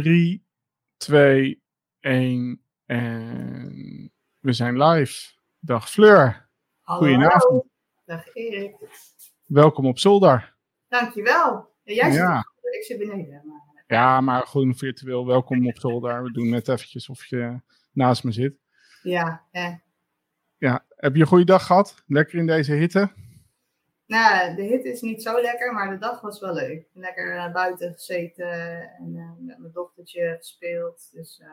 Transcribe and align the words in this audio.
3, 0.00 0.42
2, 0.96 1.62
1 2.00 2.60
en 2.86 4.12
we 4.38 4.52
zijn 4.52 4.82
live. 4.82 5.30
Dag 5.60 5.90
Fleur. 5.90 6.48
Hallo. 6.80 7.00
Goedenavond. 7.00 7.64
Dag 8.04 8.34
Erik. 8.34 8.76
Welkom 9.46 9.86
op 9.86 9.98
zolder. 9.98 10.54
Dankjewel. 10.88 11.68
Ja, 11.82 11.94
jij 11.94 12.10
zit 12.10 12.20
Ja. 12.20 12.38
op- 12.38 12.64
ik 12.72 12.82
zit 12.84 12.98
beneden. 12.98 13.42
Maar... 13.46 13.84
Ja, 13.86 14.20
maar 14.20 14.46
gewoon 14.46 14.74
virtueel 14.74 15.26
welkom 15.26 15.66
op 15.66 15.78
zolder. 15.78 16.22
We 16.22 16.32
doen 16.32 16.48
net 16.48 16.68
eventjes 16.68 17.08
of 17.08 17.24
je 17.26 17.60
naast 17.92 18.24
me 18.24 18.32
zit. 18.32 18.54
Ja, 19.02 19.42
eh. 19.50 19.74
Ja, 20.56 20.84
heb 20.96 21.14
je 21.14 21.20
een 21.20 21.26
goede 21.26 21.44
dag 21.44 21.66
gehad? 21.66 22.02
Lekker 22.06 22.38
in 22.38 22.46
deze 22.46 22.72
hitte? 22.72 23.12
Nou, 24.12 24.54
de 24.54 24.62
hit 24.62 24.84
is 24.84 25.00
niet 25.00 25.22
zo 25.22 25.40
lekker, 25.40 25.72
maar 25.72 25.90
de 25.90 25.98
dag 25.98 26.20
was 26.20 26.40
wel 26.40 26.54
leuk. 26.54 26.86
Lekker 26.92 27.36
eh, 27.36 27.52
buiten 27.52 27.92
gezeten 27.92 28.50
en 28.98 29.16
eh, 29.16 29.30
met 29.38 29.58
mijn 29.58 29.72
dochtertje 29.72 30.34
gespeeld. 30.38 31.08
Dus 31.12 31.40
eh, 31.40 31.48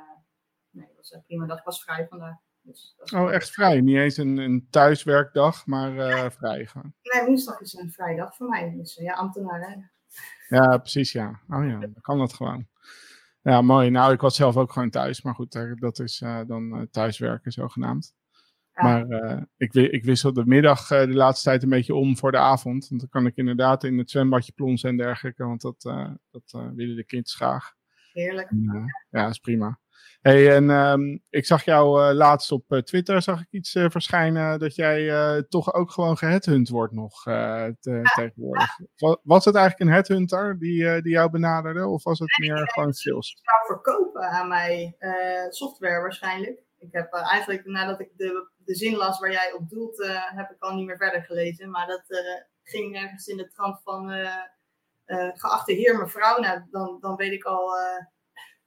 nee, 0.69 0.86
het 0.88 0.96
was 0.96 1.11
een 1.11 1.24
prima 1.24 1.46
dag. 1.46 1.57
Ik 1.57 1.64
was 1.64 1.83
vrij 1.83 2.07
vandaag. 2.10 2.36
Dus 2.61 2.96
dat 2.97 3.10
was 3.10 3.21
Oh, 3.21 3.33
echt 3.33 3.52
vrij. 3.52 3.82
Niet 3.82 3.97
eens 3.97 4.18
een, 4.18 4.38
een 4.38 4.68
thuiswerkdag, 4.69 5.66
maar 5.66 6.32
vrij 6.32 6.66
gewoon. 6.66 6.93
Nee, 7.02 7.25
woensdag 7.25 7.60
is 7.60 7.74
een 7.74 7.92
vrije 7.92 8.18
dag 8.18 8.36
voor 8.36 8.47
mij. 8.47 8.74
Dus 8.75 8.96
ja, 8.96 9.14
ambtenaar 9.14 9.61
hè. 9.61 9.75
Ja, 10.55 10.78
precies, 10.78 11.11
ja. 11.11 11.39
Oh 11.50 11.66
ja, 11.66 11.80
dan 11.80 12.02
kan 12.02 12.18
dat 12.18 12.33
gewoon. 12.33 12.68
Ja, 13.41 13.61
mooi. 13.61 13.89
Nou, 13.89 14.14
ik 14.14 14.21
was 14.21 14.36
zelf 14.36 14.57
ook 14.57 14.71
gewoon 14.71 14.89
thuis. 14.89 15.21
Maar 15.21 15.36
goed, 15.36 15.60
dat 15.80 16.00
is 16.00 16.18
dan 16.47 16.88
thuiswerken 16.91 17.52
zogenaamd. 17.52 18.16
Ja. 18.82 18.83
Maar 19.06 19.07
eh, 19.10 19.42
ik, 19.57 19.74
ik 19.74 20.04
wissel 20.04 20.33
de 20.33 20.46
middag 20.46 20.92
eh, 20.92 21.00
de 21.00 21.14
laatste 21.14 21.50
tijd 21.50 21.64
een 21.64 21.69
beetje 21.69 21.96
om 21.96 22.18
voor 22.18 22.32
de 22.32 22.38
avond. 22.38 22.88
Want 22.88 23.02
dan 23.02 23.10
kan 23.10 23.25
ik 23.25 23.36
inderdaad 23.36 23.83
in 23.83 23.97
het 23.97 24.10
zwembadje 24.10 24.52
plonsen 24.52 24.89
en 24.89 24.97
dergelijke. 24.97 25.43
Want 25.46 25.61
dat, 25.61 25.86
eh, 25.86 26.10
dat 26.32 26.71
willen 26.75 26.96
de 26.96 27.05
kindjes 27.05 27.36
graag. 27.36 27.74
Heerlijk. 28.14 28.50
En, 28.50 28.86
ja, 29.10 29.21
dat 29.21 29.32
is 29.32 29.39
prima. 29.39 29.79
Hey, 30.21 30.55
en 30.55 30.69
ehm, 30.69 31.18
ik 31.29 31.46
zag 31.46 31.64
jou 31.64 32.14
laatst 32.14 32.52
op 32.52 32.81
Twitter 32.83 33.22
zag 33.22 33.41
ik 33.41 33.47
iets 33.50 33.72
verschijnen 33.72 34.59
dat 34.59 34.75
jij 34.75 35.44
toch 35.50 35.73
ook 35.73 35.91
gewoon 35.91 36.17
geheadhunt 36.17 36.69
wordt 36.69 36.94
nog 36.94 37.23
te- 37.23 38.02
tegenwoordig. 38.16 38.77
Wa- 38.97 39.17
Was 39.23 39.45
het 39.45 39.55
eigenlijk 39.55 39.89
een 39.89 39.95
headhunter 39.95 40.59
die, 40.59 41.02
die 41.02 41.11
jou 41.11 41.30
benaderde 41.30 41.88
of 41.88 42.03
was 42.03 42.19
het 42.19 42.38
meer 42.39 42.69
gewoon 42.72 42.94
sales? 42.94 43.31
Ik 43.31 43.50
zou 43.50 43.66
verkopen 43.81 44.22
aan 44.30 44.47
mij 44.47 44.95
software 45.50 46.02
waarschijnlijk. 46.02 46.67
Ik 46.80 46.91
heb 46.91 47.13
eh, 47.13 47.31
eigenlijk 47.31 47.66
nadat 47.66 47.99
ik 47.99 48.11
de, 48.17 48.49
de 48.58 48.75
zin 48.75 48.95
las 48.95 49.19
waar 49.19 49.31
jij 49.31 49.53
op 49.53 49.69
doelt, 49.69 50.02
eh, 50.02 50.23
heb 50.35 50.52
ik 50.52 50.59
al 50.59 50.75
niet 50.75 50.85
meer 50.85 50.97
verder 50.97 51.23
gelezen. 51.23 51.69
Maar 51.69 51.88
dat 51.88 52.03
eh, 52.08 52.41
ging 52.63 52.95
ergens 52.95 53.27
in 53.27 53.38
de 53.38 53.47
trant 53.47 53.81
van 53.83 54.11
geachte 55.33 55.73
heer, 55.73 55.97
mevrouw. 55.97 56.39
Nou, 56.39 56.61
dan, 56.72 56.97
dan 57.00 57.16
weet 57.16 57.31
ik 57.31 57.44
al 57.44 57.72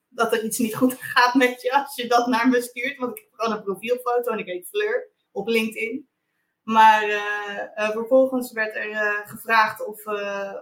dat 0.08 0.33
er 0.33 0.44
iets 0.44 0.58
niet 0.58 0.74
goed 0.74 0.94
gaat 1.14 1.34
met 1.34 1.62
je 1.62 1.72
als 1.72 1.96
je 1.96 2.06
dat 2.06 2.27
naar 2.27 2.48
me 2.48 2.62
stuurt. 2.62 2.98
Want 2.98 3.16
ik 3.16 3.22
heb 3.22 3.33
gewoon 3.33 3.56
een 3.56 3.64
profielfoto 3.64 4.33
en 4.33 4.38
ik 4.38 4.46
heet 4.46 4.68
Fleur 4.68 5.10
op 5.30 5.46
LinkedIn. 5.46 6.08
Maar 6.62 7.02
vervolgens 7.74 8.52
werd 8.52 8.77
er 8.77 9.22
gevraagd 9.27 9.86
of, 9.86 10.06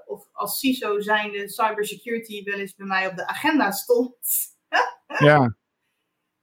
of 0.07 0.29
als 0.33 0.59
CISO 0.59 1.01
zijnde 1.01 1.49
cybersecurity 1.49 2.45
wel 2.45 2.59
eens 2.59 2.75
bij 2.75 2.87
mij 2.87 3.07
op 3.07 3.17
de 3.17 3.27
agenda 3.27 3.71
stond. 3.71 4.17
Ja, 5.19 5.57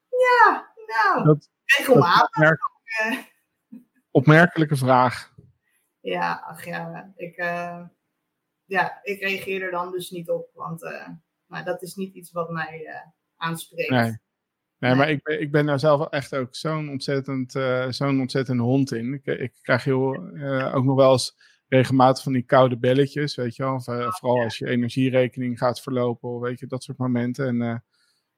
Ja, 0.09 0.73
nou, 0.88 1.23
dat, 1.25 1.49
regelmatig. 1.77 2.30
opmerk- 2.30 2.59
eh. 2.99 3.17
opmerkelijke 4.11 4.75
vraag. 4.75 5.33
ja, 5.99 6.44
ach 6.47 6.66
ja, 6.66 7.13
ik, 7.16 7.35
eh, 7.35 7.83
ja, 8.66 8.99
ik 9.03 9.19
reageer 9.19 9.61
er 9.61 9.71
dan 9.71 9.91
dus 9.91 10.09
niet 10.09 10.29
op. 10.29 10.49
Want 10.53 10.83
eh, 10.83 11.07
maar 11.45 11.66
dat 11.66 11.81
is 11.81 11.95
niet 11.95 12.13
iets 12.13 12.31
wat 12.31 12.49
mij 12.49 13.03
aanspreekt. 13.35 13.89
Nee. 13.89 14.17
Nee, 14.79 14.95
maar 14.95 15.09
ik 15.09 15.23
ben, 15.23 15.41
ik 15.41 15.52
ben 15.52 15.66
daar 15.66 15.79
zelf 15.79 16.09
echt 16.09 16.35
ook 16.35 16.55
zo'n 16.55 16.89
ontzettend, 16.89 17.51
zo'n 17.89 18.19
ontzettend 18.19 18.59
hond 18.59 18.91
in. 18.91 19.13
Ik, 19.13 19.25
ik 19.25 19.53
krijg 19.61 19.83
heel, 19.83 20.16
ook 20.73 20.83
nog 20.83 20.95
wel 20.95 21.12
eens 21.12 21.35
regelmatig 21.67 22.23
van 22.23 22.33
die 22.33 22.44
koude 22.44 22.78
belletjes, 22.78 23.35
weet 23.35 23.56
je 23.56 23.63
wel. 23.63 23.73
Of, 23.75 23.83
vooral 24.19 24.44
als 24.44 24.57
je 24.57 24.67
energierekening 24.67 25.57
gaat 25.57 25.81
verlopen, 25.81 26.39
weet 26.39 26.59
je, 26.59 26.67
dat 26.67 26.83
soort 26.83 26.97
momenten. 26.97 27.47
En 27.62 27.83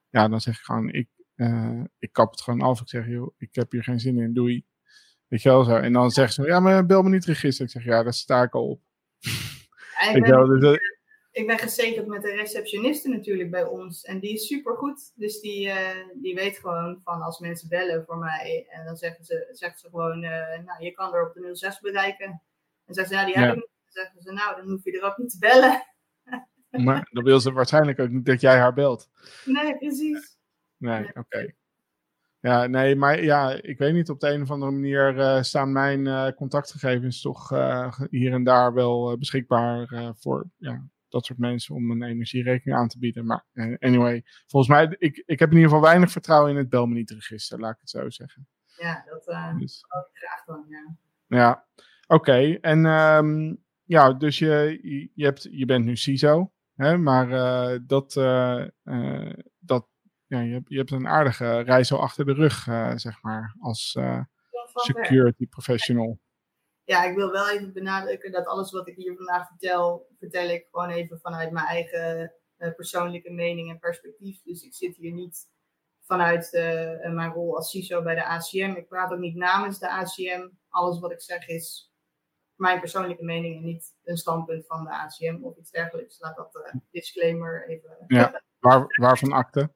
ja, 0.10 0.28
dan 0.28 0.42
zeg 0.42 0.58
ik 0.58 0.64
gewoon, 0.64 0.90
ik, 0.90 1.10
eh, 1.40 1.82
ik 2.00 2.12
kap 2.14 2.32
het 2.32 2.42
gewoon 2.42 2.62
af. 2.62 2.82
Ik 2.82 2.90
zeg, 2.90 3.08
joh, 3.08 3.34
ik 3.38 3.56
heb 3.56 3.72
hier 3.72 3.84
geen 3.84 4.00
zin 4.00 4.20
in, 4.20 4.34
doei. 4.34 4.66
Weet 5.28 5.42
je 5.42 5.50
wel 5.50 5.64
zo. 5.64 5.76
En 5.76 5.94
dan 5.94 6.12
zegt 6.12 6.34
ze, 6.34 6.44
ja, 6.44 6.60
maar 6.60 6.86
bel 6.86 7.02
me 7.02 7.10
niet 7.10 7.26
register. 7.26 7.66
Ik 7.66 7.72
zeg, 7.72 7.84
ja, 7.84 8.04
daar 8.04 8.14
sta 8.14 8.44
ik 8.44 8.54
al 8.54 8.68
op. 8.70 8.82
Ja, 10.00 10.14
ik, 10.16 10.22
ben, 10.22 10.32
wel, 10.32 10.46
dus 10.48 10.62
dat- 10.62 10.80
ik 11.32 11.48
ben 11.48 11.58
gezekerd 11.60 12.08
met 12.08 12.22
de 12.22 12.32
receptioniste 12.32 13.10
natuurlijk 13.10 13.52
bij 13.52 13.66
ons. 13.66 14.04
En 14.04 14.20
die 14.20 14.34
is 14.34 14.48
supergoed. 14.48 15.12
Dus 15.16 15.40
die, 15.40 15.70
eh, 15.70 16.08
die 16.22 16.36
weet 16.36 16.58
gewoon 16.58 17.02
van 17.04 17.22
als 17.22 17.40
mensen 17.40 17.70
bellen 17.70 18.04
voor 18.06 18.18
mij. 18.18 18.66
En 18.70 18.86
dan 18.86 18.98
zeggen 18.98 19.26
ze, 19.26 19.50
zegt 19.52 19.80
ze 19.80 19.90
gewoon, 19.90 20.24
eh, 20.24 20.60
nou, 20.66 20.84
je 20.84 20.92
kan 20.92 21.14
er 21.14 21.28
op 21.28 21.34
de 21.34 21.50
06 21.56 21.80
bereiken. 21.80 22.26
En 22.86 22.94
zeggen 22.94 23.14
ze, 23.16 23.20
ja, 23.20 23.26
die 23.26 23.36
heb 23.38 23.44
Ja. 23.44 23.50
ik 23.50 23.56
niet. 23.56 23.70
Dan 23.84 24.04
zeggen 24.04 24.22
ze, 24.22 24.32
nou, 24.32 24.56
dan 24.56 24.70
hoef 24.70 24.84
je 24.84 25.00
er 25.00 25.06
ook 25.06 25.18
niet 25.18 25.30
te 25.32 25.38
bellen. 25.40 25.84
maar 26.86 27.10
dan 27.12 27.24
wil 27.24 27.40
ze 27.40 27.52
waarschijnlijk 27.52 28.00
ook 28.00 28.10
niet 28.10 28.26
dat 28.26 28.42
jij 28.42 28.58
haar 28.58 28.74
belt. 28.74 29.10
Nee, 29.46 29.78
precies. 29.78 30.38
Nee, 30.80 31.10
oké. 31.14 31.54
Ja, 32.42 32.68
nee, 32.68 32.96
maar 32.96 33.24
ja, 33.24 33.52
ik 33.62 33.78
weet 33.78 33.94
niet, 33.94 34.10
op 34.10 34.20
de 34.20 34.30
een 34.30 34.42
of 34.42 34.52
andere 34.52 34.72
manier 34.72 35.20
eh, 35.20 35.42
staan 35.42 35.72
mijn 35.72 36.08
eh, 36.08 36.32
contactgegevens 36.36 37.22
toch 37.22 37.52
eh, 37.52 38.00
hier 38.10 38.34
en 38.34 38.44
daar 38.44 38.74
wel 38.74 39.18
beschikbaar 39.18 40.14
voor 40.18 40.50
ja, 40.58 40.84
dat 41.10 41.26
soort 41.26 41.40
mensen 41.40 41.76
om 41.76 41.92
een 41.92 42.04
energierekening 42.04 42.78
aan 42.78 42.88
te 42.88 43.00
bieden. 43.00 43.26
Maar 43.26 43.46
anyway, 43.80 44.24
volgens 44.48 44.72
mij, 44.72 44.96
ik, 44.98 45.24
ik 45.26 45.40
heb 45.40 45.50
in 45.50 45.56
ieder 45.56 45.70
geval 45.70 45.86
weinig 45.86 46.12
vertrouwen 46.12 46.52
in 46.52 46.58
het 46.58 46.70
bel 46.70 46.86
me 46.86 46.94
niet 46.94 47.12
register, 47.12 47.60
laat 47.60 47.74
ik 47.74 47.80
het 47.80 47.90
zo 47.90 48.10
zeggen. 48.10 48.48
Ja, 48.78 49.06
dat 49.10 49.60
Dus, 49.60 49.86
graag 50.14 50.46
dan, 50.46 50.66
ja. 50.68 50.96
ja, 51.28 51.66
oké. 52.08 52.58
En 52.62 52.86
ehm, 52.86 53.56
ja, 53.84 54.14
dus 54.14 54.40
je, 54.40 54.80
je, 55.14 55.26
hebt, 55.26 55.48
je 55.52 55.66
bent 55.66 55.86
nu 55.86 55.96
CISO, 55.96 56.52
hè, 56.76 56.98
maar 56.98 57.30
dat, 57.88 58.14
dat 58.14 58.14
ja, 60.30 60.40
je, 60.40 60.54
hebt, 60.54 60.70
je 60.70 60.78
hebt 60.78 60.92
een 60.92 61.08
aardige 61.08 61.60
reis 61.60 61.92
al 61.92 62.02
achter 62.02 62.26
de 62.26 62.34
rug, 62.34 62.68
eh, 62.68 62.92
zeg 62.96 63.22
maar, 63.22 63.56
als 63.60 63.96
eh, 63.96 64.22
security 64.74 65.48
professional. 65.48 66.20
Ja, 66.84 67.04
ik 67.04 67.16
wil 67.16 67.32
wel 67.32 67.50
even 67.50 67.74
benadrukken 67.74 68.32
dat 68.32 68.46
alles 68.46 68.72
wat 68.72 68.88
ik 68.88 68.96
hier 68.96 69.16
vandaag 69.16 69.48
vertel, 69.48 70.08
vertel 70.20 70.50
ik 70.50 70.68
gewoon 70.72 70.90
even 70.90 71.20
vanuit 71.20 71.52
mijn 71.52 71.66
eigen 71.66 72.34
eh, 72.58 72.74
persoonlijke 72.76 73.32
mening 73.32 73.70
en 73.70 73.80
perspectief. 73.80 74.42
Dus 74.44 74.64
ik 74.64 74.74
zit 74.74 74.96
hier 74.96 75.14
niet 75.14 75.50
vanuit 76.06 76.50
mijn 77.14 77.32
rol 77.32 77.56
als 77.56 77.70
CISO 77.70 78.02
bij 78.02 78.16
de 78.16 78.26
ACM. 78.26 78.74
Ik 78.78 78.88
praat 78.88 79.12
ook 79.12 79.20
niet 79.20 79.36
namens 79.36 79.80
de 79.80 79.90
ACM. 79.90 80.50
Alles 80.70 81.00
wat 81.00 81.12
ik 81.12 81.22
zeg 81.22 81.48
is 81.48 81.94
mijn 82.56 82.80
persoonlijke 82.80 83.24
mening 83.24 83.56
en 83.56 83.64
niet 83.64 83.96
een 84.04 84.18
standpunt 84.18 84.66
van 84.66 84.84
de 84.84 84.90
ACM 84.90 85.38
of 85.42 85.58
iets 85.58 85.72
dergelijks. 85.72 86.20
Laat 86.20 86.36
dat 86.36 86.74
disclaimer 86.92 87.68
even. 87.68 87.98
Ja. 88.08 88.44
Waar, 88.60 88.86
waarvan 89.00 89.32
akte? 89.32 89.72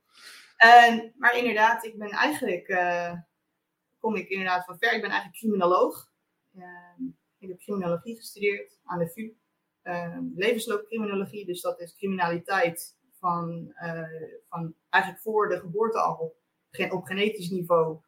En, 0.64 1.14
maar 1.18 1.38
inderdaad, 1.38 1.86
ik 1.86 1.98
ben 1.98 2.10
eigenlijk, 2.10 2.68
eh, 2.68 3.14
kom 4.00 4.16
ik 4.16 4.30
inderdaad 4.30 4.66
van 4.66 4.78
ver. 4.78 4.94
Ik 4.94 5.02
ben 5.02 5.10
eigenlijk 5.10 5.40
criminoloog. 5.40 6.12
Ehm, 6.56 7.04
ik 7.38 7.50
heb 7.50 7.60
criminologie 7.60 8.16
gestudeerd 8.16 8.80
aan 8.84 9.00
de 9.00 9.10
VU. 9.10 9.36
Ehm, 9.82 10.24
levensloopcriminologie, 10.36 11.46
dus 11.46 11.62
dat 11.62 11.80
is 11.80 11.96
criminaliteit 11.96 12.98
van, 13.20 13.72
eh, 13.76 14.04
van 14.50 14.76
eigenlijk 14.90 15.24
voor 15.24 15.50
de 15.50 15.60
geboorte 15.60 16.00
al, 16.00 16.36
op 16.90 17.04
genetisch 17.04 17.50
niveau, 17.50 18.00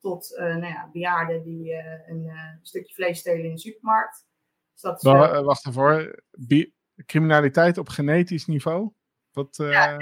tot 0.00 0.36
eh, 0.36 0.44
nou 0.44 0.72
ja, 0.72 0.88
bejaarden 0.92 1.42
die 1.42 1.74
een 2.06 2.30
stukje 2.62 2.94
vlees 2.94 3.18
stelen 3.18 3.44
in 3.44 3.54
de 3.54 3.60
supermarkt. 3.60 4.26
Dus 4.72 4.82
dat 4.82 5.04
is, 5.04 5.42
wacht 5.42 5.66
even 5.66 6.22
Bi- 6.30 6.72
criminaliteit 7.06 7.78
op 7.78 7.88
genetisch 7.88 8.46
niveau? 8.46 8.92
Wat, 9.30 9.56
Ja, 9.56 9.96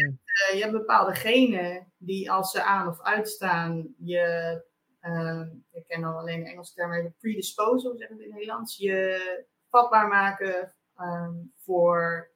eh, 0.49 0.57
je 0.57 0.61
hebt 0.61 0.73
bepaalde 0.73 1.15
genen 1.15 1.93
die 1.97 2.31
als 2.31 2.51
ze 2.51 2.63
aan 2.63 2.89
of 2.89 3.03
uitstaan, 3.03 3.95
je, 3.99 4.21
eh, 5.01 5.43
ik 5.71 5.87
ken 5.87 6.01
dan 6.01 6.17
alleen 6.17 6.45
de 6.45 6.51
Engelse 6.51 6.75
term, 6.75 6.93
even 6.93 7.15
predispose, 7.19 7.89
hoe 7.89 7.97
zeggen 7.97 8.17
we 8.17 8.23
het 8.23 8.31
in 8.31 8.31
het 8.31 8.41
Nederlands, 8.41 8.77
je 8.77 9.47
vatbaar 9.69 10.09
maken 10.09 10.75
ehm, 10.97 11.35
voor, 11.57 12.31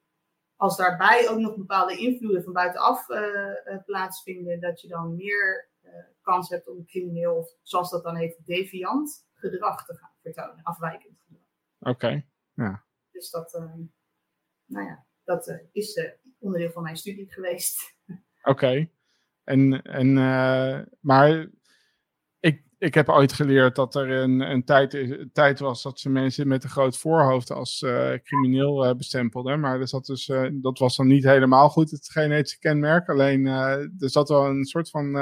als 0.57 0.77
daarbij 0.77 1.29
ook 1.31 1.39
nog 1.39 1.57
bepaalde 1.57 1.97
invloeden 1.97 2.43
van 2.43 2.53
buitenaf 2.53 3.09
eh, 3.09 3.73
eh, 3.75 3.85
plaatsvinden, 3.85 4.61
dat 4.61 4.81
je 4.81 4.89
dan 4.89 5.17
meer 5.17 5.73
kans 6.21 6.49
hebt 6.49 6.69
om 6.69 6.87
crimineel, 6.87 7.37
of 7.37 7.57
zoals 7.63 7.91
dat 7.91 8.03
dan 8.03 8.17
heet, 8.17 8.41
deviant 8.45 9.27
gedrag 9.33 9.87
te 9.87 9.95
gaan 9.95 10.13
vertonen, 10.23 10.63
afwijkend 10.63 11.21
gedrag. 11.21 11.95
Oké. 11.95 12.25
Dus 13.11 13.31
dat, 13.31 13.55
eh, 13.55 13.75
nou 14.65 14.87
ja, 14.87 15.07
dat 15.25 15.61
is 15.73 15.95
onderdeel 16.45 16.71
van 16.71 16.83
mijn 16.83 16.97
studie 16.97 17.33
geweest. 17.33 17.97
Oké. 18.43 18.89
En, 19.45 19.83
en, 19.83 20.19
eh, 20.19 20.81
maar 21.01 21.49
ik, 22.41 22.63
ik 22.79 22.95
heb 22.95 23.09
ooit 23.09 23.33
geleerd 23.33 23.77
dat 23.77 23.95
er 23.95 24.11
een, 24.11 24.41
een, 24.41 24.65
tijd, 24.65 24.95
een 24.95 25.31
tijd 25.33 25.59
was 25.59 25.83
dat 25.83 26.01
ze 26.01 26.11
mensen 26.11 26.49
met 26.49 26.65
een 26.65 26.71
groot 26.71 26.97
voorhoofd 26.97 27.51
als 27.51 27.83
uh, 27.83 28.13
crimineel 28.23 28.87
uh, 28.87 28.95
bestempelden. 28.95 29.61
Maar 29.61 29.81
er 29.81 29.89
zat 29.89 30.07
dus, 30.07 30.27
dat 30.53 30.79
was 30.79 30.97
dan 30.97 31.07
niet 31.07 31.25
helemaal 31.25 31.69
goed, 31.69 31.91
het 31.91 32.11
genetische 32.11 32.59
kenmerk. 32.59 33.09
Alleen 33.09 33.47
er 33.47 33.91
zat 34.11 34.29
wel 34.29 34.47
een 34.47 34.65
soort 34.65 34.91
van 34.91 35.17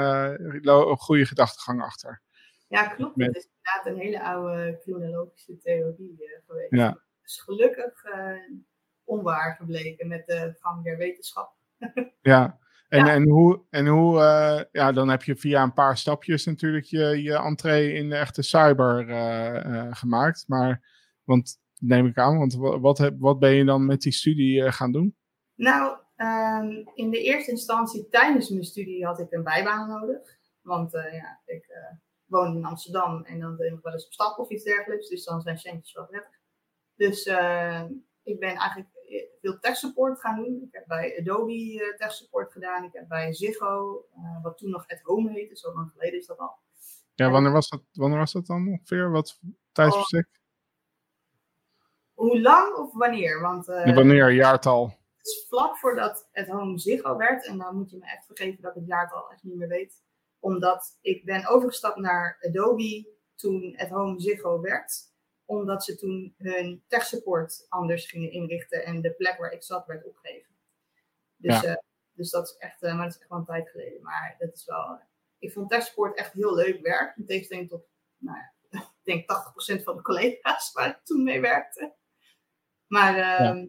goede 0.97 1.25
gedachtegang 1.25 1.81
achter. 1.81 2.21
Ja, 2.67 2.87
klopt. 2.87 3.15
Met... 3.15 3.27
Het 3.27 3.35
is 3.35 3.49
inderdaad 3.55 3.85
een 3.85 4.07
hele 4.07 4.23
oude 4.23 4.77
criminologische 4.81 5.57
theorie 5.57 6.17
geweest. 6.47 6.71
Ja. 6.71 7.03
Dus 7.21 7.41
gelukkig 7.41 8.03
onwaar 9.05 9.55
gebleken 9.55 10.07
met 10.07 10.25
de 10.25 10.55
gang 10.59 10.83
der 10.83 10.97
wetenschap. 10.97 11.53
ja, 12.21 12.59
en, 12.93 13.07
en 13.07 13.29
hoe, 13.29 13.61
en 13.69 13.87
hoe 13.87 14.17
uh, 14.17 14.61
ja, 14.71 14.91
dan 14.91 15.09
heb 15.09 15.23
je 15.23 15.35
via 15.35 15.63
een 15.63 15.73
paar 15.73 15.97
stapjes 15.97 16.45
natuurlijk 16.45 16.85
je, 16.85 17.21
je 17.21 17.35
entree 17.35 17.93
in 17.93 18.09
de 18.09 18.15
echte 18.15 18.41
cyber 18.41 19.09
uh, 19.09 19.71
uh, 19.71 19.87
gemaakt. 19.89 20.43
Maar, 20.47 20.81
want 21.23 21.59
neem 21.79 22.05
ik 22.05 22.17
aan, 22.17 22.37
want 22.37 22.55
wat, 22.55 23.11
wat 23.19 23.39
ben 23.39 23.53
je 23.53 23.65
dan 23.65 23.85
met 23.85 24.01
die 24.01 24.11
studie 24.11 24.71
gaan 24.71 24.91
doen? 24.91 25.15
Nou, 25.55 25.97
um, 26.17 26.91
in 26.93 27.09
de 27.09 27.21
eerste 27.21 27.51
instantie 27.51 28.07
tijdens 28.07 28.49
mijn 28.49 28.63
studie 28.63 29.05
had 29.05 29.19
ik 29.19 29.31
een 29.31 29.43
bijbaan 29.43 29.89
nodig. 29.89 30.37
Want 30.61 30.91
ja, 30.91 31.41
ik 31.45 31.65
woon 32.25 32.55
in 32.55 32.65
Amsterdam 32.65 33.23
en 33.23 33.39
dan 33.39 33.55
ben 33.55 33.73
ik 33.73 33.79
wel 33.81 33.93
eens 33.93 34.05
op 34.05 34.13
stap 34.13 34.37
of 34.37 34.49
iets 34.49 34.63
dergelijks. 34.63 35.09
Dus 35.09 35.23
dan 35.23 35.41
zijn 35.41 35.57
centjes 35.57 35.93
wel 35.93 36.05
prettig. 36.05 36.39
Dus 36.95 37.25
ik 38.23 38.39
ben 38.39 38.55
eigenlijk 38.55 38.89
veel 39.41 39.59
tech 39.59 39.75
support 39.75 40.19
gaan 40.19 40.35
doen. 40.35 40.61
Ik 40.61 40.73
heb 40.73 40.87
bij 40.87 41.19
Adobe 41.19 41.73
uh, 41.73 41.95
tech 41.95 42.11
support 42.11 42.51
gedaan. 42.51 42.83
Ik 42.83 42.93
heb 42.93 43.07
bij 43.07 43.33
Ziggo, 43.33 44.05
uh, 44.17 44.43
wat 44.43 44.57
toen 44.57 44.69
nog 44.69 44.87
At 44.87 45.01
Home 45.01 45.31
heette, 45.31 45.55
zo 45.55 45.73
lang 45.73 45.91
geleden 45.91 46.19
is 46.19 46.25
dat 46.25 46.37
al. 46.37 46.57
Ja, 47.15 47.29
wanneer 47.29 47.51
was 47.51 47.69
dat, 47.69 47.81
wanneer 47.91 48.17
was 48.19 48.31
dat 48.31 48.45
dan 48.45 48.67
ongeveer? 48.67 49.11
Wat 49.11 49.39
tijdsbestek? 49.71 50.27
Oh, 52.13 52.27
hoe 52.27 52.41
lang 52.41 52.75
of 52.75 52.93
wanneer? 52.93 53.41
Want, 53.41 53.67
uh, 53.67 53.95
wanneer, 53.95 54.31
jaartal? 54.31 54.85
Het 55.17 55.27
is 55.27 55.45
vlak 55.47 55.77
voordat 55.77 56.29
At 56.33 56.47
Home 56.47 56.79
Ziggo 56.79 57.17
werd. 57.17 57.45
En 57.45 57.57
dan 57.57 57.75
moet 57.75 57.91
je 57.91 57.97
me 57.97 58.05
echt 58.05 58.25
vergeven 58.25 58.61
dat 58.61 58.71
ik 58.71 58.77
het 58.77 58.87
jaartal 58.87 59.31
echt 59.31 59.43
niet 59.43 59.55
meer 59.55 59.67
weet. 59.67 60.03
Omdat 60.39 60.97
ik 61.01 61.25
ben 61.25 61.47
overgestapt 61.47 61.97
naar 61.97 62.37
Adobe 62.41 63.11
toen 63.35 63.77
At 63.77 63.89
Home 63.89 64.19
Ziggo 64.19 64.61
werd 64.61 65.12
omdat 65.45 65.83
ze 65.83 65.95
toen 65.95 66.35
hun 66.37 66.83
tech 66.87 67.05
support 67.05 67.65
anders 67.69 68.09
gingen 68.09 68.31
inrichten 68.31 68.85
en 68.85 69.01
de 69.01 69.13
plek 69.13 69.37
waar 69.37 69.51
ik 69.51 69.63
zat 69.63 69.85
werd 69.85 70.05
opgegeven. 70.05 70.53
Dus, 71.35 71.61
ja. 71.61 71.69
uh, 71.69 71.75
dus 72.13 72.29
dat 72.29 72.47
is 72.47 72.55
echt, 72.57 72.83
uh, 72.83 72.95
maar 72.95 73.03
dat 73.03 73.15
is 73.15 73.19
echt 73.19 73.29
wel 73.29 73.39
een 73.39 73.45
tijd 73.45 73.69
geleden. 73.69 74.01
Maar 74.01 74.35
dat 74.39 74.53
is 74.53 74.65
wel, 74.65 74.99
ik 75.39 75.51
vond 75.51 75.69
tech 75.69 75.83
support 75.83 76.17
echt 76.17 76.33
heel 76.33 76.55
leuk 76.55 76.81
werk. 76.81 77.17
In 77.17 77.25
tegenstelling 77.25 77.69
tot, 77.69 77.85
nou 78.17 78.37
ja, 78.37 78.53
ik 79.03 79.03
denk 79.03 79.21
80% 79.79 79.83
van 79.83 79.95
de 79.95 80.01
collega's 80.01 80.71
waar 80.71 80.89
ik 80.89 80.99
toen 81.03 81.23
mee 81.23 81.41
werkte. 81.41 81.93
Maar 82.87 83.17
ja. 83.17 83.67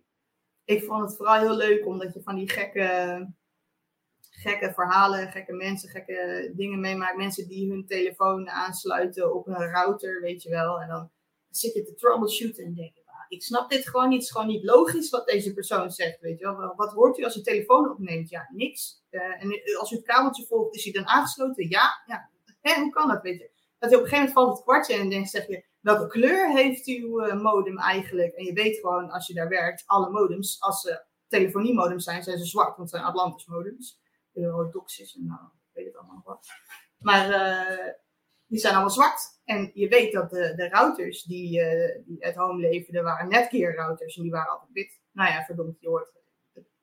ik 0.65 0.85
vond 0.85 1.01
het 1.01 1.17
vooral 1.17 1.39
heel 1.39 1.57
leuk 1.57 1.87
omdat 1.87 2.15
je 2.15 2.23
van 2.23 2.35
die 2.35 2.51
gekke, 2.51 3.33
gekke 4.21 4.73
verhalen, 4.73 5.31
gekke 5.31 5.53
mensen, 5.53 5.89
gekke 5.89 6.53
dingen 6.57 6.81
meemaakt. 6.81 7.17
Mensen 7.17 7.49
die 7.49 7.71
hun 7.71 7.87
telefoon 7.87 8.51
aansluiten 8.51 9.35
op 9.35 9.47
een 9.47 9.71
router, 9.71 10.21
weet 10.21 10.43
je 10.43 10.51
wel. 10.51 10.81
En 10.81 10.89
dan 10.89 11.11
zit 11.57 11.75
je 11.75 11.83
te 11.83 11.95
troubleshooten 11.95 12.65
en 12.65 12.75
denk 12.75 12.95
je, 12.95 13.03
ah, 13.07 13.25
ik 13.29 13.43
snap 13.43 13.71
dit 13.71 13.89
gewoon 13.89 14.09
niet. 14.09 14.19
Het 14.19 14.27
is 14.27 14.31
gewoon 14.31 14.47
niet 14.47 14.65
logisch 14.65 15.11
wat 15.11 15.27
deze 15.27 15.55
persoon 15.55 15.91
zegt. 15.91 16.21
Weet 16.21 16.39
je 16.39 16.45
wel. 16.45 16.75
Wat 16.77 16.93
hoort 16.93 17.19
u 17.19 17.25
als 17.25 17.37
u 17.37 17.41
telefoon 17.41 17.91
opneemt? 17.91 18.29
Ja, 18.29 18.49
niks. 18.53 19.03
Uh, 19.11 19.43
en 19.43 19.79
als 19.79 19.91
u 19.91 19.97
het 19.97 20.05
kabeltje 20.05 20.47
volgt, 20.47 20.75
is 20.75 20.85
hij 20.85 20.93
dan 20.93 21.07
aangesloten? 21.07 21.69
Ja, 21.69 22.03
ja. 22.07 22.31
Hoe 22.75 22.91
kan 22.91 23.09
dat? 23.09 23.23
Weet 23.23 23.39
je? 23.39 23.51
Dat 23.79 23.91
je 23.91 23.97
op 23.97 24.03
een 24.03 24.09
gegeven 24.09 24.33
moment 24.33 24.33
valt 24.33 24.57
het 24.57 24.63
kwartje 24.63 24.95
en 24.95 25.11
dan 25.11 25.27
zeg 25.27 25.47
je, 25.47 25.65
welke 25.81 26.07
kleur 26.07 26.51
heeft 26.51 26.87
uw 26.87 27.27
uh, 27.27 27.43
modem 27.43 27.79
eigenlijk? 27.79 28.35
En 28.35 28.45
je 28.45 28.53
weet 28.53 28.79
gewoon, 28.79 29.11
als 29.11 29.27
je 29.27 29.35
daar 29.35 29.49
werkt, 29.49 29.83
alle 29.87 30.11
modems, 30.11 30.61
als 30.61 30.81
ze 30.81 31.05
telefoniemodems 31.29 32.05
zijn, 32.05 32.23
zijn 32.23 32.39
ze 32.39 32.45
zwart, 32.45 32.77
want 32.77 32.91
het 32.91 32.91
zijn 32.91 33.03
Atlantis 33.03 33.47
modems. 33.47 34.01
Eurodoxis 34.33 35.15
en 35.15 35.27
nou, 35.27 35.41
ik 35.41 35.71
weet 35.73 35.87
het 35.87 35.97
allemaal 35.97 36.23
wat. 36.25 36.47
Maar 36.99 37.31
uh, 37.31 37.93
die 38.47 38.59
zijn 38.59 38.75
allemaal 38.75 38.91
zwart. 38.91 39.34
En 39.45 39.71
je 39.75 39.89
weet 39.89 40.13
dat 40.13 40.31
de, 40.31 40.55
de 40.55 40.69
routers 40.69 41.23
die, 41.23 41.61
uh, 41.61 42.05
die 42.07 42.27
at 42.27 42.35
home 42.35 42.61
leverden, 42.61 43.03
waren 43.03 43.29
netgear 43.29 43.75
routers 43.75 44.17
en 44.17 44.23
die 44.23 44.31
waren 44.31 44.53
altijd 44.53 44.73
wit. 44.73 45.01
Nou 45.13 45.31
ja, 45.31 45.45
verdomd, 45.45 45.81
je 45.81 45.89
hoort 45.89 46.13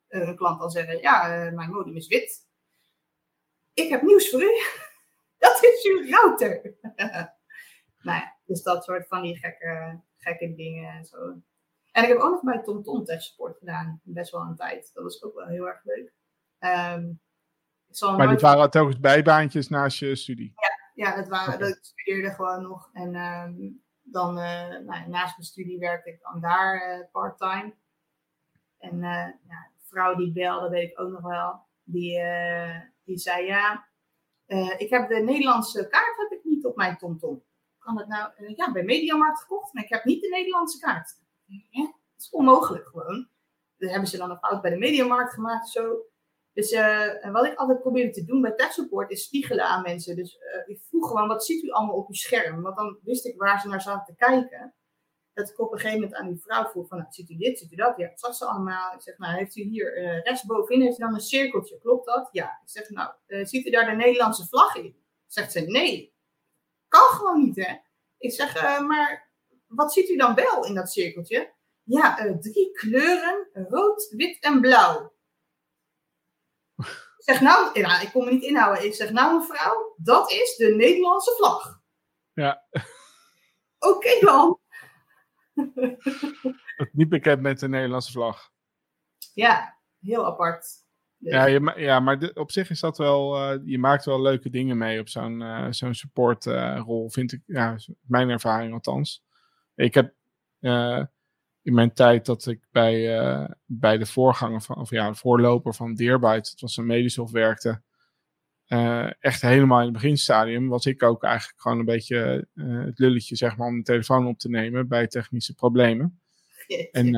een 0.08 0.36
klant 0.36 0.60
dan 0.60 0.70
zeggen, 0.70 1.02
ja, 1.02 1.46
uh, 1.46 1.54
mijn 1.54 1.70
modem 1.70 1.96
is 1.96 2.08
wit. 2.08 2.48
Ik 3.74 3.90
heb 3.90 4.02
nieuws 4.02 4.30
voor 4.30 4.42
u. 4.42 4.50
dat 5.38 5.64
is 5.64 5.86
uw 5.86 6.10
router. 6.10 6.76
nou 8.08 8.20
ja, 8.20 8.38
dus 8.46 8.64
dat 8.64 8.84
soort 8.84 9.08
van 9.08 9.22
die 9.22 9.38
gekke, 9.38 10.02
gekke 10.18 10.56
dingen 10.56 10.94
en 10.94 11.06
zo. 11.06 11.42
En 11.92 12.04
ik 12.04 12.10
heb 12.10 12.18
ook 12.18 12.32
nog 12.32 12.44
bij 12.44 12.64
TomTom 12.64 13.06
Tech 13.06 13.22
Support 13.22 13.58
gedaan, 13.58 14.02
best 14.04 14.32
wel 14.32 14.42
een 14.42 14.56
tijd. 14.56 14.92
Dat 14.94 15.04
was 15.04 15.24
ook 15.24 15.36
wel 15.36 15.48
heel 15.48 15.68
erg 15.68 15.84
leuk. 15.84 16.14
Um, 16.60 17.20
maar 18.00 18.28
dit 18.28 18.42
waren 18.42 18.70
telkens 18.70 19.00
bijbaantjes 19.00 19.68
naast 19.68 20.00
je 20.00 20.16
studie? 20.16 20.54
Ja, 20.56 20.71
ja, 21.02 21.16
dat 21.16 21.28
waren, 21.28 21.60
dat, 21.60 21.70
ik 21.70 21.78
studeerde 21.82 22.32
gewoon 22.32 22.62
nog. 22.62 22.90
En 22.94 23.16
um, 23.16 23.84
dan 24.02 24.38
uh, 24.38 24.68
nou, 24.70 25.08
naast 25.08 25.38
mijn 25.38 25.48
studie 25.48 25.80
werkte 25.80 26.10
ik 26.10 26.22
dan 26.22 26.42
daar 26.42 27.00
uh, 27.00 27.06
part-time. 27.12 27.74
En 28.78 28.96
uh, 28.96 29.28
ja, 29.48 29.70
de 29.78 29.86
vrouw 29.88 30.16
die 30.16 30.32
belde, 30.32 30.70
weet 30.70 30.92
ik 30.92 31.00
ook 31.00 31.12
nog 31.12 31.22
wel. 31.22 31.60
Die, 31.84 32.20
die 33.04 33.18
zei 33.18 33.46
ja, 33.46 33.88
ik 34.78 34.90
heb 34.90 35.10
de 35.10 35.20
Nederlandse 35.20 35.88
kaart 35.88 36.18
heb 36.18 36.32
ik 36.40 36.44
niet 36.44 36.66
op 36.66 36.76
mijn 36.76 36.98
TomTom. 36.98 37.44
Kan 37.80 37.98
het 37.98 38.08
nou? 38.08 38.54
ja, 38.56 38.72
bij 38.72 38.84
Mediamarkt 38.84 39.40
gekocht, 39.40 39.74
maar 39.74 39.84
ik 39.84 39.90
heb 39.90 40.04
niet 40.04 40.22
de 40.22 40.30
Nederlandse 40.30 40.80
kaart. 40.80 41.20
Dat 41.72 41.94
is 42.18 42.30
onmogelijk 42.30 42.88
gewoon. 42.88 43.28
Dat 43.78 43.90
hebben 43.90 44.10
ze 44.10 44.18
dan 44.18 44.30
een 44.30 44.38
fout 44.38 44.62
bij 44.62 44.72
de 44.72 44.78
Mediamarkt 44.78 45.34
gemaakt 45.34 45.70
zo. 45.70 45.98
Dus 46.54 46.72
uh, 46.72 47.32
wat 47.32 47.46
ik 47.46 47.56
altijd 47.56 47.80
probeerde 47.80 48.12
te 48.12 48.26
doen 48.26 48.42
bij 48.42 48.52
tech 48.52 48.72
support 48.72 49.12
is 49.12 49.24
spiegelen 49.24 49.66
aan 49.66 49.82
mensen. 49.82 50.16
Dus 50.16 50.36
uh, 50.36 50.76
ik 50.76 50.82
vroeg 50.90 51.08
gewoon, 51.08 51.28
wat 51.28 51.46
ziet 51.46 51.64
u 51.64 51.70
allemaal 51.70 51.96
op 51.96 52.08
uw 52.08 52.14
scherm? 52.14 52.62
Want 52.62 52.78
dan 52.78 53.00
wist 53.04 53.26
ik 53.26 53.38
waar 53.38 53.60
ze 53.62 53.68
naar 53.68 53.82
zaten 53.82 54.16
te 54.16 54.26
kijken. 54.26 54.74
Dat 55.34 55.50
ik 55.50 55.60
op 55.60 55.72
een 55.72 55.80
gegeven 55.80 56.02
moment 56.02 56.20
aan 56.20 56.28
die 56.28 56.42
vrouw 56.42 56.70
vroeg 56.70 56.88
van, 56.88 56.98
nou, 56.98 57.12
ziet 57.12 57.30
u 57.30 57.36
dit, 57.36 57.60
ziet 57.60 57.72
u 57.72 57.76
dat? 57.76 57.98
Ja, 57.98 58.08
dat 58.08 58.20
zag 58.20 58.36
ze 58.36 58.46
allemaal. 58.46 58.94
Ik 58.94 59.02
zeg, 59.02 59.18
nou, 59.18 59.38
heeft 59.38 59.56
u 59.56 59.62
hier 59.62 59.98
uh, 59.98 60.22
rechtsbovenin, 60.22 60.82
heeft 60.82 60.98
u 60.98 61.02
dan 61.02 61.14
een 61.14 61.20
cirkeltje, 61.20 61.80
klopt 61.80 62.06
dat? 62.06 62.30
Ja. 62.32 62.46
Ik 62.46 62.70
zeg, 62.70 62.90
nou, 62.90 63.14
ziet 63.28 63.66
u 63.66 63.70
daar 63.70 63.90
de 63.90 63.96
Nederlandse 63.96 64.48
vlag 64.48 64.76
in? 64.76 64.96
Zegt 65.28 65.52
ze, 65.52 65.60
nee. 65.60 66.14
Kan 66.88 67.10
gewoon 67.10 67.44
niet, 67.44 67.56
hè? 67.56 67.76
Ik 68.18 68.32
zeg, 68.32 68.82
maar 68.82 69.32
wat 69.68 69.94
ziet 69.94 70.10
u 70.10 70.16
dan 70.16 70.36
wel 70.36 70.66
in 70.66 70.76
dat 70.76 70.92
cirkeltje? 70.92 71.54
Ja, 71.84 72.38
drie 72.40 72.72
kleuren, 72.72 73.48
rood, 73.54 74.14
wit 74.16 74.40
en 74.40 74.62
blauw. 74.62 75.14
Ik 77.18 77.24
zeg 77.28 77.42
nou, 77.42 77.80
ja, 77.80 78.02
ik 78.02 78.10
kon 78.12 78.26
me 78.26 78.32
niet 78.32 78.44
inhouden. 78.44 78.86
Ik 78.86 78.94
zeg 78.94 79.12
nou 79.12 79.38
mevrouw, 79.38 79.96
dat 79.98 80.32
is 80.32 80.56
de 80.56 80.76
Nederlandse 80.76 81.34
vlag. 81.38 81.82
Ja. 82.34 82.64
Oké 83.80 83.96
okay, 83.96 84.20
dan. 84.20 84.60
niet 86.92 87.10
bekend 87.10 87.42
met 87.42 87.60
de 87.60 87.68
Nederlandse 87.68 88.12
vlag. 88.12 88.50
Ja, 89.34 89.78
heel 90.00 90.26
apart. 90.26 90.66
Ja, 91.18 91.46
je, 91.46 91.74
ja, 91.76 92.00
maar 92.00 92.32
op 92.34 92.52
zich 92.52 92.70
is 92.70 92.80
dat 92.80 92.98
wel, 92.98 93.54
uh, 93.54 93.60
je 93.64 93.80
maakt 93.80 94.06
wel 94.06 94.22
leuke 94.22 94.50
dingen 94.50 94.78
mee 94.78 95.00
op 95.00 95.10
zo'n 95.10 95.42
uh, 95.42 95.68
zo'n 95.70 95.94
supportrol, 95.94 97.06
uh, 97.06 97.12
vind 97.12 97.32
ik, 97.32 97.42
ja, 97.46 97.76
mijn 98.02 98.30
ervaring 98.30 98.74
althans. 98.74 99.24
Ik 99.76 99.94
heb, 99.94 100.14
in 101.64 101.74
mijn 101.74 101.94
tijd 101.94 102.26
dat 102.26 102.46
ik 102.46 102.60
bij, 102.72 103.20
uh, 103.20 103.46
bij 103.66 103.98
de 103.98 104.06
voorganger 104.06 104.62
van, 104.62 104.76
of 104.76 104.90
ja, 104.90 105.10
de 105.10 105.16
voorloper 105.16 105.74
van 105.74 105.94
Deerbyte, 105.94 106.50
het 106.52 106.62
was 106.62 106.78
een 106.78 106.86
Medisoft 106.86 107.32
werkte, 107.32 107.82
uh, 108.68 109.10
echt 109.20 109.42
helemaal 109.42 109.80
in 109.80 109.84
het 109.84 109.94
beginstadium, 109.94 110.68
was 110.68 110.86
ik 110.86 111.04
ook 111.04 111.24
eigenlijk 111.24 111.62
gewoon 111.62 111.80
een 111.80 111.86
beetje 111.86 112.48
uh, 112.54 112.86
het 112.86 113.00
lulletje, 113.00 113.36
zeg 113.36 113.58
maar, 113.58 113.68
om 113.68 113.78
de 113.78 113.84
telefoon 113.84 114.28
op 114.28 114.40
te 114.40 114.50
nemen 114.50 114.88
bij 114.88 115.08
technische 115.08 115.54
problemen. 115.54 116.20
En 116.92 117.12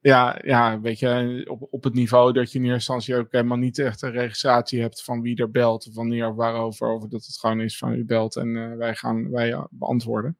ja, 0.00 0.38
ja, 0.44 0.80
weet 0.80 0.98
je, 0.98 1.44
op, 1.48 1.66
op 1.70 1.84
het 1.84 1.94
niveau 1.94 2.32
dat 2.32 2.52
je 2.52 2.58
in 2.58 2.64
eerste 2.64 2.92
instantie 2.92 3.16
ook 3.16 3.32
helemaal 3.32 3.56
niet 3.56 3.78
echt 3.78 4.02
een 4.02 4.10
registratie 4.10 4.80
hebt 4.80 5.04
van 5.04 5.20
wie 5.20 5.36
er 5.36 5.50
belt, 5.50 5.86
of 5.86 5.94
wanneer 5.94 6.28
of 6.28 6.36
waarover, 6.36 6.88
over 6.88 7.08
dat 7.08 7.24
het 7.24 7.38
gewoon 7.38 7.60
is 7.60 7.78
van 7.78 7.92
u 7.92 8.04
belt 8.04 8.36
en 8.36 8.76
wij 8.76 8.94
gaan 8.94 9.30
wij 9.30 9.66
beantwoorden. 9.70 10.38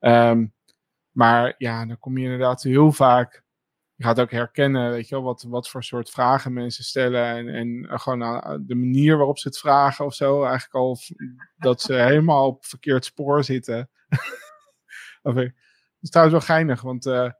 Um, 0.00 0.52
maar 1.14 1.54
ja, 1.58 1.86
dan 1.86 1.98
kom 1.98 2.18
je 2.18 2.24
inderdaad 2.24 2.62
heel 2.62 2.92
vaak. 2.92 3.42
Je 3.94 4.04
gaat 4.04 4.20
ook 4.20 4.30
herkennen, 4.30 4.90
weet 4.90 5.08
je 5.08 5.14
wel, 5.14 5.24
wat, 5.24 5.42
wat 5.42 5.68
voor 5.68 5.84
soort 5.84 6.10
vragen 6.10 6.52
mensen 6.52 6.84
stellen. 6.84 7.24
En, 7.24 7.48
en 7.48 8.00
gewoon 8.00 8.18
de 8.66 8.74
manier 8.74 9.16
waarop 9.16 9.38
ze 9.38 9.48
het 9.48 9.58
vragen 9.58 10.04
of 10.04 10.14
zo. 10.14 10.42
Eigenlijk 10.42 10.74
al 10.74 10.98
dat 11.56 11.82
ze 11.82 11.94
helemaal 12.10 12.46
op 12.46 12.64
verkeerd 12.64 13.04
spoor 13.04 13.44
zitten. 13.44 13.90
dat 15.22 15.36
is 16.00 16.10
trouwens 16.10 16.38
wel 16.38 16.56
geinig, 16.56 16.80
want 16.80 17.06
uh, 17.06 17.30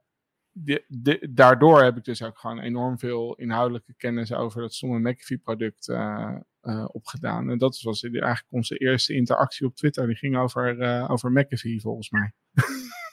de, 0.87 1.27
daardoor 1.31 1.83
heb 1.83 1.97
ik 1.97 2.03
dus 2.03 2.23
ook 2.23 2.39
gewoon 2.39 2.59
enorm 2.59 2.99
veel 2.99 3.35
inhoudelijke 3.35 3.93
kennis 3.93 4.33
over 4.33 4.61
dat 4.61 4.73
stomme 4.73 5.09
McAfee-product 5.09 5.87
uh, 5.87 6.35
uh, 6.61 6.85
opgedaan. 6.91 7.49
En 7.49 7.57
dat 7.57 7.81
was 7.81 8.03
eigenlijk 8.03 8.45
onze 8.49 8.77
eerste 8.77 9.13
interactie 9.13 9.65
op 9.65 9.75
Twitter. 9.75 10.07
Die 10.07 10.15
ging 10.15 10.37
over, 10.37 10.79
over 11.09 11.31
McAfee, 11.31 11.81
volgens 11.81 12.09
mij. 12.09 12.33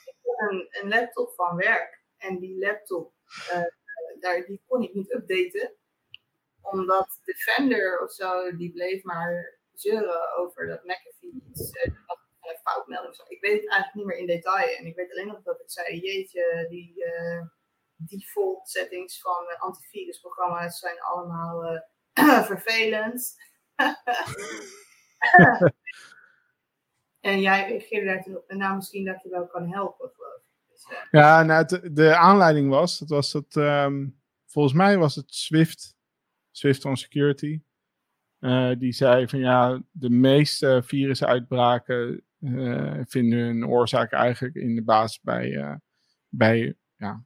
Een, 0.83 0.89
laptop 0.89 1.33
van 1.35 1.55
werk. 1.55 2.01
En 2.17 2.39
die 2.39 2.59
laptop, 2.59 3.13
daar, 4.19 4.45
die 4.45 4.63
kon 4.67 4.81
ik 4.81 4.93
niet 4.93 5.13
updaten. 5.13 5.75
Omdat 6.61 7.19
Defender 7.25 8.01
of 8.01 8.11
zo, 8.11 8.55
die 8.55 8.71
bleef 8.71 9.03
maar 9.03 9.59
zeuren 9.73 10.37
over 10.37 10.67
dat 10.67 10.83
McAfee 10.83 11.43
iets 11.49 11.71
een 12.49 12.59
foutmelding. 12.63 13.15
Ik 13.27 13.41
weet 13.41 13.61
het 13.61 13.69
eigenlijk 13.69 13.93
niet 13.93 14.05
meer 14.05 14.17
in 14.17 14.25
detail. 14.25 14.77
En 14.77 14.85
ik 14.85 14.95
weet 14.95 15.11
alleen 15.11 15.27
nog 15.27 15.41
dat 15.43 15.59
ik 15.59 15.71
zei, 15.71 15.99
jeetje, 15.99 16.65
die 16.69 17.05
uh, 17.05 17.41
default 17.95 18.69
settings 18.69 19.21
van 19.21 19.45
uh, 19.49 19.61
antivirusprogramma's 19.61 20.79
zijn 20.79 21.01
allemaal 21.01 21.63
uh, 21.63 22.43
vervelend. 22.51 23.35
en 27.19 27.41
jij 27.41 27.67
reageerde 27.67 28.05
daar 28.05 28.23
toen 28.23 28.37
op. 28.37 28.49
En 28.49 28.57
nou, 28.57 28.75
misschien 28.75 29.05
dat 29.05 29.23
je 29.23 29.29
wel 29.29 29.47
kan 29.47 29.71
helpen, 29.71 30.09
geloof 30.09 30.35
ik. 30.35 30.52
Ja, 31.11 31.43
nou, 31.43 31.91
de 31.93 32.15
aanleiding 32.15 32.69
was, 32.69 32.99
dat 32.99 33.09
was 33.09 33.33
het, 33.33 33.55
um, 33.55 34.19
volgens 34.45 34.73
mij 34.73 34.97
was 34.97 35.15
het 35.15 35.33
Swift, 35.33 35.95
Swift 36.51 36.85
on 36.85 36.97
Security. 36.97 37.61
die 38.77 38.91
zei 38.91 39.27
van 39.27 39.39
ja, 39.39 39.83
de 39.91 40.09
meeste 40.09 40.81
virusuitbraken 40.85 42.23
uh, 42.39 43.01
vinden 43.05 43.39
hun 43.39 43.67
oorzaak 43.67 44.11
eigenlijk 44.11 44.55
in 44.55 44.75
de 44.75 44.83
basis 44.83 45.21
bij, 45.21 45.49
uh, 45.49 45.75
bij 46.29 46.75
ja, 46.95 47.25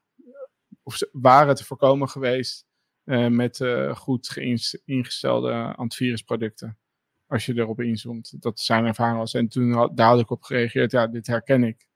of 0.83 0.99
waren 1.11 1.55
te 1.55 1.65
voorkomen 1.65 2.09
geweest 2.09 2.65
met 3.29 3.65
goed 3.93 4.37
ingestelde 4.85 5.51
antivirusproducten. 5.75 6.77
Als 7.27 7.45
je 7.45 7.53
erop 7.55 7.81
inzoomt. 7.81 8.41
Dat 8.41 8.59
zijn 8.59 8.85
ervaring 8.85 9.17
was. 9.17 9.33
En 9.33 9.47
toen 9.47 9.71
had, 9.71 9.97
daar 9.97 10.25
op 10.27 10.43
gereageerd, 10.43 10.91
ja, 10.91 11.07
dit 11.07 11.27
herken 11.27 11.63
ik. 11.63 11.87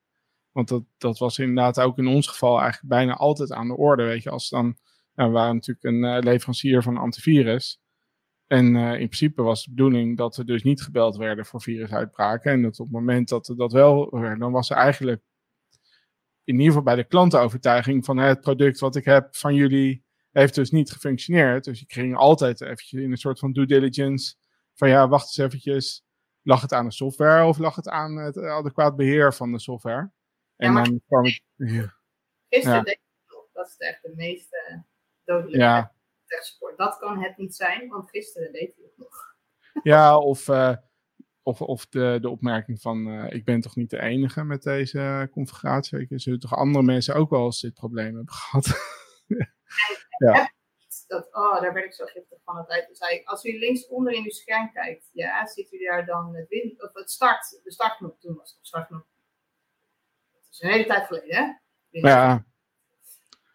Want 0.51 0.67
dat, 0.67 0.84
dat 0.98 1.17
was 1.17 1.39
inderdaad 1.39 1.79
ook 1.79 1.98
in 1.98 2.08
ons 2.08 2.27
geval 2.27 2.60
eigenlijk 2.60 2.93
bijna 2.93 3.13
altijd 3.13 3.51
aan 3.51 3.67
de 3.67 3.77
orde. 3.77 4.03
Weet 4.03 4.24
je, 4.24 4.29
als 4.29 4.50
dan, 4.50 4.77
nou, 5.15 5.29
we 5.29 5.36
waren 5.36 5.55
natuurlijk 5.55 5.86
een 5.86 6.24
leverancier 6.24 6.84
van 6.84 6.98
antivirus. 6.98 7.79
En 8.48 8.75
uh, 8.75 8.91
in 8.91 9.08
principe 9.08 9.41
was 9.41 9.63
de 9.63 9.70
bedoeling 9.70 10.17
dat 10.17 10.36
we 10.36 10.46
dus 10.46 10.63
niet 10.63 10.81
gebeld 10.81 11.17
werden 11.17 11.46
voor 11.46 11.62
virusuitbraken. 11.62 12.51
En 12.51 12.62
dat 12.62 12.79
op 12.79 12.86
het 12.86 12.96
moment 12.96 13.29
dat 13.29 13.48
we 13.48 13.55
dat 13.55 13.72
wel 13.72 14.10
dan 14.38 14.51
was 14.51 14.70
er 14.70 14.77
eigenlijk 14.77 15.22
in 16.43 16.53
ieder 16.53 16.67
geval 16.67 16.84
bij 16.84 16.96
de 16.96 17.03
klantenovertuiging 17.03 18.05
van 18.05 18.17
het 18.17 18.41
product 18.41 18.79
wat 18.79 18.96
ik 18.96 19.05
heb 19.05 19.36
van 19.36 19.55
jullie 19.55 20.03
heeft 20.31 20.55
dus 20.55 20.72
niet 20.72 20.91
gefunctioneerd. 20.91 21.63
Dus 21.63 21.81
ik 21.81 21.93
ging 21.93 22.15
altijd 22.15 22.62
eventjes 22.62 23.01
in 23.01 23.12
een 23.12 23.17
soort 23.17 23.39
van 23.39 23.51
due 23.51 23.65
diligence 23.65 24.36
van 24.74 24.89
ja, 24.89 25.08
wacht 25.08 25.25
eens 25.25 25.38
eventjes. 25.38 26.03
Lag 26.43 26.62
het 26.62 26.74
aan 26.74 26.86
de 26.86 26.91
software 26.91 27.46
of 27.46 27.58
lag 27.58 27.75
het 27.75 27.89
aan 27.89 28.15
het 28.15 28.38
adequaat 28.38 28.96
beheer 28.96 29.34
van 29.34 29.51
de 29.51 29.60
software? 29.60 30.12
En 30.61 30.73
ja, 30.73 30.83
dan 30.83 31.01
kwam 31.07 31.25
ik... 31.25 31.41
Ja. 31.55 31.93
Gisteren 32.49 32.77
ja. 32.77 32.83
denk 32.83 32.97
ik 32.97 33.09
dat 33.53 33.67
is 33.67 33.77
echt 33.77 34.01
de 34.01 34.13
meeste 34.15 34.83
dodelijke 35.23 35.57
ja 35.57 35.93
sport. 36.39 36.77
Dat 36.77 36.97
kan 36.97 37.23
het 37.23 37.37
niet 37.37 37.55
zijn, 37.55 37.89
want 37.89 38.09
gisteren 38.09 38.51
deed 38.51 38.75
hij 38.75 38.85
het 38.85 38.97
nog. 38.97 39.35
Ja, 39.83 40.17
of, 40.17 40.47
uh, 40.47 40.75
of, 41.43 41.61
of 41.61 41.85
de, 41.87 42.17
de 42.21 42.29
opmerking 42.29 42.81
van 42.81 43.07
uh, 43.07 43.31
ik 43.31 43.45
ben 43.45 43.61
toch 43.61 43.75
niet 43.75 43.89
de 43.89 44.01
enige 44.01 44.43
met 44.43 44.63
deze 44.63 45.29
configuratie. 45.31 46.07
Er 46.09 46.19
zullen 46.19 46.39
toch 46.39 46.55
andere 46.55 46.85
mensen 46.85 47.15
ook 47.15 47.29
wel 47.29 47.45
eens 47.45 47.61
dit 47.61 47.73
probleem 47.73 48.15
hebben 48.15 48.33
gehad. 48.33 48.67
ja. 50.27 50.53
Dat, 51.07 51.27
oh, 51.31 51.61
daar 51.61 51.73
werd 51.73 51.85
ik 51.85 51.93
zo 51.93 52.05
giftig 52.05 52.39
van 52.43 52.55
altijd. 52.55 52.87
Dus 52.87 53.25
als 53.25 53.45
u 53.45 53.59
links 53.59 53.87
onder 53.87 54.13
in 54.13 54.23
uw 54.23 54.29
scherm 54.29 54.71
kijkt, 54.71 55.09
ja, 55.11 55.45
ziet 55.47 55.71
u 55.71 55.77
daar 55.77 56.05
dan 56.05 56.35
het, 56.35 56.49
win, 56.49 56.75
of 56.77 56.93
het 56.93 57.11
start, 57.11 57.59
de 57.63 57.71
startknop. 57.71 58.19
Toen 58.19 58.35
was 58.35 58.53
het 58.53 58.67
startknop 58.67 59.05
een 60.61 60.71
hele 60.71 60.85
tijd 60.85 61.05
geleden, 61.05 61.35
hè? 61.35 61.99
Ja. 61.99 62.45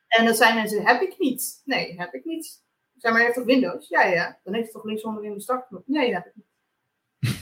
En 0.09 0.25
dan 0.25 0.35
zijn 0.35 0.55
mensen, 0.55 0.87
heb 0.87 1.01
ik 1.01 1.19
niet. 1.19 1.63
Nee, 1.65 1.99
heb 1.99 2.15
ik 2.15 2.25
niet. 2.25 2.65
Zeg 2.97 3.13
maar, 3.13 3.21
even 3.21 3.35
hebt 3.35 3.47
Windows? 3.47 3.89
Ja, 3.89 4.05
ja. 4.05 4.41
Dan 4.43 4.55
heeft 4.55 4.67
het 4.67 4.75
toch 4.75 4.85
linksonder 4.85 5.25
in 5.25 5.33
de 5.33 5.41
startknop? 5.41 5.83
Nee, 5.87 6.15
heb 6.15 6.27
ik 6.27 6.33
niet. 6.35 6.47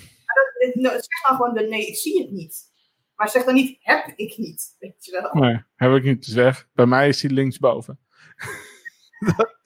dat, 0.58 0.74
nou, 0.74 0.94
zeg 0.94 1.22
maar 1.28 1.36
gewoon, 1.36 1.54
de, 1.54 1.60
nee, 1.60 1.86
ik 1.86 1.96
zie 1.96 2.22
het 2.22 2.30
niet. 2.30 2.72
Maar 3.14 3.28
zeg 3.28 3.44
dan 3.44 3.54
niet, 3.54 3.76
heb 3.80 4.12
ik 4.16 4.36
niet. 4.36 4.76
Weet 4.78 5.04
je 5.04 5.10
wel? 5.10 5.42
Nee, 5.42 5.62
heb 5.76 5.92
ik 5.92 6.02
niet. 6.02 6.22
te 6.22 6.30
zeggen. 6.30 6.68
Bij 6.72 6.86
mij 6.86 7.08
is 7.08 7.20
die 7.20 7.30
linksboven. 7.30 7.98
dat, 9.36 9.56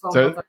dat, 0.00 0.46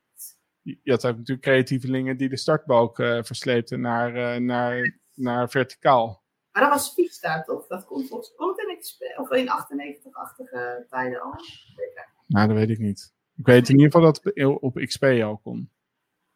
je 0.62 0.92
had 0.92 1.02
natuurlijk 1.02 1.42
creatievelingen 1.42 2.18
die 2.18 2.30
de 2.30 2.38
startbalk 2.38 3.00
eh, 3.00 3.16
uh, 3.16 3.24
versleepten 3.24 3.82
naar, 3.82 4.16
eh, 4.16 4.40
naar, 4.40 5.00
naar 5.14 5.50
verticaal. 5.50 6.24
Maar 6.52 6.62
dat 6.62 6.72
was 6.72 6.94
Fiesta, 6.94 7.44
toch? 7.44 7.68
Dat 7.68 7.86
komt 7.86 8.08
volgens 8.08 8.34
mij 8.66 8.73
of 9.18 9.30
of 9.30 9.38
98-achtige 9.38 10.86
tijden 10.90 11.22
al. 11.22 11.36
Nou, 12.28 12.48
dat 12.48 12.58
weet 12.58 12.70
ik 12.70 12.80
niet. 12.80 13.14
Ik 13.38 13.46
weet 13.46 13.70
in 13.70 13.80
ieder 13.80 13.92
geval 13.92 14.12
dat 14.12 14.62
op 14.62 14.76
XP 14.76 15.04
al 15.04 15.38
kon. 15.38 15.72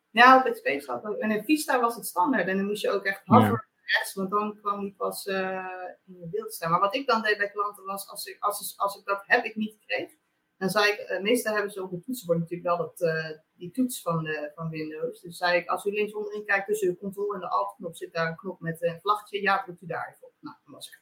Ja, 0.10 0.38
op 0.38 0.51
XP 0.51 0.68
zat 0.77 1.20
En 1.20 1.32
in 1.32 1.44
Vista 1.44 1.80
was 1.80 1.96
het 1.96 2.06
standaard. 2.06 2.48
En 2.48 2.58
dan 2.58 2.66
moest 2.66 2.82
je 2.82 2.92
ook 2.92 3.04
echt 3.04 3.22
hover 3.25 3.50
ja. 3.50 3.98
rechts, 3.98 4.13
want 4.13 4.30
dan 4.30 4.58
kwam 4.62 4.80
die 4.80 4.96
pas 4.98 5.25
eh, 5.25 5.66
in 6.06 6.18
je 6.20 6.27
beeld 6.32 6.54
staan. 6.54 6.72
Maar 6.72 6.80
wat 6.80 6.96
ik 6.96 7.08
dan 7.08 7.22
deed 7.22 7.38
bij 7.38 7.51
klanten 7.51 7.84
was, 7.84 8.10
als 8.10 8.25
ik, 8.25 8.38
als, 8.39 8.77
als 8.77 8.98
ik 8.98 9.06
dat 9.06 9.24
heb 9.25 9.44
ik 9.46 9.56
niet 9.56 9.77
kreeg, 9.86 10.10
dan 10.58 10.70
zei 10.70 10.92
ik, 10.92 11.10
uh, 11.10 11.22
meestal 11.22 11.54
hebben 11.54 11.72
ze 11.72 11.84
op 11.84 11.92
het 11.92 12.04
toetsenbord 12.04 12.39
natuurlijk 12.39 12.68
wel 12.68 12.77
dat, 12.77 13.01
eh, 13.01 13.38
die 13.54 13.72
toets 13.72 14.01
van, 14.01 14.27
van 14.56 14.70
Windows. 14.70 15.22
Dus 15.22 15.38
zei 15.38 15.58
ik, 15.58 15.68
als 15.68 15.86
u 15.86 15.92
links 15.92 16.13
onderin 16.13 16.46
kijkt 16.46 16.68
tussen 16.68 16.89
de 16.89 16.98
control 16.98 17.34
en 17.34 17.39
de 17.39 17.50
alt 17.50 17.75
knop 17.75 17.96
zit 17.96 18.13
daar 18.13 18.27
een 18.27 18.36
knop 18.36 18.60
met 18.60 18.84
een 18.84 19.00
vlaggetje. 19.01 19.42
Ja, 19.42 19.63
drukt 19.63 19.82
u 19.82 19.86
daar 19.86 20.08
even 20.08 20.27
op. 20.27 20.34
Nou, 20.39 20.56
dan 20.63 20.74
was 20.74 20.88
ik 20.88 21.01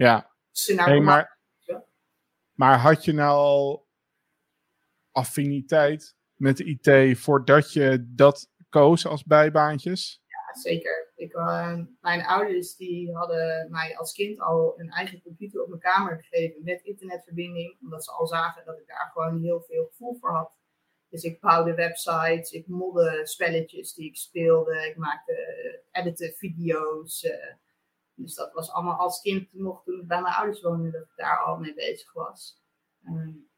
ja. 0.00 0.30
Hey, 0.76 1.00
maar, 1.00 1.38
maar 2.52 2.78
had 2.78 3.04
je 3.04 3.12
nou 3.12 3.30
al 3.30 3.88
affiniteit 5.10 6.16
met 6.34 6.56
de 6.56 6.64
IT 6.64 7.18
voordat 7.18 7.72
je 7.72 8.12
dat 8.14 8.50
koos 8.68 9.06
als 9.06 9.24
bijbaantjes? 9.24 10.22
Ja, 10.26 10.60
zeker. 10.60 11.12
Ik, 11.14 11.34
uh, 11.34 11.78
mijn 12.00 12.24
ouders 12.24 12.76
die 12.76 13.16
hadden 13.16 13.70
mij 13.70 13.96
als 13.96 14.12
kind 14.12 14.40
al 14.40 14.80
een 14.80 14.90
eigen 14.90 15.22
computer 15.22 15.62
op 15.62 15.68
mijn 15.68 15.80
kamer 15.80 16.24
gegeven 16.24 16.64
met 16.64 16.82
internetverbinding, 16.82 17.80
omdat 17.80 18.04
ze 18.04 18.10
al 18.10 18.26
zagen 18.26 18.64
dat 18.64 18.78
ik 18.78 18.86
daar 18.86 19.10
gewoon 19.12 19.42
heel 19.42 19.60
veel 19.60 19.86
gevoel 19.86 20.16
voor 20.20 20.30
had. 20.30 20.58
Dus 21.08 21.22
ik 21.22 21.40
bouwde 21.40 21.74
websites, 21.74 22.50
ik 22.50 22.66
modde 22.66 23.20
spelletjes 23.22 23.94
die 23.94 24.08
ik 24.08 24.16
speelde, 24.16 24.86
ik 24.86 24.96
maakte, 24.96 25.32
uh, 25.92 26.02
edite 26.02 26.34
video's. 26.36 27.22
Uh, 27.22 27.32
dus 28.22 28.34
dat 28.34 28.52
was 28.52 28.70
allemaal 28.70 28.98
als 28.98 29.20
kind 29.20 29.52
nog 29.52 29.82
toen 29.84 30.00
ik 30.00 30.06
bij 30.06 30.20
mijn 30.20 30.34
ouders 30.34 30.62
woonde, 30.62 30.90
dat 30.90 31.02
ik 31.02 31.12
daar 31.16 31.38
al 31.38 31.58
mee 31.58 31.74
bezig 31.74 32.12
was. 32.12 32.60
Um, 33.06 33.48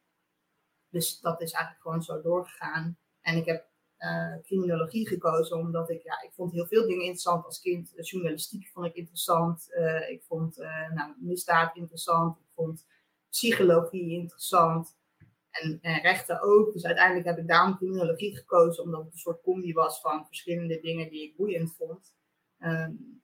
dus 0.88 1.20
dat 1.20 1.40
is 1.40 1.52
eigenlijk 1.52 1.82
gewoon 1.82 2.02
zo 2.02 2.20
doorgegaan. 2.20 2.98
En 3.20 3.36
ik 3.36 3.44
heb 3.44 3.70
uh, 3.98 4.36
criminologie 4.42 5.08
gekozen 5.08 5.56
omdat 5.56 5.90
ik, 5.90 6.02
ja, 6.02 6.22
ik 6.22 6.32
vond 6.32 6.52
heel 6.52 6.66
veel 6.66 6.86
dingen 6.86 7.02
interessant 7.02 7.44
als 7.44 7.60
kind. 7.60 7.92
Journalistiek 7.96 8.68
vond 8.68 8.86
ik 8.86 8.94
interessant. 8.94 9.66
Uh, 9.70 10.10
ik 10.10 10.22
vond 10.22 10.58
uh, 10.58 10.90
nou, 10.90 11.12
misdaad 11.18 11.76
interessant. 11.76 12.38
Ik 12.38 12.50
vond 12.54 12.86
psychologie 13.28 14.10
interessant. 14.10 14.96
En, 15.50 15.78
en, 15.82 16.00
rechten 16.00 16.42
ook. 16.42 16.72
Dus 16.72 16.84
uiteindelijk 16.84 17.26
heb 17.26 17.38
ik 17.38 17.48
daarom 17.48 17.76
criminologie 17.76 18.36
gekozen, 18.36 18.84
omdat 18.84 19.04
het 19.04 19.12
een 19.12 19.18
soort 19.18 19.42
combi 19.42 19.72
was 19.72 20.00
van 20.00 20.26
verschillende 20.26 20.80
dingen 20.80 21.10
die 21.10 21.22
ik 21.22 21.36
boeiend 21.36 21.74
vond. 21.76 22.14
Um, 22.58 23.21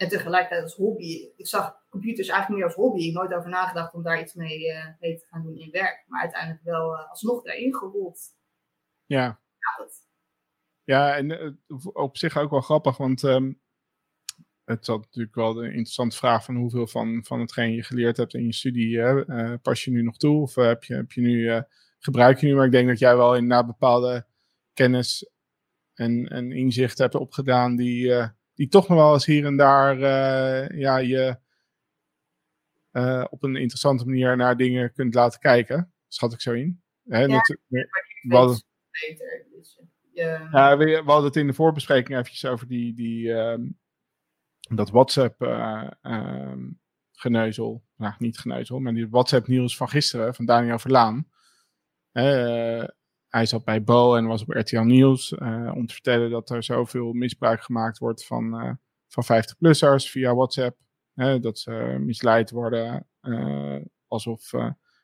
en 0.00 0.08
tegelijkertijd 0.08 0.62
als 0.62 0.74
hobby. 0.74 1.30
Ik 1.36 1.46
zag 1.46 1.86
computers 1.88 2.28
eigenlijk 2.28 2.58
meer 2.58 2.68
als 2.68 2.84
hobby. 2.84 3.02
Ik 3.02 3.14
nooit 3.14 3.34
over 3.34 3.50
nagedacht 3.50 3.94
om 3.94 4.02
daar 4.02 4.20
iets 4.20 4.34
mee, 4.34 4.66
uh, 4.66 4.86
mee 5.00 5.18
te 5.18 5.26
gaan 5.26 5.42
doen 5.42 5.58
in 5.58 5.70
werk. 5.70 6.04
Maar 6.06 6.20
uiteindelijk 6.20 6.62
wel 6.62 6.92
uh, 6.92 7.08
alsnog 7.08 7.42
daarin 7.42 7.74
gerold. 7.74 8.20
Ja. 9.06 9.24
Ja, 9.58 9.84
dat... 9.84 10.08
ja 10.84 11.16
en 11.16 11.30
uh, 11.30 11.86
op 11.92 12.16
zich 12.16 12.38
ook 12.38 12.50
wel 12.50 12.60
grappig. 12.60 12.96
Want 12.96 13.22
um, 13.22 13.60
het 14.64 14.80
is 14.80 14.88
natuurlijk 14.88 15.34
wel 15.34 15.52
de 15.52 15.64
interessante 15.64 16.16
vraag 16.16 16.44
van 16.44 16.56
hoeveel 16.56 16.86
van, 16.86 17.24
van 17.24 17.40
hetgeen 17.40 17.72
je 17.72 17.82
geleerd 17.82 18.16
hebt 18.16 18.34
in 18.34 18.44
je 18.44 18.54
studie 18.54 19.58
pas 19.62 19.84
je 19.84 19.90
nu 19.90 20.02
nog 20.02 20.16
toe? 20.16 20.42
Of 20.42 20.54
heb 20.54 20.84
je, 20.84 20.94
heb 20.94 21.12
je 21.12 21.20
nu, 21.20 21.62
gebruik 21.98 22.38
je 22.38 22.46
nu? 22.46 22.54
Maar 22.54 22.66
ik 22.66 22.72
denk 22.72 22.88
dat 22.88 22.98
jij 22.98 23.16
wel 23.16 23.34
inderdaad 23.34 23.66
bepaalde 23.66 24.26
kennis 24.72 25.30
en, 25.94 26.28
en 26.28 26.52
inzichten 26.52 27.04
hebt 27.04 27.14
opgedaan 27.14 27.76
die 27.76 28.12
die 28.60 28.68
toch 28.68 28.88
nog 28.88 28.98
wel 28.98 29.12
eens 29.12 29.26
hier 29.26 29.44
en 29.44 29.56
daar 29.56 29.96
uh, 29.96 30.78
ja, 30.78 30.96
je 30.96 31.38
uh, 32.92 33.24
op 33.30 33.42
een 33.42 33.56
interessante 33.56 34.04
manier 34.04 34.36
naar 34.36 34.56
dingen 34.56 34.92
kunt 34.92 35.14
laten 35.14 35.40
kijken. 35.40 35.92
Schat 36.08 36.32
ik 36.32 36.40
zo 36.40 36.52
in. 36.52 36.82
Hè, 37.08 37.24
ja, 37.24 37.40
we, 37.66 37.88
hadden, 38.28 38.62
beter, 38.90 39.46
dus, 39.56 39.80
ja. 40.12 40.48
ja 40.52 40.76
we, 40.76 40.84
we, 40.84 41.02
hadden 41.04 41.24
het 41.24 41.36
in 41.36 41.46
de 41.46 41.52
voorbespreking 41.52 42.18
eventjes 42.18 42.44
over 42.44 42.66
die, 42.66 42.94
die, 42.94 43.30
um, 43.30 43.78
dat 44.60 44.90
WhatsApp 44.90 45.40
um, 46.02 46.80
geneuzel. 47.12 47.84
Nou, 47.96 48.14
niet 48.18 48.38
geneuzel, 48.38 48.80
maar 48.80 48.94
die 48.94 49.08
WhatsApp 49.08 49.46
nieuws 49.46 49.76
van 49.76 49.88
gisteren 49.88 50.34
van 50.34 50.44
Daniel 50.44 50.78
Verlaan. 50.78 51.28
Uh, 52.12 52.84
hij 53.30 53.46
zat 53.46 53.64
bij 53.64 53.82
Bo 53.82 54.14
en 54.16 54.26
was 54.26 54.42
op 54.42 54.48
RTL 54.48 54.80
Nieuws 54.80 55.32
uh, 55.32 55.72
om 55.74 55.86
te 55.86 55.92
vertellen 55.92 56.30
dat 56.30 56.50
er 56.50 56.62
zoveel 56.62 57.12
misbruik 57.12 57.62
gemaakt 57.62 57.98
wordt 57.98 58.26
van, 58.26 58.64
uh, 58.64 58.72
van 59.08 59.24
50-plussers 59.24 60.10
via 60.10 60.34
WhatsApp. 60.34 60.78
dat 61.40 61.58
ze 61.58 61.96
misleid 62.00 62.50
worden 62.50 63.06
alsof 64.06 64.50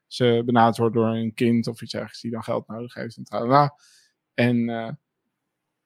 ze 0.06 0.42
benaderd 0.44 0.76
worden 0.76 1.02
door 1.02 1.10
een 1.10 1.34
kind 1.34 1.66
of 1.66 1.82
iets 1.82 1.94
ergens 1.94 2.20
die 2.20 2.30
dan 2.30 2.42
geld 2.42 2.68
nodig 2.68 2.94
heeft. 2.94 3.16
En, 3.16 3.72
en 4.34 4.56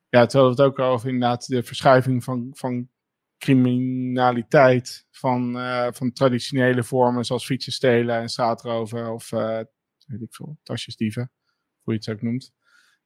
ja, 0.08 0.26
terwijl 0.26 0.50
het 0.50 0.60
ook 0.60 0.78
over 0.78 1.08
inderdaad 1.08 1.46
de 1.46 1.62
verschuiving 1.62 2.24
van, 2.24 2.50
van 2.52 2.88
criminaliteit 3.38 5.06
van, 5.10 5.52
van 5.94 6.12
traditionele 6.12 6.82
vormen 6.82 7.24
zoals 7.24 7.44
fietsen 7.44 7.72
stelen 7.72 8.20
en 8.20 8.28
straatroven 8.28 9.12
of 9.12 9.30
weet 9.30 10.22
ik 10.22 10.34
veel, 10.34 10.58
tasjesdieven, 10.62 11.30
hoe 11.82 11.94
je 11.94 11.98
het 11.98 12.08
ook 12.08 12.22
noemt, 12.22 12.52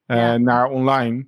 uh, 0.07 0.17
ja. 0.17 0.37
naar 0.37 0.69
online. 0.69 1.27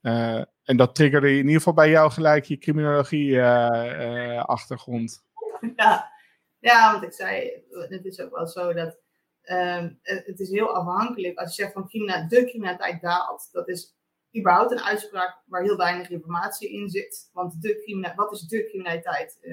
en 0.00 0.76
dat 0.76 0.94
triggerde 0.94 1.30
in 1.30 1.36
ieder 1.36 1.52
geval 1.52 1.74
bij 1.74 1.90
jou 1.90 2.10
gelijk 2.10 2.44
je 2.44 2.58
criminologie-achtergrond. 2.58 5.24
ja. 5.76 6.10
ja, 6.58 6.92
want 6.92 7.04
ik 7.04 7.12
zei, 7.12 7.62
het 7.70 8.04
is 8.04 8.20
ook 8.20 8.36
wel 8.36 8.46
zo 8.46 8.72
dat 8.72 9.02
um, 9.50 9.98
het 10.02 10.40
is 10.40 10.50
heel 10.50 10.74
afhankelijk. 10.74 11.38
Als 11.38 11.56
je 11.56 11.62
zegt 11.62 11.74
van 11.74 11.88
de 12.28 12.44
criminaliteit 12.46 13.00
daalt, 13.00 13.48
dat 13.52 13.68
is 13.68 13.96
überhaupt 14.38 14.72
een 14.72 14.82
uitspraak 14.82 15.42
waar 15.46 15.62
heel 15.62 15.76
weinig 15.76 16.10
informatie 16.10 16.70
in 16.70 16.88
zit. 16.88 17.30
Want 17.32 17.62
de 17.62 18.12
wat 18.16 18.32
is 18.32 18.40
de 18.40 18.68
criminaliteit? 18.68 19.38
Uh, 19.42 19.52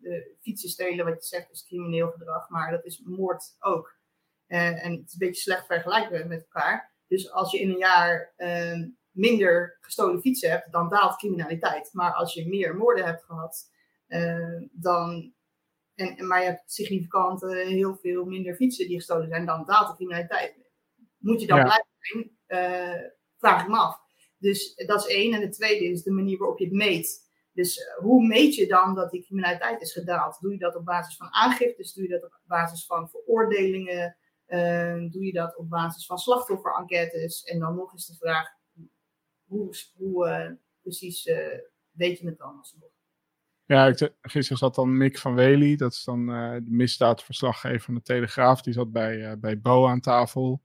de 0.00 0.36
fietsen 0.40 0.68
stelen, 0.68 1.04
wat 1.04 1.14
je 1.14 1.36
zegt, 1.36 1.50
is 1.50 1.66
crimineel 1.66 2.10
gedrag, 2.10 2.48
maar 2.48 2.70
dat 2.70 2.84
is 2.84 3.02
moord 3.04 3.56
ook. 3.58 3.96
Uh, 4.48 4.84
en 4.84 4.92
het 4.92 5.06
is 5.06 5.12
een 5.12 5.18
beetje 5.18 5.42
slecht 5.42 5.66
vergelijkbaar 5.66 6.26
met 6.26 6.40
elkaar. 6.40 6.92
Dus 7.06 7.32
als 7.32 7.50
je 7.50 7.60
in 7.60 7.70
een 7.70 7.78
jaar 7.78 8.34
uh, 8.36 8.86
minder 9.10 9.78
gestolen 9.80 10.20
fietsen 10.20 10.50
hebt, 10.50 10.72
dan 10.72 10.88
daalt 10.88 11.16
criminaliteit. 11.16 11.88
Maar 11.92 12.12
als 12.12 12.34
je 12.34 12.48
meer 12.48 12.76
moorden 12.76 13.04
hebt 13.04 13.24
gehad, 13.24 13.70
dan. 14.72 15.32
En, 15.94 16.26
maar 16.26 16.40
je 16.40 16.46
hebt 16.46 16.72
significant 16.72 17.40
heel 17.40 17.96
veel 17.96 18.24
minder 18.24 18.54
fietsen 18.54 18.86
die 18.86 18.96
gestolen 18.96 19.28
zijn, 19.28 19.46
dan 19.46 19.64
daalt 19.64 19.88
de 19.88 19.94
criminaliteit. 19.94 20.54
Moet 21.18 21.40
je 21.40 21.46
dan 21.46 21.58
ja. 21.58 21.64
blijven 21.64 21.86
zijn? 21.98 22.36
vraag 23.38 23.62
ik 23.62 23.68
me 23.68 23.76
af. 23.76 24.00
Dus 24.38 24.74
dat 24.74 25.06
is 25.06 25.14
één. 25.14 25.34
En 25.34 25.40
de 25.40 25.48
tweede 25.48 25.84
is 25.84 26.02
de 26.02 26.10
manier 26.10 26.38
waarop 26.38 26.58
je 26.58 26.64
het 26.64 26.74
meet. 26.74 27.28
Dus 27.52 27.80
hoe 27.96 28.26
meet 28.26 28.54
je 28.54 28.66
dan 28.66 28.94
dat 28.94 29.10
die 29.10 29.24
criminaliteit 29.24 29.80
is 29.80 29.92
gedaald? 29.92 30.40
Doe 30.40 30.52
je 30.52 30.58
dat 30.58 30.76
op 30.76 30.84
basis 30.84 31.16
van 31.16 31.28
aangiftes? 31.30 31.92
Doe 31.92 32.04
je 32.04 32.10
dat 32.10 32.24
op 32.24 32.40
basis 32.46 32.86
van 32.86 33.10
veroordelingen? 33.10 34.16
Uh, 34.48 35.10
doe 35.10 35.24
je 35.24 35.32
dat 35.32 35.56
op 35.56 35.68
basis 35.68 36.06
van 36.06 36.18
slachtoffer-enquêtes? 36.18 37.42
En 37.42 37.58
dan 37.58 37.74
nog 37.74 37.92
eens 37.92 38.06
de 38.06 38.16
vraag, 38.16 38.48
hoe, 39.44 39.74
hoe 39.96 40.28
uh, 40.28 40.50
precies 40.82 41.26
eh, 41.26 41.58
weet 41.90 42.18
je 42.18 42.26
het 42.26 42.38
dan 42.38 42.56
alsnog? 42.56 42.90
Ja, 43.64 43.92
gisteren 44.20 44.58
zat 44.58 44.74
dan 44.74 44.96
Mick 44.96 45.18
van 45.18 45.34
Wely, 45.34 45.76
dat 45.76 45.92
is 45.92 46.04
dan 46.04 46.26
de 46.26 46.70
misdaadverslaggever 46.70 47.80
van 47.80 47.94
de 47.94 48.02
Telegraaf. 48.02 48.62
Die 48.62 48.72
zat 48.72 48.92
bij, 48.92 49.38
bij 49.38 49.60
Bo 49.60 49.86
aan 49.86 50.00
tafel. 50.00 50.62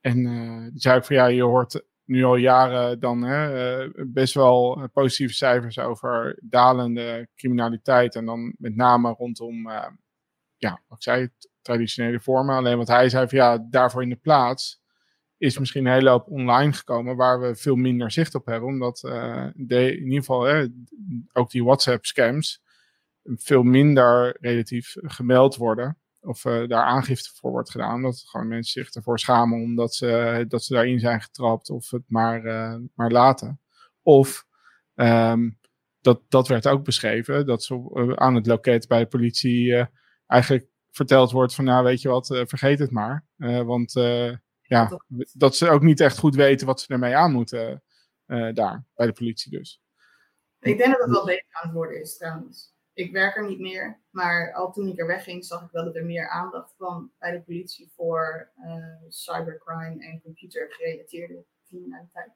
En 0.00 0.22
die 0.70 0.80
zei 0.80 0.96
ook 0.96 1.04
van 1.04 1.16
ja, 1.16 1.26
je 1.26 1.42
hoort 1.42 1.84
nu 2.06 2.24
al 2.24 2.36
jaren 2.36 3.00
dan 3.00 3.22
hè, 3.22 3.74
eh, 3.84 4.04
best 4.06 4.34
wel 4.34 4.88
positieve 4.92 5.34
cijfers 5.34 5.78
over 5.78 6.38
dalende 6.42 7.28
criminaliteit. 7.34 8.14
En 8.14 8.24
dan 8.24 8.54
met 8.58 8.76
name 8.76 9.12
rondom, 9.12 9.68
uh, 9.68 9.86
ja, 10.56 10.82
wat 10.86 10.96
ik 10.96 11.02
zei, 11.02 11.28
traditionele 11.66 12.20
vormen. 12.20 12.56
Alleen 12.56 12.76
wat 12.76 12.88
hij 12.88 13.08
zei 13.08 13.28
van 13.28 13.38
ja, 13.38 13.66
daarvoor 13.70 14.02
in 14.02 14.08
de 14.08 14.16
plaats 14.16 14.84
is 15.38 15.58
misschien 15.58 15.86
een 15.86 15.92
hele 15.92 16.10
hoop 16.10 16.28
online 16.28 16.72
gekomen 16.72 17.16
waar 17.16 17.40
we 17.40 17.56
veel 17.56 17.76
minder 17.76 18.10
zicht 18.10 18.34
op 18.34 18.46
hebben. 18.46 18.68
Omdat 18.68 18.98
de, 19.54 19.96
in 19.96 20.04
ieder 20.04 20.18
geval 20.18 20.42
hè, 20.42 20.66
ook 21.32 21.50
die 21.50 21.64
WhatsApp 21.64 22.04
scams 22.04 22.62
veel 23.22 23.62
minder 23.62 24.36
relatief 24.40 24.94
gemeld 25.00 25.56
worden 25.56 25.98
of 26.20 26.44
uh, 26.44 26.68
daar 26.68 26.84
aangifte 26.84 27.30
voor 27.34 27.50
wordt 27.50 27.70
gedaan. 27.70 28.02
Dat 28.02 28.22
gewoon 28.26 28.48
mensen 28.48 28.82
zich 28.82 28.94
ervoor 28.94 29.18
schamen 29.18 29.62
omdat 29.62 29.94
ze, 29.94 30.44
dat 30.48 30.64
ze 30.64 30.74
daarin 30.74 30.98
zijn 30.98 31.20
getrapt 31.20 31.70
of 31.70 31.90
het 31.90 32.04
maar, 32.06 32.42
maar 32.94 33.10
laten. 33.10 33.60
Of 34.02 34.46
um, 34.94 35.58
dat, 36.00 36.20
dat 36.28 36.48
werd 36.48 36.66
ook 36.66 36.84
beschreven, 36.84 37.46
dat 37.46 37.68
uh, 37.72 38.12
aan 38.12 38.34
het 38.34 38.46
loket 38.46 38.88
bij 38.88 38.98
de 38.98 39.06
politie 39.06 39.88
eigenlijk 40.26 40.66
verteld 40.96 41.30
wordt 41.30 41.54
van 41.54 41.64
nou 41.64 41.84
weet 41.84 42.02
je 42.02 42.08
wat, 42.08 42.26
vergeet 42.26 42.78
het 42.78 42.90
maar. 42.90 43.24
want 43.64 43.92
ja, 44.62 45.00
dat 45.32 45.56
ze 45.56 45.68
ook 45.68 45.82
niet 45.82 46.00
echt 46.00 46.18
goed 46.18 46.34
weten 46.34 46.66
wat 46.66 46.80
ze 46.80 46.92
ermee 46.92 47.16
aan 47.16 47.32
moeten 47.32 47.82
daar, 48.52 48.84
bij 48.94 49.06
de 49.06 49.12
politie 49.12 49.50
dus. 49.50 49.80
Ik 50.60 50.78
denk 50.78 50.90
dat 50.90 51.00
het 51.00 51.10
wel 51.10 51.24
beter 51.24 51.46
aan 51.50 51.68
het 51.68 51.72
worden 51.72 52.00
is 52.00 52.16
trouwens 52.16 52.76
ik 52.96 53.12
werk 53.12 53.36
er 53.36 53.48
niet 53.48 53.58
meer, 53.60 54.00
maar 54.10 54.54
al 54.54 54.72
toen 54.72 54.88
ik 54.88 54.98
er 54.98 55.06
wegging, 55.06 55.44
zag 55.44 55.62
ik 55.64 55.70
wel 55.70 55.84
dat 55.84 55.96
er 55.96 56.04
meer 56.04 56.28
aandacht 56.28 56.74
kwam 56.76 57.12
bij 57.18 57.30
de 57.30 57.42
politie 57.42 57.92
voor 57.94 58.50
cybercrime 59.08 60.04
en 60.04 60.20
computergerelateerde 60.22 61.44
criminaliteit. 61.66 62.32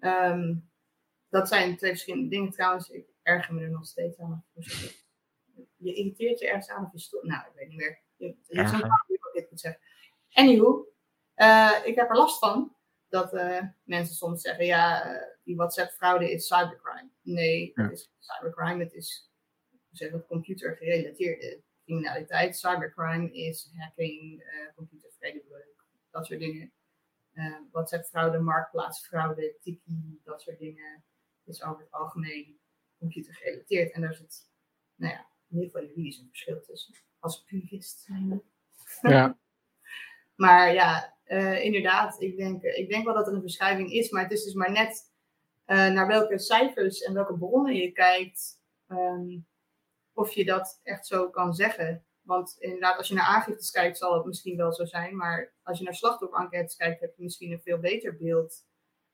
Um, 0.00 0.70
dat 1.28 1.48
zijn 1.48 1.76
twee 1.76 1.90
verschillende 1.90 2.28
dingen 2.28 2.50
trouwens. 2.50 2.90
Ik 2.90 3.06
erger 3.22 3.54
me 3.54 3.60
er 3.60 3.70
nog 3.70 3.86
steeds 3.86 4.18
aan. 4.18 4.44
Je 5.82 5.94
irriteert 5.94 6.38
je 6.38 6.46
ergens 6.46 6.68
aan 6.68 6.84
of 6.84 6.92
je 6.92 6.98
stopt. 6.98 7.26
Nou, 7.26 7.46
ik 7.46 7.52
weet 7.54 7.68
niet 7.68 7.78
meer. 7.78 8.00
Je, 8.16 8.36
je 8.46 8.68
zo'n 8.68 8.80
ik 9.06 9.30
dit 9.32 9.50
moet 9.50 9.60
zeggen. 9.60 9.80
Anywho, 10.32 10.86
uh, 11.36 11.80
ik 11.84 11.94
heb 11.94 12.10
er 12.10 12.16
last 12.16 12.38
van 12.38 12.76
dat 13.08 13.34
uh, 13.34 13.62
mensen 13.82 14.14
soms 14.14 14.42
zeggen: 14.42 14.64
ja, 14.64 15.18
die 15.44 15.56
WhatsApp-fraude 15.56 16.30
is 16.32 16.46
cybercrime. 16.46 17.10
Nee, 17.22 17.72
het 17.74 17.92
is 17.92 18.12
cybercrime. 18.18 18.84
Het 18.84 18.94
is 18.94 19.30
zeggen, 19.90 20.26
computergerelateerde 20.26 21.62
criminaliteit. 21.84 22.56
Cybercrime 22.56 23.32
is 23.32 23.70
hacking, 23.76 24.42
uh, 24.42 24.84
dat 26.10 26.26
soort 26.26 26.40
dingen. 26.40 26.72
Uh, 27.32 27.56
WhatsApp-fraude, 27.70 28.38
marktplaatsfraude, 28.38 29.56
tiki, 29.60 30.20
dat 30.24 30.42
soort 30.42 30.58
dingen. 30.58 31.04
is 31.44 31.62
over 31.62 31.82
het 31.82 31.90
algemeen 31.90 32.60
computergerelateerd. 32.98 33.92
En 33.92 34.00
daar 34.00 34.14
zit, 34.14 34.50
nou 34.94 35.12
ja, 35.12 35.26
in 35.52 35.62
ieder 35.62 35.70
geval 35.70 35.88
juridisch 35.88 36.18
een 36.18 36.28
verschil 36.28 36.60
tussen. 36.60 36.94
Als 37.18 37.42
purist 37.42 38.00
zijn. 38.00 38.42
Ja. 39.00 39.38
maar 40.44 40.72
ja, 40.72 41.16
uh, 41.26 41.64
inderdaad, 41.64 42.20
ik 42.20 42.36
denk, 42.36 42.62
ik 42.62 42.88
denk 42.88 43.04
wel 43.04 43.14
dat 43.14 43.26
er 43.26 43.34
een 43.34 43.40
verschuiving 43.40 43.92
is. 43.92 44.10
Maar 44.10 44.22
het 44.22 44.32
is 44.32 44.44
dus 44.44 44.54
maar 44.54 44.72
net 44.72 45.10
naar 45.66 46.06
welke 46.06 46.38
cijfers 46.38 47.00
en 47.00 47.14
welke 47.14 47.38
bronnen 47.38 47.74
je 47.74 47.92
kijkt. 47.92 48.60
Um, 48.88 49.46
of 50.12 50.32
je 50.32 50.44
dat 50.44 50.80
echt 50.82 51.06
zo 51.06 51.30
kan 51.30 51.54
zeggen. 51.54 52.04
Want 52.22 52.56
inderdaad, 52.58 52.98
als 52.98 53.08
je 53.08 53.14
naar 53.14 53.26
aangiftes 53.26 53.70
kijkt, 53.70 53.98
zal 53.98 54.14
het 54.14 54.24
misschien 54.24 54.56
wel 54.56 54.72
zo 54.72 54.84
zijn. 54.84 55.16
Maar 55.16 55.52
als 55.62 55.78
je 55.78 55.84
naar 55.84 55.94
slachtoffer-enquêtes 55.94 56.76
kijkt, 56.76 57.00
heb 57.00 57.16
je 57.16 57.22
misschien 57.22 57.52
een 57.52 57.62
veel 57.62 57.78
beter 57.78 58.16
beeld. 58.16 58.66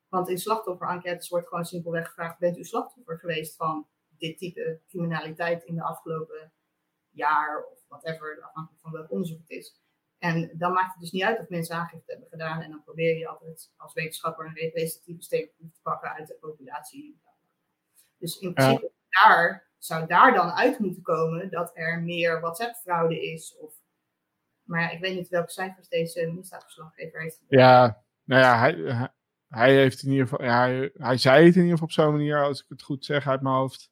Want 0.09 0.29
in 0.29 0.39
slachtoffer-enquêtes 0.39 1.29
wordt 1.29 1.49
gewoon 1.49 1.65
simpelweg 1.65 2.07
gevraagd: 2.07 2.39
bent 2.39 2.59
u 2.59 2.65
slachtoffer 2.65 3.19
geweest 3.19 3.57
van 3.57 3.87
dit 4.19 4.39
type 4.39 4.81
criminaliteit 4.89 5.65
in 5.65 5.75
de 5.75 5.83
afgelopen 5.83 6.53
jaar 7.11 7.65
of 7.65 7.85
whatever, 7.89 8.43
afhankelijk 8.43 8.83
van 8.83 8.93
welk 8.93 9.11
onderzoek 9.11 9.41
het 9.41 9.51
is. 9.51 9.81
En 10.19 10.51
dan 10.59 10.73
maakt 10.73 10.93
het 10.93 11.01
dus 11.01 11.11
niet 11.11 11.23
uit 11.23 11.41
of 11.41 11.49
mensen 11.49 11.77
aangifte 11.77 12.11
hebben 12.11 12.29
gedaan. 12.29 12.63
En 12.63 12.71
dan 12.71 12.83
probeer 12.85 13.19
je 13.19 13.29
altijd 13.29 13.73
als 13.77 13.95
wetenschapper 13.95 14.47
een 14.47 14.55
representatieve 14.55 15.23
steekproef 15.23 15.73
te 15.73 15.81
pakken 15.83 16.13
uit 16.13 16.27
de 16.27 16.37
populatie. 16.41 17.21
Dus 18.19 18.39
in 18.39 18.55
principe 18.55 18.93
daar 19.09 19.69
zou 19.79 20.07
daar 20.07 20.35
dan 20.35 20.51
uit 20.51 20.79
moeten 20.79 21.03
komen 21.03 21.51
dat 21.51 21.71
er 21.75 22.03
meer 22.03 22.41
WhatsApp-fraude 22.41 23.23
is? 23.33 23.57
Of, 23.57 23.75
maar 24.63 24.81
ja, 24.81 24.91
ik 24.91 25.01
weet 25.01 25.15
niet 25.15 25.29
welke 25.29 25.51
cijfers 25.51 25.89
deze 25.89 26.27
misdaadverslaggever 26.27 27.21
heeft. 27.21 27.41
Ja, 27.49 28.03
nou 28.25 28.43
ja, 28.43 28.59
hij, 28.59 29.11
hij 29.49 29.75
heeft 29.75 30.03
in 30.03 30.11
ieder 30.11 30.29
geval, 30.29 30.45
ja, 30.47 30.61
hij, 30.61 30.91
hij 30.95 31.17
zei 31.17 31.47
het 31.47 31.55
in 31.55 31.63
ieder 31.63 31.79
geval 31.79 31.87
op 31.87 31.93
zo'n 31.93 32.13
manier, 32.13 32.43
als 32.43 32.61
ik 32.63 32.69
het 32.69 32.83
goed 32.83 33.05
zeg 33.05 33.27
uit 33.27 33.43
mijn 33.43 33.55
hoofd, 33.55 33.91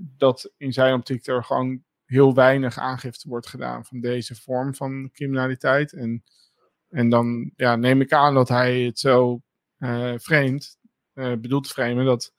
dat 0.00 0.52
in 0.56 0.72
zijn 0.72 0.94
optiek 0.94 1.26
er 1.26 1.44
gewoon 1.44 1.84
heel 2.04 2.34
weinig 2.34 2.78
aangifte 2.78 3.28
wordt 3.28 3.46
gedaan 3.46 3.84
van 3.84 4.00
deze 4.00 4.34
vorm 4.34 4.74
van 4.74 5.10
criminaliteit. 5.12 5.92
En, 5.92 6.24
en 6.88 7.08
dan 7.08 7.52
ja, 7.56 7.76
neem 7.76 8.00
ik 8.00 8.12
aan 8.12 8.34
dat 8.34 8.48
hij 8.48 8.80
het 8.80 8.98
zo 8.98 9.42
uh, 9.78 10.14
vreemd, 10.16 10.78
uh, 11.14 11.32
bedoelt 11.32 11.68
framen, 11.68 12.04
dat 12.04 12.32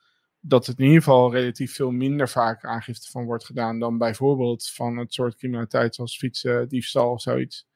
dat 0.43 0.65
het 0.65 0.80
in 0.80 0.86
ieder 0.86 1.02
geval 1.04 1.32
relatief 1.32 1.76
veel 1.76 1.91
minder 1.91 2.30
vaak 2.30 2.65
aangifte 2.65 3.12
van 3.12 3.26
wordt 3.26 3.45
gedaan 3.45 3.80
dan 3.80 3.97
bijvoorbeeld 3.97 4.69
van 4.69 4.97
het 4.97 5.13
soort 5.13 5.36
criminaliteit 5.36 5.95
zoals 5.95 6.17
fietsen, 6.17 6.69
diefstal 6.69 7.12
of 7.12 7.21
zoiets. 7.21 7.67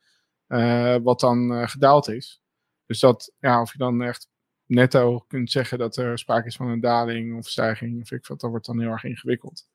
Uh, 0.47 0.95
wat 1.03 1.19
dan 1.19 1.69
gedaald 1.69 2.07
is. 2.07 2.41
Dus 2.85 2.99
dat, 2.99 3.33
ja, 3.39 3.61
of 3.61 3.71
je 3.71 3.77
dan 3.77 4.01
echt 4.01 4.29
netto 4.65 5.19
kunt 5.19 5.51
zeggen 5.51 5.77
dat 5.77 5.97
er 5.97 6.19
sprake 6.19 6.47
is 6.47 6.55
van 6.55 6.67
een 6.67 6.79
daling 6.79 7.37
of 7.37 7.47
stijging, 7.47 8.01
of 8.01 8.11
ik 8.11 8.25
wat, 8.25 8.39
dat 8.39 8.49
wordt 8.49 8.65
dan 8.65 8.79
heel 8.79 8.89
erg 8.89 9.03
ingewikkeld. 9.03 9.67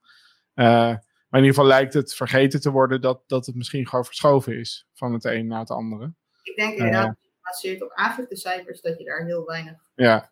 Uh, 0.55 0.95
Maar 1.31 1.39
in 1.39 1.45
ieder 1.45 1.61
geval 1.61 1.65
lijkt 1.65 1.93
het 1.93 2.13
vergeten 2.13 2.61
te 2.61 2.71
worden 2.71 3.01
dat, 3.01 3.23
dat 3.27 3.45
het 3.45 3.55
misschien 3.55 3.87
gewoon 3.87 4.05
verschoven 4.05 4.57
is 4.57 4.87
van 4.93 5.13
het 5.13 5.25
een 5.25 5.47
naar 5.47 5.59
het 5.59 5.69
andere. 5.69 6.13
Ik 6.43 6.55
denk 6.55 6.77
inderdaad, 6.77 7.17
gebaseerd 7.41 7.83
op 7.83 7.91
aangiftecijfers, 7.93 8.81
dat 8.81 8.97
je 8.97 9.05
daar 9.05 9.25
heel 9.25 9.45
weinig. 9.45 9.91
Ja. 9.95 10.31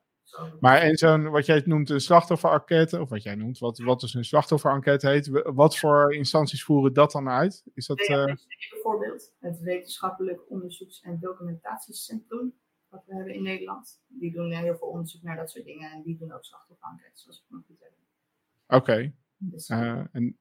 Maar 0.59 0.83
in 0.83 0.97
zo'n, 0.97 1.29
wat 1.29 1.45
jij 1.45 1.61
noemt 1.65 1.89
een 1.89 1.99
slachtofferenquête, 2.01 3.01
of 3.01 3.09
wat 3.09 3.23
jij 3.23 3.35
noemt, 3.35 3.59
wat, 3.59 3.77
wat 3.77 3.99
dus 3.99 4.13
een 4.13 4.25
slachtofferenquête 4.25 5.07
heet, 5.07 5.27
wat 5.43 5.77
voor 5.77 6.13
instanties 6.13 6.63
voeren 6.63 6.93
dat 6.93 7.11
dan 7.11 7.29
uit? 7.29 7.63
Is 7.73 7.85
dat, 7.85 8.05
ja, 8.07 8.27
uh... 8.27 8.35
bijvoorbeeld 8.69 9.33
het 9.39 9.59
Wetenschappelijk 9.59 10.41
Onderzoeks- 10.49 11.01
en 11.01 11.19
Documentatiecentrum, 11.19 12.53
wat 12.89 13.03
we 13.05 13.15
hebben 13.15 13.33
in 13.33 13.43
Nederland. 13.43 14.01
Die 14.07 14.31
doen 14.31 14.51
heel 14.51 14.77
veel 14.77 14.87
onderzoek 14.87 15.21
naar 15.21 15.35
dat 15.35 15.51
soort 15.51 15.65
dingen 15.65 15.91
en 15.91 16.01
die 16.01 16.17
doen 16.17 16.33
ook 16.33 16.45
slachtofferenquêtes, 16.45 17.21
zoals 17.21 17.37
ik 17.37 17.45
nog 17.47 17.61
goed 17.67 17.79
heb. 17.79 17.91
Oké. 18.79 19.13
Uh, 19.67 20.03
en 20.11 20.39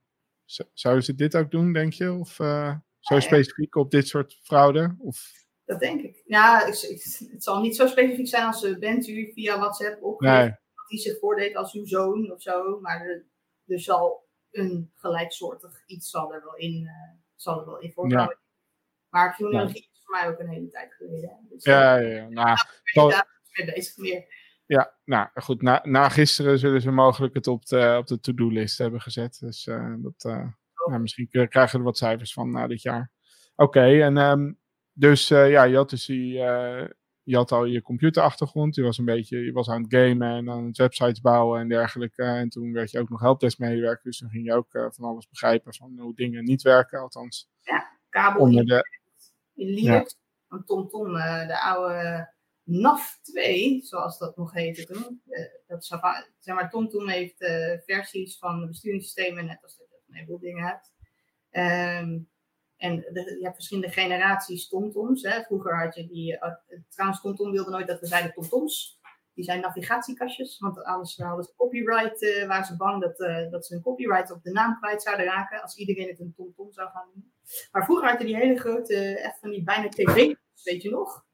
zouden 0.72 1.04
ze 1.04 1.14
dit 1.14 1.36
ook 1.36 1.50
doen, 1.50 1.72
denk 1.72 1.92
je? 1.92 2.12
Of 2.12 2.38
uh, 2.38 2.76
zo 2.98 3.20
specifiek 3.20 3.74
op 3.74 3.90
dit 3.90 4.08
soort 4.08 4.38
fraude? 4.42 4.96
Of... 4.98 5.32
Dat 5.64 5.80
denk 5.80 6.02
ik. 6.02 6.22
Ja, 6.24 6.66
ik, 6.66 7.02
het 7.30 7.44
zal 7.44 7.60
niet 7.60 7.76
zo 7.76 7.86
specifiek 7.86 8.28
zijn 8.28 8.46
als 8.46 8.64
uh, 8.64 8.78
bent 8.78 9.08
u 9.08 9.32
via 9.32 9.58
WhatsApp 9.58 10.02
op 10.02 10.20
nee. 10.20 10.54
die 10.88 10.98
zich 10.98 11.18
voordeed 11.18 11.56
als 11.56 11.72
uw 11.72 11.86
zoon 11.86 12.32
of 12.32 12.42
zo. 12.42 12.80
Maar 12.80 13.00
er, 13.00 13.26
er 13.66 13.80
zal 13.80 14.26
een 14.50 14.92
gelijksoortig 14.94 15.82
iets 15.86 16.10
zal 16.10 16.34
er 16.34 16.42
wel 16.44 16.56
in, 16.56 16.88
zal 17.34 17.60
er 17.60 17.66
wel 17.66 17.78
in 17.78 17.92
voorkomen. 17.92 18.24
Ja. 18.28 18.38
Maar 19.08 19.34
criminologie 19.34 19.82
ja. 19.82 19.88
is 19.92 20.00
voor 20.04 20.16
mij 20.16 20.28
ook 20.28 20.38
een 20.38 20.48
hele 20.48 20.68
tijd 20.68 20.94
geleden. 20.94 21.46
Dus, 21.48 21.64
ja, 21.64 21.96
ja, 21.96 22.08
ja. 22.08 22.28
Nou, 22.28 22.52
ik 22.84 22.94
ben 22.94 23.24
mee 23.52 23.74
bezig 23.74 23.96
meer. 23.96 24.37
Ja, 24.68 24.94
nou 25.04 25.28
goed. 25.34 25.62
Na, 25.62 25.80
na 25.84 26.08
gisteren 26.08 26.58
zullen 26.58 26.80
ze 26.80 26.90
mogelijk 26.90 27.34
het 27.34 27.46
op 27.46 27.66
de, 27.66 27.96
op 27.98 28.06
de 28.06 28.20
to-do-list 28.20 28.78
hebben 28.78 29.00
gezet. 29.00 29.38
Dus 29.40 29.66
uh, 29.66 29.94
dat, 29.98 30.24
uh, 30.26 30.46
nou, 30.88 31.00
misschien 31.00 31.28
krijgen 31.28 31.70
we 31.70 31.78
er 31.78 31.82
wat 31.82 31.96
cijfers 31.96 32.32
van 32.32 32.50
na 32.50 32.66
dit 32.66 32.82
jaar. 32.82 33.10
Oké, 33.56 33.80
en 33.80 34.16
um, 34.16 34.58
dus 34.92 35.30
uh, 35.30 35.50
ja, 35.50 35.62
je 35.62 35.76
had 35.76 35.90
dus 35.90 36.06
die, 36.06 36.32
je 37.22 37.36
had 37.36 37.52
al 37.52 37.64
je 37.64 37.82
computerachtergrond. 37.82 38.74
Je 38.74 38.82
was 38.82 38.98
een 38.98 39.04
beetje, 39.04 39.44
je 39.44 39.52
was 39.52 39.68
aan 39.68 39.82
het 39.82 39.94
gamen 39.94 40.36
en 40.36 40.50
aan 40.50 40.66
het 40.66 40.76
websites 40.76 41.20
bouwen 41.20 41.60
en 41.60 41.68
dergelijke. 41.68 42.22
En 42.22 42.48
toen 42.48 42.72
werd 42.72 42.90
je 42.90 42.98
ook 42.98 43.08
nog 43.08 43.20
helpdesk 43.20 43.58
medewerker. 43.58 44.04
Dus 44.04 44.18
dan 44.18 44.30
ging 44.30 44.44
je 44.44 44.54
ook 44.54 44.68
van 44.70 45.04
alles 45.04 45.28
begrijpen 45.28 45.74
van 45.74 45.98
hoe 45.98 46.14
dingen 46.14 46.44
niet 46.44 46.62
werken, 46.62 47.00
althans. 47.00 47.50
Ja, 47.62 47.98
kabel 48.08 48.40
onder 48.40 48.64
de, 48.64 48.84
in 49.54 49.68
Linux. 49.68 50.16
Ja. 50.48 50.62
TomTom, 50.64 51.12
de 51.46 51.60
oude 51.60 52.36
NAF 52.68 53.18
2, 53.22 53.80
zoals 53.82 54.18
dat 54.18 54.36
nog 54.36 54.52
heette 54.52 54.86
toen. 54.86 55.22
Uh, 55.26 55.40
dat 55.66 55.84
zeg 56.38 56.54
maar, 56.54 56.70
TomTom 56.70 57.08
heeft 57.08 57.40
uh, 57.40 57.78
versies 57.84 58.38
van 58.38 58.66
besturingssystemen, 58.66 59.46
net 59.46 59.62
als 59.62 59.76
dat 59.76 59.86
je 59.90 59.96
een 60.08 60.14
heleboel 60.14 60.38
dingen 60.38 60.64
hebt. 60.64 60.92
Um, 61.50 62.28
en 62.76 62.96
de, 62.96 63.36
je 63.38 63.44
hebt 63.44 63.54
verschillende 63.54 63.90
generaties 63.90 64.68
TomToms. 64.68 65.22
Hè. 65.22 65.42
Vroeger 65.42 65.84
had 65.84 65.94
je 65.94 66.06
die, 66.06 66.32
uh, 66.32 66.52
trouwens 66.88 67.20
TomTom 67.20 67.50
wilde 67.50 67.70
nooit 67.70 67.86
dat 67.86 68.00
we 68.00 68.06
zeiden 68.06 68.32
TomToms. 68.32 69.00
Die 69.34 69.44
zijn 69.44 69.60
navigatiekastjes, 69.60 70.58
want 70.58 70.82
anders 70.82 71.16
hadden 71.16 71.44
ze 71.44 71.54
copyright, 71.56 72.46
waren 72.46 72.64
ze 72.64 72.76
bang 72.76 73.02
dat, 73.02 73.16
dat 73.50 73.66
ze 73.66 73.74
hun 73.74 73.82
copyright 73.82 74.30
op 74.30 74.42
de 74.42 74.50
naam 74.50 74.78
kwijt 74.78 75.02
zouden 75.02 75.26
raken 75.26 75.62
als 75.62 75.76
iedereen 75.76 76.08
het 76.08 76.20
een 76.20 76.34
TomTom 76.36 76.72
zou 76.72 76.90
gaan 76.90 77.08
doen. 77.14 77.32
Maar 77.72 77.84
vroeger 77.84 78.08
had 78.08 78.18
je 78.20 78.26
die 78.26 78.36
hele 78.36 78.58
grote, 78.58 79.18
echt 79.18 79.38
van 79.38 79.50
die 79.50 79.62
bijna 79.62 79.88
tv, 79.88 80.34
weet 80.62 80.82
je 80.82 80.90
nog? 80.90 81.26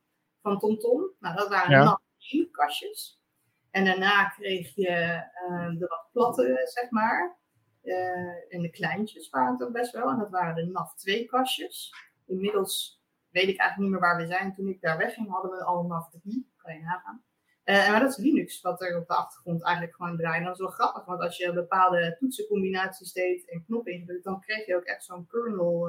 Van 0.44 0.59
TomTom. 0.59 1.11
Nou, 1.18 1.37
dat 1.37 1.48
waren 1.48 2.00
ja. 2.18 2.46
kastjes. 2.50 3.22
En 3.70 3.85
daarna 3.85 4.24
kreeg 4.28 4.74
je 4.74 5.22
uh, 5.48 5.78
de 5.78 5.87
wat 5.87 6.09
platte, 6.12 6.61
zeg 6.64 6.90
maar. 6.90 7.38
Uh, 7.83 8.54
en 8.54 8.61
de 8.61 8.70
kleintjes 8.70 9.30
waren 9.30 9.52
het 9.52 9.62
ook 9.62 9.72
best 9.72 9.92
wel. 9.92 10.09
En 10.09 10.18
dat 10.18 10.30
waren 10.30 10.54
de 10.54 10.70
NAF 10.72 10.94
2 10.94 11.24
kastjes. 11.24 11.94
Inmiddels 12.26 13.02
weet 13.30 13.48
ik 13.48 13.59
eigenlijk 13.59 13.78
niet 13.78 13.90
meer 13.90 14.00
waar 14.00 14.16
we 14.16 14.26
zijn. 14.26 14.54
Toen 14.54 14.68
ik 14.68 14.80
daar 14.80 14.98
wegging, 14.98 15.30
hadden 15.30 15.50
we 15.50 15.64
al 15.64 15.83
NAF 15.83 16.11
3. 16.11 16.52
Kan 16.57 16.74
je 16.74 16.80
nagaan. 16.80 17.24
Uh, 17.64 17.90
maar 17.90 18.00
dat 18.00 18.11
is 18.11 18.16
Linux, 18.16 18.61
wat 18.61 18.83
er 18.83 18.96
op 18.96 19.07
de 19.07 19.14
achtergrond 19.14 19.62
eigenlijk 19.64 19.96
gewoon 19.96 20.16
draait. 20.16 20.38
En 20.38 20.44
dat 20.44 20.54
is 20.54 20.61
wel 20.61 20.70
grappig, 20.70 21.04
want 21.04 21.20
als 21.20 21.37
je 21.37 21.52
bepaalde 21.52 22.16
toetsencombinaties 22.18 23.12
deed 23.12 23.50
en 23.50 23.64
knoppen 23.64 23.92
indrukt, 23.92 24.24
dan 24.24 24.40
kreeg 24.40 24.66
je 24.66 24.76
ook 24.76 24.85
echt 24.85 25.04
zo'n 25.04 25.26
kernel 25.26 25.87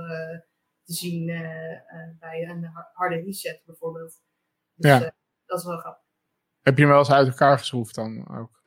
te 0.83 0.93
zien 0.93 1.25
bij 2.19 2.49
een 2.49 2.69
harde 2.93 3.15
reset 3.15 3.61
bijvoorbeeld. 3.65 4.21
Dus 4.75 4.91
ja. 4.91 5.01
uh, 5.01 5.09
dat 5.45 5.59
is 5.59 5.65
wel 5.65 5.77
grappig. 5.77 6.03
Heb 6.61 6.75
je 6.75 6.81
hem 6.81 6.91
wel 6.91 6.99
eens 6.99 7.11
uit 7.11 7.27
elkaar 7.27 7.57
geschroefd 7.57 7.95
dan 7.95 8.37
ook? 8.37 8.63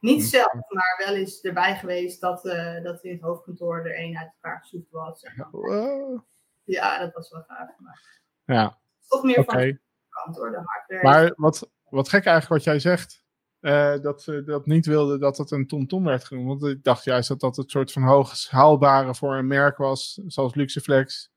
Niet 0.00 0.24
zelf, 0.24 0.52
maar 0.52 1.02
wel 1.06 1.14
eens 1.14 1.40
erbij 1.40 1.76
geweest 1.76 2.20
dat, 2.20 2.44
uh, 2.44 2.82
dat 2.82 3.04
in 3.04 3.12
het 3.12 3.20
hoofdkantoor 3.20 3.78
er 3.78 3.94
één 3.94 4.18
uit 4.18 4.32
elkaar 4.34 4.60
geschroefd 4.60 4.90
was. 4.90 5.22
Wow. 5.50 6.20
Ja, 6.64 6.98
dat 6.98 7.14
was 7.14 7.30
wel 7.30 7.42
gaaf. 7.46 7.68
Maar... 7.78 8.20
Ja. 8.44 8.78
Toch 9.08 9.22
meer 9.22 9.38
okay. 9.38 9.54
van 9.54 9.72
de 9.72 9.78
kant 10.08 10.36
hoor, 10.36 10.50
de 10.50 10.62
hardware. 10.64 11.02
Maar 11.02 11.32
wat, 11.36 11.70
wat 11.88 12.08
gek 12.08 12.24
eigenlijk 12.24 12.54
wat 12.54 12.64
jij 12.64 12.78
zegt. 12.80 13.26
Uh, 13.60 13.98
dat 13.98 14.22
ze 14.22 14.44
dat 14.44 14.66
niet 14.66 14.86
wilden 14.86 15.20
dat 15.20 15.38
het 15.38 15.50
een 15.50 15.66
TomTom 15.66 16.04
werd 16.04 16.24
genoemd. 16.24 16.60
Want 16.60 16.72
ik 16.72 16.84
dacht 16.84 17.04
juist 17.04 17.28
dat 17.28 17.40
dat 17.40 17.56
het 17.56 17.70
soort 17.70 17.92
van 17.92 18.02
hoog 18.02 18.48
haalbare 18.48 19.14
voor 19.14 19.36
een 19.36 19.46
merk 19.46 19.76
was, 19.76 20.20
zoals 20.26 20.54
Luxeflex 20.54 21.32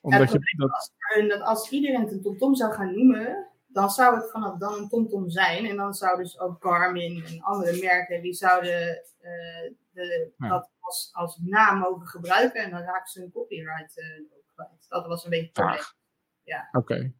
omdat 0.00 0.32
je 0.32 0.54
dat... 0.56 0.92
dat 1.28 1.40
als 1.40 1.70
iedereen 1.70 2.00
het 2.00 2.12
een 2.12 2.22
TomTom 2.22 2.54
zou 2.54 2.72
gaan 2.72 2.94
noemen, 2.94 3.46
dan 3.66 3.90
zou 3.90 4.16
het 4.16 4.30
vanaf 4.30 4.58
dan 4.58 4.74
een 4.74 4.88
TomTom 4.88 5.30
zijn. 5.30 5.66
En 5.66 5.76
dan 5.76 5.94
zouden 5.94 6.24
dus 6.24 6.38
ook 6.38 6.62
Garmin 6.62 7.24
en 7.24 7.42
andere 7.42 7.80
merken, 7.80 8.22
die 8.22 8.34
zouden 8.34 9.04
uh, 9.20 9.70
de, 9.90 10.32
ja. 10.36 10.48
dat 10.48 10.70
als, 10.80 11.10
als 11.12 11.38
naam 11.44 11.78
mogen 11.78 12.06
gebruiken. 12.06 12.62
En 12.62 12.70
dan 12.70 12.80
raken 12.80 13.10
ze 13.10 13.20
hun 13.20 13.30
copyright 13.30 13.98
uh, 13.98 14.04
kwijt. 14.54 14.86
Dat 14.88 15.06
was 15.06 15.24
een 15.24 15.30
beetje 15.30 15.50
probleem. 15.50 15.82
Ja. 16.42 16.68
Oké. 16.72 16.92
Okay. 16.92 17.14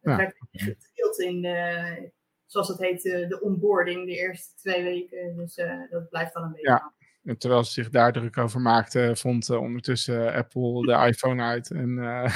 Het 0.00 0.16
werd 0.16 0.36
gedeeld 0.50 1.18
in 1.18 1.42
de, 1.42 2.12
zoals 2.46 2.68
het 2.68 2.78
heet, 2.78 3.02
de 3.02 3.40
onboarding, 3.42 4.06
de 4.06 4.16
eerste 4.16 4.54
twee 4.54 4.82
weken. 4.82 5.36
Dus 5.36 5.54
dat 5.90 6.08
blijft 6.08 6.34
dan 6.34 6.42
een 6.42 6.52
beetje 6.52 6.68
ja. 6.68 6.92
En 7.28 7.38
terwijl 7.38 7.64
ze 7.64 7.72
zich 7.72 7.90
daar 7.90 8.12
druk 8.12 8.38
over 8.38 8.60
maakten, 8.60 9.16
vond 9.16 9.48
uh, 9.48 9.60
ondertussen 9.60 10.34
Apple 10.34 10.86
de 10.86 10.92
iPhone 11.08 11.42
uit. 11.42 11.70
En 11.70 11.88
uh, 11.98 12.34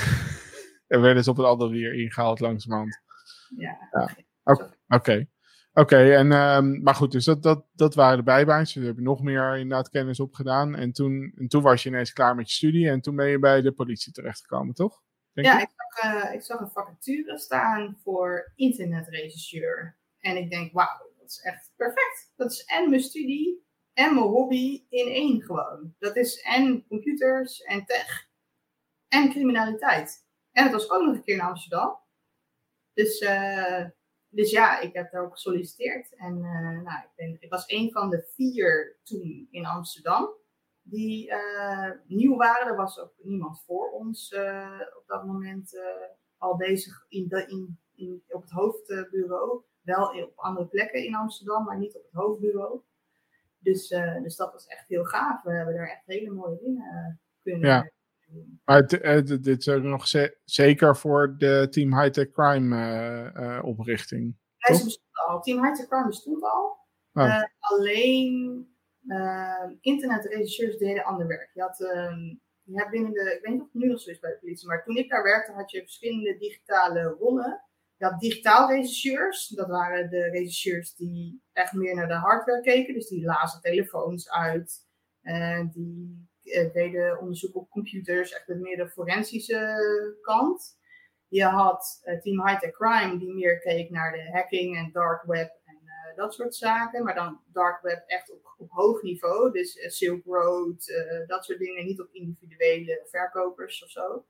er 0.87 1.01
werden 1.01 1.25
ze 1.25 1.31
op 1.31 1.37
het 1.37 1.47
andere 1.47 1.71
weer 1.71 1.95
ingehaald 1.95 2.41
langzamerhand. 2.41 3.01
Ja. 3.57 3.89
ja. 3.91 4.17
Oké. 4.45 4.75
Okay. 4.89 5.29
Oké, 5.75 6.15
en 6.15 6.33
um, 6.33 6.83
maar 6.83 6.95
goed, 6.95 7.13
dus 7.13 7.25
dat, 7.25 7.43
dat, 7.43 7.67
dat 7.73 7.95
waren 7.95 8.17
de 8.17 8.23
bijbaantjes. 8.23 8.81
We 8.81 8.87
hebben 8.87 9.05
nog 9.05 9.23
meer 9.23 9.57
inderdaad 9.57 9.89
kennis 9.89 10.21
opgedaan. 10.21 10.75
En 10.75 10.93
toen, 10.93 11.33
en 11.37 11.49
toen 11.49 11.63
was 11.63 11.83
je 11.83 11.89
ineens 11.89 12.13
klaar 12.13 12.35
met 12.35 12.49
je 12.49 12.55
studie 12.55 12.89
en 12.89 13.01
toen 13.01 13.17
ben 13.17 13.29
je 13.29 13.39
bij 13.39 13.61
de 13.61 13.73
politie 13.73 14.13
terechtgekomen, 14.13 14.75
toch? 14.75 15.03
Denk 15.33 15.47
ja, 15.47 15.61
ik 15.61 15.71
zag, 15.77 16.15
uh, 16.15 16.35
ik 16.35 16.43
zag 16.43 16.61
een 16.61 16.71
vacature 16.71 17.39
staan 17.39 17.99
voor 18.03 18.53
internetregisseur. 18.55 19.99
En 20.21 20.37
ik 20.37 20.51
denk, 20.51 20.73
wauw, 20.73 21.13
dat 21.19 21.31
is 21.31 21.41
echt 21.41 21.73
perfect. 21.77 22.33
Dat 22.37 22.53
is 22.53 22.65
en 22.65 22.91
mijn 22.91 23.03
studie 23.03 23.71
en 23.93 24.15
mijn 24.15 24.27
hobby 24.27 24.85
in 24.89 25.07
één 25.07 25.43
gewoon. 25.43 25.95
Dat 25.99 26.17
is 26.17 26.41
en 26.41 26.87
computers 26.87 27.63
en 27.63 27.85
tech 27.85 28.29
en 29.09 29.31
criminaliteit. 29.31 30.27
En 30.53 30.63
het 30.63 30.73
was 30.73 30.91
ook 30.91 31.03
nog 31.03 31.15
een 31.15 31.23
keer 31.23 31.35
in 31.35 31.41
Amsterdam. 31.41 31.99
Dus, 32.93 33.21
uh, 33.21 33.85
dus 34.29 34.51
ja, 34.51 34.81
ik 34.81 34.95
heb 34.95 35.11
daar 35.11 35.25
ook 35.25 35.33
gesolliciteerd. 35.33 36.15
En 36.17 36.37
uh, 36.37 36.83
nou, 36.83 37.03
ik, 37.03 37.11
ben, 37.17 37.37
ik 37.41 37.51
was 37.51 37.65
een 37.67 37.91
van 37.91 38.11
de 38.11 38.23
vier 38.35 38.97
toen 39.03 39.49
in 39.51 39.67
Amsterdam 39.67 40.31
die 40.83 41.31
uh, 41.31 41.91
nieuw 42.07 42.37
waren. 42.37 42.67
Er 42.67 42.77
was 42.77 42.99
ook 42.99 43.13
niemand 43.17 43.63
voor 43.67 43.91
ons 43.91 44.35
op 44.97 45.05
dat 45.07 45.25
moment 45.25 45.81
al 46.37 46.57
bezig 46.57 47.05
in 47.09 47.29
de, 47.29 47.47
in, 47.47 47.79
in, 47.95 48.23
op 48.29 48.43
het 48.43 48.51
hoofdbureau. 48.51 49.63
Wel 49.83 50.23
op 50.23 50.33
andere 50.37 50.67
plekken 50.67 51.05
in 51.05 51.15
Amsterdam, 51.15 51.65
maar 51.65 51.79
niet 51.79 51.97
op 51.97 52.03
het 52.03 52.13
hoofdbureau. 52.13 52.83
Dus, 53.63 53.91
uh, 53.91 54.23
dus 54.23 54.37
dat 54.37 54.53
was 54.53 54.67
echt 54.67 54.89
heel 54.89 55.05
gaaf. 55.05 55.43
We 55.43 55.51
hebben 55.51 55.75
daar 55.75 55.89
echt 55.89 56.07
hele 56.07 56.31
mooie 56.31 56.59
dingen 56.59 57.21
kunnen 57.43 57.69
ja. 57.69 57.91
doen. 58.27 58.61
Maar 58.65 58.87
dit 59.41 59.59
is 59.59 59.69
ook 59.69 59.83
nog 59.83 60.09
ze 60.09 60.39
zeker 60.45 60.97
voor 60.97 61.35
de 61.39 61.67
Team 61.71 62.01
High-Tech 62.01 62.31
Crime 62.31 62.77
uh, 62.77 63.43
uh, 63.43 63.65
oprichting. 63.65 64.37
Ja, 64.57 64.75
ze 64.75 64.85
bestond 64.85 65.29
al. 65.29 65.41
Team 65.41 65.65
High-Tech 65.65 65.89
Crime 65.89 66.07
bestond 66.07 66.43
al. 66.43 66.81
Oh. 67.13 67.43
alleen 67.59 68.67
internetregisseurs 69.81 70.79
deden 70.79 71.05
ander 71.05 71.27
werk. 71.27 71.51
Je 71.55 71.61
had, 71.61 71.77
je 72.63 72.79
hebt 72.79 72.91
binnen 72.91 73.13
de, 73.13 73.35
ik 73.37 73.43
weet 73.43 73.53
niet 73.53 73.61
of 73.61 73.73
het 73.73 73.83
nu 73.83 73.89
nog 73.89 74.01
zo 74.01 74.11
is 74.11 74.19
bij 74.19 74.31
de 74.31 74.39
politie, 74.39 74.69
maar 74.69 74.85
toen 74.85 74.97
ik 74.97 75.11
daar 75.11 75.23
werkte 75.23 75.53
had 75.53 75.71
je 75.71 75.81
verschillende 75.81 76.37
digitale 76.39 77.03
rollen. 77.03 77.63
Je 78.03 78.09
had 78.09 78.21
digitaal 78.21 78.69
regisseurs. 78.71 79.49
Dat 79.49 79.69
waren 79.69 80.11
de 80.11 80.31
regisseurs 80.31 80.95
die 80.95 81.43
echt 81.53 81.73
meer 81.73 81.95
naar 81.95 82.09
de 82.09 82.15
hardware 82.15 82.61
keken. 82.61 82.95
Dus 82.95 83.09
die 83.09 83.25
lazen 83.25 83.61
telefoons 83.61 84.31
uit. 84.31 84.87
En 85.21 85.71
die 85.75 86.29
uh, 86.43 86.73
deden 86.73 87.21
onderzoek 87.21 87.57
op 87.57 87.71
computers. 87.71 88.33
Echt 88.33 88.49
meer 88.49 88.77
de 88.77 88.89
forensische 88.89 89.79
kant. 90.23 90.79
Je 91.29 91.45
had 91.45 92.03
uh, 92.05 92.21
Team 92.21 92.47
High 92.47 92.61
Tech 92.61 92.71
Crime 92.71 93.19
die 93.19 93.35
meer 93.35 93.59
keek 93.59 93.91
naar 93.91 94.13
de 94.13 94.31
hacking 94.33 94.77
en 94.77 94.93
dark 94.93 95.23
web 95.23 95.61
en 95.65 95.79
dat 96.17 96.35
soort 96.35 96.55
zaken. 96.55 97.05
Maar 97.05 97.15
dan 97.15 97.41
dark 97.53 97.83
web 97.83 98.05
echt 98.07 98.33
op, 98.33 98.55
op 98.57 98.71
hoog 98.71 99.03
niveau. 99.03 99.53
Dus 99.53 99.97
Silk 99.97 100.25
Road, 100.25 100.93
dat 101.27 101.45
soort 101.45 101.59
dingen. 101.59 101.85
Niet 101.85 102.01
op 102.01 102.09
individuele 102.13 103.07
verkopers 103.11 103.85
of 103.85 103.91
zo. 103.91 104.25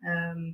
Ehm, 0.00 0.52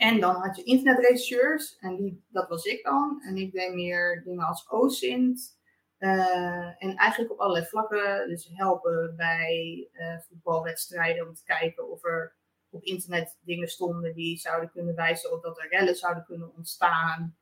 en 0.00 0.20
dan 0.20 0.34
had 0.34 0.56
je 0.56 0.62
internetregisseurs, 0.62 1.78
en 1.78 1.96
die, 1.96 2.24
dat 2.28 2.48
was 2.48 2.64
ik 2.64 2.84
dan. 2.84 3.22
En 3.22 3.36
ik 3.36 3.52
deed 3.52 3.74
meer 3.74 4.22
dingen 4.24 4.46
als 4.46 4.70
OSINT. 4.70 5.58
Uh, 5.98 6.82
en 6.82 6.96
eigenlijk 6.96 7.32
op 7.32 7.38
allerlei 7.38 7.66
vlakken. 7.66 8.28
Dus 8.28 8.50
helpen 8.52 9.14
bij 9.16 9.88
uh, 9.92 10.18
voetbalwedstrijden 10.28 11.28
om 11.28 11.34
te 11.34 11.44
kijken 11.44 11.90
of 11.90 12.04
er 12.04 12.36
op 12.70 12.82
internet 12.82 13.38
dingen 13.40 13.68
stonden 13.68 14.14
die 14.14 14.38
zouden 14.38 14.70
kunnen 14.70 14.94
wijzen 14.94 15.32
op 15.32 15.42
dat 15.42 15.58
er 15.58 15.68
rellen 15.68 15.94
zouden 15.94 16.24
kunnen 16.24 16.54
ontstaan. 16.54 17.36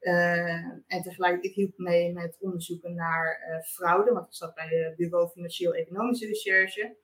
Uh, 0.00 0.64
en 0.86 1.02
tegelijkertijd 1.02 1.54
hielp 1.54 1.70
ik 1.70 1.78
mee 1.78 2.12
met 2.12 2.36
onderzoeken 2.40 2.94
naar 2.94 3.38
fraude, 3.66 4.12
want 4.12 4.26
ik 4.26 4.34
zat 4.34 4.54
bij 4.54 4.68
het 4.68 4.96
Bureau 4.96 5.28
Financieel-Economische 5.28 6.26
Recherche. 6.26 6.96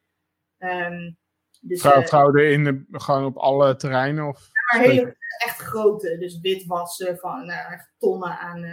Um, 0.59 1.19
dus, 1.61 1.81
fraude 1.81 2.51
in 2.51 2.65
de, 2.65 2.85
gewoon 2.91 3.25
op 3.25 3.37
alle 3.37 3.77
terreinen? 3.77 4.29
Of? 4.29 4.51
Maar 4.73 4.81
hele, 4.81 5.17
echt 5.39 5.59
grote. 5.59 6.19
Dus 6.19 6.41
witwassen 6.41 7.19
van 7.19 7.47
nou, 7.47 7.73
echt 7.73 7.95
tonnen 7.99 8.39
aan, 8.39 8.65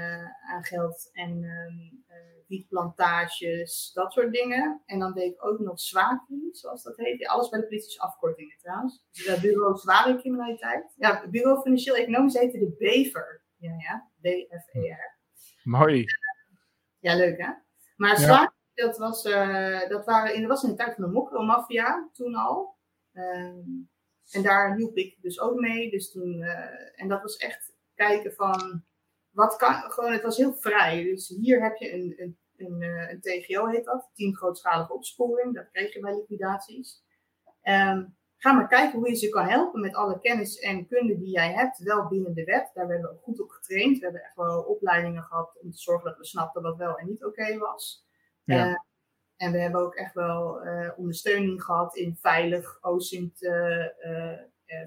aan 0.50 0.64
geld 0.64 1.10
en 1.14 1.44
um, 1.44 2.04
wietplantages, 2.52 3.92
dat 3.94 4.14
soort 4.14 4.34
dingen. 4.34 4.82
En 4.86 5.00
dan 5.00 5.14
deed 5.14 5.34
ik 5.34 5.46
ook 5.46 5.60
nog 5.60 5.80
SWACRI, 5.80 6.50
zoals 6.52 6.84
dat 6.84 6.98
heet. 6.98 7.28
Alles 7.28 7.50
bij 7.50 7.60
de 7.60 7.66
politie 7.66 7.90
is 7.90 8.00
afkortingen 8.00 8.58
trouwens. 8.58 9.04
Dus 9.12 9.26
het 9.26 9.42
bureau 9.42 9.78
zware 9.78 10.18
criminaliteit. 10.18 10.94
Ja, 10.96 11.22
het 11.22 11.32
bureau 11.32 11.62
financieel 11.62 11.96
economisch 11.96 12.34
heette 12.34 12.60
de 12.60 12.76
BEVER. 12.78 13.44
Ja, 13.58 13.72
ja, 13.78 14.10
B-F-E-R. 14.22 15.20
Mooi. 15.64 16.06
Ja, 17.00 17.16
leuk 17.16 17.38
hè? 17.38 17.52
Maar 17.96 18.18
SWACRI, 18.18 18.56
dat, 18.74 18.98
was, 18.98 19.26
uh, 19.26 19.90
dat, 19.90 20.06
waren, 20.06 20.40
dat 20.40 20.50
was 20.50 20.64
in 20.64 20.70
de 20.70 20.76
tijd 20.76 20.96
van 20.96 21.04
de 21.04 21.10
mokromafia 21.10 22.10
toen 22.14 22.36
al. 22.36 22.80
Um, 23.14 23.91
en 24.32 24.42
daar 24.42 24.76
hielp 24.76 24.98
ik 24.98 25.18
dus 25.22 25.40
ook 25.40 25.60
mee. 25.60 25.92
Dus 25.92 26.12
toen, 26.12 26.40
uh, 26.40 27.02
en 27.02 27.08
dat 27.08 27.22
was 27.22 27.38
echt 27.38 27.74
kijken 27.96 28.34
van 28.34 28.84
wat 29.30 29.56
kan, 29.56 29.74
gewoon, 29.74 30.12
het 30.12 30.22
was 30.22 30.38
heel 30.38 30.54
vrij. 30.54 31.04
Dus 31.04 31.28
hier 31.28 31.64
heb 31.64 31.76
je 31.76 31.94
een, 31.94 32.14
een 32.18 32.40
een, 32.66 32.82
een 32.82 33.22
TGO 33.22 33.68
heet 33.68 33.86
dat, 33.86 34.10
team 34.14 34.36
grootschalige 34.36 34.94
opsporing. 34.94 35.56
Dat 35.56 35.70
kreeg 35.72 35.94
je 35.94 36.00
bij 36.00 36.16
liquidaties. 36.16 37.04
Um, 37.64 38.16
ga 38.38 38.54
maar 38.54 38.68
kijken 38.68 39.00
hoe 39.00 39.10
je 39.10 39.16
ze 39.16 39.30
kan 39.30 39.48
helpen 39.48 39.82
met 39.82 39.96
alle 39.96 40.20
kennis 40.20 40.60
en 40.60 40.88
kunde 40.88 41.18
die 41.18 41.30
jij 41.30 41.54
hebt, 41.54 41.78
wel 41.78 42.08
binnen 42.08 42.34
de 42.34 42.44
wet. 42.44 42.72
Daar 42.74 42.88
hebben 42.88 43.10
we 43.10 43.16
ook 43.16 43.24
goed 43.24 43.42
op 43.42 43.50
getraind. 43.50 43.98
We 43.98 44.04
hebben 44.04 44.24
echt 44.24 44.36
wel 44.36 44.62
opleidingen 44.62 45.24
gehad 45.24 45.60
om 45.62 45.72
te 45.72 45.78
zorgen 45.78 46.10
dat 46.10 46.18
we 46.18 46.26
snapten 46.26 46.62
wat 46.62 46.78
wel 46.78 46.98
en 46.98 47.08
niet 47.08 47.26
oké 47.26 47.58
was. 47.58 48.06
Ja. 48.44 48.68
Uh, 48.68 48.76
en 49.42 49.52
we 49.52 49.60
hebben 49.60 49.82
ook 49.82 49.96
echt 49.96 50.14
wel 50.14 50.66
uh, 50.66 50.92
ondersteuning 50.96 51.64
gehad 51.64 51.96
in 51.96 52.16
veilig 52.16 52.78
OSINT, 52.82 53.42
uh, 53.42 53.86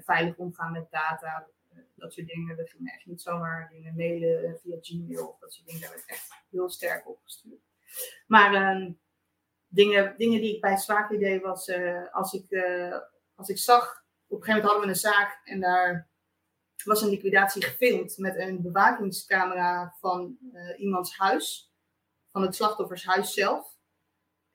veilig 0.03 0.35
omgaan 0.35 0.71
met 0.71 0.91
data, 0.91 1.47
dat 1.95 2.13
soort 2.13 2.27
dingen. 2.27 2.55
We 2.55 2.67
gingen 2.67 2.93
echt 2.93 3.05
niet 3.05 3.21
zomaar 3.21 3.69
dingen 3.69 3.95
mailen 3.95 4.59
via 4.59 4.77
Gmail 4.81 5.27
of 5.27 5.39
dat 5.39 5.53
soort 5.53 5.67
dingen. 5.67 5.81
Daar 5.81 5.89
werd 5.89 6.05
echt 6.05 6.29
heel 6.49 6.69
sterk 6.69 7.09
opgestuurd. 7.09 7.61
Maar 8.27 8.53
uh, 8.53 8.91
dingen, 9.67 10.13
dingen 10.17 10.41
die 10.41 10.55
ik 10.55 10.61
bij 10.61 10.77
Zwaak 10.77 11.09
deed 11.09 11.41
was, 11.41 11.71
als, 12.11 12.33
ik, 12.33 12.65
als 13.35 13.49
ik 13.49 13.57
zag, 13.57 14.05
op 14.27 14.37
een 14.37 14.43
gegeven 14.43 14.47
moment 14.47 14.63
hadden 14.63 14.81
we 14.81 14.87
een 14.87 14.95
zaak 14.95 15.41
en 15.43 15.59
daar 15.59 16.09
was 16.83 17.01
een 17.01 17.09
liquidatie 17.09 17.63
gefilmd 17.63 18.17
met 18.17 18.35
een 18.35 18.61
bewakingscamera 18.61 19.95
van 19.99 20.37
iemands 20.77 21.17
huis, 21.17 21.73
van 22.31 22.41
het 22.41 22.55
slachtoffershuis 22.55 23.33
zelf. 23.33 23.74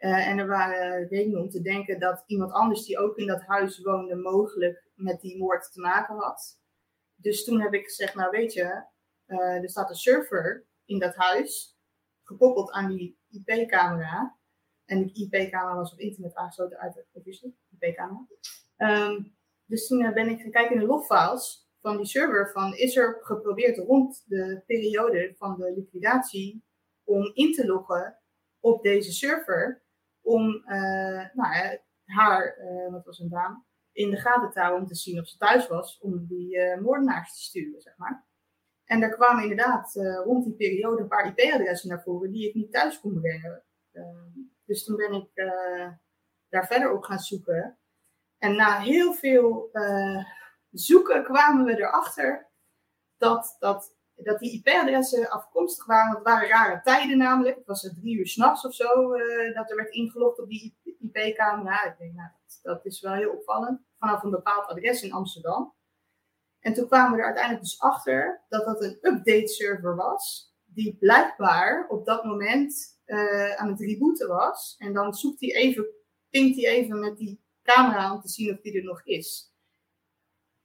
En 0.01 0.39
er 0.39 0.47
waren 0.47 1.09
redenen 1.09 1.41
om 1.41 1.49
te 1.49 1.63
denken 1.63 2.01
dat 2.01 2.25
iemand 2.27 2.53
anders 2.53 2.85
die 2.85 2.99
ook 2.99 3.17
in 3.17 3.27
dat 3.27 3.43
huis 3.43 3.83
woonde, 3.83 4.15
mogelijk 4.15 4.85
met 4.95 5.21
die 5.21 5.39
moord 5.39 5.73
te 5.73 5.81
maken 5.81 6.17
had. 6.17 6.61
Dus 7.15 7.45
toen 7.45 7.61
heb 7.61 7.75
ik 7.75 7.85
gezegd, 7.85 8.15
nou 8.15 8.31
weet 8.31 8.53
je, 8.53 8.85
er 9.27 9.71
staat 9.71 9.89
een 9.91 9.95
server 9.95 10.67
in 10.85 10.99
dat 10.99 11.15
huis, 11.15 11.79
gekoppeld 12.23 12.71
aan 12.71 12.89
die 12.89 13.19
IP-camera. 13.31 14.39
En 14.85 15.05
die 15.05 15.25
IP-camera 15.25 15.75
was 15.75 15.93
op 15.93 15.99
internet 15.99 16.35
aangesloten 16.35 16.79
uit 16.79 16.95
de 16.95 17.53
IP-camera. 17.79 18.27
Um, 18.77 19.39
dus 19.71 19.87
toen 19.87 20.05
eh, 20.05 20.13
ben 20.13 20.29
ik 20.29 20.41
gaan 20.41 20.51
kijken 20.51 20.75
in 20.75 20.81
de 20.81 20.87
logfiles 20.87 21.69
van 21.81 21.97
die 21.97 22.07
server 22.07 22.51
van 22.53 22.75
is 22.75 22.97
er 22.97 23.19
geprobeerd 23.21 23.79
rond 23.79 24.25
de 24.27 24.63
periode 24.67 25.35
van 25.37 25.57
de 25.57 25.73
liquidatie 25.77 26.65
om 27.05 27.31
in 27.35 27.53
te 27.53 27.67
loggen 27.67 28.19
op 28.61 28.83
deze 28.83 29.13
server 29.13 29.83
om 30.23 30.55
uh, 30.55 31.29
nou, 31.33 31.79
haar, 32.05 32.59
uh, 32.59 32.93
wat 32.93 33.05
was 33.05 33.19
een 33.19 33.29
dame, 33.29 33.65
in 33.93 34.11
de 34.11 34.17
gaten 34.17 34.51
te 34.51 34.59
houden 34.59 34.81
om 34.81 34.87
te 34.87 34.95
zien 34.95 35.21
of 35.21 35.27
ze 35.27 35.37
thuis 35.37 35.69
was 35.69 35.99
om 35.99 36.27
die 36.27 36.57
uh, 36.57 36.81
moordenaars 36.81 37.33
te 37.33 37.43
sturen, 37.43 37.81
zeg 37.81 37.97
maar. 37.97 38.29
En 38.85 39.01
daar 39.01 39.15
kwamen 39.15 39.43
inderdaad 39.43 39.95
rond 40.25 40.45
die 40.45 40.55
periode 40.55 41.03
een 41.03 41.09
paar 41.09 41.27
IP-adressen 41.27 41.89
naar 41.89 42.03
voren 42.03 42.31
die 42.31 42.49
ik 42.49 42.55
niet 42.55 42.73
thuis 42.73 43.01
kon 43.01 43.21
brengen. 43.21 43.63
Uh, 43.93 44.05
dus 44.65 44.85
toen 44.85 44.97
ben 44.97 45.13
ik 45.13 45.31
daar 46.49 46.67
verder 46.67 46.93
op 46.93 47.03
gaan 47.03 47.19
zoeken. 47.19 47.79
En 48.41 48.57
na 48.57 48.79
heel 48.79 49.13
veel 49.13 49.69
eh, 49.73 50.25
zoeken 50.71 51.25
kwamen 51.25 51.65
we 51.65 51.79
erachter 51.79 52.51
dat, 53.17 53.57
dat, 53.59 53.97
dat 54.23 54.39
die 54.39 54.53
IP-adressen 54.53 55.31
afkomstig 55.31 55.87
waren. 55.87 56.15
Het 56.15 56.25
waren 56.25 56.49
rare 56.49 56.81
tijden 56.83 57.19
namelijk. 57.19 57.57
Het 57.57 57.67
was 57.67 57.81
drie 58.01 58.19
uur 58.19 58.27
s'nachts 58.27 58.67
of 58.67 58.75
zo 58.75 59.09
dat 59.55 59.71
er 59.71 59.77
werd 59.77 59.95
ingelogd 59.95 60.41
op 60.41 60.49
die 60.49 60.79
IP-camera. 60.83 61.85
Ik 61.85 61.99
denk, 61.99 62.15
nou, 62.15 62.29
dat, 62.47 62.61
dat 62.63 62.87
is 62.87 63.01
wel 63.01 63.13
heel 63.13 63.31
opvallend. 63.31 63.81
Vanaf 63.99 64.23
een 64.23 64.31
bepaald 64.31 64.67
adres 64.67 65.03
in 65.03 65.13
Amsterdam. 65.13 65.75
En 66.61 66.75
toen 66.75 66.87
kwamen 66.87 67.13
we 67.13 67.19
er 67.19 67.25
uiteindelijk 67.25 67.65
dus 67.65 67.81
achter 67.81 68.45
dat 68.49 68.65
dat 68.65 68.83
een 68.83 68.99
update 69.01 69.49
server 69.49 69.97
was, 69.97 70.55
die 70.65 70.97
blijkbaar 70.99 71.87
op 71.89 72.05
dat 72.07 72.25
moment 72.25 72.99
uh, 73.07 73.55
aan 73.55 73.69
het 73.69 73.81
rebooten 73.81 74.29
was. 74.29 74.75
En 74.79 74.93
dan 74.93 75.15
zoekt 75.15 75.41
hij 75.41 75.55
even, 75.55 75.87
pinkt 76.31 76.57
hij 76.57 76.71
even 76.71 77.01
met 77.01 77.17
die 77.17 77.45
camera 77.63 78.15
om 78.15 78.21
te 78.21 78.29
zien 78.29 78.53
of 78.53 78.61
die 78.61 78.79
er 78.79 78.85
nog 78.85 79.05
is. 79.05 79.50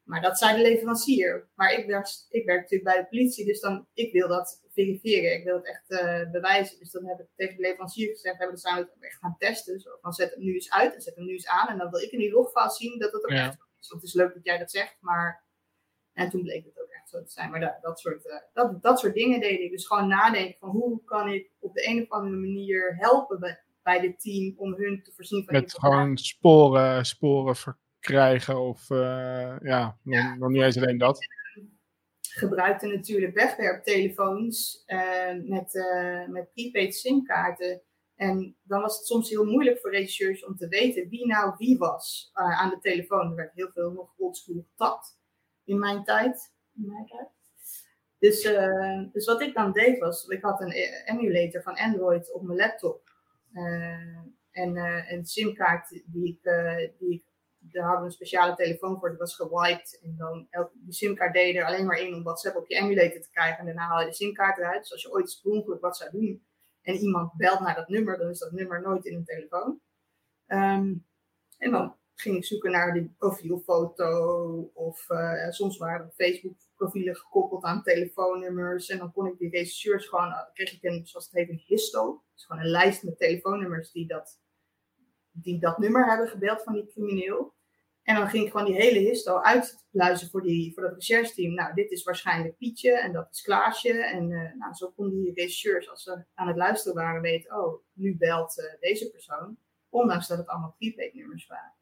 Maar 0.06 0.22
dat 0.22 0.38
zei 0.38 0.56
de 0.56 0.62
leverancier. 0.62 1.48
Maar 1.56 1.74
ik 1.74 1.86
werk, 1.86 2.08
ik 2.30 2.46
werk 2.46 2.62
natuurlijk 2.62 2.94
bij 2.94 3.02
de 3.02 3.08
politie, 3.10 3.46
dus 3.46 3.60
dan, 3.60 3.88
ik 3.94 4.12
wil 4.12 4.28
dat 4.28 4.62
verifiëren. 4.70 5.34
Ik 5.34 5.44
wil 5.44 5.56
het 5.56 5.68
echt 5.68 5.92
uh, 5.92 6.32
bewijzen. 6.32 6.80
Dus 6.80 6.92
dan 6.92 7.06
heb 7.06 7.20
ik 7.20 7.28
tegen 7.36 7.56
de 7.56 7.62
leverancier 7.62 8.10
gezegd, 8.10 8.38
hebben 8.38 8.56
we 8.56 8.62
zijn 8.62 8.76
we 9.00 9.06
echt 9.06 9.20
gaan 9.20 9.36
testen. 9.38 9.80
Zo 9.80 9.98
van 10.02 10.14
zet 10.14 10.34
hem 10.34 10.44
nu 10.44 10.54
eens 10.54 10.72
uit 10.72 10.94
en 10.94 11.02
zet 11.02 11.16
hem 11.16 11.26
nu 11.26 11.32
eens 11.32 11.48
aan. 11.48 11.68
En 11.68 11.78
dan 11.78 11.90
wil 11.90 12.00
ik 12.00 12.12
in 12.12 12.20
die 12.20 12.32
logfile 12.32 12.70
zien 12.70 13.00
dat 13.00 13.12
het 13.12 13.24
ook 13.24 13.32
ja. 13.32 13.46
echt 13.46 13.58
is. 13.80 13.90
Want 13.90 14.02
het 14.02 14.10
is 14.12 14.14
leuk 14.14 14.34
dat 14.34 14.46
jij 14.46 14.58
dat 14.58 14.72
zegt, 14.72 14.98
maar 15.00 15.44
en 16.14 16.30
toen 16.30 16.42
bleek 16.42 16.66
het 16.66 16.82
ook 16.82 16.90
echt 16.90 17.10
zo 17.10 17.24
te 17.24 17.32
zijn. 17.32 17.50
Maar 17.50 17.60
dat, 17.60 17.78
dat, 17.82 18.00
soort, 18.00 18.26
uh, 18.26 18.36
dat, 18.54 18.82
dat 18.82 19.00
soort 19.00 19.14
dingen 19.14 19.40
deed 19.40 19.60
ik. 19.60 19.72
Dus 19.72 19.88
gewoon 19.88 20.08
nadenken 20.08 20.56
van 20.60 20.70
hoe 20.70 21.04
kan 21.04 21.28
ik 21.28 21.52
op 21.60 21.74
de 21.74 21.88
een 21.88 22.02
of 22.02 22.10
andere 22.10 22.36
manier 22.36 22.96
helpen 22.98 23.40
bij, 23.40 23.60
bij 23.84 24.00
dit 24.00 24.22
team 24.22 24.54
om 24.58 24.74
hun 24.74 25.04
te 25.04 25.12
voorzien 25.12 25.46
van 25.46 25.54
Met 25.54 25.80
gewoon 25.80 26.18
sporen, 26.18 27.06
sporen 27.06 27.56
verkrijgen 28.06 28.62
of 28.62 28.90
uh, 28.90 29.56
ja, 29.60 29.98
nog 30.38 30.50
niet 30.50 30.62
eens 30.62 30.78
alleen 30.78 30.98
dat. 30.98 31.28
Gebruikte 32.22 32.88
natuurlijk 32.88 33.34
wegwerptelefoons 33.34 34.84
uh, 34.88 35.34
met, 35.44 35.74
met 36.28 36.52
prepaid 36.54 36.96
simkaarten. 36.96 37.82
En 38.16 38.58
dan 38.64 38.82
was 38.82 38.98
het 38.98 39.06
soms 39.06 39.30
heel 39.30 39.46
moeilijk 39.46 39.80
voor 39.80 39.92
regisseurs 39.92 40.46
om 40.46 40.56
te 40.56 40.68
weten 40.68 41.10
wie 41.10 41.28
nou 41.28 41.54
wie 41.58 41.78
was 41.78 42.30
aan 42.34 42.70
de 42.70 42.80
telefoon. 42.80 43.30
Er 43.30 43.36
werd 43.36 43.54
heel 43.54 43.72
veel 43.74 43.92
nog 43.92 44.14
oldschool 44.18 44.66
getapt 44.70 45.20
in 45.64 45.80
mijn 45.80 46.04
tijd. 46.04 46.54
In 46.76 46.86
mijn 46.88 47.06
tijd. 47.06 47.28
Dus, 48.20 48.42
dus 49.14 49.26
wat 49.26 49.42
ik 49.42 49.54
dan 49.54 49.72
deed 49.72 50.00
was, 50.00 50.28
ik 50.28 50.42
had 50.42 50.62
een 50.62 50.72
emulator 51.06 51.62
van 51.62 51.76
Android 51.78 52.34
op 52.34 52.44
mijn 52.44 52.58
laptop. 52.58 53.10
En 54.52 54.76
uh, 54.76 55.12
een 55.12 55.26
simkaart 55.26 55.90
die 55.90 56.28
ik, 56.28 56.44
die 57.00 57.14
ik, 57.14 57.24
daar 57.72 57.84
hadden 57.84 58.02
we 58.02 58.06
een 58.06 58.12
speciale 58.12 58.56
telefoon 58.56 59.00
voor, 59.00 59.10
die 59.10 59.18
was 59.18 59.36
gewiped. 59.36 60.00
En 60.04 60.16
dan 60.18 60.48
die 60.74 60.94
simkaart 60.94 61.34
deed 61.34 61.56
er 61.56 61.66
alleen 61.66 61.86
maar 61.86 62.00
in 62.00 62.14
om 62.14 62.24
WhatsApp 62.24 62.56
op 62.56 62.68
je 62.68 62.76
emulator 62.76 63.22
te 63.22 63.30
krijgen. 63.32 63.60
En 63.60 63.66
daarna 63.66 63.88
haal 63.88 64.00
je 64.00 64.06
de 64.06 64.14
simkaart 64.14 64.58
eruit. 64.58 64.82
Dus 64.82 64.92
als 64.92 65.02
je 65.02 65.12
ooit 65.12 65.42
ooit 65.44 65.82
wat 65.82 65.98
zou 65.98 66.12
doen 66.12 66.46
en 66.82 66.96
iemand 66.96 67.34
belt 67.34 67.60
naar 67.60 67.76
dat 67.76 67.88
nummer, 67.88 68.18
dan 68.18 68.30
is 68.30 68.40
dat 68.40 68.52
nummer 68.52 68.82
nooit 68.82 69.06
in 69.06 69.16
een 69.16 69.26
telefoon. 69.26 69.80
Um, 70.48 71.06
en 71.58 71.72
dan 71.72 71.96
ging 72.16 72.38
ik 72.38 72.46
zoeken 72.46 72.72
naar 72.72 72.94
die 72.94 73.16
profielfoto. 73.18 74.72
Of 74.74 75.10
uh, 75.10 75.50
soms 75.50 75.78
waren 75.78 76.12
Facebook 76.16 76.58
profielen 76.76 77.16
gekoppeld 77.16 77.64
aan 77.64 77.84
telefoonnummers. 77.84 78.90
En 78.90 78.98
dan 78.98 79.12
kon 79.12 79.28
ik 79.28 79.38
die 79.38 79.50
regisseurs 79.50 80.08
gewoon, 80.08 80.28
uh, 80.28 80.40
kreeg 80.54 80.74
ik 80.74 80.84
een, 80.84 81.08
zoals 81.08 81.26
het 81.26 81.36
heet, 81.36 81.50
een 81.50 81.64
histo. 81.66 82.24
Dus 82.34 82.46
gewoon 82.46 82.62
een 82.62 82.70
lijst 82.70 83.04
met 83.04 83.18
telefoonnummers 83.18 83.92
die 83.92 84.08
dat, 84.08 84.40
die 85.42 85.60
dat 85.60 85.78
nummer 85.78 86.06
hebben 86.10 86.28
gebeld 86.28 86.64
van 86.64 86.74
die 86.74 86.88
crimineel. 86.88 87.54
En 88.04 88.16
dan 88.16 88.30
ging 88.30 88.46
ik 88.46 88.52
gewoon 88.52 88.66
die 88.66 88.76
hele 88.76 89.00
histo 89.00 89.40
uitluizen 89.42 90.30
voor, 90.30 90.42
die, 90.42 90.74
voor 90.74 90.84
dat 90.84 90.94
rechercheteam. 90.94 91.54
Nou, 91.54 91.74
dit 91.74 91.92
is 91.92 92.04
waarschijnlijk 92.04 92.58
Pietje 92.58 93.00
en 93.00 93.14
dat 93.14 93.28
is 93.32 93.42
Klaasje. 93.42 94.04
En 94.04 94.30
uh, 94.30 94.54
nou, 94.54 94.74
zo 94.74 94.92
konden 94.92 95.24
die 95.24 95.34
rechercheurs, 95.34 95.90
als 95.90 96.04
ze 96.04 96.26
aan 96.34 96.48
het 96.48 96.58
luisteren 96.58 96.96
waren, 96.96 97.22
weten... 97.22 97.58
oh, 97.58 97.82
nu 97.94 98.18
belt 98.18 98.58
uh, 98.58 98.80
deze 98.80 99.12
persoon. 99.12 99.58
Ondanks 99.90 100.28
dat 100.28 100.38
het 100.38 100.48
allemaal 100.48 100.76
prepaid 100.78 101.14
nummers 101.14 101.48
waren. 101.48 101.74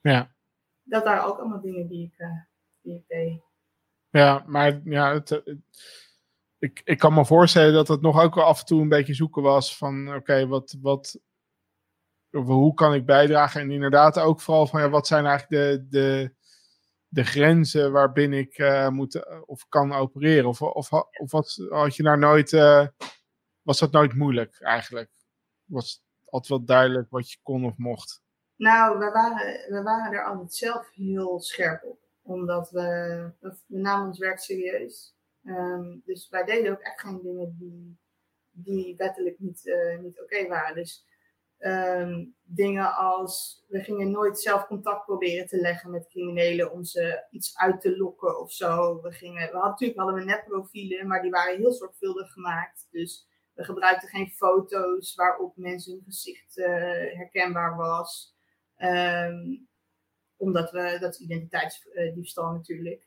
Ja. 0.00 0.34
Dat 0.82 1.04
waren 1.04 1.24
ook 1.24 1.38
allemaal 1.38 1.60
dingen 1.60 1.88
die 1.88 2.06
ik, 2.06 2.18
uh, 2.18 2.40
die 2.80 2.96
ik 2.96 3.04
deed. 3.06 3.40
Ja, 4.10 4.44
maar 4.46 4.80
ja, 4.84 5.12
het, 5.12 5.28
het, 5.28 5.58
ik, 6.58 6.80
ik 6.84 6.98
kan 6.98 7.14
me 7.14 7.24
voorstellen 7.24 7.72
dat 7.72 7.88
het 7.88 8.00
nog 8.00 8.22
ook 8.22 8.34
wel 8.34 8.44
af 8.44 8.60
en 8.60 8.66
toe 8.66 8.80
een 8.80 8.88
beetje 8.88 9.14
zoeken 9.14 9.42
was 9.42 9.76
van... 9.76 10.14
oké, 10.14 10.46
wat, 10.46 10.76
wat, 10.80 11.20
hoe 12.44 12.74
kan 12.74 12.94
ik 12.94 13.06
bijdragen? 13.06 13.60
En 13.60 13.70
inderdaad 13.70 14.18
ook 14.18 14.40
vooral 14.40 14.66
van 14.66 14.80
ja, 14.80 14.88
wat 14.88 15.06
zijn 15.06 15.26
eigenlijk 15.26 15.62
de, 15.62 15.86
de, 15.88 16.34
de 17.08 17.24
grenzen 17.24 17.92
waarbinnen 17.92 18.38
ik 18.38 18.58
uh, 18.58 18.88
moet 18.88 19.44
of 19.46 19.68
kan 19.68 19.92
opereren? 19.92 20.48
Of, 20.48 20.62
of, 20.62 20.92
of 20.92 21.30
wat 21.30 21.66
had 21.68 21.96
je 21.96 22.02
nou 22.02 22.18
nooit, 22.18 22.52
uh, 22.52 22.86
was 23.62 23.78
dat 23.78 23.92
nooit 23.92 24.14
moeilijk 24.14 24.60
eigenlijk? 24.60 25.10
Was 25.64 26.02
altijd 26.24 26.48
wel 26.48 26.64
duidelijk 26.64 27.10
wat 27.10 27.30
je 27.30 27.38
kon 27.42 27.64
of 27.64 27.76
mocht? 27.76 28.22
Nou, 28.56 28.98
we 28.98 29.10
waren, 29.10 29.72
we 29.72 29.82
waren 29.82 30.12
er 30.12 30.24
altijd 30.24 30.54
zelf 30.54 30.90
heel 30.94 31.40
scherp 31.40 31.84
op. 31.84 31.98
Omdat 32.22 32.70
we, 32.70 33.30
we 33.40 33.56
namen 33.66 34.06
ons 34.06 34.18
werk 34.18 34.38
serieus. 34.38 35.14
Um, 35.44 36.02
dus 36.04 36.28
wij 36.28 36.44
deden 36.44 36.72
ook 36.72 36.80
echt 36.80 37.00
geen 37.00 37.20
dingen 37.22 37.56
die, 37.58 37.98
die 38.50 38.96
wettelijk 38.96 39.38
niet, 39.38 39.76
niet 40.00 40.20
oké 40.20 40.48
waren. 40.48 40.74
Dus 40.74 41.04
Um, 41.58 42.34
dingen 42.42 42.94
als, 42.94 43.64
we 43.68 43.82
gingen 43.82 44.10
nooit 44.10 44.40
zelf 44.40 44.66
contact 44.66 45.04
proberen 45.04 45.46
te 45.46 45.56
leggen 45.56 45.90
met 45.90 46.08
criminelen 46.08 46.72
om 46.72 46.84
ze 46.84 47.26
iets 47.30 47.58
uit 47.58 47.80
te 47.80 47.96
lokken 47.96 48.40
of 48.40 48.52
zo. 48.52 49.00
We, 49.02 49.12
gingen, 49.12 49.46
we 49.46 49.52
hadden 49.52 49.70
natuurlijk 49.70 49.98
hadden 49.98 50.18
we 50.18 50.24
netprofielen, 50.24 51.06
maar 51.06 51.22
die 51.22 51.30
waren 51.30 51.56
heel 51.56 51.72
zorgvuldig 51.72 52.32
gemaakt. 52.32 52.88
Dus 52.90 53.26
we 53.54 53.64
gebruikten 53.64 54.08
geen 54.08 54.30
foto's 54.30 55.14
waarop 55.14 55.56
mensen 55.56 55.92
hun 55.92 56.02
gezicht 56.04 56.56
uh, 56.56 56.66
herkenbaar 57.16 57.76
was. 57.76 58.34
Um, 58.78 59.68
omdat 60.36 60.70
we, 60.70 60.96
dat 61.00 61.18
identiteitsdiefstal 61.18 62.52
natuurlijk. 62.52 63.06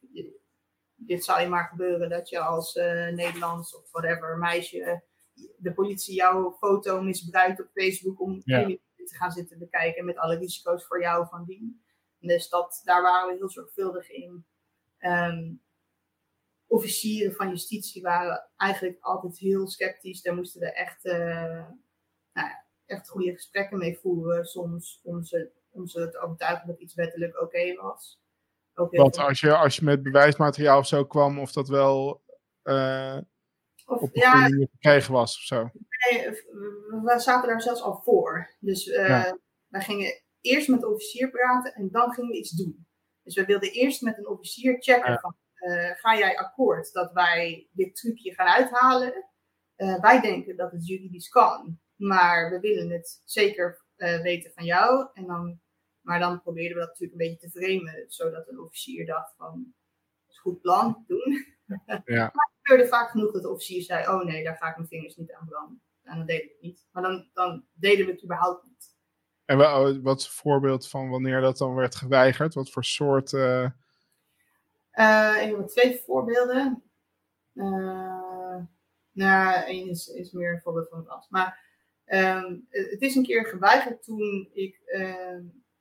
dit 0.96 1.24
zou 1.24 1.42
je 1.42 1.48
maar 1.48 1.68
gebeuren 1.68 2.10
dat 2.10 2.30
je 2.30 2.40
als 2.40 2.76
uh, 2.76 3.08
Nederlands 3.08 3.76
of 3.76 3.92
whatever 3.92 4.38
meisje 4.38 5.04
de 5.58 5.73
politie 5.73 6.15
jouw 6.15 6.52
foto 6.52 7.02
misbruikt 7.02 7.62
op 7.62 7.69
Facebook 7.73 8.21
om 8.21 8.41
ja. 8.43 8.65
te 8.95 9.15
gaan 9.15 9.32
zitten 9.32 9.60
bekijken 9.60 10.06
met 10.06 10.17
alle 10.17 10.38
risico's 10.38 10.86
voor 10.86 11.02
jou 11.02 11.28
van 11.28 11.45
dien. 11.45 11.82
Dus 12.19 12.49
dat, 12.49 12.82
daar 12.84 13.02
waren 13.02 13.30
we 13.30 13.38
heel 13.38 13.49
zorgvuldig 13.49 14.10
in. 14.10 14.45
Um, 14.99 15.62
officieren 16.67 17.34
van 17.36 17.49
justitie 17.49 18.02
waren 18.02 18.49
eigenlijk 18.58 18.97
altijd 19.02 19.38
heel 19.38 19.67
sceptisch. 19.67 20.21
Daar 20.21 20.36
moesten 20.36 20.62
we 20.62 20.73
echt, 20.73 21.06
uh, 21.06 21.13
nou 22.34 22.47
ja, 22.47 22.65
echt 22.86 23.10
goede 23.10 23.34
gesprekken 23.34 23.78
mee 23.78 23.97
voeren, 23.97 24.45
soms 24.45 24.99
om 25.04 25.23
ze, 25.23 25.52
om 25.69 25.88
ze 25.88 26.10
te 26.10 26.19
overtuigen 26.19 26.67
dat 26.67 26.80
iets 26.80 26.93
wettelijk 26.93 27.34
oké 27.34 27.43
okay 27.43 27.75
was. 27.75 28.19
Want 28.73 29.17
als 29.17 29.39
je, 29.39 29.56
als 29.56 29.75
je 29.75 29.84
met 29.84 30.04
bewijsmateriaal 30.04 30.78
of 30.80 30.88
zo 30.88 31.06
kwam, 31.06 31.39
of 31.39 31.52
dat 31.52 31.67
wel 31.67 32.23
uh, 32.63 33.17
of, 33.89 34.02
op 34.02 34.15
ja, 34.15 34.47
gekregen 34.47 35.13
was 35.13 35.38
of 35.38 35.41
zo. 35.41 35.69
Nee, 36.10 36.30
we 37.04 37.13
zaten 37.17 37.49
daar 37.49 37.62
zelfs 37.62 37.82
al 37.82 38.02
voor. 38.04 38.56
Dus 38.60 38.88
uh, 38.88 39.08
ja. 39.08 39.38
wij 39.67 39.82
gingen 39.82 40.21
eerst 40.41 40.67
met 40.67 40.80
de 40.80 40.89
officier 40.89 41.30
praten 41.30 41.73
en 41.73 41.89
dan 41.91 42.13
gingen 42.13 42.32
we 42.32 42.38
iets 42.38 42.52
doen. 42.52 42.88
Dus 43.23 43.36
we 43.36 43.45
wilden 43.45 43.71
eerst 43.71 44.02
met 44.02 44.17
een 44.17 44.28
officier 44.28 44.82
checken 44.82 45.12
ja. 45.12 45.19
van, 45.19 45.36
uh, 45.56 45.91
ga 45.95 46.17
jij 46.17 46.38
akkoord 46.38 46.93
dat 46.93 47.12
wij 47.12 47.67
dit 47.71 47.95
trucje 47.95 48.34
gaan 48.34 48.47
uithalen? 48.47 49.25
Uh, 49.78 50.02
wij 50.02 50.21
denken 50.21 50.56
dat 50.56 50.71
het 50.71 50.88
juridisch 50.88 51.30
kan, 51.30 51.80
maar 51.95 52.49
we 52.49 52.60
willen 52.60 52.89
het 52.89 53.21
zeker 53.25 53.88
weten 53.97 54.52
van 54.52 54.65
jou. 54.65 55.08
En 55.13 55.25
dan, 55.25 55.60
maar 56.02 56.19
dan 56.19 56.41
probeerden 56.41 56.73
we 56.73 56.80
dat 56.80 56.89
natuurlijk 56.89 57.21
een 57.21 57.28
beetje 57.28 57.49
te 57.49 57.60
framen, 57.60 58.06
zodat 58.08 58.47
een 58.47 58.60
officier 58.60 59.06
dacht 59.06 59.34
van, 59.38 59.73
dat 60.25 60.30
is 60.30 60.36
een 60.36 60.41
goed 60.41 60.62
plan, 60.62 61.04
doen. 61.08 61.58
Ja. 62.06 62.32
maar 62.36 62.49
het 62.52 62.59
gebeurde 62.69 62.89
vaak 62.89 63.10
genoeg 63.10 63.32
dat 63.32 63.41
de 63.41 63.49
officier 63.49 63.84
zei, 63.84 64.08
oh 64.08 64.23
nee, 64.23 64.43
daar 64.43 64.58
ga 64.58 64.69
ik 64.69 64.75
mijn 64.75 64.88
vingers 64.88 65.15
niet 65.15 65.34
aan 65.34 65.47
branden. 65.47 65.82
En 66.03 66.17
dan 66.17 66.25
deden 66.25 66.45
we 66.45 66.51
het 66.51 66.62
niet. 66.62 66.88
Maar 66.91 67.03
dan, 67.03 67.29
dan 67.34 67.65
deden 67.73 68.05
we 68.05 68.12
het 68.12 68.23
überhaupt 68.23 68.65
niet. 68.65 68.97
En 69.45 69.58
wat 70.03 70.19
is 70.19 70.25
een 70.25 70.32
voorbeeld 70.32 70.89
van 70.89 71.10
wanneer 71.10 71.41
dat 71.41 71.58
dan 71.58 71.75
werd 71.75 71.95
geweigerd? 71.95 72.53
Wat 72.53 72.69
voor 72.69 72.84
soort... 72.84 73.32
Uh... 73.32 73.69
Uh, 74.93 75.41
ik 75.41 75.55
heb 75.55 75.67
twee 75.67 76.01
voorbeelden. 76.05 76.84
Uh, 77.53 78.58
nou, 79.12 79.63
één 79.65 79.89
is, 79.89 80.08
is 80.08 80.32
meer 80.32 80.53
een 80.53 80.62
voorbeeld 80.62 80.89
van 80.89 80.99
het 80.99 81.08
af. 81.08 81.29
Maar 81.29 81.60
um, 82.05 82.67
het 82.69 83.01
is 83.01 83.15
een 83.15 83.23
keer 83.23 83.45
geweigerd 83.45 84.03
toen 84.03 84.49
ik 84.53 84.82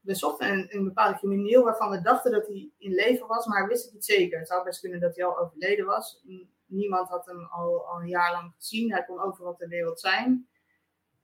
we 0.00 0.14
zochten 0.14 0.52
een, 0.52 0.66
een 0.68 0.84
bepaalde 0.84 1.18
crimineel 1.18 1.64
waarvan 1.64 1.90
we 1.90 2.00
dachten 2.00 2.32
dat 2.32 2.46
hij 2.46 2.70
in 2.78 2.94
leven 2.94 3.26
was, 3.26 3.46
maar 3.46 3.62
we 3.62 3.68
wisten 3.68 3.86
het 3.86 3.94
niet 3.94 4.04
zeker. 4.04 4.38
Het 4.38 4.48
zou 4.48 4.64
best 4.64 4.80
kunnen 4.80 5.00
dat 5.00 5.16
hij 5.16 5.24
al 5.24 5.38
overleden 5.38 5.86
was. 5.86 6.22
Niemand 6.68 7.08
had 7.08 7.26
hem 7.26 7.44
al, 7.44 7.86
al 7.86 8.00
een 8.00 8.08
jaar 8.08 8.32
lang 8.32 8.52
gezien. 8.56 8.92
Hij 8.92 9.04
kon 9.04 9.20
overal 9.20 9.56
ter 9.56 9.68
wereld 9.68 10.00
zijn. 10.00 10.48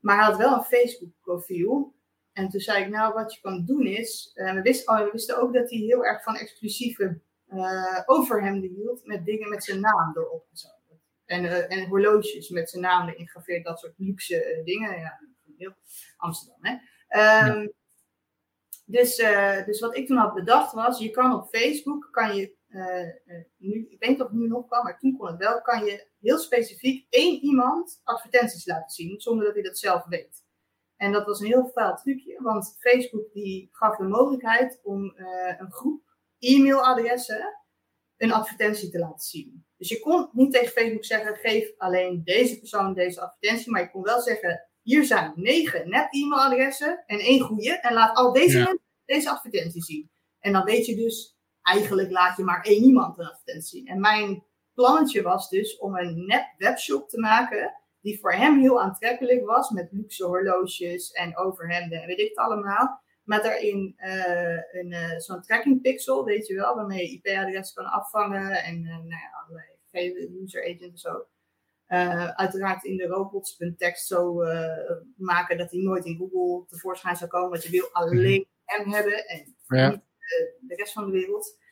Maar 0.00 0.16
hij 0.16 0.24
had 0.24 0.36
wel 0.36 0.54
een 0.54 0.64
Facebook-profiel. 0.64 1.94
En 2.32 2.48
toen 2.48 2.60
zei 2.60 2.84
ik, 2.84 2.90
nou, 2.90 3.12
wat 3.12 3.34
je 3.34 3.40
kan 3.40 3.64
doen 3.64 3.86
is. 3.86 4.30
Uh, 4.34 4.52
we, 4.52 4.62
wisten, 4.62 4.94
oh, 4.94 5.04
we 5.04 5.10
wisten 5.12 5.40
ook 5.40 5.54
dat 5.54 5.70
hij 5.70 5.78
heel 5.78 6.04
erg 6.04 6.22
van 6.22 6.36
exclusieve 6.36 7.20
uh, 7.48 8.00
overhemden 8.06 8.70
hield. 8.70 9.06
Met 9.06 9.24
dingen 9.24 9.48
met 9.48 9.64
zijn 9.64 9.80
naam 9.80 10.16
erop 10.16 10.46
en 10.50 10.56
zo. 10.56 10.68
En, 11.24 11.44
uh, 11.44 11.72
en 11.72 11.88
horloges 11.88 12.48
met 12.48 12.70
zijn 12.70 12.82
naam 12.82 13.08
erin 13.08 13.26
gegraveerd. 13.26 13.64
Dat 13.64 13.78
soort 13.78 13.94
luxe 13.96 14.62
dingen. 14.64 14.98
Ja, 14.98 15.20
heel 15.56 15.74
Amsterdam, 16.16 16.58
hè. 16.60 16.72
Um, 17.50 17.60
ja. 17.60 17.68
Dus, 18.86 19.16
dus 19.66 19.80
wat 19.80 19.96
ik 19.96 20.06
toen 20.06 20.16
had 20.16 20.34
bedacht 20.34 20.72
was, 20.72 20.98
je 20.98 21.10
kan 21.10 21.34
op 21.34 21.48
Facebook, 21.48 22.08
kan 22.10 22.36
je, 22.36 22.56
nu, 23.56 23.86
ik 23.88 23.98
weet 23.98 24.10
niet 24.10 24.20
of 24.20 24.28
het 24.28 24.36
nu 24.36 24.46
nog 24.46 24.66
kan, 24.66 24.82
maar 24.82 24.98
toen 24.98 25.16
kon 25.16 25.26
het 25.26 25.36
wel, 25.36 25.60
kan 25.60 25.84
je 25.84 26.06
heel 26.20 26.38
specifiek 26.38 27.06
één 27.10 27.42
iemand 27.42 28.00
advertenties 28.04 28.66
laten 28.66 28.90
zien, 28.90 29.20
zonder 29.20 29.44
dat 29.44 29.54
hij 29.54 29.62
dat 29.62 29.78
zelf 29.78 30.04
weet. 30.04 30.42
En 30.96 31.12
dat 31.12 31.26
was 31.26 31.40
een 31.40 31.46
heel 31.46 31.70
vuil 31.74 31.96
trucje, 31.96 32.42
want 32.42 32.76
Facebook 32.78 33.32
die 33.32 33.68
gaf 33.72 33.96
de 33.96 34.04
mogelijkheid 34.04 34.80
om 34.82 35.14
uh, 35.16 35.54
een 35.58 35.72
groep 35.72 36.02
e-mailadressen 36.38 37.58
een 38.16 38.32
advertentie 38.32 38.90
te 38.90 38.98
laten 38.98 39.26
zien. 39.26 39.66
Dus 39.76 39.88
je 39.88 40.00
kon 40.00 40.28
niet 40.32 40.52
tegen 40.52 40.72
Facebook 40.72 41.04
zeggen, 41.04 41.36
geef 41.36 41.72
alleen 41.76 42.22
deze 42.24 42.58
persoon 42.58 42.94
deze 42.94 43.20
advertentie, 43.20 43.70
maar 43.70 43.80
je 43.80 43.90
kon 43.90 44.02
wel 44.02 44.20
zeggen, 44.20 44.68
hier 44.82 45.04
zijn 45.04 45.32
negen 45.34 45.88
net-e-mailadressen 45.88 47.02
en 47.06 47.18
één 47.18 47.40
goede. 47.40 47.80
En 47.80 47.94
laat 47.94 48.16
al 48.16 48.32
deze 48.32 48.58
ja. 48.58 48.64
mensen 48.64 48.82
deze 49.04 49.30
advertentie 49.30 49.82
zien. 49.82 50.10
En 50.38 50.52
dan 50.52 50.64
weet 50.64 50.86
je 50.86 50.96
dus, 50.96 51.33
eigenlijk 51.64 52.10
laat 52.10 52.36
je 52.36 52.44
maar 52.44 52.62
één 52.62 52.82
iemand 52.82 53.18
een 53.18 53.26
advertentie 53.26 53.78
zien. 53.78 53.86
En 53.86 54.00
mijn 54.00 54.44
plannetje 54.74 55.22
was 55.22 55.48
dus 55.48 55.78
om 55.78 55.96
een 55.96 56.26
net 56.26 56.54
webshop 56.58 57.08
te 57.08 57.18
maken. 57.18 57.74
Die 58.00 58.20
voor 58.20 58.32
hem 58.32 58.60
heel 58.60 58.80
aantrekkelijk 58.80 59.46
was. 59.46 59.70
Met 59.70 59.88
luxe 59.92 60.24
horloges 60.24 61.10
en 61.10 61.36
overhemden 61.36 62.00
en 62.00 62.06
weet 62.06 62.18
ik 62.18 62.28
het 62.28 62.38
allemaal. 62.38 63.02
Met 63.22 63.42
daarin 63.42 63.94
uh, 63.98 64.56
een, 64.72 64.90
uh, 64.90 65.18
zo'n 65.18 65.42
tracking 65.42 65.80
pixel, 65.80 66.24
weet 66.24 66.46
je 66.46 66.54
wel. 66.54 66.76
Waarmee 66.76 67.10
je 67.10 67.12
IP-adres 67.12 67.72
kan 67.72 67.84
afvangen. 67.84 68.62
En 68.62 68.82
uh, 68.82 68.90
nou 68.90 69.08
ja, 69.08 69.44
allerlei 69.44 70.38
user 70.42 70.62
agent 70.62 70.82
en 70.82 70.98
zo. 70.98 71.26
Uiteraard 72.34 72.84
in 72.84 72.96
de 72.96 73.06
robots.tekst 73.06 74.06
zo 74.06 74.34
maken 75.16 75.58
dat 75.58 75.70
hij 75.70 75.80
nooit 75.80 76.04
in 76.04 76.16
Google 76.16 76.66
tevoorschijn 76.66 77.16
zou 77.16 77.30
komen. 77.30 77.50
Want 77.50 77.62
je 77.62 77.70
wil 77.70 77.88
alleen 77.92 78.46
hem 78.64 78.92
hebben 78.92 79.26
en 79.26 79.56
ja. 79.66 79.90
niet 79.90 80.02
de 80.60 80.74
rest 80.74 80.92
van 80.92 81.06
de 81.06 81.12
wereld. 81.12 81.62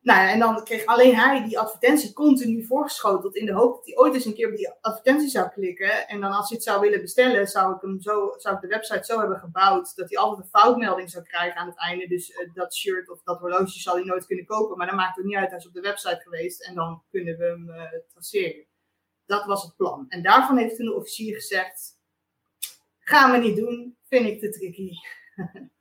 Nou 0.00 0.20
ja, 0.20 0.30
en 0.30 0.38
dan 0.38 0.64
kreeg 0.64 0.86
alleen 0.86 1.14
hij 1.14 1.44
die 1.44 1.58
advertentie 1.58 2.12
continu 2.12 2.64
voorgeschoteld 2.64 3.36
in 3.36 3.46
de 3.46 3.52
hoop 3.52 3.74
dat 3.74 3.86
hij 3.86 3.96
ooit 3.96 4.14
eens 4.14 4.24
een 4.24 4.34
keer 4.34 4.50
op 4.50 4.56
die 4.56 4.70
advertentie 4.80 5.28
zou 5.28 5.48
klikken. 5.48 6.08
En 6.08 6.20
dan 6.20 6.32
als 6.32 6.48
hij 6.48 6.56
het 6.56 6.66
zou 6.66 6.80
willen 6.80 7.00
bestellen, 7.00 7.46
zou 7.46 7.74
ik, 7.74 7.80
hem 7.80 8.00
zo, 8.00 8.34
zou 8.36 8.60
de 8.60 8.66
website 8.66 9.04
zo 9.04 9.18
hebben 9.18 9.38
gebouwd 9.38 9.96
dat 9.96 10.08
hij 10.08 10.18
altijd 10.18 10.44
een 10.44 10.60
foutmelding 10.60 11.10
zou 11.10 11.24
krijgen 11.24 11.60
aan 11.60 11.66
het 11.66 11.78
einde. 11.78 12.06
Dus 12.06 12.32
dat 12.54 12.74
shirt 12.74 13.10
of 13.10 13.22
dat 13.22 13.38
horloge 13.38 13.80
zal 13.80 13.94
hij 13.94 14.04
nooit 14.04 14.26
kunnen 14.26 14.44
kopen. 14.44 14.76
Maar 14.76 14.86
dan 14.86 14.96
maakt 14.96 15.16
het 15.16 15.24
niet 15.24 15.36
uit, 15.36 15.48
hij 15.48 15.58
is 15.58 15.66
op 15.66 15.74
de 15.74 15.80
website 15.80 16.20
geweest 16.22 16.62
en 16.62 16.74
dan 16.74 17.02
kunnen 17.10 17.36
we 17.36 17.44
hem 17.44 17.70
traceren. 18.12 18.66
Dat 19.26 19.44
was 19.44 19.62
het 19.62 19.76
plan. 19.76 20.06
En 20.08 20.22
daarvan 20.22 20.56
heeft 20.56 20.76
toen 20.76 20.86
de 20.86 20.94
officier 20.94 21.34
gezegd: 21.34 21.98
gaan 22.98 23.32
we 23.32 23.38
niet 23.46 23.56
doen, 23.56 23.96
vind 24.08 24.26
ik 24.26 24.40
te 24.40 24.50
tricky. 24.50 24.90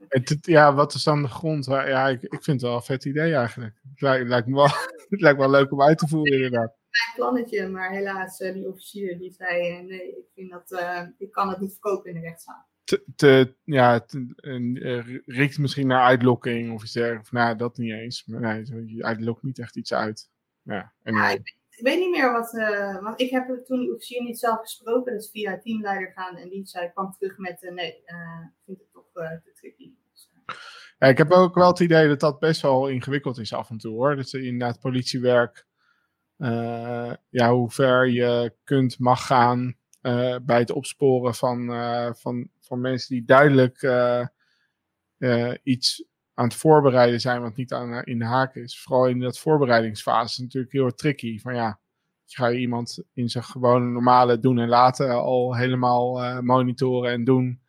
Het, 0.08 0.38
ja, 0.42 0.74
wat 0.74 0.94
is 0.94 1.04
dan 1.04 1.22
de 1.22 1.28
grond? 1.28 1.66
Ja, 1.66 2.08
ik, 2.08 2.22
ik 2.22 2.44
vind 2.44 2.46
het 2.46 2.62
wel 2.62 2.76
een 2.76 2.82
vet 2.82 3.06
idee 3.06 3.34
eigenlijk. 3.34 3.76
Het 3.90 4.02
lijkt, 4.02 4.28
lijkt, 4.28 4.48
me, 4.48 4.56
wel, 4.56 4.68
het 5.10 5.22
lijkt 5.22 5.38
me 5.38 5.44
wel 5.44 5.60
leuk 5.60 5.72
om 5.72 5.82
uit 5.82 5.98
te 5.98 6.08
voeren, 6.08 6.34
inderdaad. 6.34 6.74
Mijn 6.96 7.16
plannetje, 7.16 7.68
maar 7.68 7.92
helaas, 7.92 8.38
die 8.38 8.68
officier 8.68 9.18
die 9.18 9.32
zei: 9.32 9.82
nee, 9.82 10.10
ik, 10.10 10.26
vind 10.36 10.52
dat, 10.52 10.72
uh, 10.72 11.02
ik 11.18 11.32
kan 11.32 11.50
het 11.50 11.60
niet 11.60 11.72
verkopen 11.72 12.10
in 12.10 12.22
de 12.22 12.28
rechtszaal. 12.28 12.68
te, 12.84 13.04
te 13.16 13.56
ja, 13.64 14.06
riekt 15.26 15.58
misschien 15.58 15.88
naar 15.88 16.06
uitlokking 16.06 16.74
of 16.74 16.84
iets 16.84 16.92
dergelijks. 16.92 17.32
Nou, 17.32 17.56
dat 17.56 17.78
niet 17.78 17.92
eens. 17.92 18.26
Maar 18.26 18.40
nee, 18.40 18.96
je 18.96 19.04
uitlokt 19.04 19.44
niet 19.44 19.60
echt 19.60 19.76
iets 19.76 19.94
uit. 19.94 20.30
Ja, 20.62 20.94
ik, 21.04 21.84
weet 21.84 22.00
niet 22.00 22.12
meer 22.12 22.32
wat. 22.32 22.54
Uh, 22.54 23.04
want 23.04 23.22
ik 23.22 23.30
heb 23.30 23.66
toen 23.66 23.80
die 23.80 23.94
officier 23.94 24.24
niet 24.24 24.40
zelf 24.40 24.60
gesproken. 24.60 25.14
Dat 25.14 25.22
is 25.22 25.30
via 25.30 25.60
teamleider 25.60 26.12
gaan. 26.12 26.36
En 26.36 26.50
die 26.50 26.66
zei, 26.66 26.92
kwam 26.92 27.12
terug 27.12 27.38
met: 27.38 27.64
uh, 27.64 27.72
nee, 27.72 27.88
ik 27.88 28.52
vind 28.66 28.80
het 28.80 28.95
Dus, 30.12 30.30
ja, 30.98 31.08
ik 31.08 31.18
heb 31.18 31.32
ook 31.32 31.56
wel 31.56 31.68
het 31.68 31.80
idee 31.80 32.08
dat 32.08 32.20
dat 32.20 32.40
best 32.40 32.62
wel 32.62 32.88
ingewikkeld 32.88 33.38
is 33.38 33.54
af 33.54 33.70
en 33.70 33.78
toe 33.78 33.94
hoor. 33.94 34.16
Dat 34.16 34.34
inderdaad 34.34 34.80
politiewerk. 34.80 35.66
ja, 37.30 37.52
hoe 37.52 37.72
ver 37.72 38.10
je 38.10 38.56
kunt, 38.64 39.00
mag 39.00 39.26
gaan. 39.26 39.76
bij 40.46 40.60
het 40.60 40.72
opsporen 40.72 41.36
van, 41.36 41.66
van, 42.16 42.50
van 42.60 42.82
mensen 42.82 43.16
die 43.16 43.26
duidelijk 43.26 43.84
iets 45.64 46.06
aan 46.34 46.46
het 46.46 46.56
voorbereiden 46.56 47.22
zijn 47.22 47.42
wat 47.42 47.56
niet 47.56 47.74
aan, 47.74 48.04
in 48.04 48.20
de 48.20 48.26
haak 48.26 48.56
is. 48.56 48.82
Vooral 48.82 49.08
in 49.08 49.20
dat 49.20 49.40
voorbereidingsfase 49.40 50.32
is 50.32 50.38
natuurlijk 50.38 50.74
heel 50.74 50.94
tricky. 50.94 51.40
Van 51.40 51.56
ja, 51.56 51.80
ga 52.26 52.48
je 52.48 52.60
iemand 52.60 53.04
in 53.14 53.30
zijn 53.30 53.44
gewone 53.44 53.86
normale 53.86 54.40
doen 54.40 54.60
en 54.60 54.68
laten 54.68 55.10
al 55.10 55.56
helemaal 55.56 56.42
monitoren 56.42 57.12
en 57.12 57.24
doen. 57.24 57.64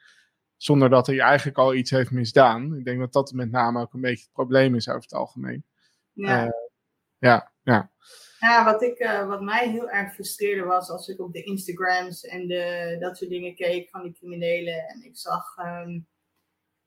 Zonder 0.57 0.91
dat 0.91 1.07
hij 1.07 1.19
eigenlijk 1.19 1.59
al 1.59 1.75
iets 1.75 1.91
heeft 1.91 2.11
misdaan. 2.11 2.77
Ik 2.79 2.85
denk 2.85 2.99
dat 2.99 3.13
dat 3.13 3.33
met 3.33 3.51
name 3.51 3.81
ook 3.81 3.95
een 3.95 4.01
beetje 4.01 4.25
het 4.25 4.33
probleem 4.33 4.75
is 4.75 4.89
over 4.89 5.03
het 5.03 5.13
algemeen. 5.13 5.65
Ja, 6.13 6.45
uh, 6.45 6.51
ja, 7.19 7.53
ja. 7.63 7.91
Ja, 8.39 8.65
wat, 8.65 8.83
ik, 8.83 8.99
uh, 8.99 9.27
wat 9.27 9.41
mij 9.41 9.71
heel 9.71 9.91
erg 9.91 10.15
frustreerde 10.15 10.65
was 10.65 10.91
als 10.91 11.09
ik 11.09 11.21
op 11.21 11.33
de 11.33 11.43
Instagrams 11.43 12.25
en 12.25 12.47
de, 12.47 12.97
dat 13.01 13.17
soort 13.17 13.31
dingen 13.31 13.55
keek 13.55 13.89
van 13.91 14.03
die 14.03 14.13
criminelen. 14.13 14.89
En 14.89 15.05
ik 15.05 15.17
zag, 15.17 15.57
um, 15.59 16.07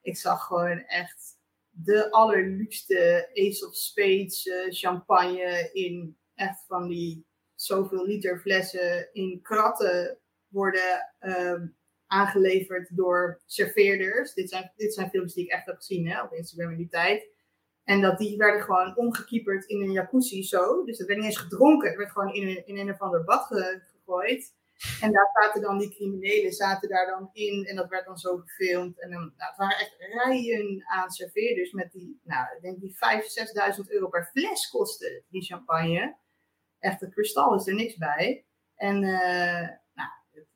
ik 0.01 0.17
zag 0.17 0.45
gewoon 0.45 0.80
echt 0.80 1.38
de 1.70 2.11
allerluxste 2.11 3.30
Ace 3.34 3.67
of 3.67 3.76
Spades 3.76 4.45
uh, 4.45 4.72
champagne 4.72 5.70
in 5.74 6.17
echt 6.36 6.65
van 6.67 6.88
die 6.88 7.26
zoveel 7.55 8.05
liter 8.05 8.39
flessen 8.39 9.13
in 9.13 9.39
kratten 9.41 10.17
worden 10.47 11.13
uh, 11.20 11.61
aangeleverd 12.10 12.95
door 12.95 13.41
serveerders. 13.45 14.34
Dit 14.34 14.49
zijn, 14.49 14.72
dit 14.76 14.93
zijn 14.93 15.10
films 15.10 15.34
die 15.34 15.43
ik 15.43 15.51
echt 15.51 15.66
heb 15.66 15.76
gezien 15.76 16.07
hè, 16.07 16.22
op 16.22 16.34
Instagram 16.34 16.72
in 16.72 16.78
die 16.78 16.89
tijd. 16.89 17.28
En 17.84 18.01
dat 18.01 18.18
die 18.18 18.38
werden 18.38 18.62
gewoon 18.62 18.97
omgekieperd 18.97 19.66
in 19.66 19.82
een 19.82 19.91
jacuzzi 19.91 20.43
zo. 20.43 20.84
Dus 20.84 20.97
dat 20.97 21.07
werd 21.07 21.20
niet 21.20 21.30
eens 21.30 21.38
gedronken. 21.38 21.88
Het 21.88 21.97
werd 21.97 22.12
gewoon 22.12 22.34
in 22.34 22.47
een, 22.47 22.68
in 22.68 22.78
een 22.78 22.91
of 22.91 22.99
ander 22.99 23.24
bad 23.24 23.45
gegooid. 23.45 24.53
En 25.01 25.12
daar 25.12 25.30
zaten 25.34 25.62
dan 25.62 25.78
die 25.78 25.89
criminelen 25.89 26.53
zaten 26.53 26.89
daar 26.89 27.05
dan 27.05 27.30
in. 27.34 27.66
En 27.66 27.76
dat 27.76 27.89
werd 27.89 28.05
dan 28.05 28.18
zo 28.18 28.38
gefilmd. 28.38 28.99
En 28.99 29.12
dan, 29.12 29.34
nou, 29.38 29.49
het 29.49 29.57
waren 29.57 29.78
echt 29.78 29.95
rijen 29.97 30.84
aan 30.86 31.12
serveerders 31.12 31.72
met 31.72 31.91
die, 31.91 32.20
nou, 32.24 32.47
ik 32.55 32.62
denk 32.62 32.80
die 32.80 32.95
5.000, 33.72 33.78
6.000 33.78 33.88
euro 33.88 34.07
per 34.07 34.30
fles 34.32 34.70
kostte 34.70 35.24
die 35.30 35.41
champagne. 35.41 36.16
Echt, 36.80 37.01
het 37.01 37.14
kristal 37.14 37.55
is 37.55 37.68
er 37.68 37.76
niks 37.76 37.97
bij. 37.97 38.45
En, 38.76 38.99
nou, 38.99 39.78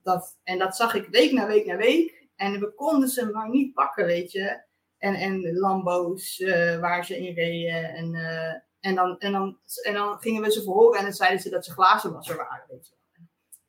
dat, 0.02 0.40
en 0.44 0.58
dat 0.58 0.76
zag 0.76 0.94
ik 0.94 1.08
week 1.08 1.32
na 1.32 1.48
week 1.48 1.66
na 1.66 1.76
week. 1.76 2.28
En 2.36 2.60
we 2.60 2.74
konden 2.74 3.10
ze 3.10 3.32
maar 3.32 3.50
niet 3.50 3.74
pakken, 3.74 4.06
weet 4.06 4.32
je. 4.32 4.64
En, 4.98 5.16
en 5.16 5.54
Lambo's 5.54 6.40
uh, 6.40 6.80
waar 6.80 7.06
ze 7.06 7.18
in 7.18 7.34
reden. 7.34 7.94
En, 7.94 8.14
uh, 8.14 8.54
en, 8.80 8.96
dan, 8.96 9.18
en, 9.18 9.32
dan, 9.32 9.58
en 9.84 9.94
dan 9.94 10.18
gingen 10.18 10.42
we 10.42 10.52
ze 10.52 10.64
verhoren 10.64 11.00
en 11.00 11.04
dan 11.04 11.14
zeiden 11.14 11.40
ze 11.40 11.50
dat 11.50 11.66
ze 11.66 11.72
glazenwasser 11.72 12.36
waren, 12.36 12.66
weet 12.68 12.88
je 12.88 12.96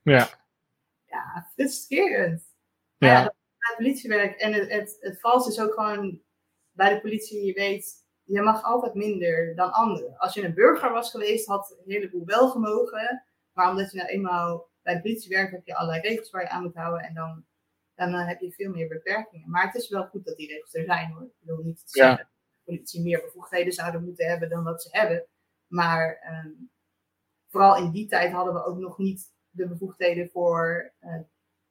Ja 0.03 0.29
ja, 1.15 1.51
frustrerend. 1.55 2.43
Ja. 2.97 3.09
ja 3.09 3.35
het 3.59 3.77
politiewerk. 3.77 4.41
En 4.41 4.53
het, 4.53 4.71
het, 4.71 4.97
het 5.01 5.21
vals 5.21 5.49
is 5.49 5.61
ook 5.61 5.75
gewoon 5.75 6.21
bij 6.71 6.95
de 6.95 7.01
politie, 7.01 7.45
je 7.45 7.53
weet, 7.53 8.05
je 8.23 8.43
mag 8.43 8.63
altijd 8.63 8.95
minder 8.95 9.55
dan 9.55 9.73
anderen. 9.73 10.19
Als 10.19 10.35
je 10.35 10.45
een 10.45 10.55
burger 10.55 10.93
was 10.93 11.11
geweest, 11.11 11.47
had 11.47 11.71
een 11.71 11.93
heleboel 11.93 12.25
wel 12.25 12.49
gemogen. 12.49 13.25
Maar 13.53 13.71
omdat 13.71 13.91
je 13.91 13.97
nou 13.97 14.09
eenmaal 14.09 14.69
bij 14.85 14.95
de 14.95 15.01
politie 15.01 15.37
werkt, 15.37 15.53
heb 15.53 15.67
je 15.67 15.77
allerlei 15.77 16.09
regels 16.09 16.31
waar 16.31 16.43
je 16.43 16.49
aan 16.49 16.63
moet 16.63 16.75
houden. 16.75 17.03
En 17.03 17.15
dan, 17.15 17.45
dan 17.95 18.15
heb 18.15 18.41
je 18.41 18.53
veel 18.53 18.71
meer 18.71 18.89
beperkingen. 18.89 19.51
Maar 19.51 19.67
het 19.67 19.75
is 19.75 19.89
wel 19.89 20.07
goed 20.07 20.25
dat 20.25 20.37
die 20.37 20.49
regels 20.49 20.75
er 20.75 20.85
zijn 20.85 21.13
hoor. 21.13 21.23
Ik 21.23 21.33
wil 21.41 21.63
niet 21.63 21.83
zeggen 21.85 22.17
dat 22.17 22.27
de 22.27 22.63
politie 22.65 23.03
meer 23.03 23.21
bevoegdheden 23.21 23.73
zouden 23.73 24.05
moeten 24.05 24.29
hebben 24.29 24.49
dan 24.49 24.65
dat 24.65 24.83
ze 24.83 24.89
hebben. 24.91 25.27
Maar 25.67 26.19
um, 26.45 26.71
vooral 27.49 27.77
in 27.77 27.91
die 27.91 28.09
tijd 28.09 28.33
hadden 28.33 28.55
we 28.55 28.65
ook 28.65 28.79
nog 28.79 28.99
niet 28.99 29.33
de 29.51 29.69
bevoegdheden 29.69 30.29
voor 30.29 30.93
uh, 31.01 31.11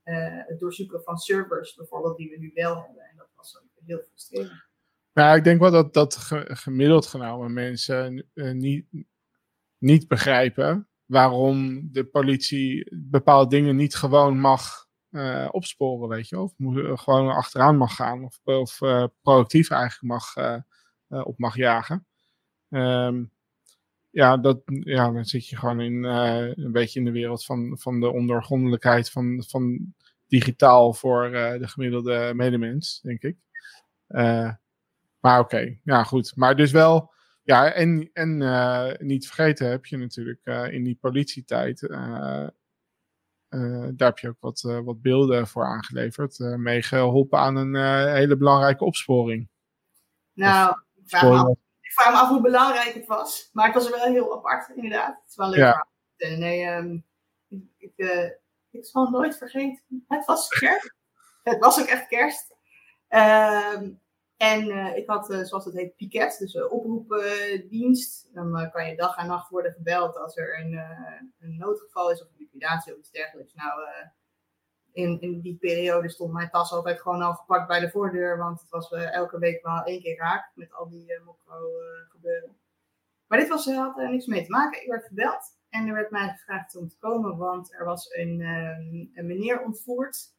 uh, 0.03 0.47
het 0.47 0.59
doorzoeken 0.59 1.03
van 1.03 1.18
servers, 1.18 1.76
bijvoorbeeld, 1.76 2.18
die 2.18 2.30
we 2.30 2.38
nu 2.38 2.51
wel 2.53 2.76
hebben. 2.76 3.03
En 3.03 3.18
dat 3.18 3.30
was 3.36 3.57
ook 3.57 3.86
heel 3.86 4.01
frustrerend. 4.01 4.72
Nou, 5.14 5.38
ik 5.38 5.43
denk 5.43 5.59
wel 5.59 5.72
dat, 5.72 5.93
dat 5.93 6.16
gemiddeld 6.47 7.05
genomen 7.05 7.53
mensen 7.53 8.30
uh, 8.34 8.51
niet, 8.51 8.86
niet 9.78 10.07
begrijpen 10.07 10.88
waarom 11.06 11.89
de 11.91 12.04
politie 12.04 12.88
bepaalde 12.95 13.49
dingen 13.49 13.76
niet 13.76 13.95
gewoon 13.95 14.39
mag 14.39 14.88
uh, 15.12 15.47
opsporen, 15.51 16.10
weet 16.10 16.30
je, 16.30 16.39
of 16.39 16.54
gewoon 17.01 17.30
achteraan 17.30 17.78
mag 17.78 17.95
gaan, 17.95 18.24
of, 18.24 18.39
of 18.43 18.82
uh, 18.82 19.06
proactief 19.22 19.70
eigenlijk 19.70 20.14
mag, 20.14 20.36
op 21.08 21.38
mag 21.38 21.56
jagen. 21.56 22.06
Um, 22.70 23.32
ja, 24.10 24.38
dat, 24.38 24.62
ja, 24.66 25.12
dan 25.12 25.26
zit 25.26 25.47
je 25.47 25.58
gewoon 25.58 25.82
in, 25.82 26.04
een 26.04 26.72
beetje 26.72 26.99
in 26.99 27.06
de 27.06 27.12
wereld 27.12 27.45
van, 27.45 27.78
van 27.80 27.99
de 27.99 28.12
ondoorgrondelijkheid 28.12 29.10
van, 29.10 29.43
van 29.47 29.93
digitaal 30.28 30.93
voor 30.93 31.32
de 31.32 31.68
gemiddelde 31.68 32.32
medemens, 32.36 33.01
denk 33.01 33.22
ik. 33.22 33.38
Maar 35.20 35.39
oké, 35.39 35.78
ja 35.84 36.04
goed. 36.04 36.36
Maar 36.36 36.56
dus 36.56 36.72
wel, 36.72 37.12
ja, 37.43 37.71
en, 37.71 38.09
en 38.13 38.37
niet 39.07 39.25
vergeten 39.25 39.69
heb 39.69 39.85
je 39.85 39.97
natuurlijk 39.97 40.45
in 40.71 40.83
die 40.83 40.97
politietijd, 41.01 41.79
daar 41.79 42.53
heb 43.95 44.17
je 44.19 44.27
ook 44.27 44.39
wat, 44.39 44.61
wat 44.61 45.01
beelden 45.01 45.47
voor 45.47 45.65
aangeleverd, 45.65 46.39
mee 46.39 46.81
geholpen 46.81 47.39
aan 47.39 47.55
een 47.55 47.75
hele 48.15 48.37
belangrijke 48.37 48.83
opsporing. 48.83 49.49
Nou, 50.33 50.81
ik 50.95 51.09
vraag 51.09 52.11
me 52.11 52.17
af 52.17 52.29
hoe 52.29 52.41
belangrijk 52.41 52.93
het 52.93 53.05
was. 53.05 53.49
Maar 53.53 53.65
het 53.65 53.73
was 53.73 53.89
wel 53.89 54.11
heel 54.11 54.35
apart, 54.35 54.69
inderdaad. 54.75 55.19
Het 55.21 55.29
is 55.29 55.35
wel 55.35 55.49
leuk 55.49 55.59
ja. 55.59 55.87
Nee, 56.17 56.65
um, 56.65 57.05
ik, 57.77 57.93
ik 58.71 58.85
zal 58.85 59.09
nooit 59.09 59.37
vergeten. 59.37 60.05
Het 60.07 60.25
was 60.25 60.47
kerst. 60.47 60.93
het 61.43 61.59
was 61.59 61.79
ook 61.79 61.87
echt 61.87 62.07
kerst. 62.07 62.55
Um, 63.09 64.01
en 64.43 64.67
uh, 64.67 64.97
ik 64.97 65.09
had, 65.09 65.29
uh, 65.29 65.43
zoals 65.43 65.65
het 65.65 65.73
heet, 65.73 65.95
piket, 65.95 66.37
dus 66.39 66.53
een 66.53 66.69
oproepdienst. 66.69 68.29
Dan 68.33 68.69
kan 68.71 68.89
je 68.89 68.95
dag 68.95 69.17
en 69.17 69.27
nacht 69.27 69.49
worden 69.49 69.73
gebeld 69.73 70.17
als 70.17 70.37
er 70.37 70.59
een, 70.59 70.73
een 71.39 71.57
noodgeval 71.57 72.11
is 72.11 72.21
of 72.21 72.27
een 72.27 72.37
liquidatie 72.37 72.93
of 72.93 72.99
iets 72.99 73.11
dergelijks. 73.11 73.53
Nou, 73.53 73.81
in, 74.91 75.21
in 75.21 75.41
die 75.41 75.57
periode 75.57 76.09
stond 76.09 76.33
mijn 76.33 76.49
tas 76.49 76.71
altijd 76.71 77.01
gewoon 77.01 77.21
al 77.21 77.33
gepakt 77.33 77.67
bij 77.67 77.79
de 77.79 77.89
voordeur. 77.89 78.37
Want 78.37 78.61
het 78.61 78.69
was 78.69 78.91
elke 78.91 79.39
week 79.39 79.63
wel 79.63 79.83
één 79.83 80.01
keer 80.01 80.17
raak 80.17 80.51
met 80.55 80.73
al 80.73 80.89
die 80.89 81.19
mokro 81.25 81.69
gebeuren. 82.09 82.57
Maar 83.27 83.39
dit 83.39 83.49
was, 83.49 83.65
had 83.65 83.97
er 83.97 84.09
niks 84.09 84.25
mee 84.25 84.43
te 84.43 84.51
maken. 84.51 84.81
Ik 84.81 84.89
werd 84.89 85.05
gebeld 85.05 85.57
en 85.69 85.87
er 85.87 85.93
werd 85.93 86.11
mij 86.11 86.29
gevraagd 86.29 86.75
om 86.75 86.87
te 86.87 86.97
komen, 86.99 87.37
want 87.37 87.73
er 87.73 87.85
was 87.85 88.13
een, 88.13 88.39
een 89.13 89.25
meneer 89.25 89.61
ontvoerd. 89.61 90.33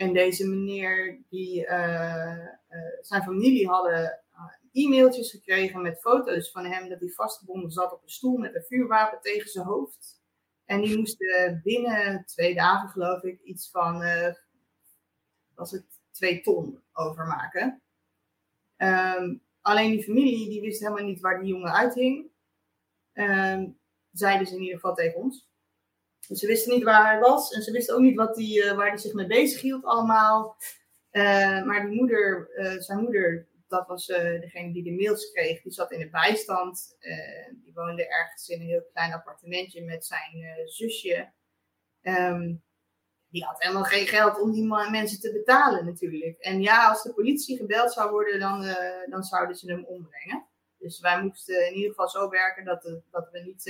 En 0.00 0.12
deze 0.12 0.48
meneer, 0.48 1.22
die, 1.28 1.64
zijn 3.00 3.22
familie 3.22 3.68
hadden 3.68 4.22
e-mailtjes 4.72 5.30
gekregen 5.30 5.82
met 5.82 6.00
foto's 6.00 6.50
van 6.50 6.64
hem 6.64 6.88
dat 6.88 7.00
hij 7.00 7.08
vastgebonden 7.08 7.70
zat 7.70 7.92
op 7.92 8.02
een 8.02 8.08
stoel 8.08 8.36
met 8.36 8.54
een 8.54 8.62
vuurwapen 8.62 9.20
tegen 9.20 9.50
zijn 9.50 9.66
hoofd. 9.66 10.22
En 10.64 10.80
die 10.80 10.98
moesten 10.98 11.60
binnen 11.62 12.24
twee 12.24 12.54
dagen, 12.54 12.88
geloof 12.88 13.22
ik, 13.22 13.40
iets 13.42 13.70
van, 13.70 14.02
was 15.54 15.70
het 15.70 15.84
twee 16.10 16.40
ton 16.40 16.82
overmaken. 16.92 17.82
Um, 18.76 19.42
alleen 19.60 19.90
die 19.90 20.04
familie, 20.04 20.48
die 20.48 20.60
wist 20.60 20.80
helemaal 20.80 21.04
niet 21.04 21.20
waar 21.20 21.40
die 21.40 21.48
jongen 21.48 21.72
uithing. 21.72 22.30
Um, 23.12 23.78
zeiden 24.10 24.46
ze 24.46 24.54
in 24.54 24.60
ieder 24.60 24.74
geval 24.74 24.94
tegen 24.94 25.20
ons. 25.20 25.49
Dus 26.30 26.40
ze 26.40 26.46
wisten 26.46 26.74
niet 26.74 26.84
waar 26.84 27.10
hij 27.10 27.20
was 27.20 27.52
en 27.52 27.62
ze 27.62 27.72
wisten 27.72 27.94
ook 27.94 28.00
niet 28.00 28.16
wat 28.16 28.34
die, 28.34 28.64
uh, 28.64 28.72
waar 28.72 28.88
hij 28.88 28.96
zich 28.96 29.12
mee 29.12 29.26
bezig 29.26 29.60
hield 29.60 29.84
allemaal. 29.84 30.56
Uh, 31.12 31.64
maar 31.64 31.86
die 31.86 31.94
moeder, 31.96 32.48
zijn 32.78 32.98
moeder, 32.98 33.48
dat 33.68 33.86
was 33.86 34.06
degene 34.06 34.72
die 34.72 34.82
de 34.82 34.92
mails 34.92 35.30
kreeg. 35.32 35.62
Die 35.62 35.72
zat 35.72 35.92
in 35.92 35.98
de 35.98 36.10
bijstand. 36.10 36.96
Die 37.52 37.72
woonde 37.74 38.08
ergens 38.08 38.48
in 38.48 38.60
een 38.60 38.66
heel 38.66 38.88
klein 38.92 39.12
appartementje 39.12 39.84
met 39.84 40.06
zijn 40.06 40.44
zusje. 40.64 41.32
Um, 42.02 42.62
die 43.28 43.44
had 43.44 43.62
helemaal 43.62 43.84
geen 43.84 44.06
geld 44.06 44.40
om 44.40 44.52
die 44.52 44.66
mensen 44.90 45.20
te 45.20 45.32
betalen 45.32 45.84
natuurlijk. 45.84 46.38
En 46.38 46.60
ja, 46.60 46.88
als 46.88 47.02
de 47.02 47.14
politie 47.14 47.56
gebeld 47.56 47.92
zou 47.92 48.10
worden, 48.10 48.40
dan, 48.40 48.74
dan 49.10 49.22
zouden 49.22 49.56
ze 49.56 49.70
hem 49.70 49.84
ombrengen. 49.84 50.46
Dus 50.78 51.00
wij 51.00 51.22
moesten 51.22 51.66
in 51.66 51.74
ieder 51.74 51.88
geval 51.88 52.08
zo 52.08 52.28
werken 52.28 52.64
dat, 52.64 52.82
dat, 53.10 53.30
we 53.30 53.40
niet, 53.40 53.64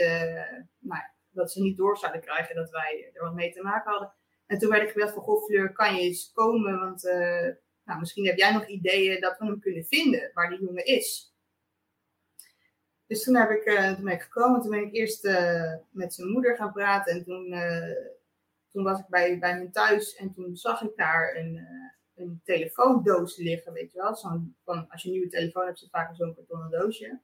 nou, 0.78 1.02
dat 1.30 1.52
ze 1.52 1.62
niet 1.62 1.76
door 1.76 1.96
zouden 1.96 2.20
krijgen 2.20 2.54
dat 2.54 2.70
wij 2.70 3.10
er 3.12 3.22
wat 3.22 3.34
mee 3.34 3.52
te 3.52 3.62
maken 3.62 3.90
hadden. 3.90 4.12
En 4.46 4.58
toen 4.58 4.70
werd 4.70 4.82
ik 4.82 4.90
gebeld 4.90 5.12
van, 5.12 5.22
goh 5.22 5.44
Fleur, 5.44 5.72
kan 5.72 5.94
je 5.94 6.00
eens 6.00 6.32
komen? 6.32 6.78
Want 6.78 7.02
nou, 7.84 7.98
misschien 8.00 8.26
heb 8.26 8.36
jij 8.36 8.52
nog 8.52 8.66
ideeën 8.66 9.20
dat 9.20 9.38
we 9.38 9.44
hem 9.44 9.60
kunnen 9.60 9.84
vinden, 9.84 10.30
waar 10.34 10.48
die 10.50 10.60
jongen 10.60 10.84
is. 10.84 11.34
Dus 13.06 13.22
toen, 13.22 13.36
heb 13.36 13.50
ik, 13.50 13.62
toen 13.94 14.04
ben 14.04 14.14
ik 14.14 14.22
gekomen. 14.22 14.60
Toen 14.60 14.70
ben 14.70 14.82
ik 14.86 14.92
eerst 14.92 15.24
met 15.90 16.14
zijn 16.14 16.28
moeder 16.28 16.56
gaan 16.56 16.72
praten. 16.72 17.12
En 17.12 17.24
toen, 17.24 17.54
toen 18.70 18.84
was 18.84 18.98
ik 18.98 19.06
bij, 19.08 19.38
bij 19.38 19.50
hem 19.50 19.72
thuis. 19.72 20.14
En 20.14 20.32
toen 20.32 20.56
zag 20.56 20.82
ik 20.82 20.96
daar 20.96 21.36
een, 21.36 21.66
een 22.14 22.40
telefoondoos 22.44 23.36
liggen, 23.36 23.72
weet 23.72 23.92
je 23.92 23.98
wel. 23.98 24.14
Zo'n, 24.14 24.56
van, 24.64 24.88
als 24.88 25.02
je 25.02 25.08
een 25.08 25.14
nieuwe 25.14 25.30
telefoon 25.30 25.66
hebt, 25.66 25.78
zit 25.78 25.90
vaak 25.90 26.16
zo'n 26.16 26.34
kartonnen 26.34 26.70
doosje. 26.70 27.20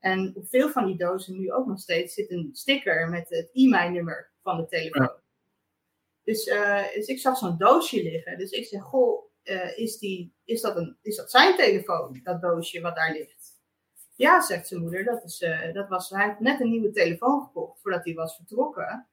En 0.00 0.32
op 0.36 0.48
veel 0.48 0.68
van 0.68 0.86
die 0.86 0.96
dozen 0.96 1.36
nu 1.36 1.52
ook 1.52 1.66
nog 1.66 1.78
steeds 1.78 2.14
zit 2.14 2.30
een 2.30 2.48
sticker 2.52 3.08
met 3.08 3.28
het 3.28 3.50
e-mailnummer 3.52 4.32
van 4.42 4.56
de 4.56 4.66
telefoon. 4.66 5.12
Dus, 6.22 6.46
uh, 6.46 6.92
dus 6.94 7.06
ik 7.06 7.18
zag 7.18 7.36
zo'n 7.36 7.58
doosje 7.58 8.02
liggen. 8.02 8.38
Dus 8.38 8.50
ik 8.50 8.66
zeg, 8.66 8.82
goh, 8.82 9.24
uh, 9.44 9.78
is, 9.78 9.98
die, 9.98 10.34
is, 10.44 10.60
dat 10.60 10.76
een, 10.76 10.98
is 11.02 11.16
dat 11.16 11.30
zijn 11.30 11.56
telefoon, 11.56 12.20
dat 12.22 12.40
doosje 12.40 12.80
wat 12.80 12.94
daar 12.96 13.12
ligt? 13.12 13.58
Ja, 14.14 14.40
zegt 14.40 14.68
zijn 14.68 14.80
moeder, 14.80 15.04
dat, 15.04 15.24
is, 15.24 15.40
uh, 15.40 15.72
dat 15.72 15.88
was, 15.88 16.10
hij 16.10 16.26
heeft 16.26 16.40
net 16.40 16.60
een 16.60 16.70
nieuwe 16.70 16.90
telefoon 16.90 17.42
gekocht 17.42 17.80
voordat 17.80 18.04
hij 18.04 18.14
was 18.14 18.36
vertrokken. 18.36 19.08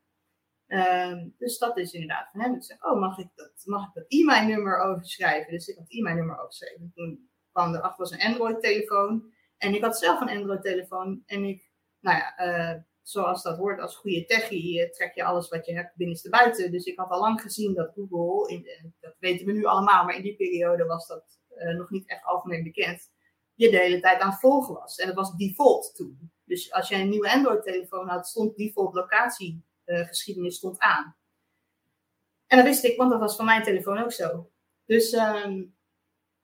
Um, 0.67 1.35
dus 1.37 1.57
dat 1.57 1.77
is 1.77 1.93
inderdaad 1.93 2.29
van 2.31 2.41
hem. 2.41 2.55
Ik 2.55 2.63
zeg, 2.63 2.83
oh, 2.83 2.99
mag 2.99 3.17
ik 3.17 3.27
dat, 3.35 3.51
mag 3.65 3.87
ik 3.87 3.93
dat 3.93 4.05
e-mailnummer 4.07 4.79
overschrijven? 4.79 5.51
Dus 5.51 5.67
ik 5.67 5.75
had 5.75 5.83
het 5.83 5.97
e-mailnummer 5.97 6.35
overgeschreven. 6.35 6.91
Toen 6.95 7.29
kwam 7.51 7.75
erachter 7.75 7.97
was 7.97 8.11
een 8.11 8.21
Android-telefoon. 8.21 9.33
En 9.57 9.75
ik 9.75 9.81
had 9.81 9.97
zelf 9.97 10.21
een 10.21 10.29
Android-telefoon. 10.29 11.23
En 11.25 11.43
ik, 11.43 11.71
nou 11.99 12.17
ja, 12.17 12.47
uh, 12.47 12.81
zoals 13.01 13.43
dat 13.43 13.57
hoort 13.57 13.79
als 13.79 13.95
goede 13.95 14.25
techie, 14.25 14.89
trek 14.89 15.15
je 15.15 15.23
alles 15.23 15.49
wat 15.49 15.65
je 15.65 15.73
hebt 15.73 15.95
binnenste 15.95 16.29
buiten. 16.29 16.71
Dus 16.71 16.85
ik 16.85 16.97
had 16.97 17.09
al 17.09 17.19
lang 17.19 17.41
gezien 17.41 17.73
dat 17.73 17.91
Google, 17.95 18.53
in 18.53 18.93
dat 18.99 19.15
weten 19.19 19.45
we 19.45 19.51
nu 19.51 19.65
allemaal, 19.65 20.05
maar 20.05 20.15
in 20.15 20.21
die 20.23 20.35
periode 20.35 20.85
was 20.85 21.07
dat 21.07 21.39
uh, 21.57 21.77
nog 21.77 21.89
niet 21.89 22.07
echt 22.09 22.23
algemeen 22.23 22.63
bekend, 22.63 23.11
je 23.53 23.69
de 23.69 23.77
hele 23.77 23.99
tijd 23.99 24.21
aan 24.21 24.33
volgen 24.33 24.73
was. 24.73 24.97
En 24.97 25.07
dat 25.07 25.15
was 25.15 25.35
default 25.35 25.95
toen. 25.95 26.31
Dus 26.43 26.71
als 26.71 26.87
je 26.87 26.95
een 26.95 27.09
nieuwe 27.09 27.31
Android-telefoon 27.31 28.07
had, 28.07 28.27
stond 28.27 28.57
default 28.57 28.93
locatie 28.93 29.65
geschiedenis 29.85 30.55
stond 30.55 30.79
aan. 30.79 31.15
En 32.47 32.57
dat 32.57 32.65
wist 32.65 32.83
ik, 32.83 32.97
want 32.97 33.11
dat 33.11 33.19
was 33.19 33.35
van 33.35 33.45
mijn 33.45 33.63
telefoon 33.63 33.97
ook 33.97 34.11
zo. 34.11 34.49
Dus, 34.85 35.13
um, 35.13 35.75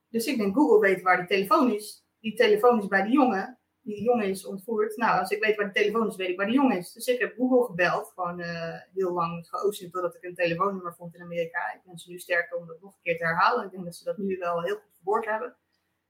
dus 0.08 0.26
ik 0.26 0.38
denk, 0.38 0.54
Google 0.54 0.80
weet 0.80 1.02
waar 1.02 1.16
die 1.16 1.26
telefoon 1.26 1.72
is. 1.72 2.03
Die 2.24 2.34
telefoon 2.34 2.78
is 2.78 2.86
bij 2.86 3.02
die 3.02 3.12
jongen. 3.12 3.58
Die 3.80 4.02
jongen 4.02 4.28
is 4.28 4.46
ontvoerd. 4.46 4.96
Nou, 4.96 5.20
als 5.20 5.30
ik 5.30 5.44
weet 5.44 5.56
waar 5.56 5.66
de 5.66 5.80
telefoon 5.80 6.06
is, 6.06 6.16
weet 6.16 6.28
ik 6.28 6.36
waar 6.36 6.46
die 6.46 6.54
jongen 6.54 6.76
is. 6.76 6.92
Dus 6.92 7.06
ik 7.06 7.20
heb 7.20 7.34
Google 7.36 7.64
gebeld. 7.64 8.12
Gewoon 8.14 8.40
uh, 8.40 8.74
heel 8.94 9.12
lang 9.12 9.48
geoceand 9.48 9.92
totdat 9.92 10.14
ik 10.14 10.22
een 10.22 10.34
telefoonnummer 10.34 10.94
vond 10.94 11.14
in 11.14 11.22
Amerika. 11.22 11.72
Ik 11.74 11.80
ben 11.84 11.98
ze 11.98 12.10
nu 12.10 12.18
sterker 12.18 12.58
om 12.58 12.66
dat 12.66 12.80
nog 12.80 12.92
een 12.92 13.02
keer 13.02 13.18
te 13.18 13.24
herhalen. 13.24 13.64
Ik 13.64 13.70
denk 13.70 13.84
dat 13.84 13.96
ze 13.96 14.04
dat 14.04 14.16
nu 14.16 14.36
wel 14.38 14.62
heel 14.62 14.74
goed 14.74 14.94
verwoord 14.96 15.24
hebben. 15.24 15.56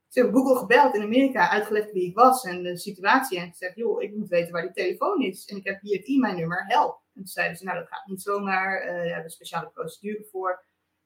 Dus 0.07 0.15
ik 0.15 0.23
heb 0.23 0.33
Google 0.33 0.57
gebeld 0.57 0.95
in 0.95 1.01
Amerika, 1.01 1.49
uitgelegd 1.49 1.91
wie 1.91 2.09
ik 2.09 2.15
was 2.15 2.43
en 2.43 2.63
de 2.63 2.77
situatie. 2.77 3.39
En 3.39 3.49
gezegd, 3.49 3.75
joh, 3.75 4.01
ik 4.01 4.15
moet 4.15 4.29
weten 4.29 4.51
waar 4.51 4.61
die 4.61 4.83
telefoon 4.83 5.21
is. 5.21 5.45
En 5.45 5.57
ik 5.57 5.65
heb 5.65 5.81
hier 5.81 5.97
het 5.97 6.07
e-mailnummer, 6.07 6.65
help. 6.67 7.01
En 7.13 7.21
toen 7.21 7.27
zeiden 7.27 7.57
ze, 7.57 7.63
nou 7.63 7.79
dat 7.79 7.87
gaat 7.87 8.05
niet 8.05 8.21
zomaar, 8.21 8.85
uh, 8.85 9.01
we 9.01 9.13
hebben 9.13 9.31
speciale 9.31 9.69
procedure 9.69 10.27
voor. 10.31 10.63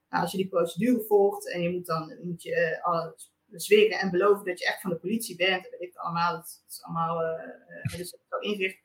Nou, 0.10 0.24
als 0.24 0.32
je 0.32 0.38
die 0.38 0.50
procedure 0.50 1.02
volgt 1.02 1.52
en 1.52 1.62
je 1.62 1.70
moet 1.70 1.86
dan 1.86 2.18
moet 2.22 2.44
je, 2.44 2.82
uh, 2.88 3.12
zweren 3.52 4.00
en 4.00 4.12
beloven 4.12 4.46
dat 4.46 4.60
je 4.60 4.66
echt 4.66 4.82
van 4.82 4.90
de 4.90 5.00
politie 5.00 5.36
bent. 5.36 5.64
Dat 5.64 5.80
weet 5.80 5.90
ik 5.90 5.96
allemaal, 5.96 6.36
dat 6.36 6.64
is 6.68 6.84
allemaal 6.84 7.22
uh, 7.22 7.98
dus 7.98 8.10
zo 8.30 8.38
ingericht. 8.38 8.80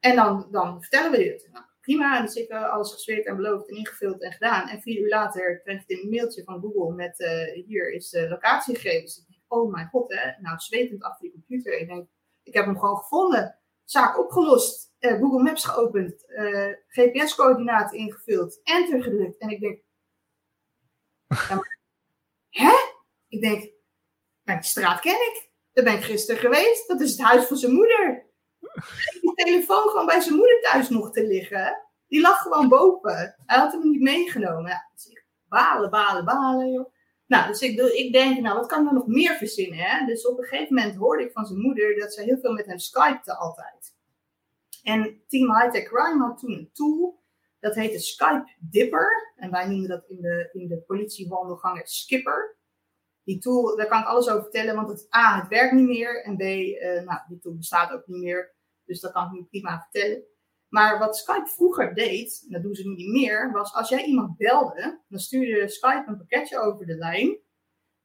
En 0.00 0.16
dan, 0.16 0.48
dan 0.50 0.80
vertellen 0.80 1.10
we 1.10 1.24
het. 1.24 1.48
Nou, 1.52 1.64
prima, 1.80 2.20
dus 2.20 2.34
ik 2.34 2.50
alles 2.50 2.92
gezweerd 2.92 3.26
en 3.26 3.36
beloofd 3.36 3.68
en 3.68 3.76
ingevuld 3.76 4.22
en 4.22 4.32
gedaan. 4.32 4.68
En 4.68 4.80
vier 4.80 5.00
uur 5.00 5.08
later 5.08 5.60
kreeg 5.62 5.82
ik 5.86 6.02
een 6.02 6.10
mailtje 6.10 6.44
van 6.44 6.60
Google 6.60 6.94
met 6.94 7.16
hier 7.66 7.92
is 7.92 8.10
de 8.10 8.28
locatiegegevens. 8.28 9.26
Denk, 9.26 9.42
oh 9.48 9.72
mijn 9.72 9.88
god, 9.88 10.12
hè. 10.14 10.40
Nou, 10.40 10.58
zwetend 10.58 11.02
achter 11.02 11.22
die 11.22 11.32
computer. 11.32 11.78
Ik 11.78 11.88
denk, 11.88 12.08
ik 12.42 12.54
heb 12.54 12.64
hem 12.64 12.78
gewoon 12.78 12.96
gevonden. 12.96 13.58
Zaak 13.84 14.18
opgelost 14.18 14.88
uh, 15.00 15.18
Google 15.18 15.42
Maps 15.42 15.64
geopend, 15.64 16.24
uh, 16.28 16.72
GPS-coördinaten 16.88 17.98
ingevuld, 17.98 18.60
enter 18.62 19.02
gedrukt. 19.02 19.38
En 19.38 19.48
ik 19.48 19.60
denk, 19.60 19.80
ja, 21.26 21.54
maar? 21.54 21.77
Ik 23.28 23.40
denk, 23.40 23.72
nou, 24.44 24.60
die 24.60 24.68
straat 24.68 25.00
ken 25.00 25.12
ik. 25.12 25.50
Daar 25.72 25.84
ben 25.84 25.94
ik 25.94 26.04
gisteren 26.04 26.40
geweest. 26.40 26.88
Dat 26.88 27.00
is 27.00 27.10
het 27.10 27.20
huis 27.20 27.44
van 27.44 27.56
zijn 27.56 27.72
moeder. 27.72 28.26
Die 29.20 29.34
telefoon 29.34 29.88
gewoon 29.88 30.06
bij 30.06 30.20
zijn 30.20 30.34
moeder 30.34 30.60
thuis 30.60 30.88
nog 30.88 31.12
te 31.12 31.26
liggen. 31.26 31.82
Die 32.06 32.20
lag 32.20 32.42
gewoon 32.42 32.68
boven. 32.68 33.34
Hij 33.46 33.58
had 33.58 33.72
hem 33.72 33.90
niet 33.90 34.00
meegenomen. 34.00 34.70
Ja, 34.70 34.90
dus 34.94 35.06
ik, 35.06 35.24
balen, 35.48 35.90
balen, 35.90 36.24
balen, 36.24 36.72
joh. 36.72 36.92
Nou, 37.26 37.46
dus 37.46 37.60
ik, 37.60 37.80
ik 37.80 38.12
denk, 38.12 38.40
nou, 38.40 38.56
wat 38.56 38.66
kan 38.66 38.78
ik 38.78 38.84
nou 38.84 38.96
nog 38.96 39.06
meer 39.06 39.34
verzinnen? 39.34 39.78
Hè? 39.78 40.06
Dus 40.06 40.26
op 40.26 40.38
een 40.38 40.44
gegeven 40.44 40.74
moment 40.74 40.96
hoorde 40.96 41.24
ik 41.24 41.32
van 41.32 41.46
zijn 41.46 41.60
moeder 41.60 41.98
dat 41.98 42.14
ze 42.14 42.22
heel 42.22 42.38
veel 42.38 42.52
met 42.52 42.66
hem 42.66 42.78
skypte 42.78 43.36
altijd. 43.36 43.96
En 44.82 45.22
Team 45.26 45.56
Hightech 45.56 45.84
Crime 45.84 46.24
had 46.24 46.38
toen 46.38 46.52
een 46.52 46.70
tool, 46.72 47.22
dat 47.60 47.74
heette 47.74 47.98
Skype 47.98 48.50
Dipper. 48.58 49.32
En 49.36 49.50
wij 49.50 49.66
noemen 49.66 49.88
dat 49.88 50.04
in 50.08 50.20
de, 50.20 50.48
in 50.52 50.68
de 50.68 50.78
politiewandelgangen 50.78 51.86
Skipper. 51.86 52.57
Die 53.28 53.38
tool, 53.38 53.76
daar 53.76 53.88
kan 53.88 54.00
ik 54.00 54.06
alles 54.06 54.28
over 54.28 54.42
vertellen, 54.42 54.74
want 54.74 54.88
het 54.88 55.14
A, 55.16 55.40
het 55.40 55.48
werkt 55.48 55.72
niet 55.72 55.86
meer. 55.86 56.22
En 56.24 56.36
B, 56.36 56.40
uh, 56.40 57.02
nou, 57.02 57.20
die 57.28 57.38
tool 57.38 57.56
bestaat 57.56 57.92
ook 57.92 58.06
niet 58.06 58.22
meer. 58.22 58.54
Dus 58.84 59.00
dat 59.00 59.12
kan 59.12 59.26
ik 59.26 59.32
nu 59.32 59.44
prima 59.44 59.88
vertellen. 59.90 60.24
Maar 60.68 60.98
wat 60.98 61.16
Skype 61.16 61.46
vroeger 61.46 61.94
deed, 61.94 62.42
en 62.46 62.52
dat 62.52 62.62
doen 62.62 62.74
ze 62.74 62.88
nu 62.88 62.94
niet 62.94 63.12
meer, 63.12 63.52
was 63.52 63.74
als 63.74 63.88
jij 63.88 64.04
iemand 64.04 64.36
belde, 64.36 65.02
dan 65.08 65.18
stuurde 65.18 65.68
Skype 65.68 66.04
een 66.06 66.16
pakketje 66.16 66.58
over 66.58 66.86
de 66.86 66.94
lijn. 66.96 67.38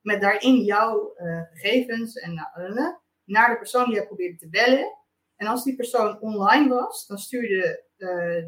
Met 0.01 0.21
daarin 0.21 0.63
jouw 0.63 1.13
uh, 1.17 1.41
gegevens 1.53 2.15
en 2.15 2.32
uh, 2.57 2.88
naar 3.24 3.49
de 3.49 3.57
persoon 3.57 3.86
die 3.86 3.95
jij 3.95 4.07
probeerde 4.07 4.38
te 4.38 4.49
bellen. 4.49 4.97
En 5.36 5.47
als 5.47 5.63
die 5.63 5.76
persoon 5.76 6.21
online 6.21 6.69
was, 6.69 7.07
dan 7.07 7.17
stuurde 7.17 7.91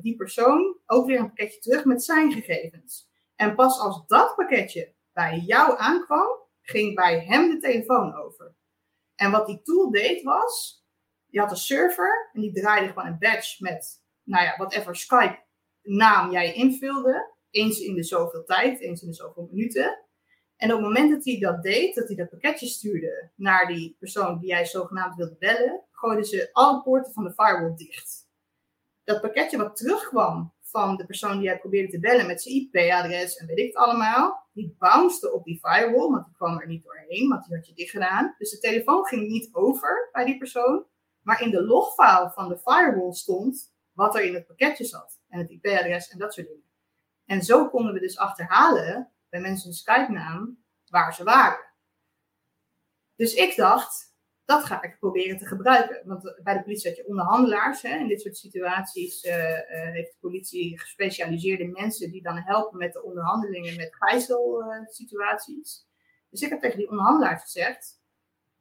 die 0.01 0.15
persoon 0.15 0.77
ook 0.85 1.05
weer 1.05 1.19
een 1.19 1.33
pakketje 1.33 1.59
terug 1.59 1.85
met 1.85 2.03
zijn 2.03 2.31
gegevens. 2.31 3.09
En 3.35 3.55
pas 3.55 3.79
als 3.79 4.07
dat 4.07 4.35
pakketje 4.35 4.95
bij 5.13 5.39
jou 5.39 5.77
aankwam, 5.77 6.43
ging 6.65 6.95
bij 6.95 7.19
hem 7.19 7.49
de 7.49 7.57
telefoon 7.57 8.15
over. 8.15 8.55
En 9.15 9.31
wat 9.31 9.47
die 9.47 9.61
tool 9.61 9.91
deed 9.91 10.23
was, 10.23 10.83
je 11.25 11.39
had 11.39 11.51
een 11.51 11.57
server 11.57 12.29
en 12.33 12.41
die 12.41 12.53
draaide 12.53 12.87
gewoon 12.87 13.07
een 13.07 13.19
badge 13.19 13.63
met, 13.63 14.03
nou 14.23 14.43
ja, 14.43 14.55
whatever 14.57 14.95
Skype 14.95 15.43
naam 15.81 16.31
jij 16.31 16.53
invulde. 16.53 17.33
Eens 17.49 17.79
in 17.79 17.95
de 17.95 18.03
zoveel 18.03 18.43
tijd, 18.43 18.79
eens 18.79 19.01
in 19.01 19.07
de 19.07 19.13
zoveel 19.13 19.47
minuten. 19.51 20.05
En 20.55 20.69
op 20.69 20.77
het 20.77 20.87
moment 20.87 21.11
dat 21.11 21.25
hij 21.25 21.39
dat 21.39 21.63
deed, 21.63 21.95
dat 21.95 22.07
hij 22.07 22.15
dat 22.15 22.29
pakketje 22.29 22.67
stuurde 22.67 23.31
naar 23.35 23.67
die 23.67 23.95
persoon 23.99 24.39
die 24.39 24.49
jij 24.49 24.65
zogenaamd 24.65 25.15
wilde 25.15 25.35
bellen, 25.39 25.83
gooiden 25.91 26.25
ze 26.25 26.49
alle 26.51 26.81
poorten 26.81 27.13
van 27.13 27.23
de 27.23 27.33
firewall 27.33 27.75
dicht. 27.75 28.29
Dat 29.03 29.21
pakketje 29.21 29.57
wat 29.57 29.75
terugkwam 29.75 30.53
van 30.61 30.97
de 30.97 31.05
persoon 31.05 31.37
die 31.37 31.41
jij 31.41 31.59
probeerde 31.59 31.91
te 31.91 31.99
bellen 31.99 32.27
met 32.27 32.41
zijn 32.41 32.55
IP-adres 32.55 33.37
en 33.37 33.47
weet 33.47 33.57
ik 33.57 33.65
het 33.65 33.75
allemaal, 33.75 34.44
die 34.55 34.75
bounced 34.79 35.31
op 35.31 35.43
die 35.43 35.59
firewall, 35.59 36.09
want 36.09 36.25
die 36.25 36.33
kwam 36.35 36.59
er 36.59 36.67
niet 36.67 36.83
doorheen, 36.83 37.29
want 37.29 37.45
die 37.45 37.55
had 37.55 37.67
je 37.67 37.73
dicht 37.73 37.89
gedaan. 37.89 38.35
Dus 38.37 38.49
de 38.49 38.59
telefoon 38.59 39.05
ging 39.05 39.27
niet 39.27 39.49
over 39.51 40.09
bij 40.11 40.25
die 40.25 40.37
persoon, 40.37 40.85
maar 41.21 41.41
in 41.41 41.51
de 41.51 41.63
logfile 41.63 42.31
van 42.33 42.49
de 42.49 42.57
firewall 42.57 43.13
stond 43.13 43.73
wat 43.91 44.15
er 44.15 44.23
in 44.23 44.33
het 44.33 44.47
pakketje 44.47 44.85
zat 44.85 45.19
en 45.29 45.39
het 45.39 45.49
IP-adres 45.49 46.09
en 46.09 46.17
dat 46.17 46.33
soort 46.33 46.47
dingen. 46.47 46.63
En 47.25 47.41
zo 47.41 47.69
konden 47.69 47.93
we 47.93 47.99
dus 47.99 48.17
achterhalen 48.17 49.11
bij 49.29 49.39
mensen 49.39 49.67
een 49.67 49.75
Skype-naam 49.75 50.63
waar 50.89 51.13
ze 51.13 51.23
waren. 51.23 51.65
Dus 53.15 53.33
ik 53.33 53.55
dacht, 53.55 54.14
dat 54.45 54.63
ga 54.63 54.81
ik 54.81 54.99
proberen 54.99 55.37
te 55.37 55.45
gebruiken. 55.45 56.01
Want 56.03 56.39
bij 56.43 56.53
de 56.53 56.63
politie 56.63 56.89
had 56.89 56.97
je 56.97 57.07
onderhandelaars. 57.07 57.81
Hè. 57.81 57.97
In 57.97 58.07
dit 58.07 58.21
soort 58.21 58.37
situaties 58.37 59.23
uh, 59.23 59.33
uh, 59.33 59.57
heeft 59.67 60.11
de 60.11 60.17
politie 60.19 60.79
gespecialiseerde 60.79 61.65
mensen 61.65 62.11
die 62.11 62.21
dan 62.21 62.37
helpen 62.37 62.77
met 62.77 62.93
de 62.93 63.03
onderhandelingen 63.03 63.75
met 63.75 63.95
gijzelsituaties. 63.95 65.87
dus 66.29 66.41
ik 66.41 66.49
heb 66.49 66.61
tegen 66.61 66.77
die 66.77 66.89
onderhandelaars 66.89 67.41
gezegd: 67.41 68.01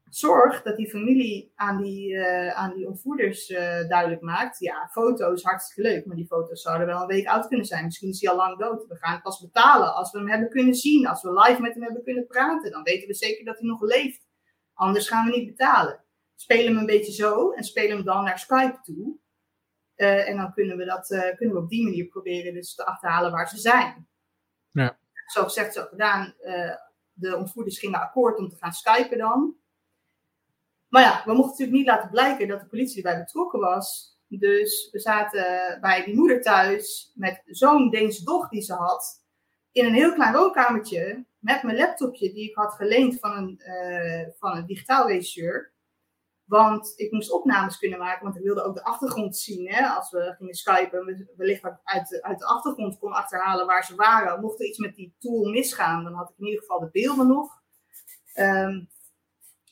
zorg 0.09 0.61
dat 0.61 0.77
die 0.77 0.89
familie 0.89 1.51
aan 1.55 1.81
die, 1.81 2.13
uh, 2.13 2.55
aan 2.55 2.75
die 2.75 2.87
ontvoerders 2.87 3.47
duidelijk 3.87 4.21
maakt. 4.21 4.59
Ja, 4.59 4.89
foto's 4.91 5.43
hartstikke 5.43 5.89
leuk, 5.89 6.05
maar 6.05 6.15
die 6.15 6.27
foto's 6.27 6.61
zouden 6.61 6.87
wel 6.87 7.01
een 7.01 7.07
week 7.07 7.27
oud 7.27 7.47
kunnen 7.47 7.65
zijn. 7.65 7.85
Misschien 7.85 8.09
is 8.09 8.21
hij 8.21 8.31
al 8.31 8.37
lang 8.37 8.59
dood. 8.59 8.87
We 8.87 8.95
gaan 8.95 9.13
het 9.13 9.23
pas 9.23 9.39
betalen 9.39 9.93
als 9.93 10.11
we 10.11 10.17
hem 10.17 10.29
hebben 10.29 10.49
kunnen 10.49 10.75
zien, 10.75 11.07
als 11.07 11.21
we 11.21 11.33
live 11.33 11.61
met 11.61 11.73
hem 11.73 11.83
hebben 11.83 12.03
kunnen 12.03 12.27
praten. 12.27 12.71
Dan 12.71 12.83
weten 12.83 13.07
we 13.07 13.13
zeker 13.13 13.45
dat 13.45 13.59
hij 13.59 13.67
nog 13.67 13.81
leeft. 13.81 14.24
Anders 14.75 15.07
gaan 15.07 15.25
we 15.25 15.37
niet 15.37 15.55
betalen. 15.57 16.03
Spelen 16.35 16.65
hem 16.65 16.77
een 16.77 16.85
beetje 16.85 17.11
zo 17.11 17.51
en 17.51 17.63
spelen 17.63 17.95
hem 17.95 18.05
dan 18.05 18.23
naar 18.23 18.39
Skype 18.39 18.79
toe. 18.81 19.17
Uh, 19.95 20.29
en 20.29 20.37
dan 20.37 20.53
kunnen 20.53 20.77
we, 20.77 20.85
dat, 20.85 21.11
uh, 21.11 21.35
kunnen 21.35 21.55
we 21.55 21.61
op 21.61 21.69
die 21.69 21.83
manier 21.83 22.05
proberen 22.05 22.53
dus 22.53 22.75
te 22.75 22.85
achterhalen 22.85 23.31
waar 23.31 23.49
ze 23.49 23.57
zijn. 23.57 24.07
Ja. 24.71 24.97
Zo 25.25 25.43
gezegd, 25.43 25.73
zo 25.73 25.85
gedaan. 25.85 26.35
Uh, 26.41 26.75
de 27.13 27.35
ontvoerders 27.35 27.79
gingen 27.79 27.99
akkoord 27.99 28.37
om 28.37 28.49
te 28.49 28.55
gaan 28.55 28.73
skypen 28.73 29.17
dan. 29.17 29.55
Maar 30.87 31.01
ja, 31.01 31.21
we 31.25 31.33
mochten 31.33 31.49
natuurlijk 31.49 31.77
niet 31.77 31.87
laten 31.87 32.09
blijken 32.09 32.47
dat 32.47 32.59
de 32.59 32.67
politie 32.67 33.03
erbij 33.03 33.19
betrokken 33.19 33.59
was. 33.59 34.17
Dus 34.27 34.89
we 34.91 34.99
zaten 34.99 35.77
bij 35.81 36.03
die 36.03 36.15
moeder 36.15 36.41
thuis 36.41 37.11
met 37.15 37.41
zo'n 37.45 37.89
Deense 37.89 38.23
doch 38.23 38.49
die 38.49 38.61
ze 38.61 38.73
had. 38.73 39.24
In 39.75 39.85
een 39.85 39.93
heel 39.93 40.13
klein 40.13 40.33
woonkamertje 40.33 41.25
met 41.39 41.63
mijn 41.63 41.77
laptopje 41.77 42.33
die 42.33 42.49
ik 42.49 42.55
had 42.55 42.73
geleend 42.73 43.19
van 43.19 43.37
een, 43.37 43.61
uh, 43.65 44.27
van 44.39 44.57
een 44.57 44.65
digitaal 44.65 45.07
regisseur. 45.07 45.73
Want 46.45 46.93
ik 46.95 47.11
moest 47.11 47.31
opnames 47.31 47.77
kunnen 47.77 47.99
maken, 47.99 48.23
want 48.23 48.35
ik 48.35 48.43
wilde 48.43 48.63
ook 48.63 48.75
de 48.75 48.83
achtergrond 48.83 49.37
zien. 49.37 49.73
Hè? 49.73 49.87
Als 49.87 50.11
we 50.11 50.35
gingen 50.37 50.53
skypen, 50.53 51.29
wellicht 51.37 51.63
uit 51.83 52.07
de, 52.07 52.23
uit 52.23 52.39
de 52.39 52.45
achtergrond 52.45 52.99
kon 52.99 53.11
achterhalen 53.11 53.65
waar 53.65 53.85
ze 53.85 53.95
waren. 53.95 54.41
Mocht 54.41 54.59
er 54.59 54.65
iets 54.65 54.77
met 54.77 54.95
die 54.95 55.15
tool 55.19 55.49
misgaan, 55.49 56.03
dan 56.03 56.13
had 56.13 56.29
ik 56.29 56.37
in 56.37 56.45
ieder 56.45 56.61
geval 56.61 56.79
de 56.79 56.89
beelden 56.91 57.27
nog. 57.27 57.61
Um, 58.35 58.89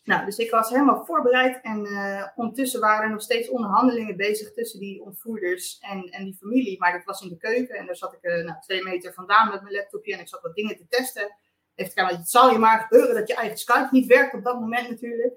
nou, 0.04 0.26
dus 0.26 0.38
ik 0.38 0.52
was 0.52 0.70
helemaal 0.70 1.06
voorbereid 1.06 1.62
en 1.62 1.86
uh, 1.86 2.28
ondertussen 2.36 2.80
waren 2.80 3.04
er 3.04 3.12
nog 3.12 3.22
steeds 3.22 3.50
onderhandelingen 3.50 4.18
bezig 4.18 4.54
tussen 4.54 4.80
die 4.80 5.02
ontvoerders 5.02 5.80
en, 5.80 6.04
en 6.04 6.24
die 6.24 6.36
familie. 6.36 6.80
Maar 6.80 6.92
dat 6.92 7.04
was 7.04 7.22
in 7.22 7.30
de 7.30 7.38
keuken 7.38 7.76
en 7.76 7.86
daar 7.86 7.96
zat 7.96 8.14
ik 8.14 8.24
uh, 8.24 8.46
nou, 8.46 8.60
twee 8.60 8.84
meter 8.84 9.14
vandaan 9.14 9.50
met 9.50 9.62
mijn 9.62 9.76
laptopje 9.76 10.14
en 10.14 10.20
ik 10.20 10.28
zat 10.28 10.42
wat 10.42 10.56
dingen 10.56 10.78
te 10.78 10.88
testen. 10.88 11.36
Het 11.76 12.22
zal 12.24 12.52
je 12.52 12.58
maar 12.58 12.80
gebeuren 12.80 13.16
dat 13.16 13.28
je 13.28 13.36
eigen 13.36 13.58
Skype 13.58 13.88
niet 13.92 14.08
werkt 14.08 14.34
op 14.34 14.44
dat 14.44 14.60
moment 14.60 14.90
natuurlijk. 14.90 15.34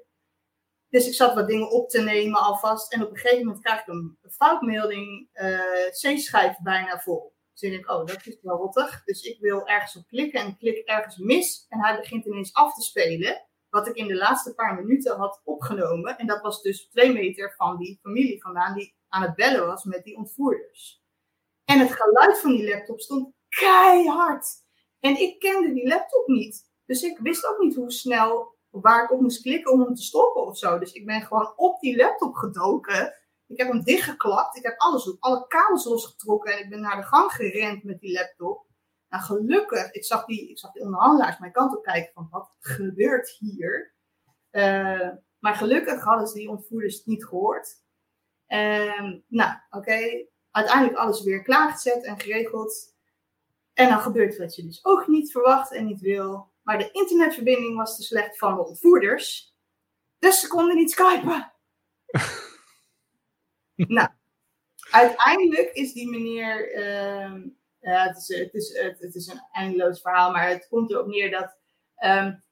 Dus 0.88 1.06
ik 1.06 1.14
zat 1.14 1.34
wat 1.34 1.48
dingen 1.48 1.70
op 1.70 1.88
te 1.88 2.00
nemen 2.00 2.40
alvast. 2.40 2.92
En 2.92 3.02
op 3.02 3.10
een 3.10 3.16
gegeven 3.16 3.46
moment 3.46 3.64
krijg 3.64 3.80
ik 3.80 3.86
een 3.86 4.18
foutmelding. 4.30 5.28
Uh, 5.34 5.88
C-schijf 5.90 6.58
bijna 6.62 6.98
vol. 6.98 7.34
Dus 7.52 7.70
ik 7.70 7.90
oh, 7.90 8.06
dat 8.06 8.26
is 8.26 8.38
wel 8.42 8.56
rottig. 8.56 9.04
Dus 9.04 9.22
ik 9.22 9.40
wil 9.40 9.66
ergens 9.66 9.96
op 9.96 10.06
klikken 10.06 10.40
en 10.40 10.56
klik 10.56 10.88
ergens 10.88 11.16
mis. 11.16 11.66
En 11.68 11.84
hij 11.84 11.96
begint 11.96 12.26
ineens 12.26 12.54
af 12.54 12.74
te 12.74 12.82
spelen. 12.82 13.45
Wat 13.76 13.88
ik 13.88 13.96
in 13.96 14.06
de 14.06 14.16
laatste 14.16 14.54
paar 14.54 14.74
minuten 14.74 15.16
had 15.16 15.40
opgenomen. 15.44 16.18
En 16.18 16.26
dat 16.26 16.42
was 16.42 16.62
dus 16.62 16.88
twee 16.88 17.12
meter 17.12 17.54
van 17.56 17.76
die 17.76 17.98
familie 18.02 18.42
vandaan 18.42 18.74
die 18.74 18.94
aan 19.08 19.22
het 19.22 19.34
bellen 19.34 19.66
was 19.66 19.84
met 19.84 20.04
die 20.04 20.16
ontvoerders. 20.16 21.02
En 21.64 21.78
het 21.78 21.92
geluid 21.92 22.38
van 22.38 22.50
die 22.50 22.68
laptop 22.68 23.00
stond 23.00 23.32
keihard. 23.48 24.48
En 25.00 25.20
ik 25.20 25.38
kende 25.38 25.72
die 25.72 25.88
laptop 25.88 26.26
niet. 26.26 26.70
Dus 26.86 27.02
ik 27.02 27.18
wist 27.18 27.46
ook 27.46 27.58
niet 27.58 27.74
hoe 27.74 27.92
snel 27.92 28.54
waar 28.70 29.04
ik 29.04 29.12
op 29.12 29.20
moest 29.20 29.42
klikken 29.42 29.72
om 29.72 29.80
hem 29.80 29.94
te 29.94 30.02
stoppen 30.02 30.46
of 30.46 30.58
zo. 30.58 30.78
Dus 30.78 30.92
ik 30.92 31.06
ben 31.06 31.22
gewoon 31.22 31.52
op 31.56 31.80
die 31.80 31.96
laptop 31.96 32.34
gedoken. 32.34 33.14
Ik 33.46 33.58
heb 33.58 33.68
hem 33.68 33.82
dichtgeklapt. 33.82 34.56
Ik 34.56 34.62
heb 34.62 34.78
alles, 34.78 35.16
alle 35.20 35.46
kabels 35.46 35.84
losgetrokken 35.84 36.52
en 36.52 36.64
ik 36.64 36.70
ben 36.70 36.80
naar 36.80 36.96
de 36.96 37.02
gang 37.02 37.32
gerend 37.32 37.84
met 37.84 38.00
die 38.00 38.12
laptop. 38.12 38.65
Nou, 39.16 39.28
gelukkig, 39.28 39.92
ik 39.92 40.04
zag 40.04 40.24
die, 40.24 40.50
ik 40.50 40.58
zag 40.58 40.72
die 40.72 40.82
onderhandelaars 40.82 41.38
mijn 41.38 41.52
kant 41.52 41.76
op 41.76 41.82
kijken 41.82 42.12
van 42.12 42.28
wat 42.30 42.54
gebeurt 42.58 43.28
hier? 43.38 43.94
Uh, 44.50 45.08
maar 45.38 45.54
gelukkig 45.54 46.04
hadden 46.04 46.26
ze 46.26 46.34
die 46.34 46.50
ontvoerders 46.50 47.04
niet 47.04 47.24
gehoord. 47.24 47.68
Uh, 48.48 49.12
nou, 49.26 49.58
oké. 49.70 50.26
Uiteindelijk 50.50 50.96
alles 50.96 51.22
weer 51.22 51.42
klaargezet 51.42 52.04
en 52.04 52.20
geregeld. 52.20 52.94
En 53.72 53.88
dan 53.88 54.00
gebeurt 54.00 54.38
wat 54.38 54.56
je 54.56 54.64
dus 54.64 54.84
ook 54.84 55.06
niet 55.06 55.30
verwacht 55.30 55.72
en 55.72 55.84
niet 55.84 56.00
wil. 56.00 56.52
Maar 56.62 56.78
de 56.78 56.90
internetverbinding 56.90 57.76
was 57.76 57.96
te 57.96 58.02
slecht 58.02 58.38
van 58.38 58.54
de 58.54 58.66
ontvoerders. 58.66 59.54
Dus 60.18 60.40
ze 60.40 60.48
konden 60.48 60.76
niet 60.76 60.90
skypen. 60.90 61.52
nou, 63.96 64.08
uiteindelijk 64.90 65.70
is 65.72 65.92
die 65.92 66.08
meneer. 66.08 66.70
Uh, 67.86 68.06
het, 68.06 68.16
is, 68.16 68.38
het, 68.38 68.54
is, 68.54 68.78
het, 68.78 69.14
is 69.14 69.26
een 69.26 69.40
eindeloos 69.52 70.00
verhaal, 70.00 70.30
maar 70.32 70.48
het 70.48 70.68
komt 70.68 70.90
erop 70.90 71.06
neer 71.06 71.30
dat. 71.30 71.56
Um, 72.04 72.44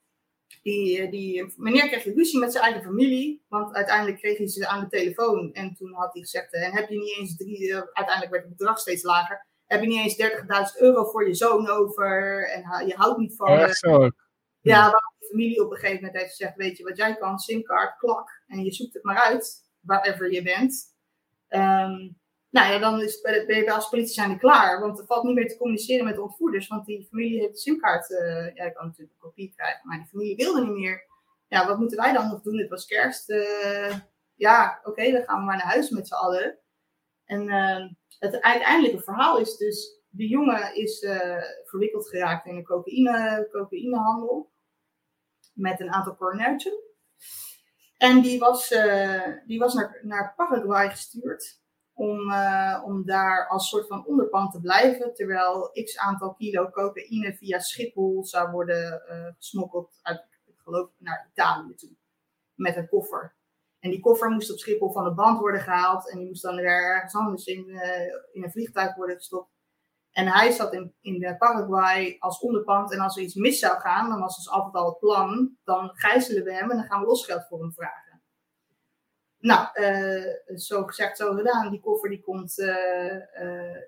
die, 0.63 1.11
die 1.11 1.53
meneer 1.57 1.89
kreeg 1.89 2.05
ruzie 2.05 2.39
met 2.39 2.53
zijn 2.53 2.65
eigen 2.65 2.83
familie. 2.83 3.45
Want 3.49 3.75
uiteindelijk 3.75 4.19
kreeg 4.19 4.39
hij 4.39 4.49
ze 4.49 4.69
aan 4.69 4.81
de 4.81 4.89
telefoon. 4.89 5.53
En 5.53 5.75
toen 5.75 5.95
had 5.95 6.13
hij 6.13 6.23
gezegd: 6.23 6.53
En 6.53 6.73
heb 6.73 6.89
je 6.89 6.99
niet 6.99 7.17
eens 7.19 7.37
drie. 7.37 7.69
Uh, 7.69 7.77
uiteindelijk 7.77 8.31
werd 8.31 8.45
het 8.45 8.57
bedrag 8.57 8.79
steeds 8.79 9.03
lager 9.03 9.47
heb 9.67 9.81
je 9.81 9.89
niet 9.89 10.19
eens 10.19 10.73
30.000 10.75 10.81
euro 10.81 11.05
voor 11.05 11.27
je 11.27 11.35
zoon 11.35 11.69
over 11.69 12.49
en 12.51 12.87
je 12.87 12.95
houdt 12.97 13.19
niet 13.19 13.37
van. 13.37 13.59
Echt 13.59 13.79
zo. 13.79 14.09
Ja, 14.61 14.91
de 14.91 15.27
familie 15.31 15.65
op 15.65 15.71
een 15.71 15.77
gegeven 15.77 15.97
moment 15.97 16.17
heeft 16.17 16.31
gezegd: 16.31 16.57
Weet 16.57 16.77
je 16.77 16.85
wat 16.85 16.97
jij 16.97 17.17
kan? 17.17 17.39
Simkaart, 17.39 17.99
klak. 17.99 18.43
En 18.47 18.65
je 18.65 18.73
zoekt 18.73 18.95
het 18.95 19.05
maar 19.05 19.19
uit, 19.19 19.63
wherever 19.81 20.33
je 20.33 20.43
bent. 20.43 20.93
Um, 21.49 22.19
nou 22.55 22.73
ja, 22.73 22.79
dan 22.79 23.03
is, 23.03 23.21
ben 23.21 23.57
je 23.57 23.73
als 23.73 23.89
politie 23.89 24.13
zijn 24.15 24.39
klaar. 24.39 24.81
Want 24.81 24.99
er 24.99 25.07
valt 25.07 25.25
niet 25.25 25.35
meer 25.35 25.49
te 25.49 25.57
communiceren 25.57 26.05
met 26.05 26.15
de 26.15 26.23
ontvoerders. 26.23 26.69
Want 26.69 26.87
die 26.87 27.07
familie 27.11 27.41
heeft 27.41 27.53
de 27.53 27.59
simkaart. 27.59 28.11
Uh, 28.11 28.55
ja, 28.55 28.65
ik 28.65 28.75
kan 28.75 28.87
natuurlijk 28.87 29.13
een 29.13 29.29
kopie 29.29 29.53
krijgen. 29.57 29.81
Maar 29.89 29.97
die 29.97 30.07
familie 30.07 30.37
wilde 30.37 30.61
niet 30.61 30.79
meer. 30.79 31.07
Ja, 31.49 31.67
wat 31.67 31.79
moeten 31.79 31.99
wij 31.99 32.13
dan 32.13 32.29
nog 32.29 32.43
doen? 32.43 32.59
Het 32.59 32.69
was 32.69 32.87
kerst. 32.87 33.31
Uh, 33.31 33.97
ja, 34.35 34.81
oké, 34.85 35.11
dan 35.11 35.23
gaan 35.23 35.39
we 35.39 35.45
maar 35.45 35.57
naar 35.57 35.67
huis 35.67 35.91
met 35.91 36.09
z'n 36.09 36.15
allen. 36.15 36.59
En 37.25 37.43
uh, 37.43 37.87
het 38.19 38.41
uiteindelijke 38.41 39.03
verhaal 39.03 39.39
is 39.39 39.57
dus, 39.57 40.03
de 40.09 40.29
jongen 40.29 40.75
is 40.75 41.07
verwikkeld 41.65 42.09
geraakt 42.09 42.47
in 42.47 42.57
een 42.57 42.65
cocaïne, 42.65 43.49
cocaïnehandel 43.53 44.53
met 45.53 45.81
een 45.81 45.93
aantal 45.93 46.17
cornetjes. 46.17 46.75
En 47.97 48.21
die 48.21 48.39
was, 48.39 48.69
die 49.47 49.59
was 49.59 49.75
naar, 49.75 50.01
naar 50.03 50.35
Paraguay 50.37 50.91
gestuurd 50.91 51.63
om, 51.95 52.31
uh, 52.31 52.83
om 52.85 53.05
daar 53.05 53.49
als 53.49 53.69
soort 53.69 53.87
van 53.87 54.07
onderpand 54.07 54.53
te 54.53 54.61
blijven, 54.61 55.15
terwijl 55.15 55.71
x 55.85 55.99
aantal 55.99 56.35
kilo 56.35 56.71
cocaïne 56.71 57.35
via 57.35 57.59
Schiphol 57.59 58.25
zou 58.25 58.51
worden 58.51 59.03
gesmokkeld 59.39 59.99
uit, 60.03 60.25
ik 60.45 60.59
geloof, 60.59 60.91
naar 60.99 61.29
Italië 61.31 61.75
toe. 61.75 61.91
Met 62.55 62.77
een 62.77 62.89
koffer. 62.89 63.35
En 63.85 63.91
die 63.91 64.01
koffer 64.01 64.31
moest 64.31 64.53
op 64.53 64.59
Schiphol 64.59 64.93
van 64.93 65.05
de 65.05 65.15
band 65.15 65.39
worden 65.39 65.61
gehaald. 65.61 66.11
En 66.11 66.19
die 66.19 66.27
moest 66.27 66.43
dan 66.43 66.57
weer 66.57 66.95
ergens 66.95 67.15
anders 67.15 67.45
in, 67.47 67.69
uh, 67.69 68.07
in 68.33 68.43
een 68.43 68.51
vliegtuig 68.51 68.95
worden 68.95 69.17
gestopt. 69.17 69.51
En 70.11 70.27
hij 70.27 70.51
zat 70.51 70.73
in, 70.73 70.95
in 71.01 71.19
de 71.19 71.37
Paraguay 71.37 72.17
als 72.19 72.41
onderpand. 72.41 72.93
En 72.93 73.01
als 73.01 73.17
er 73.17 73.23
iets 73.23 73.35
mis 73.35 73.59
zou 73.59 73.81
gaan, 73.81 74.09
dan 74.09 74.21
was 74.21 74.37
dus 74.37 74.51
altijd 74.51 74.75
al 74.75 74.89
het 74.89 74.99
plan. 74.99 75.57
Dan 75.65 75.91
gijzelen 75.95 76.45
we 76.45 76.53
hem 76.53 76.71
en 76.71 76.77
dan 76.77 76.87
gaan 76.87 77.01
we 77.01 77.07
losgeld 77.07 77.47
voor 77.49 77.61
hem 77.61 77.73
vragen. 77.73 78.04
Nou, 79.45 79.69
uh, 79.81 80.57
zo 80.57 80.85
gezegd, 80.85 81.17
zo 81.17 81.35
gedaan. 81.35 81.71
Die 81.71 81.81
koffer 81.81 82.09
die 82.09 82.23
komt 82.23 82.59
uh, 82.59 83.17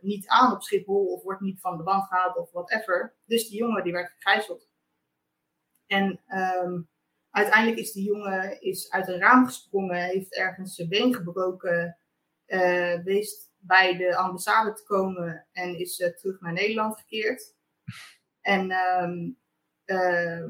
niet 0.00 0.26
aan 0.26 0.52
op 0.52 0.62
Schiphol 0.62 1.06
of 1.06 1.22
wordt 1.22 1.40
niet 1.40 1.60
van 1.60 1.76
de 1.76 1.82
band 1.82 2.04
gehaald 2.04 2.36
of 2.36 2.50
whatever. 2.52 3.14
Dus 3.24 3.48
die 3.48 3.58
jongen 3.58 3.84
die 3.84 3.92
werd 3.92 4.10
gegijzeld. 4.10 4.68
En 5.86 6.20
um, 6.28 6.88
Uiteindelijk 7.36 7.78
is 7.78 7.92
die 7.92 8.04
jongen 8.04 8.60
is 8.60 8.90
uit 8.90 9.08
een 9.08 9.18
raam 9.18 9.46
gesprongen, 9.46 10.02
heeft 10.02 10.34
ergens 10.34 10.74
zijn 10.74 10.88
been 10.88 11.14
gebroken, 11.14 11.98
wees 13.04 13.50
bij 13.58 13.96
de 13.96 14.16
ambassade 14.16 14.72
te 14.72 14.84
komen 14.84 15.46
en 15.52 15.78
is 15.78 15.96
terug 15.96 16.40
naar 16.40 16.52
Nederland 16.52 16.98
gekeerd. 16.98 17.54
En 18.40 18.70
um, 18.70 19.38
uh, 19.86 20.44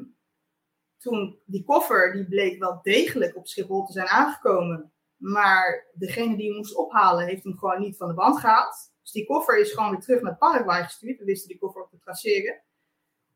toen 0.97 1.41
die 1.45 1.65
koffer, 1.65 2.13
die 2.13 2.29
bleek 2.29 2.59
wel 2.59 2.79
degelijk 2.83 3.37
op 3.37 3.47
Schiphol 3.47 3.85
te 3.85 3.93
zijn 3.93 4.07
aangekomen. 4.07 4.93
Maar 5.17 5.91
degene 5.95 6.37
die 6.37 6.47
hem 6.47 6.57
moest 6.57 6.77
ophalen, 6.77 7.27
heeft 7.27 7.45
hem 7.45 7.59
gewoon 7.59 7.81
niet 7.81 7.97
van 7.97 8.09
de 8.09 8.14
band 8.14 8.39
gehaald. 8.39 8.93
Dus 9.03 9.12
die 9.12 9.27
koffer 9.27 9.59
is 9.59 9.73
gewoon 9.73 9.91
weer 9.91 10.01
terug 10.01 10.21
naar 10.21 10.37
Paraguay 10.37 10.83
gestuurd. 10.83 11.19
We 11.19 11.25
wisten 11.25 11.49
die 11.49 11.59
koffer 11.59 11.83
op 11.83 11.91
te 11.91 11.99
traceren. 11.99 12.62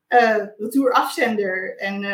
Uh, 0.09 0.47
retour 0.57 0.93
afzender 0.93 1.77
en 1.79 2.05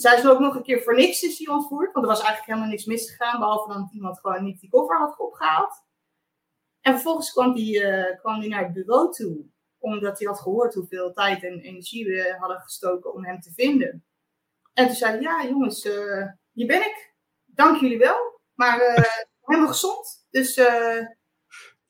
zij 0.00 0.18
is 0.18 0.26
ook 0.26 0.38
nog 0.38 0.54
een 0.54 0.62
keer 0.62 0.82
voor 0.82 0.94
niks 0.94 1.22
is 1.22 1.36
die 1.36 1.50
ontvoerd. 1.50 1.92
Want 1.92 2.04
er 2.04 2.10
was 2.10 2.20
eigenlijk 2.20 2.46
helemaal 2.46 2.68
niks 2.68 2.84
misgegaan. 2.84 3.38
Behalve 3.38 3.72
dat 3.72 3.92
iemand 3.92 4.20
gewoon 4.20 4.44
niet 4.44 4.60
die 4.60 4.70
koffer 4.70 4.98
had 4.98 5.18
opgehaald. 5.18 5.86
En 6.80 6.92
vervolgens 6.92 7.32
kwam 7.32 7.52
hij 7.54 7.64
uh, 7.64 8.18
kwam 8.18 8.40
die 8.40 8.48
naar 8.48 8.64
het 8.64 8.72
bureau 8.72 9.12
toe. 9.12 9.46
Omdat 9.78 10.18
hij 10.18 10.28
had 10.28 10.40
gehoord 10.40 10.74
hoeveel 10.74 11.12
tijd 11.12 11.42
en 11.42 11.60
energie 11.60 12.04
we 12.04 12.36
hadden 12.38 12.60
gestoken 12.60 13.14
om 13.14 13.24
hem 13.24 13.40
te 13.40 13.52
vinden. 13.52 14.04
En 14.72 14.86
toen 14.86 14.96
zei 14.96 15.12
hij, 15.12 15.20
ja 15.20 15.46
jongens, 15.46 15.84
uh, 15.84 16.26
hier 16.52 16.66
ben 16.66 16.80
ik. 16.80 17.14
Dank 17.44 17.80
jullie 17.80 17.98
wel. 17.98 18.37
Maar 18.58 18.80
uh, 18.80 19.04
helemaal 19.40 19.70
gezond. 19.70 20.26
Dus... 20.30 20.54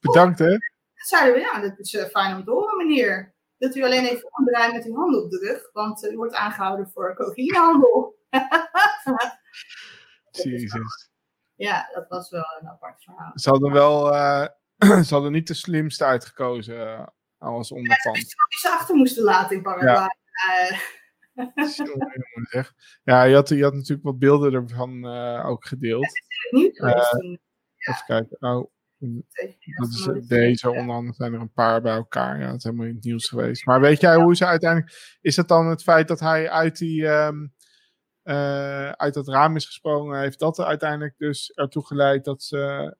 Bedankt 0.01 0.39
hè. 0.39 0.57
Zeiden 0.95 1.35
we, 1.35 1.41
ja, 1.41 1.61
dat 1.61 1.79
is 1.79 2.07
fijn 2.11 2.37
om 2.37 2.45
te 2.45 2.51
horen 2.51 2.77
meneer 2.77 3.35
dat 3.59 3.75
u 3.75 3.85
alleen 3.85 4.05
even 4.05 4.39
omdraait 4.39 4.73
met 4.73 4.85
uw 4.85 4.95
handen 4.95 5.23
op 5.23 5.31
de 5.31 5.39
rug, 5.39 5.73
want 5.73 6.05
u 6.05 6.17
wordt 6.17 6.35
aangehouden 6.35 6.91
voor 6.91 7.15
cocaïnehandel. 7.15 8.17
Jezus. 10.31 11.11
Ja, 11.55 11.89
dat 11.95 12.09
was 12.09 12.31
wel 12.31 12.47
een 12.61 12.69
apart 12.69 13.03
verhaal. 13.03 13.33
Ze 13.35 13.51
hadden 13.51 13.73
wel, 13.73 14.15
uh, 14.15 14.47
ze 15.07 15.15
hadden 15.15 15.33
niet 15.33 15.47
de 15.47 15.55
slimste 15.55 16.05
uitgekozen 16.05 16.77
uh, 16.77 17.07
als 17.39 17.73
onderpand. 17.73 18.17
Ja, 18.17 18.59
ze 18.61 18.71
achter 18.71 18.95
moesten 18.95 19.23
laten 19.23 19.57
in 19.57 19.63
Paraguay. 19.63 19.95
Ja. 19.95 20.09
ja, 23.05 23.23
je 23.23 23.35
had, 23.35 23.49
je 23.49 23.63
had 23.63 23.75
natuurlijk 23.75 24.03
wat 24.03 24.19
beelden 24.19 24.53
ervan 24.53 25.07
uh, 25.07 25.47
ook 25.47 25.67
gedeeld. 25.67 26.07
Het 26.07 26.51
niet 26.51 26.81
Even 27.79 28.05
kijken. 28.07 28.37
Oh, 28.41 28.71
dat 29.79 29.89
is 29.89 30.27
deze, 30.27 30.71
onder 30.71 30.95
andere 30.95 31.15
zijn 31.15 31.35
er 31.35 31.41
een 31.41 31.53
paar 31.53 31.83
bij 31.83 31.95
elkaar. 31.95 32.41
Ja, 32.41 32.47
dat 32.47 32.57
is 32.57 32.65
helemaal 32.65 32.87
in 32.87 32.95
het 32.95 33.05
nieuws 33.05 33.29
geweest. 33.29 33.67
Maar 33.67 33.81
weet 33.81 34.01
jij 34.01 34.17
hoe 34.17 34.37
ze 34.37 34.47
uiteindelijk. 34.47 35.19
Is 35.21 35.37
het 35.37 35.49
dan 35.49 35.67
het 35.67 35.83
feit 35.83 36.09
dat 36.09 36.21
hij 36.21 36.51
uit, 36.51 36.79
die, 36.79 37.07
um, 37.07 37.55
uh, 38.25 38.91
uit 38.91 39.15
dat 39.15 39.29
raam 39.29 39.57
is 39.57 39.67
gesprongen? 39.67 40.21
Heeft 40.21 40.39
dat 40.39 40.59
er 40.59 40.65
uiteindelijk 40.65 41.15
dus 41.19 41.53
ertoe 41.53 41.87
geleid 41.87 42.25
dat 42.25 42.43
ze 42.43 42.97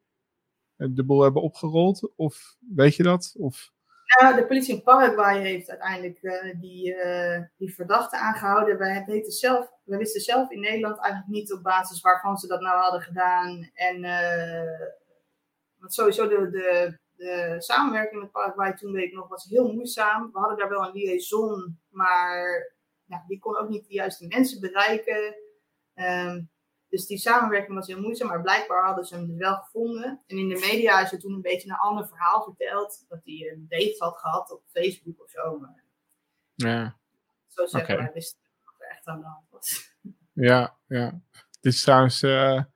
de 0.77 1.05
boel 1.05 1.23
hebben 1.23 1.43
opgerold? 1.43 2.13
Of 2.17 2.57
weet 2.75 2.95
je 2.95 3.03
dat? 3.03 3.35
Of... 3.39 3.73
Ja, 4.09 4.33
de 4.33 4.47
politie 4.47 4.75
in 4.75 4.83
Paraguay 4.83 5.41
heeft 5.41 5.71
uiteindelijk 5.71 6.19
uh, 6.23 6.61
die, 6.61 6.95
uh, 6.95 7.43
die 7.57 7.75
verdachte 7.75 8.17
aangehouden. 8.17 8.79
Wij, 8.79 9.05
weten 9.07 9.33
zelf, 9.33 9.73
we 9.85 9.97
wisten 9.97 10.21
zelf 10.21 10.51
in 10.51 10.61
Nederland 10.61 10.99
eigenlijk 10.99 11.33
niet 11.33 11.53
op 11.53 11.63
basis 11.63 12.01
waarvan 12.01 12.37
ze 12.37 12.47
dat 12.47 12.61
nou 12.61 12.81
hadden 12.81 13.01
gedaan. 13.01 13.71
En 13.75 14.05
uh, 14.05 14.89
want 15.79 15.95
sowieso 15.95 16.29
de, 16.29 16.51
de, 16.51 16.99
de 17.17 17.55
samenwerking 17.59 18.21
met 18.21 18.31
Paraguay 18.31 18.73
toen 18.73 18.93
weet 18.93 19.05
ik 19.05 19.15
nog 19.15 19.29
was 19.29 19.45
heel 19.45 19.73
moeizaam. 19.73 20.31
We 20.33 20.39
hadden 20.39 20.59
daar 20.59 20.69
wel 20.69 20.85
een 20.85 20.93
liaison, 20.93 21.81
maar 21.89 22.73
ja, 23.05 23.25
die 23.27 23.39
kon 23.39 23.57
ook 23.57 23.69
niet 23.69 23.87
de 23.87 23.95
juiste 23.95 24.27
mensen 24.27 24.61
bereiken. 24.61 25.35
Um, 25.95 26.51
dus 26.89 27.07
die 27.07 27.19
samenwerking 27.19 27.75
was 27.75 27.87
heel 27.87 28.01
moeizaam, 28.01 28.29
maar 28.29 28.43
blijkbaar 28.43 28.85
hadden 28.85 29.05
ze 29.05 29.15
hem 29.15 29.27
dus 29.27 29.37
wel 29.37 29.57
gevonden. 29.57 30.23
En 30.27 30.39
in 30.39 30.49
de 30.49 30.67
media 30.71 31.01
is 31.01 31.13
er 31.13 31.19
toen 31.19 31.33
een 31.33 31.41
beetje 31.41 31.69
een 31.69 31.77
ander 31.77 32.09
verhaal 32.09 32.43
verteld. 32.43 33.05
Dat 33.09 33.21
hij 33.25 33.53
een 33.53 33.67
date 33.69 33.97
had 33.99 34.19
gehad 34.19 34.51
op 34.51 34.63
Facebook 34.73 35.23
of 35.23 35.31
zo. 35.31 35.59
Maar 35.59 35.85
ja. 36.55 36.99
Zo 37.47 37.67
zeggen 37.67 37.95
okay. 37.95 38.05
wij 38.05 38.15
wisten 38.15 38.41
wat 38.65 38.75
er 38.79 38.91
echt 38.91 39.07
aan 39.07 39.21
de 39.21 39.27
hand 39.27 39.47
was. 39.51 39.87
Ja, 40.33 40.77
ja. 40.87 41.21
Dit 41.61 41.73
is 41.73 41.83
trouwens 41.83 42.23
uh, 42.23 42.53
een 42.53 42.67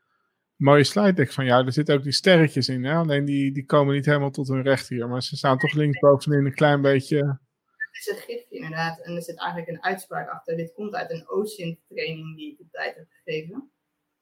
mooie 0.57 0.85
slide 0.85 1.13
deck 1.13 1.33
van 1.33 1.45
jou. 1.45 1.67
Er 1.67 1.73
zitten 1.73 1.95
ook 1.95 2.03
die 2.03 2.13
sterretjes 2.13 2.69
in. 2.69 2.85
Hè? 2.85 2.95
Alleen 2.95 3.25
die, 3.25 3.53
die 3.53 3.65
komen 3.65 3.95
niet 3.95 4.07
helemaal 4.07 4.31
tot 4.31 4.49
hun 4.49 4.63
recht 4.63 4.89
hier. 4.89 5.09
Maar 5.09 5.23
ze 5.23 5.37
staan 5.37 5.59
toch 5.59 5.73
linksbovenin 5.73 6.47
een 6.47 6.55
klein 6.55 6.81
beetje... 6.81 7.17
Het 7.17 8.07
is 8.07 8.07
een 8.07 8.17
gifje 8.17 8.57
inderdaad. 8.57 9.01
En 9.01 9.15
er 9.15 9.23
zit 9.23 9.39
eigenlijk 9.39 9.71
een 9.71 9.83
uitspraak 9.83 10.29
achter. 10.29 10.57
Dit 10.57 10.73
komt 10.73 10.95
uit 10.95 11.11
een 11.11 11.31
OSINT 11.31 11.79
training 11.89 12.37
die 12.37 12.53
ik 12.53 12.61
op 12.61 12.71
tijd 12.71 12.97
heb 12.97 13.07
gegeven. 13.11 13.73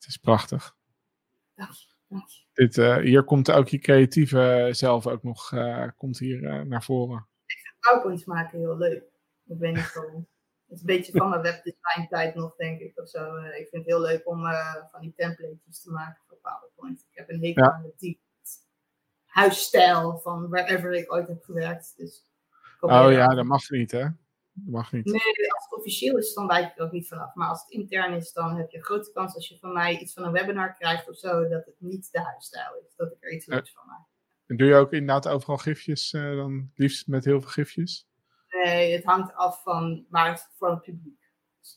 Het 0.01 0.09
is 0.09 0.17
prachtig. 0.17 0.77
Dit, 2.53 2.77
uh, 2.77 2.97
hier 2.97 3.25
komt 3.25 3.51
ook 3.51 3.69
je 3.69 3.79
creatieve 3.79 4.69
zelf 4.71 5.07
ook 5.07 5.23
nog 5.23 5.53
uh, 5.53 5.89
komt 5.97 6.19
hier, 6.19 6.43
uh, 6.43 6.61
naar 6.61 6.83
voren. 6.83 7.29
Ik 7.47 7.59
vind 7.63 7.75
PowerPoints 7.81 8.25
maken 8.25 8.59
heel 8.59 8.77
leuk. 8.77 9.05
Ik 9.47 9.59
weet 9.59 9.75
niet 9.75 9.93
waarom. 9.95 10.29
Het 10.67 10.75
is 10.75 10.81
een 10.81 10.87
beetje 10.87 11.13
van 11.13 11.29
mijn 11.29 11.43
webdesign 11.43 12.07
tijd 12.09 12.35
nog, 12.35 12.57
denk 12.57 12.81
ik. 12.81 13.01
Of 13.01 13.09
zo. 13.09 13.37
ik 13.37 13.69
vind 13.69 13.85
het 13.85 13.87
heel 13.87 14.01
leuk 14.01 14.29
om 14.29 14.41
van 14.91 15.01
die 15.01 15.13
templates 15.17 15.83
te 15.83 15.91
maken 15.91 16.23
voor 16.29 16.39
PowerPoint. 16.43 17.01
Ik 17.11 17.19
heb 17.19 17.31
een 17.31 17.45
hekel 17.45 17.65
ja. 17.65 17.73
aan 17.73 17.83
de 17.83 17.95
type 17.97 18.21
huisstijl 19.31 20.19
van 20.19 20.49
wherever 20.49 20.93
ik 20.93 21.13
ooit 21.13 21.29
heb 21.29 21.43
gewerkt. 21.43 21.95
Dus 21.97 22.25
oh 22.81 23.13
ja, 23.13 23.27
dat 23.27 23.45
mag 23.45 23.71
niet, 23.71 23.91
hè? 23.91 24.07
Mag 24.67 24.93
niet. 24.93 25.05
Nee, 25.05 25.53
als 25.53 25.65
het 25.65 25.79
officieel 25.79 26.19
is, 26.19 26.35
dan 26.35 26.47
wijk 26.47 26.71
ik 26.71 26.79
er 26.79 26.85
ook 26.85 26.93
niet 26.93 27.09
vanaf. 27.09 27.35
Maar 27.35 27.49
als 27.49 27.63
het 27.63 27.71
intern 27.71 28.13
is, 28.13 28.33
dan 28.33 28.57
heb 28.57 28.71
je 28.71 28.77
een 28.77 28.85
grote 28.85 29.13
kans 29.13 29.35
als 29.35 29.49
je 29.49 29.59
van 29.59 29.73
mij 29.73 29.99
iets 29.99 30.13
van 30.13 30.25
een 30.25 30.33
webinar 30.33 30.75
krijgt 30.75 31.09
of 31.09 31.17
zo, 31.17 31.49
dat 31.49 31.65
het 31.65 31.75
niet 31.79 32.09
de 32.13 32.21
huisstijl 32.21 32.77
is. 32.85 32.95
Dat 32.97 33.13
ik 33.13 33.17
er 33.21 33.33
iets 33.33 33.47
leuks 33.47 33.73
van 33.73 33.87
maak. 33.87 34.07
En 34.47 34.57
doe 34.57 34.69
je 34.69 34.75
ook 34.75 34.93
inderdaad 34.93 35.29
overal 35.29 35.57
gifjes, 35.57 36.13
uh, 36.13 36.37
dan 36.37 36.71
liefst 36.75 37.07
met 37.07 37.25
heel 37.25 37.41
veel 37.41 37.51
gifjes? 37.51 38.09
Nee, 38.49 38.93
het 38.93 39.05
hangt 39.05 39.35
af 39.35 39.63
van 39.63 40.07
waar 40.09 40.31
het 40.31 40.49
voor 40.57 40.71
het 40.71 40.83
publiek. 40.83 41.19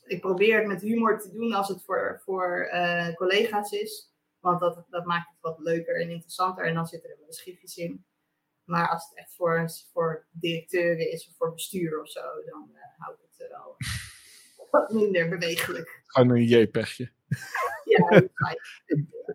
Ik 0.04 0.20
probeer 0.20 0.58
het 0.58 0.66
met 0.66 0.80
humor 0.80 1.20
te 1.20 1.30
doen 1.30 1.52
als 1.52 1.68
het 1.68 1.82
voor, 1.82 2.20
voor 2.24 2.70
uh, 2.72 3.14
collega's 3.14 3.70
is. 3.70 4.12
Want 4.40 4.60
dat, 4.60 4.84
dat 4.88 5.04
maakt 5.04 5.28
het 5.28 5.38
wat 5.40 5.58
leuker 5.58 6.00
en 6.00 6.10
interessanter. 6.10 6.64
En 6.64 6.74
dan 6.74 6.86
zitten 6.86 7.10
er 7.10 7.16
wel 7.18 7.26
eens 7.26 7.42
gifjes 7.42 7.76
in. 7.76 8.04
Maar 8.64 8.88
als 8.88 9.08
het 9.08 9.18
echt 9.18 9.34
voor, 9.34 9.70
voor 9.92 10.26
directeuren 10.30 11.10
is 11.10 11.28
of 11.28 11.36
voor 11.36 11.52
bestuur 11.52 12.00
of 12.00 12.10
zo, 12.10 12.20
dan 12.20 12.70
uh, 12.72 12.80
hou 12.96 13.14
ik 13.14 13.20
het 13.36 13.48
wel 13.48 13.76
wat 14.70 14.92
minder 14.92 15.28
bewegelijk. 15.28 16.02
Gewoon 16.06 16.30
een 16.30 16.44
JPEGje. 16.44 17.10
ja, 17.84 18.22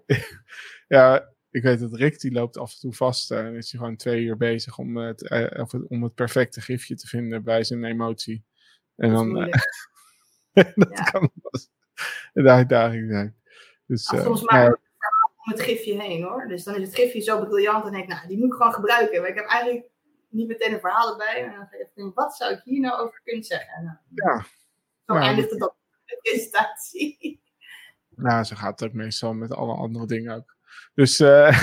ja, 0.97 1.33
ik 1.49 1.63
weet 1.63 1.79
dat 1.79 1.93
Rick 1.93 2.19
die 2.19 2.31
loopt 2.31 2.57
af 2.57 2.73
en 2.73 2.79
toe 2.79 2.93
vast 2.93 3.31
en 3.31 3.55
is 3.55 3.71
hij 3.71 3.79
gewoon 3.79 3.95
twee 3.95 4.23
uur 4.23 4.37
bezig 4.37 4.77
om 4.77 4.97
het, 4.97 5.29
om 5.87 6.03
het 6.03 6.13
perfecte 6.13 6.61
gifje 6.61 6.95
te 6.95 7.07
vinden 7.07 7.43
bij 7.43 7.63
zijn 7.63 7.83
emotie. 7.83 8.45
En 8.95 9.13
dan. 9.13 9.37
Uh, 9.37 9.53
dat 10.75 10.97
ja. 10.97 11.03
kan 11.03 11.31
wel 11.41 11.61
een 12.33 12.49
uitdaging 12.49 13.11
zijn. 13.11 13.37
Dus, 13.85 14.11
uh, 14.11 14.23
soms 14.23 14.41
maar 14.41 14.79
het 15.49 15.61
gifje 15.61 16.01
heen 16.01 16.23
hoor. 16.23 16.47
Dus 16.47 16.63
dan 16.63 16.75
is 16.75 16.81
het 16.81 16.95
gifje 16.95 17.21
zo 17.21 17.45
briljant 17.45 17.85
en 17.85 17.91
denk 17.91 18.03
ik, 18.03 18.09
nou, 18.09 18.27
die 18.27 18.37
moet 18.37 18.47
ik 18.47 18.53
gewoon 18.53 18.73
gebruiken. 18.73 19.21
Maar 19.21 19.29
ik 19.29 19.35
heb 19.35 19.47
eigenlijk 19.47 19.85
niet 20.29 20.47
meteen 20.47 20.73
een 20.73 20.79
verhaal 20.79 21.11
erbij. 21.11 21.43
En 21.43 21.51
dan 21.51 21.67
je 21.71 21.89
denken, 21.95 22.13
wat 22.13 22.35
zou 22.35 22.53
ik 22.53 22.61
hier 22.63 22.79
nou 22.79 23.01
over 23.01 23.21
kunnen 23.23 23.43
zeggen? 23.43 23.83
Nou, 23.83 23.97
ja. 24.13 24.43
Zo 25.05 25.13
nou, 25.13 25.25
eindigt 25.25 25.51
het 25.51 25.61
op 25.61 25.75
de 26.05 26.19
presentatie. 26.21 27.17
Nou, 28.15 28.43
zo 28.43 28.55
gaat 28.55 28.79
het 28.79 28.89
ook 28.89 28.95
meestal 28.95 29.33
met 29.33 29.51
alle 29.51 29.73
andere 29.73 30.05
dingen 30.05 30.35
ook. 30.35 30.55
Dus, 30.93 31.19
uh, 31.19 31.61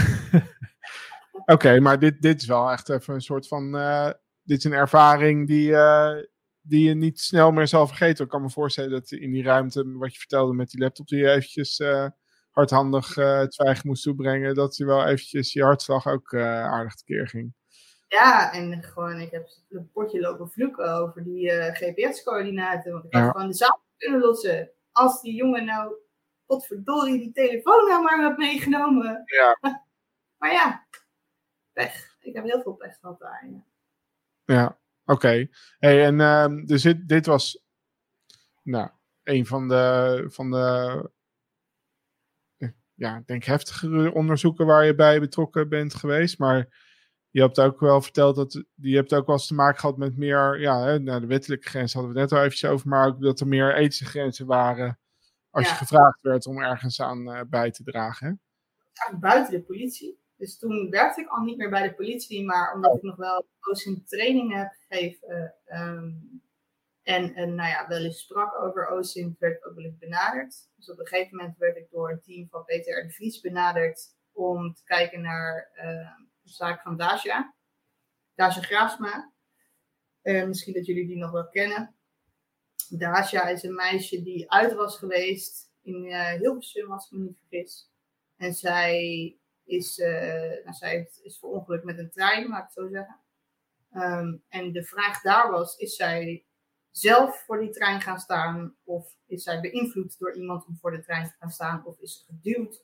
oké, 1.55 1.81
maar 1.81 1.99
dit, 1.99 2.23
dit 2.23 2.41
is 2.41 2.47
wel 2.47 2.71
echt 2.71 2.89
even 2.89 3.15
een 3.15 3.21
soort 3.21 3.49
van, 3.49 3.77
uh, 3.77 4.11
dit 4.43 4.59
is 4.59 4.65
een 4.65 4.73
ervaring 4.73 5.47
die, 5.47 5.71
uh, 5.71 6.15
die 6.61 6.89
je 6.89 6.95
niet 6.95 7.21
snel 7.21 7.53
meer 7.53 7.67
zal 7.67 7.87
vergeten. 7.87 8.25
Ik 8.25 8.31
kan 8.31 8.43
me 8.43 8.51
voorstellen 8.51 8.91
dat 8.91 9.11
in 9.11 9.31
die 9.31 9.43
ruimte, 9.43 9.93
wat 9.93 10.13
je 10.13 10.19
vertelde 10.19 10.55
met 10.55 10.71
die 10.71 10.81
laptop, 10.81 11.09
die 11.09 11.19
je 11.19 11.31
eventjes 11.31 11.83
hardhandig 12.57 13.17
uh, 13.17 13.39
het 13.39 13.55
zwijgen 13.55 13.87
moest 13.87 14.03
toebrengen, 14.03 14.55
dat 14.55 14.77
je 14.77 14.85
wel 14.85 15.07
eventjes 15.07 15.53
je 15.53 15.63
hartslag 15.63 16.07
ook 16.07 16.33
uh, 16.33 16.65
aardig 16.65 16.95
tekeer 16.95 17.29
ging. 17.29 17.55
Ja, 18.09 18.53
en 18.53 18.83
gewoon, 18.83 19.21
ik 19.21 19.31
heb 19.31 19.49
een 19.69 19.91
potje 19.93 20.21
lopen 20.21 20.51
vloeken 20.51 20.93
over 20.93 21.25
die 21.25 21.51
uh, 21.51 21.67
GPS-coördinaten. 21.67 22.93
Want 22.93 23.05
ik 23.05 23.15
had 23.15 23.31
gewoon 23.31 23.47
de 23.47 23.55
zaal 23.55 23.83
kunnen 23.97 24.21
lossen. 24.21 24.71
Als 24.93 25.21
die 25.21 25.35
jongen 25.35 25.65
nou, 25.65 25.95
potverdorie, 26.47 27.19
die 27.19 27.33
telefoon 27.33 27.89
nou 27.89 28.03
maar 28.03 28.23
had 28.23 28.37
meegenomen. 28.37 29.23
Ja. 29.25 29.59
maar 30.39 30.53
ja, 30.53 30.87
pech. 31.73 32.17
Ik 32.21 32.35
heb 32.35 32.45
heel 32.45 32.63
veel 32.63 32.75
pech 32.75 32.99
gehad 33.01 33.19
daar. 33.19 33.49
Ja, 33.51 33.65
ja 34.45 34.67
oké. 35.05 35.13
Okay. 35.13 35.51
Hey, 35.79 36.05
en 36.05 36.19
uh, 36.19 36.67
dus 36.67 36.83
dit, 36.83 37.09
dit 37.09 37.27
was, 37.27 37.65
nou, 38.63 38.91
een 39.23 39.47
van 39.47 39.69
de, 39.69 40.25
van 40.29 40.51
de 40.51 41.15
ja, 42.97 43.17
ik 43.17 43.27
denk 43.27 43.45
heftigere 43.45 44.15
onderzoeken 44.15 44.67
waar 44.67 44.85
je 44.85 44.95
bij 44.95 45.21
betrokken 45.21 45.69
bent 45.69 45.95
geweest. 45.95 46.39
Maar 46.39 46.85
je 47.31 47.41
hebt 47.41 47.61
ook 47.61 47.81
wel 47.81 48.01
verteld 48.01 48.37
dat 48.37 48.65
je 48.75 48.97
hebt 48.97 49.15
ook 49.15 49.27
wel 49.27 49.37
eens 49.37 49.47
te 49.47 49.55
maken 49.55 49.81
gehad 49.81 49.97
met 49.97 50.17
meer, 50.17 50.61
ja, 50.61 50.85
hè, 50.85 50.99
nou, 50.99 51.21
de 51.21 51.27
wettelijke 51.27 51.69
grenzen 51.69 51.99
hadden 51.99 52.17
we 52.17 52.21
net 52.21 52.33
al 52.33 52.39
eventjes 52.39 52.71
over, 52.71 52.89
maar 52.89 53.07
ook 53.07 53.21
dat 53.21 53.41
er 53.41 53.47
meer 53.47 53.75
ethische 53.75 54.05
grenzen 54.05 54.47
waren 54.47 54.99
als 55.51 55.69
je 55.69 55.75
gevraagd 55.75 56.19
werd 56.21 56.47
om 56.47 56.59
ergens 56.59 57.01
aan 57.01 57.29
uh, 57.29 57.41
bij 57.49 57.71
te 57.71 57.83
dragen. 57.83 58.27
Hè? 58.27 59.19
buiten 59.19 59.53
de 59.53 59.63
politie. 59.63 60.19
Dus 60.37 60.59
toen 60.59 60.91
werkte 60.91 61.21
ik 61.21 61.29
al 61.29 61.45
niet 61.45 61.57
meer 61.57 61.71
bij 61.71 61.89
de 61.89 61.95
politie, 61.95 62.45
maar 62.45 62.75
omdat 62.75 62.97
ik 62.97 63.03
nog 63.03 63.17
wel 63.17 63.47
trainingen 64.07 64.59
heb 64.59 64.73
gegeven, 64.89 65.55
um, 65.67 66.43
en, 67.07 67.35
en 67.35 67.55
nou 67.55 67.69
ja, 67.69 67.89
wel 67.89 68.05
eens 68.05 68.21
sprak 68.21 68.55
over 68.63 68.89
OSINT, 68.89 69.39
werd 69.39 69.65
ook 69.65 69.75
wel 69.75 69.85
eens 69.85 69.99
benaderd. 69.99 70.69
Dus 70.77 70.91
op 70.91 70.99
een 70.99 71.07
gegeven 71.07 71.37
moment 71.37 71.59
werd 71.59 71.77
ik 71.77 71.91
door 71.91 72.11
een 72.11 72.21
team 72.21 72.49
van 72.49 72.65
Peter 72.65 72.99
R. 72.99 73.07
de 73.07 73.13
Vries 73.13 73.41
benaderd 73.41 74.15
om 74.33 74.75
te 74.75 74.85
kijken 74.85 75.21
naar 75.21 75.71
uh, 75.75 76.11
de 76.43 76.51
zaak 76.51 76.83
van 76.83 76.97
Dacia. 76.97 77.55
Dacia 78.35 78.63
Graafsma. 78.63 79.33
Uh, 80.23 80.47
misschien 80.47 80.73
dat 80.73 80.87
jullie 80.87 81.07
die 81.07 81.17
nog 81.17 81.31
wel 81.31 81.49
kennen. 81.49 81.97
Dacia 82.89 83.49
is 83.49 83.63
een 83.63 83.75
meisje 83.75 84.23
die 84.23 84.51
uit 84.51 84.75
was 84.75 84.99
geweest 84.99 85.73
in 85.83 86.05
uh, 86.05 86.31
Hilversum, 86.31 86.93
als 86.93 87.05
ik 87.05 87.19
me 87.19 87.25
niet 87.25 87.39
vergis. 87.39 87.91
En 88.37 88.55
zij 88.55 89.37
is, 89.65 89.99
uh, 89.99 90.65
nou, 90.65 90.73
zij 90.73 91.11
is 91.23 91.39
verongelukt 91.39 91.85
met 91.85 91.99
een 91.99 92.11
trein, 92.11 92.49
laat 92.49 92.59
ik 92.59 92.65
het 92.65 92.73
zo 92.73 92.89
zeggen. 92.89 93.21
Um, 93.93 94.45
en 94.49 94.73
de 94.73 94.85
vraag 94.85 95.23
daar 95.23 95.51
was, 95.51 95.77
is 95.77 95.97
zij 95.97 96.47
zelf 96.99 97.45
voor 97.45 97.61
die 97.61 97.71
trein 97.71 98.01
gaan 98.01 98.19
staan? 98.19 98.77
Of 98.85 99.15
is 99.27 99.43
zij 99.43 99.61
beïnvloed 99.61 100.19
door 100.19 100.37
iemand 100.37 100.67
om 100.67 100.77
voor 100.77 100.91
de 100.91 101.03
trein 101.03 101.27
te 101.27 101.35
gaan 101.39 101.51
staan? 101.51 101.87
Of 101.87 101.99
is 101.99 102.19
ze 102.19 102.25
geduwd? 102.25 102.81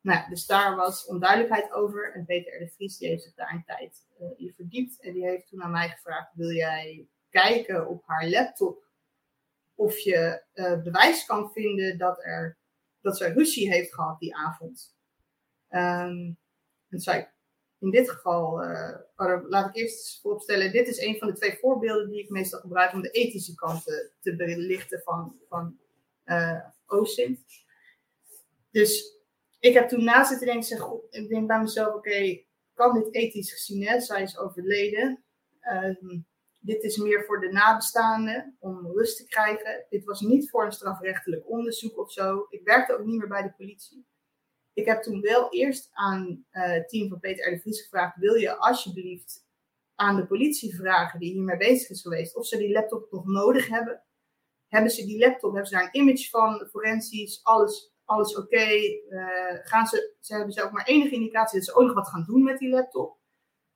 Nou, 0.00 0.28
dus 0.28 0.46
daar 0.46 0.76
was 0.76 1.06
onduidelijkheid 1.06 1.72
over. 1.72 2.14
En 2.14 2.24
Peter 2.24 2.56
R. 2.56 2.58
de 2.58 2.70
Vries 2.70 2.98
heeft 2.98 3.22
zich 3.22 3.34
daar 3.34 3.52
een 3.52 3.64
tijd 3.64 4.06
uh, 4.20 4.28
in 4.36 4.52
verdiept. 4.54 5.00
En 5.00 5.12
die 5.12 5.24
heeft 5.24 5.48
toen 5.48 5.62
aan 5.62 5.70
mij 5.70 5.88
gevraagd: 5.88 6.34
wil 6.34 6.50
jij 6.50 7.08
kijken 7.30 7.88
op 7.88 8.02
haar 8.06 8.28
laptop 8.28 8.84
of 9.74 9.98
je 9.98 10.44
uh, 10.54 10.82
bewijs 10.82 11.24
kan 11.24 11.50
vinden 11.52 11.98
dat, 11.98 12.24
er, 12.24 12.58
dat 13.00 13.16
ze 13.16 13.32
ruzie 13.32 13.72
heeft 13.72 13.94
gehad 13.94 14.18
die 14.18 14.36
avond? 14.36 14.94
Um, 15.68 16.38
en 16.88 17.00
zei 17.00 17.20
ik, 17.20 17.34
in 17.80 17.90
dit 17.90 18.10
geval, 18.10 18.62
uh, 18.64 18.98
laat 19.48 19.68
ik 19.68 19.74
eerst 19.74 20.20
vooropstellen, 20.20 20.72
dit 20.72 20.88
is 20.88 21.00
een 21.00 21.18
van 21.18 21.28
de 21.28 21.34
twee 21.34 21.58
voorbeelden 21.60 22.08
die 22.08 22.22
ik 22.22 22.30
meestal 22.30 22.60
gebruik 22.60 22.92
om 22.92 23.02
de 23.02 23.10
ethische 23.10 23.54
kanten 23.54 24.10
te 24.20 24.36
belichten 24.36 25.00
van, 25.04 25.36
van 25.48 25.78
uh. 26.24 26.60
Dus 28.70 29.18
ik 29.58 29.74
heb 29.74 29.88
toen 29.88 30.04
na 30.04 30.24
zitten 30.24 30.46
denken, 30.46 30.64
zeg, 30.64 30.86
ik 31.10 31.28
denk 31.28 31.46
bij 31.46 31.60
mezelf, 31.60 31.94
oké, 31.94 32.42
kan 32.74 32.94
dit 32.94 33.14
ethisch 33.14 33.52
gezien, 33.52 33.86
hè? 33.86 34.00
zij 34.00 34.22
is 34.22 34.38
overleden. 34.38 35.24
Um, 35.72 36.26
dit 36.58 36.82
is 36.82 36.96
meer 36.96 37.24
voor 37.24 37.40
de 37.40 37.52
nabestaanden 37.52 38.56
om 38.58 38.86
rust 38.92 39.16
te 39.16 39.26
krijgen. 39.26 39.86
Dit 39.88 40.04
was 40.04 40.20
niet 40.20 40.50
voor 40.50 40.64
een 40.64 40.72
strafrechtelijk 40.72 41.48
onderzoek 41.48 41.98
of 41.98 42.12
zo. 42.12 42.46
Ik 42.48 42.60
werkte 42.64 42.98
ook 42.98 43.04
niet 43.04 43.18
meer 43.18 43.28
bij 43.28 43.42
de 43.42 43.52
politie 43.56 44.06
Ik 44.80 44.86
heb 44.86 45.02
toen 45.02 45.20
wel 45.20 45.52
eerst 45.52 45.88
aan 45.92 46.44
het 46.50 46.88
team 46.88 47.08
van 47.08 47.20
Peter 47.20 47.54
R. 47.54 47.58
Vries 47.58 47.82
gevraagd: 47.82 48.16
wil 48.16 48.34
je 48.34 48.56
alsjeblieft 48.56 49.46
aan 49.94 50.16
de 50.16 50.26
politie 50.26 50.74
vragen 50.76 51.20
die 51.20 51.32
hiermee 51.32 51.56
bezig 51.56 51.90
is 51.90 52.02
geweest, 52.02 52.36
of 52.36 52.46
ze 52.46 52.58
die 52.58 52.72
laptop 52.72 53.10
nog 53.10 53.24
nodig 53.26 53.68
hebben? 53.68 54.02
Hebben 54.68 54.90
ze 54.90 55.06
die 55.06 55.18
laptop, 55.18 55.52
hebben 55.52 55.70
ze 55.70 55.74
daar 55.74 55.84
een 55.84 56.00
image 56.00 56.28
van, 56.28 56.68
forensisch, 56.70 57.40
alles, 57.42 57.92
alles 58.04 58.36
oké? 58.36 58.56
Eh, 58.56 59.58
gaan 59.62 59.86
ze, 59.86 60.14
ze 60.20 60.34
hebben 60.34 60.52
ze 60.52 60.62
ook 60.62 60.72
maar 60.72 60.86
enige 60.86 61.14
indicatie 61.14 61.58
dat 61.58 61.68
ze 61.68 61.74
ook 61.74 61.86
nog 61.86 61.94
wat 61.94 62.08
gaan 62.08 62.24
doen 62.24 62.42
met 62.42 62.58
die 62.58 62.68
laptop? 62.68 63.18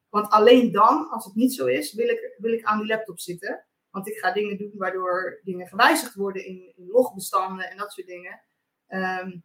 Want 0.08 0.28
alleen 0.28 0.72
dan, 0.72 1.08
als 1.10 1.24
het 1.24 1.34
niet 1.34 1.54
zo 1.54 1.66
is, 1.66 1.94
wil 1.94 2.08
ik, 2.08 2.34
wil 2.38 2.52
ik 2.52 2.64
aan 2.64 2.78
die 2.78 2.86
laptop 2.86 3.20
zitten. 3.20 3.66
Want 3.90 4.08
ik 4.08 4.18
ga 4.18 4.32
dingen 4.32 4.58
doen 4.58 4.72
waardoor 4.74 5.40
dingen 5.42 5.66
gewijzigd 5.66 6.14
worden 6.14 6.46
in, 6.46 6.72
in 6.76 6.86
logbestanden 6.86 7.70
en 7.70 7.76
dat 7.76 7.92
soort 7.92 8.06
dingen. 8.06 8.40
Ehm, 8.86 9.38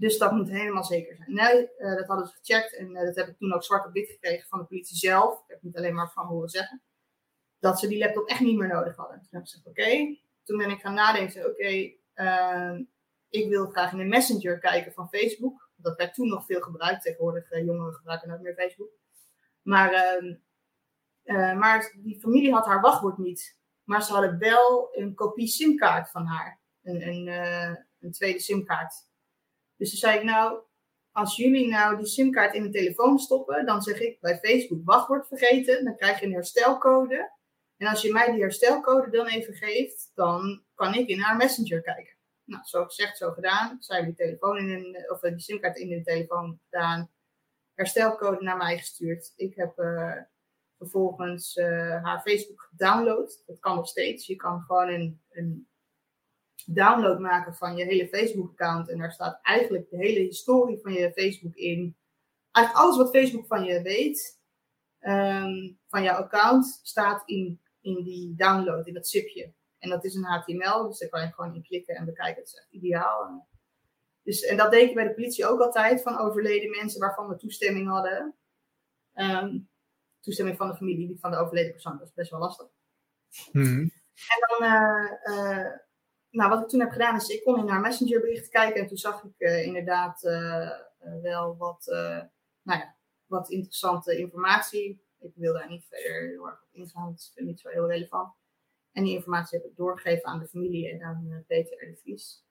dus 0.00 0.18
dat 0.18 0.32
moet 0.32 0.48
helemaal 0.48 0.84
zeker 0.84 1.16
zijn. 1.16 1.34
Nee, 1.34 1.70
uh, 1.78 1.96
dat 1.96 2.06
hadden 2.06 2.26
ze 2.26 2.34
gecheckt 2.34 2.76
en 2.76 2.90
uh, 2.90 3.04
dat 3.04 3.16
heb 3.16 3.28
ik 3.28 3.38
toen 3.38 3.52
ook 3.52 3.64
zwart 3.64 3.86
op 3.86 3.92
wit 3.92 4.08
gekregen 4.08 4.48
van 4.48 4.58
de 4.58 4.64
politie 4.64 4.96
zelf. 4.96 5.34
Ik 5.34 5.44
heb 5.46 5.62
niet 5.62 5.76
alleen 5.76 5.94
maar 5.94 6.10
van 6.10 6.26
horen 6.26 6.48
zeggen. 6.48 6.82
Dat 7.58 7.78
ze 7.78 7.88
die 7.88 7.98
laptop 7.98 8.28
echt 8.28 8.40
niet 8.40 8.58
meer 8.58 8.68
nodig 8.68 8.96
hadden. 8.96 9.16
Toen 9.16 9.28
heb 9.30 9.42
ik 9.42 9.48
gezegd, 9.48 9.66
oké. 9.66 10.18
Toen 10.44 10.58
ben 10.58 10.70
ik 10.70 10.80
gaan 10.80 10.94
nadenken, 10.94 11.46
oké, 11.46 11.92
uh, 12.14 12.78
ik 13.28 13.48
wil 13.48 13.66
graag 13.66 13.92
in 13.92 13.98
de 13.98 14.04
messenger 14.04 14.58
kijken 14.58 14.92
van 14.92 15.08
Facebook. 15.08 15.70
Dat 15.76 15.96
werd 15.96 16.14
toen 16.14 16.28
nog 16.28 16.46
veel 16.46 16.60
gebruikt. 16.60 17.02
Tegenwoordig 17.02 17.52
uh, 17.52 17.64
jongeren 17.64 17.94
gebruiken 17.94 18.28
nooit 18.28 18.40
meer 18.40 18.54
Facebook. 18.54 18.90
Maar, 19.62 19.92
ehm, 19.92 21.58
maar 21.58 21.94
die 21.96 22.20
familie 22.20 22.52
had 22.52 22.66
haar 22.66 22.80
wachtwoord 22.80 23.18
niet. 23.18 23.58
Maar 23.84 24.02
ze 24.02 24.12
hadden 24.12 24.38
wel 24.38 24.88
een 24.92 25.14
kopie 25.14 25.48
simkaart 25.48 26.10
van 26.10 26.26
haar. 26.26 26.60
Een, 26.82 27.08
een, 27.08 27.26
een 28.00 28.12
tweede 28.12 28.40
simkaart. 28.40 29.09
Dus 29.80 29.90
toen 29.90 29.98
zei 29.98 30.18
ik, 30.18 30.24
nou, 30.24 30.62
als 31.12 31.36
jullie 31.36 31.68
nou 31.68 31.96
die 31.96 32.06
simkaart 32.06 32.54
in 32.54 32.62
de 32.62 32.70
telefoon 32.70 33.18
stoppen, 33.18 33.66
dan 33.66 33.82
zeg 33.82 34.00
ik 34.00 34.20
bij 34.20 34.38
Facebook 34.38 34.80
wachtwoord 34.84 35.26
vergeten, 35.26 35.84
dan 35.84 35.96
krijg 35.96 36.20
je 36.20 36.26
een 36.26 36.32
herstelcode. 36.32 37.32
En 37.76 37.86
als 37.86 38.02
je 38.02 38.12
mij 38.12 38.32
die 38.32 38.40
herstelcode 38.40 39.10
dan 39.10 39.26
even 39.26 39.54
geeft, 39.54 40.10
dan 40.14 40.62
kan 40.74 40.94
ik 40.94 41.08
in 41.08 41.20
haar 41.20 41.36
messenger 41.36 41.82
kijken. 41.82 42.16
Nou, 42.44 42.64
zo 42.64 42.84
gezegd, 42.84 43.16
zo 43.16 43.30
gedaan. 43.30 43.76
Zij 43.82 43.96
hebben 43.96 44.14
die, 44.14 44.24
telefoon 44.24 44.58
in 44.58 44.70
een, 44.70 45.10
of 45.10 45.20
die 45.20 45.40
simkaart 45.40 45.76
in 45.76 45.88
de 45.88 46.02
telefoon 46.02 46.60
gedaan. 46.62 47.10
Herstelcode 47.74 48.42
naar 48.42 48.56
mij 48.56 48.78
gestuurd. 48.78 49.32
Ik 49.36 49.54
heb 49.54 49.78
uh, 49.78 50.16
vervolgens 50.78 51.56
uh, 51.56 52.04
haar 52.04 52.20
Facebook 52.20 52.68
gedownload. 52.70 53.42
Dat 53.46 53.58
kan 53.58 53.76
nog 53.76 53.88
steeds. 53.88 54.26
Je 54.26 54.36
kan 54.36 54.60
gewoon 54.60 54.88
een, 54.88 55.22
een 55.30 55.69
download 56.64 57.18
maken 57.18 57.54
van 57.54 57.76
je 57.76 57.84
hele 57.84 58.08
Facebook-account. 58.08 58.88
En 58.88 58.98
daar 58.98 59.12
staat 59.12 59.38
eigenlijk 59.42 59.90
de 59.90 59.96
hele 59.96 60.20
historie 60.20 60.78
van 60.82 60.92
je 60.92 61.12
Facebook 61.12 61.54
in. 61.54 61.96
Eigenlijk 62.50 62.86
alles 62.86 62.96
wat 62.96 63.10
Facebook 63.10 63.46
van 63.46 63.64
je 63.64 63.82
weet, 63.82 64.40
um, 65.00 65.78
van 65.88 66.02
jouw 66.02 66.16
account, 66.16 66.80
staat 66.82 67.22
in, 67.28 67.60
in 67.80 68.02
die 68.04 68.34
download, 68.34 68.86
in 68.86 68.94
dat 68.94 69.08
zipje. 69.08 69.52
En 69.78 69.88
dat 69.88 70.04
is 70.04 70.14
een 70.14 70.24
HTML, 70.24 70.86
dus 70.86 70.98
daar 70.98 71.08
kan 71.08 71.20
je 71.20 71.32
gewoon 71.32 71.54
in 71.54 71.62
klikken 71.62 71.94
en 71.94 72.04
bekijken. 72.04 72.42
Het 72.42 72.52
is 72.52 72.58
echt 72.58 72.70
ideaal. 72.70 73.48
Dus, 74.22 74.42
en 74.42 74.56
dat 74.56 74.70
deed 74.70 74.88
ik 74.88 74.94
bij 74.94 75.04
de 75.04 75.14
politie 75.14 75.46
ook 75.46 75.60
altijd, 75.60 76.02
van 76.02 76.18
overleden 76.18 76.70
mensen 76.70 77.00
waarvan 77.00 77.28
we 77.28 77.36
toestemming 77.36 77.88
hadden. 77.88 78.34
Um, 79.14 79.68
toestemming 80.20 80.56
van 80.56 80.68
de 80.68 80.76
familie, 80.76 81.08
niet 81.08 81.20
van 81.20 81.30
de 81.30 81.36
overleden 81.36 81.72
persoon. 81.72 81.98
Dat 81.98 82.06
is 82.06 82.14
best 82.14 82.30
wel 82.30 82.40
lastig. 82.40 82.66
Mm 83.52 83.64
-hmm. 83.64 83.92
En 84.28 84.58
dan 84.58 84.68
uh, 84.72 85.12
uh, 85.24 85.72
nou, 86.30 86.50
wat 86.50 86.62
ik 86.62 86.68
toen 86.68 86.80
heb 86.80 86.90
gedaan 86.90 87.16
is, 87.16 87.28
ik 87.28 87.44
kon 87.44 87.58
in 87.58 87.68
haar 87.68 87.80
messenger 87.80 88.20
bericht 88.20 88.48
kijken 88.48 88.80
en 88.80 88.86
toen 88.86 88.96
zag 88.96 89.24
ik 89.24 89.34
uh, 89.38 89.66
inderdaad 89.66 90.24
uh, 90.24 90.70
wel 91.22 91.56
wat, 91.56 91.84
nou 92.62 92.78
ja, 92.78 92.96
wat 93.26 93.50
interessante 93.50 94.18
informatie. 94.18 95.04
Ik 95.18 95.32
wil 95.34 95.52
daar 95.52 95.68
niet 95.68 95.86
verder 95.88 96.28
heel 96.28 96.46
erg 96.46 96.62
op 96.62 96.68
ingaan, 96.72 97.10
het 97.10 97.20
is 97.20 97.32
niet 97.34 97.60
zo 97.60 97.68
heel 97.68 97.88
relevant. 97.88 98.34
En 98.92 99.04
die 99.04 99.14
informatie 99.14 99.58
heb 99.58 99.70
ik 99.70 99.76
doorgegeven 99.76 100.24
aan 100.24 100.38
de 100.38 100.48
familie 100.48 100.90
en 100.90 101.02
aan 101.02 101.44
Peter 101.46 101.82
R. 101.82 101.90
de 101.90 101.96
Vries. 101.96 102.44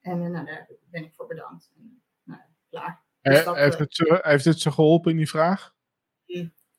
En 0.00 0.30
nou, 0.30 0.46
daar 0.46 0.68
ben 0.90 1.04
ik 1.04 1.14
voor 1.14 1.26
bedankt. 1.26 1.70
En, 1.76 2.02
nou, 2.22 2.40
klaar. 2.70 3.02
Dus 3.20 3.44
dat, 3.44 3.56
heeft, 3.56 3.78
het 3.78 3.94
zo, 3.94 4.04
heeft 4.20 4.44
het 4.44 4.60
ze 4.60 4.72
geholpen 4.72 5.10
in 5.10 5.16
die 5.16 5.28
vraag? 5.28 5.76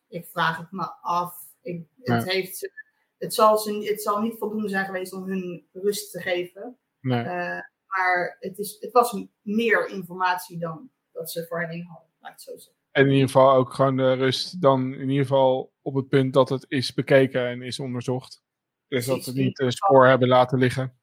Ik 0.08 0.26
vraag 0.26 0.58
het 0.58 0.72
me 0.72 0.92
af. 1.02 1.36
Ik, 1.62 1.88
het 1.96 2.24
ja. 2.26 2.32
heeft 2.32 2.72
het 3.20 3.34
zal, 3.34 3.58
ze, 3.58 3.74
het 3.74 4.02
zal 4.02 4.22
niet 4.22 4.38
voldoende 4.38 4.70
zijn 4.70 4.86
geweest 4.86 5.14
om 5.14 5.24
hun 5.24 5.68
rust 5.72 6.12
te 6.12 6.22
geven. 6.22 6.78
Nee. 7.00 7.24
Uh, 7.24 7.60
maar 7.86 8.38
het, 8.40 8.58
is, 8.58 8.78
het 8.80 8.92
was 8.92 9.26
meer 9.42 9.88
informatie 9.88 10.60
dan 10.60 10.90
dat 11.12 11.32
ze 11.32 11.46
voorheen 11.48 11.86
hadden, 11.86 12.10
laat 12.20 12.32
het 12.32 12.42
zo 12.42 12.58
zeggen. 12.58 12.78
En 12.92 13.06
in 13.06 13.12
ieder 13.12 13.28
geval 13.28 13.54
ook 13.54 13.74
gewoon 13.74 13.98
de 13.98 14.14
rust 14.14 14.62
dan 14.62 14.94
in 14.94 15.10
ieder 15.10 15.26
geval 15.26 15.74
op 15.82 15.94
het 15.94 16.08
punt 16.08 16.34
dat 16.34 16.50
het 16.50 16.66
is 16.68 16.94
bekeken 16.94 17.48
en 17.48 17.62
is 17.62 17.80
onderzocht. 17.80 18.44
Dus 18.88 19.06
dat 19.06 19.26
we 19.26 19.32
niet 19.32 19.60
een 19.60 19.72
spoor 19.72 20.08
hebben 20.08 20.28
laten 20.28 20.58
liggen. 20.58 21.00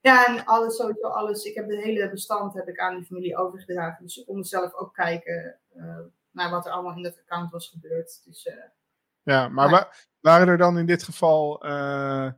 Ja, 0.00 0.26
en 0.26 0.44
alles, 0.44 0.76
sowieso 0.76 1.08
alles. 1.08 1.44
Ik 1.44 1.54
heb 1.54 1.68
de 1.68 1.82
hele 1.82 2.10
bestand 2.10 2.54
heb 2.54 2.68
ik 2.68 2.78
aan 2.78 2.94
die 2.96 3.04
familie 3.04 3.36
overgedragen. 3.36 4.04
Dus 4.04 4.16
ik 4.16 4.26
kon 4.26 4.44
zelf 4.44 4.74
ook 4.74 4.94
kijken 4.94 5.60
uh, 5.76 5.98
naar 6.30 6.50
wat 6.50 6.66
er 6.66 6.72
allemaal 6.72 6.96
in 6.96 7.02
dat 7.02 7.18
account 7.18 7.52
was 7.52 7.68
gebeurd. 7.68 8.22
Dus 8.24 8.46
uh, 8.46 8.54
ja, 9.22 9.48
maar 9.48 9.70
wa 9.70 9.92
waren 10.26 10.48
er 10.48 10.58
dan 10.58 10.78
in 10.78 10.86
dit 10.86 11.02
geval 11.02 11.66
uh, 11.66 12.32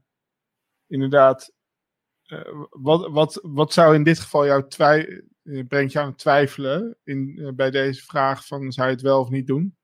inderdaad. 0.87 1.53
Uh, 2.27 2.65
wat, 2.71 3.11
wat, 3.11 3.41
wat 3.43 3.73
zou 3.73 3.95
in 3.95 4.03
dit 4.03 4.19
geval 4.19 4.47
jou 4.47 4.69
twij 4.69 5.25
brengt 5.69 5.93
jou 5.93 6.05
aan 6.05 6.11
het 6.11 6.21
twijfelen 6.21 6.99
in, 7.05 7.53
bij 7.57 7.71
deze 7.71 8.05
vraag 8.05 8.47
van 8.47 8.73
zou 8.73 8.89
je 8.89 8.95
het 8.95 9.03
wel 9.03 9.21
of 9.21 9.29
niet 9.29 9.47
doen? 9.47 9.77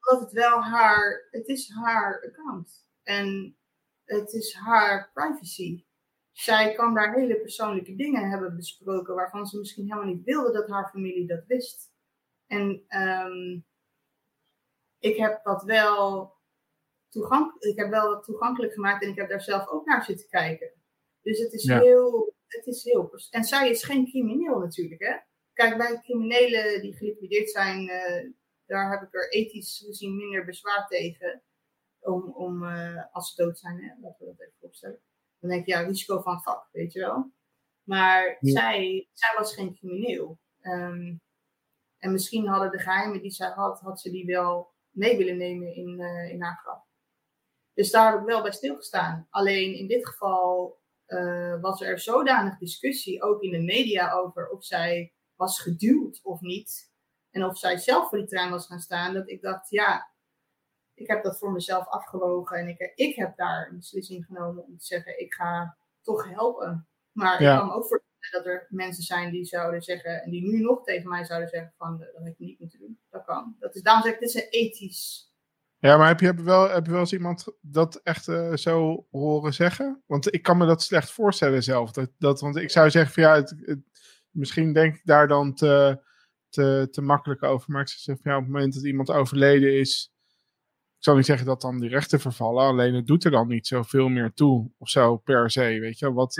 Dat 0.00 0.20
het 0.20 0.32
wel 0.32 0.62
haar, 0.62 1.28
het 1.30 1.48
is 1.48 1.70
haar 1.70 2.24
account 2.26 2.86
en 3.02 3.56
het 4.04 4.32
is 4.32 4.54
haar 4.54 5.10
privacy. 5.12 5.84
Zij 6.32 6.74
kan 6.74 6.94
daar 6.94 7.14
hele 7.14 7.40
persoonlijke 7.40 7.94
dingen 7.96 8.30
hebben 8.30 8.56
besproken 8.56 9.14
waarvan 9.14 9.46
ze 9.46 9.58
misschien 9.58 9.84
helemaal 9.84 10.14
niet 10.14 10.24
wilde 10.24 10.52
dat 10.52 10.68
haar 10.68 10.90
familie 10.90 11.26
dat 11.26 11.46
wist. 11.46 11.92
En 12.46 12.84
um, 12.88 13.66
ik 14.98 15.16
heb 15.16 15.44
dat 15.44 15.62
wel 15.62 16.38
toegankelijk, 17.10 17.64
ik 17.64 17.78
heb 17.78 17.90
wel 17.90 18.08
wat 18.08 18.24
toegankelijk 18.24 18.72
gemaakt 18.72 19.02
en 19.02 19.10
ik 19.10 19.16
heb 19.16 19.28
daar 19.28 19.42
zelf 19.42 19.68
ook 19.68 19.86
naar 19.86 20.04
zitten 20.04 20.28
kijken. 20.28 20.72
Dus 21.22 21.38
het 21.38 21.52
is 21.52 21.64
ja. 21.64 21.80
heel, 21.80 22.34
het 22.46 22.66
is 22.66 22.84
heel. 22.84 23.10
En 23.30 23.44
zij 23.44 23.70
is 23.70 23.84
geen 23.84 24.06
crimineel 24.06 24.58
natuurlijk, 24.58 25.00
hè? 25.00 25.16
Kijk, 25.52 25.76
bij 25.76 26.00
criminelen 26.00 26.82
die 26.82 26.96
geliquideerd 26.96 27.50
zijn, 27.50 27.82
uh, 27.82 28.32
daar 28.66 28.90
heb 28.90 29.02
ik 29.02 29.14
er 29.14 29.32
ethisch 29.32 29.82
gezien 29.86 30.16
minder 30.16 30.44
bezwaar 30.44 30.86
tegen. 30.88 31.42
Om, 32.00 32.22
om 32.22 32.62
uh, 32.62 33.04
als 33.12 33.34
ze 33.34 33.42
dood 33.42 33.58
zijn, 33.58 33.82
hè? 33.82 33.92
laten 34.00 34.26
we 34.26 34.34
dat 34.36 34.40
even 34.40 34.54
opstellen. 34.60 35.00
Dan 35.38 35.50
denk 35.50 35.66
je, 35.66 35.72
ja, 35.72 35.80
risico 35.80 36.20
van 36.20 36.42
vak, 36.42 36.68
weet 36.72 36.92
je 36.92 37.00
wel. 37.00 37.32
Maar 37.82 38.36
ja. 38.40 38.52
zij, 38.52 39.08
zij 39.12 39.34
was 39.36 39.54
geen 39.54 39.74
crimineel. 39.74 40.38
Um, 40.62 41.20
en 41.98 42.12
misschien 42.12 42.46
hadden 42.46 42.70
de 42.70 42.78
geheimen 42.78 43.20
die 43.20 43.30
zij 43.30 43.50
had, 43.50 43.80
had 43.80 44.00
ze 44.00 44.10
die 44.10 44.26
wel 44.26 44.72
mee 44.90 45.16
willen 45.16 45.36
nemen 45.36 45.74
in, 45.74 46.00
uh, 46.00 46.30
in 46.30 46.42
haar 46.42 46.60
graf. 46.62 46.89
Dus 47.80 47.90
daar 47.90 48.10
heb 48.10 48.20
ik 48.20 48.26
wel 48.26 48.42
bij 48.42 48.52
stilgestaan. 48.52 49.26
Alleen 49.30 49.74
in 49.74 49.86
dit 49.86 50.06
geval 50.06 50.78
uh, 51.06 51.60
was 51.60 51.80
er 51.80 51.98
zodanig 51.98 52.58
discussie, 52.58 53.22
ook 53.22 53.42
in 53.42 53.50
de 53.50 53.58
media, 53.58 54.12
over 54.12 54.48
of 54.48 54.64
zij 54.64 55.12
was 55.36 55.60
geduwd 55.60 56.20
of 56.22 56.40
niet. 56.40 56.92
En 57.30 57.44
of 57.44 57.58
zij 57.58 57.76
zelf 57.76 58.08
voor 58.08 58.18
die 58.18 58.26
trein 58.26 58.50
was 58.50 58.66
gaan 58.66 58.80
staan, 58.80 59.14
dat 59.14 59.28
ik 59.28 59.42
dacht, 59.42 59.70
ja, 59.70 60.10
ik 60.94 61.06
heb 61.06 61.22
dat 61.22 61.38
voor 61.38 61.52
mezelf 61.52 61.86
afgewogen. 61.86 62.58
En 62.58 62.68
ik, 62.68 62.92
ik 62.94 63.16
heb 63.16 63.36
daar 63.36 63.68
een 63.70 63.76
beslissing 63.76 64.24
genomen 64.24 64.64
om 64.64 64.78
te 64.78 64.84
zeggen, 64.84 65.20
ik 65.20 65.34
ga 65.34 65.76
toch 66.02 66.28
helpen. 66.30 66.88
Maar 67.12 67.42
ja. 67.42 67.52
ik 67.52 67.58
kan 67.58 67.66
me 67.66 67.74
ook 67.74 67.86
voorstellen 67.88 68.44
dat 68.44 68.46
er 68.46 68.66
mensen 68.68 69.02
zijn 69.02 69.30
die 69.30 69.44
zouden 69.44 69.82
zeggen, 69.82 70.22
en 70.22 70.30
die 70.30 70.42
nu 70.42 70.60
nog 70.60 70.84
tegen 70.84 71.08
mij 71.08 71.24
zouden 71.24 71.48
zeggen 71.48 71.74
van, 71.76 71.98
dat 71.98 72.08
heb 72.12 72.26
ik 72.26 72.38
niet 72.38 72.58
moeten 72.58 72.78
doen. 72.78 73.00
Dat 73.10 73.24
kan. 73.24 73.56
Dat 73.58 73.74
is, 73.74 73.82
daarom 73.82 74.02
zeg 74.02 74.12
ik, 74.12 74.20
dit 74.20 74.28
is 74.28 74.34
een 74.34 74.48
ethisch 74.50 75.29
ja, 75.80 75.96
maar 75.96 76.08
heb 76.08 76.20
je, 76.20 76.26
heb 76.26 76.36
je, 76.36 76.44
wel, 76.44 76.70
heb 76.70 76.84
je 76.84 76.90
wel 76.90 77.00
eens 77.00 77.12
iemand 77.12 77.46
dat 77.60 78.00
echt 78.02 78.28
uh, 78.28 78.54
zo 78.54 79.06
horen 79.10 79.52
zeggen? 79.52 80.02
Want 80.06 80.34
ik 80.34 80.42
kan 80.42 80.58
me 80.58 80.66
dat 80.66 80.82
slecht 80.82 81.10
voorstellen 81.10 81.62
zelf. 81.62 81.92
Dat, 81.92 82.10
dat, 82.18 82.40
want 82.40 82.56
ik 82.56 82.70
zou 82.70 82.90
zeggen 82.90 83.12
van 83.12 83.22
ja, 83.22 83.34
het, 83.34 83.54
het, 83.60 83.78
misschien 84.30 84.72
denk 84.72 84.94
ik 84.94 85.00
daar 85.04 85.28
dan 85.28 85.54
te, 85.54 86.02
te, 86.48 86.88
te 86.90 87.02
makkelijk 87.02 87.42
over. 87.42 87.70
Maar 87.70 87.80
ik 87.80 87.88
zou 87.88 88.00
zeggen 88.00 88.22
van 88.22 88.32
ja, 88.32 88.38
op 88.38 88.44
het 88.44 88.52
moment 88.52 88.74
dat 88.74 88.84
iemand 88.84 89.10
overleden 89.10 89.78
is, 89.78 90.12
ik 90.96 91.04
zal 91.04 91.16
niet 91.16 91.26
zeggen 91.26 91.46
dat 91.46 91.60
dan 91.60 91.80
die 91.80 91.88
rechten 91.88 92.20
vervallen. 92.20 92.64
Alleen 92.64 92.94
het 92.94 93.06
doet 93.06 93.24
er 93.24 93.30
dan 93.30 93.48
niet 93.48 93.66
zoveel 93.66 94.08
meer 94.08 94.32
toe 94.32 94.70
of 94.78 94.88
zo 94.88 95.16
per 95.16 95.50
se, 95.50 95.78
weet 95.80 95.98
je. 95.98 96.12
Wat, 96.12 96.34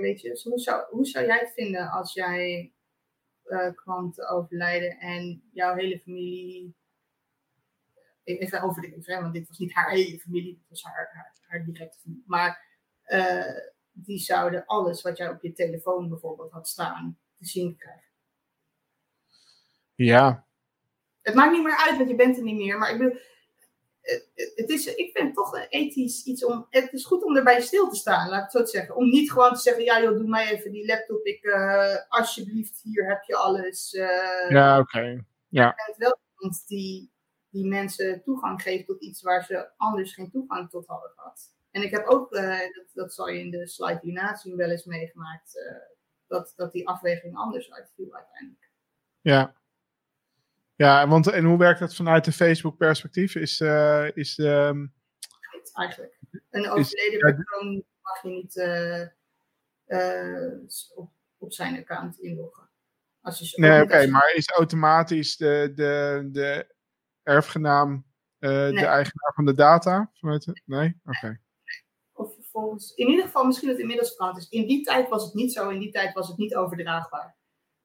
weet 0.00 0.20
je, 0.20 0.40
hoe 0.48 0.58
zou, 0.58 0.84
hoe 0.90 1.06
zou 1.06 1.26
jij 1.26 1.38
het 1.38 1.52
vinden 1.54 1.90
als 1.90 2.12
jij 2.12 2.72
uh, 3.44 3.72
kwam 3.74 4.12
te 4.12 4.28
overlijden 4.28 4.98
en 4.98 5.42
jouw 5.52 5.74
hele 5.74 5.98
familie 5.98 6.80
even 8.24 8.62
over 8.62 8.82
dit, 8.82 9.06
want 9.06 9.32
dit 9.32 9.48
was 9.48 9.58
niet 9.58 9.74
haar 9.74 9.90
hele 9.90 10.18
familie, 10.18 10.54
dit 10.58 10.68
was 10.68 10.82
haar, 10.82 11.10
haar, 11.12 11.32
haar 11.46 11.64
directe 11.64 11.98
familie. 12.00 12.24
Maar 12.26 12.64
uh, 13.06 13.58
die 13.92 14.18
zouden 14.18 14.66
alles 14.66 15.02
wat 15.02 15.16
jij 15.16 15.28
op 15.28 15.42
je 15.42 15.52
telefoon 15.52 16.08
bijvoorbeeld 16.08 16.52
had 16.52 16.68
staan, 16.68 17.18
te 17.38 17.44
zien 17.44 17.76
krijgen. 17.76 18.10
Ja. 19.94 20.46
Het 21.22 21.34
maakt 21.34 21.52
niet 21.52 21.62
meer 21.62 21.76
uit, 21.76 21.96
want 21.96 22.08
je 22.08 22.16
bent 22.16 22.36
er 22.36 22.42
niet 22.42 22.56
meer. 22.56 22.78
Maar 22.78 22.90
ik 22.90 22.98
bedoel, 22.98 23.18
het 24.54 24.68
is, 24.68 24.94
ik 24.94 25.10
vind 25.12 25.26
het 25.26 25.34
toch 25.34 25.66
ethisch 25.68 26.24
iets 26.24 26.44
om. 26.44 26.66
Het 26.70 26.92
is 26.92 27.04
goed 27.04 27.24
om 27.24 27.36
erbij 27.36 27.60
stil 27.60 27.88
te 27.88 27.96
staan, 27.96 28.28
laat 28.28 28.38
ik 28.38 28.52
het 28.52 28.68
zo 28.68 28.78
zeggen. 28.78 28.96
Om 28.96 29.08
niet 29.08 29.32
gewoon 29.32 29.54
te 29.54 29.60
zeggen: 29.60 29.84
ja, 29.84 30.02
joh, 30.02 30.16
doe 30.16 30.28
mij 30.28 30.50
even 30.50 30.72
die 30.72 30.86
laptop. 30.86 31.26
Ik, 31.26 31.44
uh, 31.44 31.96
alsjeblieft, 32.08 32.80
hier 32.82 33.08
heb 33.08 33.22
je 33.22 33.36
alles. 33.36 33.92
Uh, 33.92 34.50
ja, 34.50 34.78
oké. 34.78 34.96
Okay. 34.98 35.24
Ja. 35.48 35.72
Het 35.76 35.96
wel 35.96 36.18
iemand 36.38 36.66
die, 36.66 37.11
die 37.52 37.66
mensen 37.66 38.22
toegang 38.22 38.62
geeft 38.62 38.86
tot 38.86 39.02
iets 39.02 39.22
waar 39.22 39.44
ze 39.44 39.70
anders 39.76 40.14
geen 40.14 40.30
toegang 40.30 40.70
tot 40.70 40.86
hadden 40.86 41.10
gehad. 41.10 41.54
En 41.70 41.82
ik 41.82 41.90
heb 41.90 42.06
ook, 42.06 42.32
uh, 42.32 42.58
dat, 42.58 42.86
dat 42.92 43.14
zal 43.14 43.28
je 43.28 43.40
in 43.40 43.50
de 43.50 43.66
slide 43.66 43.98
hierna 44.02 44.36
zien, 44.36 44.56
wel 44.56 44.70
eens 44.70 44.84
meegemaakt. 44.84 45.58
dat, 46.26 46.52
dat 46.56 46.72
die 46.72 46.88
afweging 46.88 47.36
anders 47.36 47.72
uitviel 47.72 48.14
uiteindelijk. 48.14 48.70
Ja. 49.20 49.54
Ja, 50.74 51.08
want 51.08 51.26
en 51.26 51.44
hoe 51.44 51.58
werkt 51.58 51.80
dat 51.80 51.94
vanuit 51.94 52.24
de 52.24 52.32
Facebook-perspectief? 52.32 53.34
Is, 53.34 53.60
uh, 53.60 54.16
is 54.16 54.38
uh, 54.38 54.70
eigenlijk. 55.72 56.18
Een 56.50 56.68
overleden 56.70 57.18
persoon 57.18 57.84
mag 58.00 58.22
je 58.22 58.28
niet 58.28 58.56
op, 60.94 61.10
op 61.38 61.52
zijn 61.52 61.76
account 61.76 62.18
inloggen. 62.18 62.70
Als 63.20 63.38
je 63.38 63.60
nee, 63.60 63.82
oké, 63.82 63.82
okay, 63.82 64.06
maar 64.06 64.34
is 64.34 64.48
automatisch 64.48 65.36
de, 65.36 65.72
de, 65.74 66.28
de 66.32 66.71
erfgenaam 67.22 68.04
nee. 68.38 68.72
de 68.72 68.86
eigenaar 68.86 69.32
van 69.34 69.44
de 69.44 69.54
data? 69.54 70.12
Nee? 70.64 71.00
Oké. 71.04 71.16
Okay. 71.16 71.40
Of 72.12 72.34
volgens, 72.40 72.94
in 72.94 73.08
ieder 73.08 73.24
geval 73.24 73.44
misschien 73.44 73.68
dat 73.68 73.76
het 73.76 73.86
inmiddels 73.86 74.14
veranderd 74.14 74.44
is. 74.44 74.58
In 74.60 74.66
die 74.66 74.84
tijd 74.84 75.08
was 75.08 75.24
het 75.24 75.34
niet 75.34 75.52
zo, 75.52 75.68
in 75.68 75.78
die 75.78 75.92
tijd 75.92 76.14
was 76.14 76.28
het 76.28 76.36
niet 76.36 76.54
overdraagbaar. 76.54 77.36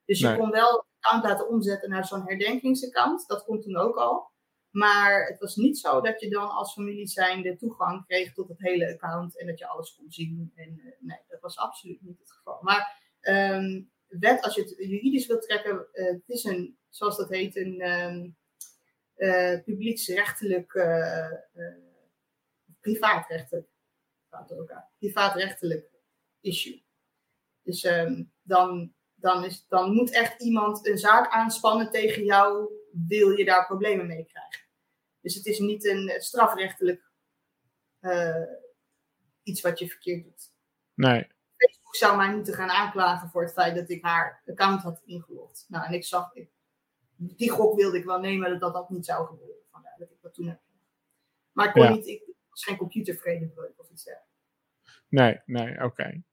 Dus 0.05 0.19
je 0.19 0.27
nee. 0.27 0.37
kon 0.37 0.49
wel 0.51 0.85
account 0.99 1.23
laten 1.23 1.49
omzetten 1.49 1.89
naar 1.89 2.05
zo'n 2.05 2.27
herdenkingsaccount. 2.27 3.27
Dat 3.27 3.43
komt 3.43 3.63
toen 3.63 3.77
ook 3.77 3.95
al. 3.95 4.31
Maar 4.69 5.25
het 5.25 5.39
was 5.39 5.55
niet 5.55 5.77
zo 5.77 6.01
dat 6.01 6.19
je 6.21 6.29
dan 6.29 6.49
als 6.49 6.73
familie 6.73 7.07
zijnde 7.07 7.55
toegang 7.55 8.05
kreeg 8.05 8.33
tot 8.33 8.47
het 8.47 8.59
hele 8.59 8.93
account 8.93 9.39
en 9.39 9.47
dat 9.47 9.59
je 9.59 9.67
alles 9.67 9.95
kon 9.95 10.11
zien. 10.11 10.51
En, 10.55 10.81
uh, 10.83 10.91
nee, 10.99 11.19
dat 11.27 11.41
was 11.41 11.57
absoluut 11.57 12.01
niet 12.01 12.19
het 12.19 12.31
geval. 12.31 12.59
Maar 12.61 13.01
um, 13.21 13.91
wet, 14.07 14.41
als 14.41 14.55
je 14.55 14.61
het 14.61 14.75
juridisch 14.77 15.27
wilt 15.27 15.41
trekken, 15.41 15.87
uh, 15.93 16.05
het 16.05 16.23
is 16.29 16.43
een, 16.43 16.77
zoals 16.89 17.17
dat 17.17 17.29
heet, 17.29 17.55
een 17.55 17.89
um, 17.91 18.37
uh, 19.17 19.63
publieksrechtelijk, 19.63 20.71
privaatrechtelijk, 22.79 23.67
privaatrechtelijk 24.97 25.89
issue. 26.41 26.85
Dus 27.61 27.83
um, 27.83 28.31
dan 28.41 28.95
dan, 29.19 29.43
is, 29.43 29.65
dan 29.67 29.93
moet 29.93 30.11
echt 30.11 30.41
iemand 30.41 30.87
een 30.87 30.97
zaak 30.97 31.31
aanspannen 31.31 31.91
tegen 31.91 32.23
jou, 32.23 32.69
wil 33.07 33.29
je 33.29 33.45
daar 33.45 33.65
problemen 33.65 34.07
mee 34.07 34.25
krijgen. 34.25 34.65
Dus 35.21 35.35
het 35.35 35.45
is 35.45 35.59
niet 35.59 35.85
een 35.85 36.13
strafrechtelijk 36.17 37.11
uh, 38.01 38.43
iets 39.43 39.61
wat 39.61 39.79
je 39.79 39.87
verkeerd 39.87 40.23
doet. 40.23 40.51
Nee. 40.93 41.27
Facebook 41.55 41.95
zou 41.95 42.17
mij 42.17 42.35
moeten 42.35 42.53
gaan 42.53 42.69
aanklagen 42.69 43.29
voor 43.29 43.43
het 43.43 43.53
feit 43.53 43.75
dat 43.75 43.89
ik 43.89 44.03
haar 44.03 44.41
account 44.45 44.81
had 44.81 45.01
ingelogd. 45.05 45.65
Nou, 45.67 45.85
en 45.85 45.93
ik 45.93 46.05
zag, 46.05 46.33
ik, 46.33 46.49
die 47.17 47.51
gok 47.51 47.75
wilde 47.75 47.97
ik 47.97 48.05
wel 48.05 48.19
nemen 48.19 48.59
dat 48.59 48.73
dat 48.73 48.89
niet 48.89 49.05
zou 49.05 49.27
gebeuren. 49.27 49.63
Vandaar 49.71 49.95
dat 49.97 50.09
ik 50.11 50.21
dat 50.21 50.33
toen 50.33 50.47
heb 50.47 50.59
Maar 51.51 51.65
ik 51.65 51.73
kon 51.73 51.91
niet, 51.91 52.07
ik 52.07 52.23
was 52.49 52.63
geen 52.63 52.77
computervredebreuk 52.77 53.73
of 53.79 53.89
iets 53.89 54.03
dergelijks. 54.03 54.35
Nee, 55.09 55.41
nee, 55.45 55.73
oké. 55.83 55.83
Okay. 55.83 56.23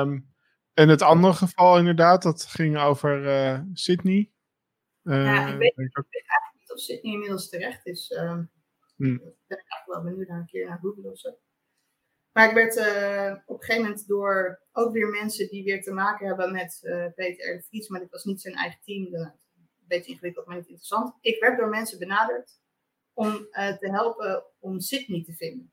Um, 0.00 0.36
en 0.74 0.88
het 0.88 1.02
andere 1.02 1.32
geval 1.32 1.78
inderdaad, 1.78 2.22
dat 2.22 2.44
ging 2.44 2.78
over 2.78 3.24
uh, 3.24 3.60
Sydney. 3.72 4.32
Uh, 5.02 5.24
ja, 5.24 5.46
ik 5.46 5.58
weet, 5.58 5.72
ik 5.76 5.76
weet, 5.76 6.26
eigenlijk 6.26 6.54
niet 6.58 6.72
of 6.72 6.78
Sydney 6.78 7.12
inmiddels 7.12 7.48
terecht 7.48 7.86
is. 7.86 8.10
Uh, 8.10 8.38
hmm. 8.96 9.14
Ik 9.14 9.46
ben 9.46 9.58
eigenlijk 9.58 9.84
wel 9.86 10.02
benieuwd 10.02 10.28
naar 10.28 10.38
een 10.38 10.46
keer 10.46 10.66
naar 10.66 10.78
Google 10.78 11.10
of 11.10 11.18
zo. 11.18 11.38
Maar 12.32 12.48
ik 12.48 12.54
werd 12.54 12.76
uh, 12.76 13.36
op 13.46 13.56
een 13.56 13.64
gegeven 13.64 13.82
moment 13.82 14.06
door 14.06 14.62
ook 14.72 14.92
weer 14.92 15.08
mensen 15.08 15.48
die 15.48 15.64
weer 15.64 15.82
te 15.82 15.92
maken 15.92 16.26
hebben 16.26 16.52
met 16.52 16.80
Peter 17.14 17.56
R. 17.56 17.62
Vries, 17.62 17.88
maar 17.88 18.00
dit 18.00 18.10
was 18.10 18.24
niet 18.24 18.40
zijn 18.40 18.54
eigen 18.54 18.80
team, 18.84 19.34
beetje 19.88 20.10
ingewikkeld, 20.12 20.46
maar 20.46 20.56
niet 20.56 20.66
interessant. 20.66 21.14
Ik 21.20 21.40
werd 21.40 21.58
door 21.58 21.68
mensen 21.68 21.98
benaderd 21.98 22.60
om 23.12 23.32
te 23.52 23.88
helpen 23.90 24.44
om 24.58 24.80
Sydney 24.80 25.24
te 25.24 25.34
vinden. 25.34 25.72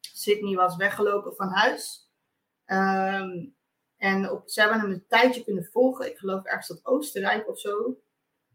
Sydney 0.00 0.54
was 0.54 0.76
weggelopen 0.76 1.34
van 1.34 1.48
huis. 1.48 2.10
Um, 2.66 3.56
en 3.96 4.30
op, 4.30 4.50
ze 4.50 4.60
hebben 4.60 4.80
hem 4.80 4.90
een 4.90 5.06
tijdje 5.06 5.44
kunnen 5.44 5.64
volgen. 5.64 6.06
Ik 6.06 6.18
geloof 6.18 6.44
ergens 6.44 6.66
tot 6.66 6.86
Oostenrijk 6.86 7.48
of 7.48 7.60
zo. 7.60 8.00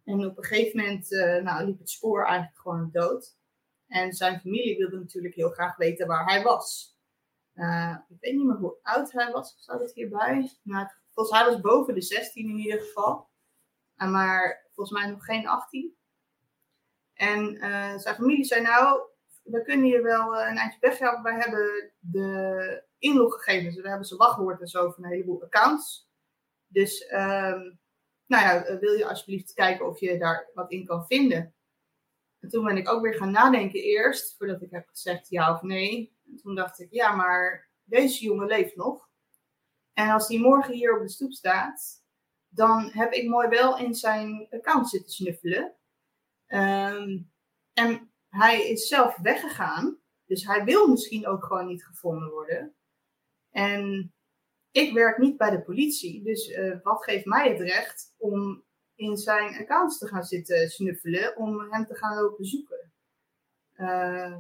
En 0.03 0.25
op 0.25 0.37
een 0.37 0.43
gegeven 0.43 0.79
moment 0.79 1.11
uh, 1.11 1.41
nou, 1.41 1.65
liep 1.65 1.79
het 1.79 1.89
spoor 1.89 2.25
eigenlijk 2.25 2.59
gewoon 2.59 2.89
dood. 2.91 3.37
En 3.87 4.13
zijn 4.13 4.39
familie 4.39 4.77
wilde 4.77 4.99
natuurlijk 4.99 5.35
heel 5.35 5.49
graag 5.49 5.75
weten 5.75 6.07
waar 6.07 6.25
hij 6.25 6.43
was. 6.43 6.97
Uh, 7.55 7.97
ik 8.09 8.17
weet 8.19 8.33
niet 8.33 8.45
meer 8.45 8.55
hoe 8.55 8.77
oud 8.81 9.11
hij 9.11 9.31
was, 9.31 9.55
staat 9.57 9.79
het 9.79 9.93
hierbij? 9.93 10.51
Nou, 10.63 10.87
volgens 11.13 11.39
mij 11.39 11.51
was 11.51 11.61
boven 11.61 11.93
de 11.93 12.01
16 12.01 12.49
in 12.49 12.57
ieder 12.57 12.79
geval. 12.79 13.29
Uh, 13.97 14.11
maar 14.11 14.64
volgens 14.75 14.99
mij 14.99 15.09
nog 15.09 15.25
geen 15.25 15.47
18. 15.47 15.95
En 17.13 17.57
zijn 17.99 18.15
familie 18.15 18.45
zei 18.45 18.61
nou, 18.61 19.01
we 19.43 19.61
kunnen 19.61 19.85
hier 19.85 20.03
wel 20.03 20.41
een 20.41 20.57
eindje 20.57 20.79
weghelpen. 20.79 21.23
Wij 21.23 21.39
hebben 21.39 21.91
de 21.99 22.83
inloggegevens. 22.97 23.75
We 23.75 23.87
hebben 23.87 24.07
ze 24.07 24.15
wachtwoord 24.15 24.61
en 24.61 24.67
zo 24.67 24.91
van 24.91 25.03
een 25.03 25.09
heleboel 25.09 25.43
accounts. 25.43 26.09
Dus 26.67 27.11
um, 27.11 27.79
nou 28.25 28.43
ja, 28.43 28.65
eh, 28.65 28.79
wil 28.79 28.93
je 28.93 29.07
alsjeblieft 29.07 29.53
kijken 29.53 29.87
of 29.87 29.99
je 29.99 30.17
daar 30.17 30.49
wat 30.53 30.71
in 30.71 30.85
kan 30.85 31.05
vinden. 31.05 31.53
En 32.39 32.49
toen 32.49 32.65
ben 32.65 32.77
ik 32.77 32.89
ook 32.89 33.01
weer 33.01 33.13
gaan 33.13 33.31
nadenken 33.31 33.79
eerst, 33.79 34.37
voordat 34.37 34.61
ik 34.61 34.71
heb 34.71 34.87
gezegd 34.87 35.29
ja 35.29 35.53
of 35.53 35.61
nee. 35.61 36.17
En 36.27 36.37
toen 36.37 36.55
dacht 36.55 36.79
ik, 36.79 36.91
ja, 36.91 37.15
maar 37.15 37.69
deze 37.83 38.23
jongen 38.23 38.47
leeft 38.47 38.75
nog. 38.75 39.09
En 39.93 40.09
als 40.09 40.27
hij 40.27 40.39
morgen 40.39 40.73
hier 40.73 40.95
op 40.95 41.01
de 41.01 41.09
stoep 41.09 41.31
staat, 41.31 42.04
dan 42.55 42.89
heb 42.91 43.13
ik 43.13 43.29
mooi 43.29 43.47
wel 43.47 43.77
in 43.77 43.93
zijn 43.93 44.47
account 44.49 44.89
zitten 44.89 45.11
snuffelen. 45.11 45.75
Um, 46.47 47.31
en 47.73 48.11
hij 48.29 48.69
is 48.69 48.87
zelf 48.87 49.17
weggegaan. 49.17 49.99
Dus 50.25 50.45
hij 50.45 50.63
wil 50.63 50.87
misschien 50.87 51.27
ook 51.27 51.45
gewoon 51.45 51.67
niet 51.67 51.85
gevonden 51.85 52.29
worden. 52.29 52.75
En 53.49 54.13
ik 54.71 54.93
werk 54.93 55.17
niet 55.17 55.37
bij 55.37 55.49
de 55.49 55.61
politie, 55.61 56.23
dus 56.23 56.49
uh, 56.49 56.77
wat 56.83 57.03
geeft 57.03 57.25
mij 57.25 57.49
het 57.49 57.59
recht 57.59 58.13
om 58.17 58.63
in 58.95 59.17
zijn 59.17 59.57
accounts 59.57 59.97
te 59.97 60.07
gaan 60.07 60.23
zitten 60.23 60.69
snuffelen, 60.69 61.37
om 61.37 61.59
hem 61.59 61.85
te 61.85 61.95
gaan 61.95 62.21
lopen 62.21 62.45
zoeken? 62.45 62.93
Uh, 63.77 64.37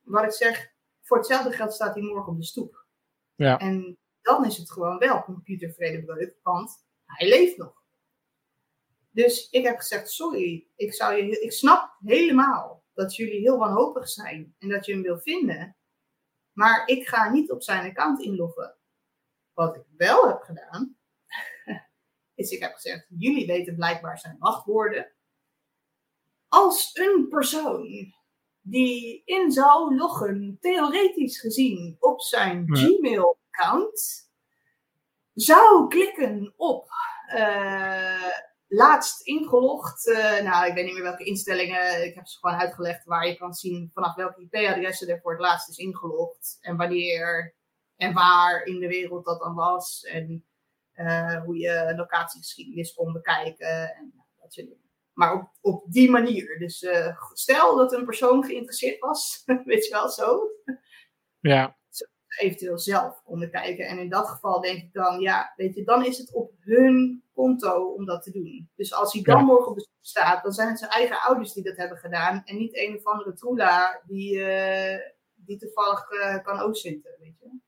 wat 0.00 0.24
ik 0.24 0.32
zeg, 0.32 0.72
voor 1.00 1.16
hetzelfde 1.16 1.52
geld 1.52 1.72
staat 1.72 1.94
hij 1.94 2.02
morgen 2.02 2.32
op 2.32 2.38
de 2.38 2.44
stoep. 2.44 2.86
Ja. 3.34 3.58
En 3.58 3.98
dan 4.20 4.44
is 4.44 4.56
het 4.56 4.70
gewoon 4.70 4.98
wel 4.98 5.22
computervredebreuk, 5.22 6.36
want 6.42 6.84
hij 7.16 7.28
leeft 7.28 7.56
nog. 7.56 7.82
Dus 9.10 9.48
ik 9.50 9.64
heb 9.64 9.76
gezegd, 9.76 10.10
sorry, 10.10 10.66
ik, 10.76 10.94
zou 10.94 11.14
je, 11.14 11.40
ik 11.40 11.52
snap 11.52 11.96
helemaal 12.00 12.84
dat 12.92 13.16
jullie 13.16 13.40
heel 13.40 13.58
wanhopig 13.58 14.08
zijn 14.08 14.54
en 14.58 14.68
dat 14.68 14.86
je 14.86 14.92
hem 14.92 15.02
wil 15.02 15.18
vinden. 15.18 15.76
Maar 16.52 16.86
ik 16.86 17.08
ga 17.08 17.30
niet 17.30 17.50
op 17.50 17.62
zijn 17.62 17.90
account 17.90 18.20
inloggen. 18.20 18.76
Wat 19.52 19.76
ik 19.76 19.82
wel 19.96 20.28
heb 20.28 20.40
gedaan, 20.40 20.96
is 22.34 22.50
ik 22.50 22.60
heb 22.60 22.74
gezegd, 22.74 23.06
jullie 23.08 23.46
weten 23.46 23.74
blijkbaar 23.74 24.18
zijn 24.18 24.36
wachtwoorden. 24.38 25.12
Als 26.48 26.90
een 26.92 27.26
persoon 27.28 28.12
die 28.60 29.22
in 29.24 29.50
zou 29.50 29.96
loggen, 29.96 30.56
theoretisch 30.60 31.40
gezien, 31.40 31.96
op 31.98 32.20
zijn 32.20 32.76
Gmail-account, 32.76 34.30
zou 35.34 35.88
klikken 35.88 36.52
op 36.56 36.88
uh, 37.34 38.32
laatst 38.66 39.20
ingelogd. 39.26 40.06
Uh, 40.06 40.40
nou, 40.40 40.66
ik 40.66 40.74
weet 40.74 40.84
niet 40.84 40.94
meer 40.94 41.02
welke 41.02 41.24
instellingen. 41.24 42.04
Ik 42.04 42.14
heb 42.14 42.26
ze 42.26 42.38
gewoon 42.38 42.56
uitgelegd 42.56 43.04
waar 43.04 43.26
je 43.26 43.36
kan 43.36 43.54
zien 43.54 43.90
vanaf 43.92 44.14
welke 44.14 44.40
IP-adressen 44.40 45.08
er 45.08 45.20
voor 45.20 45.32
het 45.32 45.40
laatst 45.40 45.68
is 45.68 45.76
ingelogd. 45.76 46.58
En 46.60 46.76
wanneer 46.76 47.54
en 47.96 48.12
waar 48.12 48.64
in 48.64 48.80
de 48.80 48.88
wereld 48.88 49.24
dat 49.24 49.40
dan 49.40 49.54
was. 49.54 50.04
En 50.04 50.44
uh, 50.94 51.42
hoe 51.44 51.58
je 51.58 51.92
locatiegeschiedenis 51.96 52.94
kon 52.94 53.12
bekijken. 53.12 53.96
En 53.96 54.12
dat. 54.40 54.66
Maar 55.12 55.34
op, 55.34 55.50
op 55.60 55.92
die 55.92 56.10
manier. 56.10 56.58
Dus 56.58 56.86
stel 57.32 57.76
dat 57.76 57.92
een 57.92 58.04
persoon 58.04 58.44
geïnteresseerd 58.44 58.98
was, 58.98 59.42
weet 59.64 59.84
je 59.86 59.92
wel, 59.92 60.08
zo. 60.08 60.40
Ja 61.40 61.76
eventueel 62.38 62.78
zelf 62.78 63.22
konden 63.24 63.50
kijken. 63.50 63.86
En 63.86 63.98
in 63.98 64.08
dat 64.08 64.28
geval 64.28 64.60
denk 64.60 64.82
ik 64.82 64.92
dan, 64.92 65.20
ja, 65.20 65.52
weet 65.56 65.74
je, 65.74 65.84
dan 65.84 66.04
is 66.04 66.18
het 66.18 66.32
op 66.32 66.52
hun 66.60 67.22
konto 67.32 67.92
om 67.92 68.04
dat 68.04 68.22
te 68.22 68.30
doen. 68.30 68.70
Dus 68.74 68.94
als 68.94 69.12
hij 69.12 69.22
dan 69.22 69.44
morgen 69.44 69.70
op 69.70 69.78
de 69.78 69.88
staat, 70.00 70.42
dan 70.42 70.52
zijn 70.52 70.68
het 70.68 70.78
zijn 70.78 70.90
eigen 70.90 71.20
ouders 71.20 71.52
die 71.52 71.62
dat 71.62 71.76
hebben 71.76 71.98
gedaan. 71.98 72.42
En 72.44 72.56
niet 72.56 72.76
een 72.76 72.96
of 72.96 73.04
andere 73.04 73.32
troela 73.32 74.02
die, 74.06 74.36
uh, 74.36 74.98
die 75.34 75.58
toevallig 75.58 76.10
uh, 76.10 76.42
kan 76.42 76.60
oostinten, 76.60 77.16
weet 77.18 77.38
je. 77.38 77.58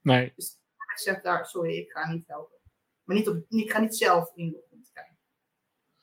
Nee. 0.00 0.32
Dus 0.36 0.60
ik 0.92 0.98
zeg 0.98 1.20
daar, 1.20 1.46
sorry, 1.46 1.76
ik 1.76 1.90
ga 1.90 2.10
niet 2.10 2.26
helpen. 2.26 2.58
Maar 3.02 3.16
niet 3.16 3.28
op, 3.28 3.44
ik 3.48 3.72
ga 3.72 3.78
niet 3.78 3.96
zelf 3.96 4.32
inloggen 4.34 4.82
te 4.82 4.92
kijken. 4.92 5.18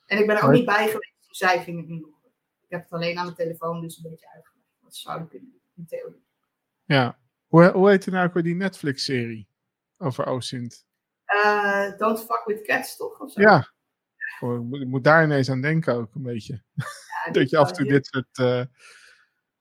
En 0.06 0.18
ik 0.18 0.26
ben 0.26 0.36
er 0.36 0.44
ook 0.44 0.52
niet 0.52 0.64
bij 0.64 0.88
geweest 0.88 1.14
toen 1.20 1.34
zij 1.34 1.62
gingen 1.62 1.88
inloggen. 1.88 2.30
Ik 2.60 2.70
heb 2.70 2.82
het 2.82 2.92
alleen 2.92 3.18
aan 3.18 3.26
de 3.26 3.34
telefoon 3.34 3.80
dus 3.80 3.96
een 3.96 4.10
beetje 4.10 4.30
uitgelegd. 4.30 4.68
Wat 4.80 4.96
zou 4.96 5.22
ik 5.22 5.28
kunnen 5.28 5.50
doen, 5.50 5.60
in 5.74 5.86
theorie. 5.86 6.24
Ja. 6.84 7.18
Hoe, 7.50 7.70
hoe 7.70 7.88
heet 7.88 8.06
nou 8.06 8.28
ook 8.28 8.42
die 8.42 8.54
Netflix-serie 8.54 9.48
over 9.98 10.26
OSINT? 10.26 10.86
Uh, 11.26 11.98
Don't 11.98 12.18
Fuck 12.18 12.42
With 12.46 12.62
Cats, 12.62 12.96
toch? 12.96 13.20
Of 13.20 13.32
zo? 13.32 13.40
Ja. 13.40 13.72
Ik 14.70 14.86
moet 14.86 15.04
daar 15.04 15.24
ineens 15.24 15.50
aan 15.50 15.60
denken 15.60 15.94
ook, 15.94 16.14
een 16.14 16.22
beetje. 16.22 16.62
Ja, 16.74 17.32
dat 17.32 17.50
je 17.50 17.56
af 17.56 17.68
en 17.68 17.74
toe 17.74 17.86
dit 17.86 18.06
soort... 18.06 18.38
Uh, 18.38 18.64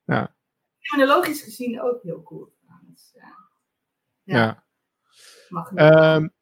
ja. 0.04 0.36
Criminologisch 0.82 1.42
gezien 1.42 1.82
ook 1.82 2.04
heel 2.04 2.24
cool. 2.24 2.54
Dus, 2.82 3.16
ja. 4.24 4.64
ja. 5.74 6.16
Um, 6.16 6.34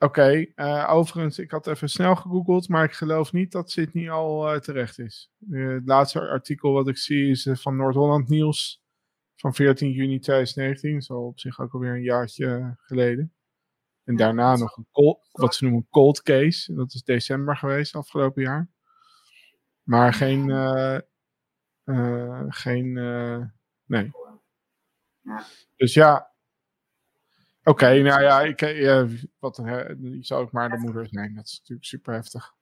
Oké, 0.00 0.20
okay, 0.20 0.52
uh, 0.56 0.92
overigens, 0.92 1.38
ik 1.38 1.50
had 1.50 1.66
even 1.66 1.90
snel 1.90 2.16
gegoogeld, 2.16 2.68
maar 2.68 2.84
ik 2.84 2.92
geloof 2.92 3.32
niet 3.32 3.52
dat 3.52 3.70
Sydney 3.70 4.10
al 4.10 4.54
uh, 4.54 4.60
terecht 4.60 4.98
is. 4.98 5.30
Uh, 5.50 5.74
het 5.74 5.86
laatste 5.86 6.28
artikel 6.28 6.72
wat 6.72 6.88
ik 6.88 6.96
zie 6.96 7.30
is 7.30 7.48
van 7.52 7.76
Noord-Holland 7.76 8.28
Nieuws 8.28 8.82
van 9.40 9.54
14 9.54 9.90
juni 9.90 10.18
2019. 10.18 11.02
Zo 11.02 11.26
op 11.26 11.40
zich 11.40 11.60
ook 11.60 11.72
alweer 11.72 11.94
een 11.94 12.02
jaartje 12.02 12.76
geleden. 12.80 13.32
En 14.04 14.16
daarna 14.16 14.56
nog 14.56 14.76
een 14.76 14.86
cold, 14.92 15.28
wat 15.32 15.54
ze 15.54 15.64
noemen 15.64 15.86
cold 15.90 16.22
case. 16.22 16.74
Dat 16.74 16.94
is 16.94 17.02
december 17.02 17.56
geweest, 17.56 17.94
afgelopen 17.94 18.42
jaar. 18.42 18.68
Maar 19.82 20.14
geen, 20.14 20.50
geen, 22.48 22.92
nee. 23.86 24.10
Dus 25.76 25.94
ja, 25.94 26.28
Oké, 27.68 28.02
nou 28.02 28.22
ja, 28.22 28.40
ik, 28.40 28.60
wat, 29.38 29.56
je 30.00 30.18
zou 30.20 30.42
ook 30.42 30.52
maar 30.52 30.70
de 30.70 30.78
moeder 30.78 31.08
zijn. 31.10 31.34
Dat 31.34 31.46
is 31.46 31.58
natuurlijk 31.58 31.86
super 31.86 32.14
heftig. 32.14 32.54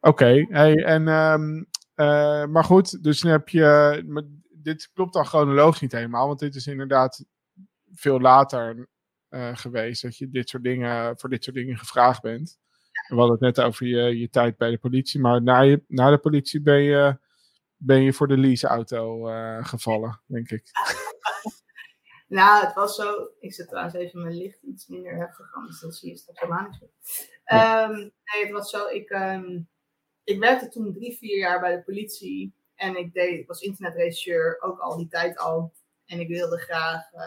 Oké, 0.00 0.46
hey, 0.48 0.84
en, 0.84 1.08
um, 1.08 1.66
uh, 1.96 2.46
maar 2.46 2.64
goed, 2.64 3.02
dus 3.02 3.20
dan 3.20 3.30
heb 3.30 3.48
je. 3.48 4.02
Dit 4.66 4.90
klopt 4.92 5.12
dan 5.12 5.26
chronologisch 5.26 5.80
niet 5.80 5.92
helemaal, 5.92 6.26
want 6.26 6.38
dit 6.38 6.54
is 6.54 6.66
inderdaad 6.66 7.24
veel 7.94 8.20
later 8.20 8.88
uh, 9.30 9.56
geweest 9.56 10.02
dat 10.02 10.16
je 10.16 10.30
dit 10.30 10.48
soort 10.48 10.62
dingen, 10.62 11.18
voor 11.18 11.28
dit 11.28 11.44
soort 11.44 11.56
dingen 11.56 11.78
gevraagd 11.78 12.22
bent. 12.22 12.58
We 13.08 13.14
hadden 13.14 13.32
het 13.32 13.56
net 13.56 13.60
over 13.60 13.86
je, 13.86 14.18
je 14.18 14.30
tijd 14.30 14.56
bij 14.56 14.70
de 14.70 14.78
politie, 14.78 15.20
maar 15.20 15.42
na, 15.42 15.60
je, 15.60 15.84
na 15.88 16.10
de 16.10 16.18
politie 16.18 16.62
ben 16.62 16.82
je, 16.82 17.18
ben 17.76 18.02
je 18.02 18.12
voor 18.12 18.28
de 18.28 18.38
leaseauto 18.38 19.22
gevallen, 19.62 20.20
denk 20.26 20.50
ik. 20.50 20.64
Nou, 22.28 22.64
het 22.64 22.74
was 22.74 22.94
zo. 22.94 23.28
Ik 23.40 23.54
zet 23.54 23.68
trouwens 23.68 23.94
even 23.94 24.22
mijn 24.22 24.36
licht 24.36 24.62
iets 24.62 24.86
minder 24.86 25.16
heftig 25.16 25.54
aan, 25.54 25.66
dus 25.66 25.80
dan 25.80 25.92
zie 25.92 26.10
je 26.10 26.16
straks 26.16 26.40
helemaal 26.40 26.68
niet 26.68 26.94
Um, 27.52 27.96
nee, 27.96 28.42
het 28.44 28.50
was 28.50 28.70
zo. 28.70 28.86
Ik, 28.86 29.10
um, 29.10 29.68
ik 30.24 30.38
werkte 30.38 30.68
toen 30.68 30.92
drie, 30.92 31.16
vier 31.16 31.38
jaar 31.38 31.60
bij 31.60 31.76
de 31.76 31.82
politie. 31.82 32.54
En 32.76 32.96
ik, 32.96 33.12
deed, 33.12 33.46
was 33.46 33.60
internetregisseur, 33.60 34.60
ook 34.60 34.78
al 34.78 34.96
die 34.96 35.08
tijd 35.08 35.38
al. 35.38 35.72
En 36.06 36.20
ik 36.20 36.28
wilde 36.28 36.58
graag, 36.58 37.12
uh, 37.12 37.20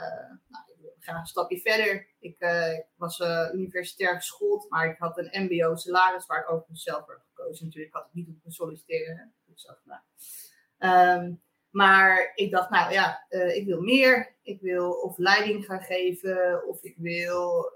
nou, 0.48 0.64
ik 0.96 1.04
graag 1.04 1.20
een 1.20 1.26
stapje 1.26 1.60
verder. 1.60 2.08
Ik, 2.20 2.40
ik 2.40 2.86
was 2.96 3.20
uh, 3.20 3.50
universitair 3.54 4.16
geschoold, 4.16 4.70
maar 4.70 4.90
ik 4.90 4.98
had 4.98 5.18
een 5.18 5.44
MBO-salaris 5.44 6.26
waar 6.26 6.40
ik 6.40 6.52
ook 6.52 6.66
zelf 6.72 7.08
heb 7.08 7.22
gekozen. 7.34 7.66
Natuurlijk 7.66 7.94
had 7.94 8.06
ik 8.06 8.14
niet 8.14 8.28
op 8.28 8.52
solliciteren. 8.52 9.34
Ik 9.46 9.78
gedaan. 9.84 10.04
Um, 11.20 11.42
maar 11.70 12.32
ik 12.36 12.52
dacht, 12.52 12.70
nou 12.70 12.92
ja, 12.92 13.26
ik 13.30 13.66
wil 13.66 13.82
meer. 13.82 14.36
Ik 14.42 14.62
wil 14.62 14.92
of 14.92 15.18
leiding 15.18 15.66
gaan 15.66 15.82
geven, 15.82 16.68
of 16.68 16.84
ik 16.84 16.96
wil 16.98 17.72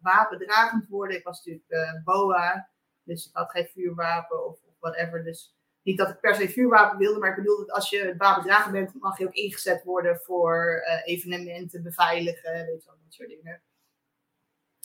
wapendragend 0.00 0.88
worden. 0.88 1.16
Ik 1.16 1.24
was 1.24 1.44
natuurlijk 1.44 2.02
BOA, 2.04 2.70
dus 3.02 3.26
ik 3.26 3.36
had 3.36 3.50
geen 3.50 3.66
vuurwapen 3.66 4.46
of, 4.46 4.58
whatever. 4.78 5.24
Dus 5.24 5.57
niet 5.88 5.98
dat 5.98 6.08
ik 6.08 6.20
per 6.20 6.34
se 6.34 6.48
vuurwapen 6.48 6.98
wilde, 6.98 7.18
maar 7.18 7.30
ik 7.30 7.36
bedoelde 7.36 7.64
dat 7.64 7.74
als 7.74 7.90
je 7.90 8.14
wapendrager 8.16 8.72
bent, 8.72 8.94
mag 8.94 9.18
je 9.18 9.26
ook 9.26 9.34
ingezet 9.34 9.84
worden 9.84 10.16
voor 10.16 10.82
evenementen 11.04 11.82
beveiligen, 11.82 12.52
weet 12.52 12.82
je 12.82 12.90
wel, 12.90 12.98
dat 13.02 13.14
soort 13.14 13.28
dingen. 13.28 13.62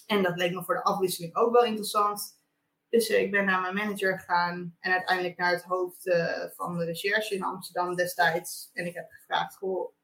En 0.06 0.24
dat 0.24 0.38
leek 0.38 0.54
me 0.54 0.64
voor 0.64 0.76
de 0.76 0.84
afwisseling 0.84 1.36
ook 1.36 1.54
wel 1.54 1.64
interessant. 1.64 2.42
Dus 2.90 3.10
eh, 3.10 3.22
ik 3.22 3.32
ben 3.32 3.46
naar 3.46 3.62
mijn 3.62 3.76
manager 3.76 4.20
gegaan 4.20 4.76
en 4.80 4.92
uiteindelijk 4.92 5.38
naar 5.38 5.52
het 5.52 5.64
hoofd 5.64 6.06
uh, 6.06 6.44
van 6.56 6.78
de 6.78 6.86
recherche 6.86 7.36
in 7.36 7.44
Amsterdam 7.44 7.96
destijds. 7.96 8.70
En 8.74 8.86
ik 8.86 8.94
heb 8.94 9.10
gevraagd, 9.10 9.60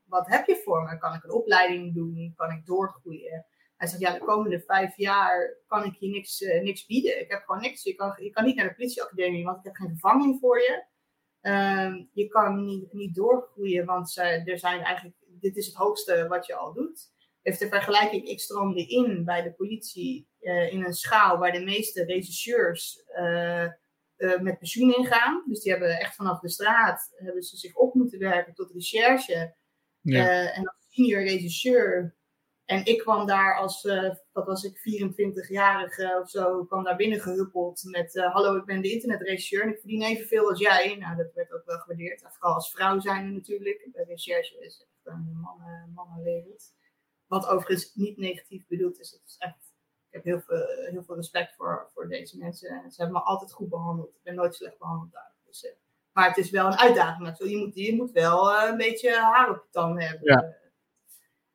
wat 0.06 0.28
heb 0.28 0.48
je 0.48 0.62
voor 0.64 0.84
me? 0.84 0.98
Kan 0.98 1.14
ik 1.14 1.24
een 1.24 1.32
opleiding 1.32 1.94
doen? 1.94 2.34
Kan 2.36 2.52
ik 2.52 2.66
doorgroeien? 2.66 3.46
Hij 3.78 3.88
zegt, 3.88 4.02
ja, 4.02 4.14
de 4.14 4.26
komende 4.26 4.60
vijf 4.60 4.98
jaar 4.98 5.58
kan 5.68 5.84
ik 5.84 5.96
je 6.00 6.08
niks, 6.08 6.40
niks 6.40 6.86
bieden. 6.86 7.20
Ik 7.20 7.32
heb 7.32 7.44
gewoon 7.46 7.62
niks. 7.62 7.84
Je 7.84 7.96
kan, 7.96 8.14
je 8.18 8.30
kan 8.30 8.46
niet 8.46 8.56
naar 8.56 8.68
de 8.68 8.76
politieacademie, 8.76 9.44
want 9.44 9.58
ik 9.58 9.64
heb 9.64 9.76
geen 9.76 9.90
vervanging 9.90 10.40
voor 10.40 10.60
je. 10.60 10.86
Uh, 11.42 11.96
je 12.12 12.28
kan 12.28 12.66
niet, 12.66 12.94
niet 12.94 13.16
doorgroeien, 13.16 13.86
want 13.86 14.18
er 14.18 14.60
zijn 14.60 14.82
eigenlijk, 14.82 15.16
dit 15.28 15.56
is 15.56 15.66
het 15.66 15.76
hoogste 15.76 16.28
wat 16.28 16.46
je 16.46 16.56
al 16.56 16.74
doet. 16.74 17.12
Heeft 17.42 17.60
de 17.60 17.68
vergelijking, 17.68 18.28
ik 18.28 18.40
stroomde 18.40 18.88
in 18.88 19.26
bij 19.26 19.42
de 19.42 19.54
politie 19.54 20.28
uh, 20.42 20.74
in 20.74 20.86
een 20.86 20.94
schaal 20.94 21.38
waar 21.38 21.52
de 21.52 21.64
meeste 21.64 22.04
regisseurs 22.04 23.04
uh, 23.20 23.68
uh, 24.18 24.40
met 24.40 24.58
pensioen 24.58 24.96
ingaan. 24.96 25.44
Dus 25.46 25.62
die 25.62 25.72
hebben 25.72 26.00
echt 26.00 26.16
vanaf 26.16 26.40
de 26.40 26.50
straat 26.50 27.14
hebben 27.16 27.44
ze 27.44 27.58
zich 27.58 27.76
op 27.76 27.94
moeten 27.94 28.20
werken 28.20 28.54
tot 28.54 28.72
recherche. 28.72 29.58
Ja. 30.02 30.54
en 30.54 30.68
als 30.68 30.86
senior 30.90 31.24
regisseur. 31.24 32.18
En 32.70 32.86
ik 32.86 32.98
kwam 32.98 33.26
daar 33.28 33.58
als, 33.58 33.84
wat 34.32 34.46
was 34.46 34.64
ik, 34.64 34.78
24-jarige 34.78 36.20
of 36.22 36.30
zo, 36.30 36.66
kwam 36.66 36.84
daar 36.84 36.96
binnen 36.96 37.20
gehuppeld 37.20 37.84
met 37.84 38.14
hallo, 38.14 38.56
ik 38.56 38.66
ben 38.66 38.82
de 38.82 38.92
internetregisseur 38.92 39.62
en 39.62 39.70
ik 39.70 39.80
verdien 39.80 40.04
evenveel 40.04 40.50
als 40.50 40.60
jij. 40.60 40.96
Nou, 41.00 41.18
dat 41.18 41.34
werd 41.34 41.54
ook 41.54 41.66
wel 41.66 41.78
gewaardeerd. 41.78 42.24
Vooral 42.30 42.54
als 42.54 42.72
vrouw 42.72 43.00
zijn 43.00 43.34
natuurlijk. 43.34 43.90
De 43.92 44.04
recherche 44.04 44.60
is 44.60 44.86
echt 44.88 45.16
een 45.16 45.40
mannen, 45.42 45.92
mannenwereld. 45.96 46.74
Wat 47.28 47.48
overigens 47.48 47.96
niet 47.96 48.18
negatief 48.18 48.68
bedoeld 48.68 49.00
is. 49.00 49.12
Het 49.12 49.22
is 49.26 49.36
echt 49.38 49.70
ik 50.10 50.16
heb 50.16 50.24
heel 50.24 50.40
veel, 50.40 50.66
heel 50.92 51.04
veel 51.04 51.16
respect 51.16 51.56
voor, 51.56 51.90
voor 51.94 52.08
deze 52.08 52.38
mensen. 52.38 52.92
Ze 52.92 53.02
hebben 53.02 53.22
me 53.22 53.24
altijd 53.24 53.52
goed 53.52 53.70
behandeld. 53.70 54.16
Ik 54.16 54.24
ben 54.24 54.36
nooit 54.36 54.56
slecht 54.56 54.78
behandeld 54.78 55.12
daar. 55.12 55.34
Dus, 55.46 55.64
uh, 55.64 55.72
maar 56.12 56.28
het 56.28 56.38
is 56.38 56.50
wel 56.50 56.66
een 56.66 56.78
uitdaging. 56.78 57.38
Je 57.38 57.58
moet, 57.58 57.76
je 57.76 57.96
moet 57.96 58.12
wel 58.12 58.52
uh, 58.52 58.70
een 58.70 58.78
beetje 58.78 59.16
haar 59.16 59.50
op 59.50 59.56
je 59.56 59.70
tanden 59.72 60.04
hebben. 60.04 60.34
Ja. 60.34 60.58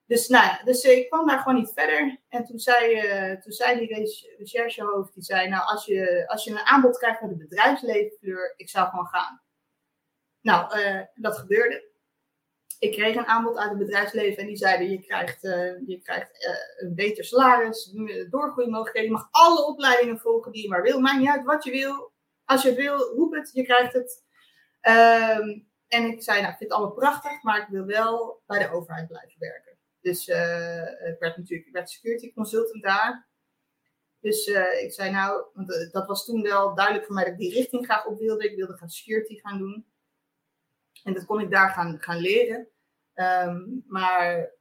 Dus, 0.07 0.29
nou 0.29 0.65
dus 0.65 0.85
ik 0.85 1.11
kwam 1.11 1.27
daar 1.27 1.39
gewoon 1.39 1.59
niet 1.59 1.73
verder. 1.75 2.21
En 2.29 2.45
toen 2.45 2.59
zei, 2.59 2.95
uh, 2.95 3.41
toen 3.41 3.53
zei 3.53 3.79
die 3.79 4.13
recherchehoofd, 4.39 5.15
die 5.15 5.23
zei, 5.23 5.49
nou, 5.49 5.67
als 5.67 5.85
je, 5.85 6.25
als 6.27 6.45
je 6.45 6.51
een 6.51 6.59
aanbod 6.59 6.99
krijgt 6.99 7.19
van 7.19 7.29
de 7.29 7.37
bedrijfslevenkleur, 7.37 8.55
ik 8.57 8.69
zou 8.69 8.89
gewoon 8.89 9.07
gaan. 9.07 9.43
Nou, 10.41 10.75
dat 11.15 11.39
gebeurde 11.39 11.93
ik 12.85 12.93
kreeg 12.93 13.17
een 13.17 13.27
aanbod 13.27 13.57
uit 13.57 13.69
het 13.69 13.79
bedrijfsleven 13.79 14.43
en 14.43 14.47
die 14.47 14.57
zeiden: 14.57 14.91
je 14.91 15.01
krijgt, 15.01 15.45
uh, 15.45 15.87
je 15.87 16.01
krijgt 16.03 16.31
een 16.77 16.95
beter 16.95 17.25
salaris, 17.25 17.93
doorgroeimogelijkheden, 18.31 19.11
je 19.11 19.17
mag 19.17 19.29
alle 19.31 19.67
opleidingen 19.67 20.19
volgen 20.19 20.53
die 20.53 20.63
je 20.63 20.69
maar 20.69 20.83
wil. 20.83 21.01
Maakt 21.01 21.19
niet 21.19 21.29
uit 21.29 21.45
wat 21.45 21.65
je 21.65 21.71
wil. 21.71 22.13
Als 22.45 22.63
je 22.63 22.69
het 22.69 22.77
wil, 22.77 22.99
roep 22.99 23.33
het, 23.33 23.51
je 23.53 23.63
krijgt 23.63 23.93
het. 23.93 24.23
Um, 24.81 25.69
en 25.89 26.05
ik 26.05 26.23
zei: 26.23 26.41
Nou, 26.41 26.53
ik 26.53 26.59
vind 26.59 26.71
het 26.71 26.73
allemaal 26.73 26.97
prachtig, 26.97 27.43
maar 27.43 27.61
ik 27.61 27.69
wil 27.69 27.85
wel 27.85 28.43
bij 28.47 28.59
de 28.59 28.73
overheid 28.73 29.09
blijven 29.09 29.39
werken. 29.39 29.74
Dus 30.05 30.29
uh, 30.29 31.09
ik 31.11 31.17
werd 31.19 31.37
natuurlijk 31.37 31.67
ik 31.67 31.73
werd 31.73 31.91
security 31.91 32.33
consultant 32.33 32.83
daar. 32.83 33.29
Dus 34.21 34.47
ik 34.83 34.93
zei: 34.93 35.11
Nou, 35.11 35.45
want 35.55 35.89
dat 35.93 36.07
was 36.07 36.25
toen 36.25 36.43
wel 36.43 36.75
duidelijk 36.75 37.07
voor 37.07 37.15
mij 37.15 37.25
dat 37.25 37.33
ik 37.33 37.39
die 37.39 37.55
richting 37.55 37.85
graag 37.85 38.07
op 38.07 38.19
wilde. 38.19 38.51
Ik 38.51 38.57
wilde 38.57 38.77
gaan 38.77 38.89
security 38.89 39.41
gaan 39.41 39.59
doen. 39.59 39.87
En 41.03 41.15
dat 41.15 41.25
kon 41.25 41.41
ik 41.41 41.51
daar 41.51 41.71
gaan, 41.71 42.01
gaan 42.01 42.19
leren. 42.19 42.69
Um, 43.15 43.85
maar 43.87 44.53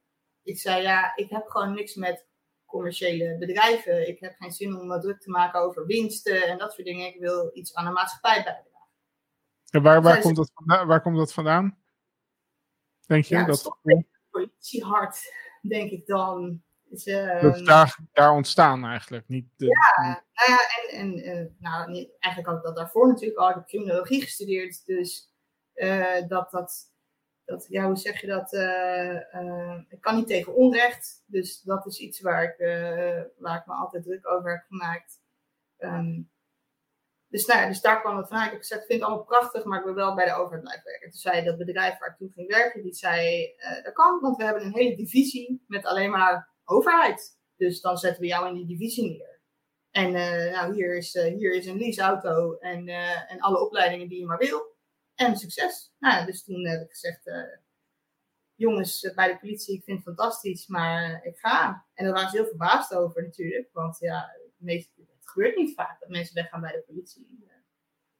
ik 0.42 0.58
zei, 0.58 0.82
ja, 0.82 1.16
ik 1.16 1.30
heb 1.30 1.46
gewoon 1.46 1.74
niks 1.74 1.94
met 1.94 2.26
commerciële 2.66 3.36
bedrijven. 3.38 4.08
Ik 4.08 4.20
heb 4.20 4.34
geen 4.38 4.52
zin 4.52 4.76
om 4.76 4.86
me 4.86 5.00
druk 5.00 5.20
te 5.20 5.30
maken 5.30 5.60
over 5.60 5.86
winsten 5.86 6.46
en 6.46 6.58
dat 6.58 6.72
soort 6.72 6.86
dingen. 6.86 7.06
Ik 7.06 7.20
wil 7.20 7.50
iets 7.54 7.74
aan 7.74 7.84
de 7.84 7.90
maatschappij 7.90 8.34
bijdragen. 8.34 8.72
En 9.70 9.82
waar, 9.82 10.02
waar, 10.02 10.20
komt, 10.20 10.36
dat 10.36 10.50
vandaan, 10.54 10.86
waar 10.86 11.02
komt 11.02 11.16
dat 11.16 11.32
vandaan? 11.32 11.78
Denk 13.06 13.24
je? 13.24 13.34
Ja, 13.34 13.44
dat 13.44 13.78
politiehart, 14.46 15.34
denk 15.60 15.90
ik 15.90 16.06
dan. 16.06 16.62
Is 16.90 17.04
daar, 17.64 17.98
daar 18.12 18.32
ontstaan 18.32 18.84
eigenlijk. 18.84 19.28
Niet 19.28 19.46
de, 19.56 19.66
ja, 19.66 20.22
nou 20.32 20.50
ja, 20.50 20.58
en, 20.98 21.18
en 21.18 21.56
nou, 21.58 22.08
eigenlijk 22.18 22.46
had 22.46 22.56
ik 22.56 22.64
dat 22.64 22.76
daarvoor 22.76 23.08
natuurlijk 23.08 23.38
al. 23.38 23.48
Ik 23.48 23.54
heb 23.54 23.66
criminologie 23.66 24.22
gestudeerd, 24.22 24.86
dus 24.86 25.32
uh, 25.74 26.28
dat 26.28 26.50
dat 26.50 26.92
dat, 27.44 27.66
ja, 27.68 27.86
hoe 27.86 27.96
zeg 27.96 28.20
je 28.20 28.26
dat? 28.26 28.52
Uh, 28.52 29.42
uh, 29.42 29.80
ik 29.88 30.00
kan 30.00 30.16
niet 30.16 30.26
tegen 30.26 30.54
onrecht. 30.54 31.22
Dus 31.26 31.60
dat 31.62 31.86
is 31.86 31.98
iets 31.98 32.20
waar 32.20 32.42
ik, 32.42 32.58
uh, 32.58 33.22
waar 33.38 33.58
ik 33.58 33.66
me 33.66 33.72
altijd 33.72 34.02
druk 34.02 34.28
over 34.28 34.50
heb 34.50 34.64
gemaakt. 34.68 35.20
Um, 35.78 36.30
dus, 37.34 37.46
nou 37.46 37.60
ja, 37.60 37.66
dus 37.66 37.80
daar 37.80 38.00
kwam 38.00 38.16
het 38.16 38.28
vanuit. 38.28 38.52
Ik 38.52 38.64
zei, 38.64 38.80
ik 38.80 38.86
vind 38.86 39.00
het 39.00 39.08
allemaal 39.08 39.26
prachtig, 39.26 39.64
maar 39.64 39.78
ik 39.78 39.84
wil 39.84 39.94
wel 39.94 40.14
bij 40.14 40.24
de 40.24 40.34
overheid 40.34 40.62
blijven 40.62 40.84
werken. 40.84 41.10
Toen 41.10 41.20
zei 41.20 41.44
dat 41.44 41.58
bedrijf 41.58 41.98
waar 41.98 42.08
ik 42.08 42.16
toen 42.16 42.32
ging 42.32 42.48
werken, 42.48 42.82
die 42.82 42.94
zei, 42.94 43.46
dat 43.82 43.92
kan, 43.92 44.20
want 44.20 44.36
we 44.36 44.44
hebben 44.44 44.64
een 44.64 44.74
hele 44.74 44.96
divisie 44.96 45.64
met 45.66 45.84
alleen 45.84 46.10
maar 46.10 46.48
overheid. 46.64 47.38
Dus 47.56 47.80
dan 47.80 47.98
zetten 47.98 48.20
we 48.20 48.26
jou 48.26 48.48
in 48.48 48.54
die 48.54 48.66
divisie 48.66 49.10
neer. 49.10 49.40
En 49.90 50.12
nou, 50.52 50.74
hier, 50.74 50.96
is, 50.96 51.12
hier 51.12 51.54
is 51.54 51.66
een 51.66 51.78
leaseauto 51.78 52.58
en, 52.58 52.88
en 53.28 53.40
alle 53.40 53.60
opleidingen 53.60 54.08
die 54.08 54.18
je 54.18 54.26
maar 54.26 54.38
wil. 54.38 54.76
En 55.14 55.36
succes. 55.36 55.92
Nou, 55.98 56.26
dus 56.26 56.44
toen 56.44 56.66
heb 56.66 56.80
ik 56.80 56.90
gezegd, 56.90 57.30
jongens 58.54 59.12
bij 59.14 59.28
de 59.28 59.38
politie, 59.38 59.76
ik 59.76 59.84
vind 59.84 59.96
het 59.96 60.06
fantastisch, 60.06 60.66
maar 60.66 61.24
ik 61.24 61.38
ga. 61.38 61.86
En 61.94 62.04
daar 62.04 62.14
waren 62.14 62.30
ze 62.30 62.36
heel 62.36 62.46
verbaasd 62.46 62.94
over 62.94 63.22
natuurlijk. 63.22 63.68
Want 63.72 63.98
ja, 63.98 64.30
het 65.24 65.32
gebeurt 65.32 65.56
niet 65.56 65.74
vaak 65.74 66.00
dat 66.00 66.08
mensen 66.08 66.34
weggaan 66.34 66.60
bij 66.60 66.72
de 66.72 66.84
politie. 66.86 67.44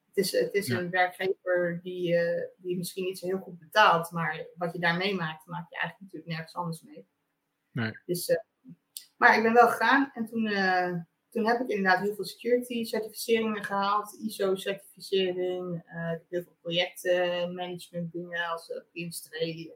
Het 0.07 0.25
is, 0.25 0.33
het 0.33 0.55
is 0.55 0.69
een 0.69 0.91
werkgever 0.91 1.81
die, 1.83 2.13
uh, 2.13 2.43
die 2.57 2.77
misschien 2.77 3.05
niet 3.05 3.19
zo 3.19 3.27
heel 3.27 3.39
goed 3.39 3.59
betaalt, 3.59 4.11
maar 4.11 4.47
wat 4.55 4.73
je 4.73 4.79
daar 4.79 4.97
meemaakt, 4.97 5.47
maak 5.47 5.71
je 5.71 5.77
eigenlijk 5.77 6.01
natuurlijk 6.01 6.31
nergens 6.31 6.55
anders 6.55 6.83
mee. 6.83 7.07
Nee. 7.71 7.93
Dus, 8.07 8.29
uh, 8.29 8.37
maar 9.17 9.37
ik 9.37 9.43
ben 9.43 9.53
wel 9.53 9.69
gegaan 9.69 10.11
en 10.15 10.27
toen, 10.27 10.47
uh, 10.47 10.95
toen 11.31 11.47
heb 11.47 11.61
ik 11.61 11.69
inderdaad 11.69 12.03
heel 12.03 12.15
veel 12.15 12.25
security 12.25 12.85
certificeringen 12.85 13.65
gehaald, 13.65 14.19
ISO-certificering, 14.21 15.83
heel 16.29 16.43
veel 16.43 16.57
projectmanagement 16.61 18.13
dingen 18.13 18.47
als 18.47 18.73
Prince 18.93 19.29
3, 19.29 19.75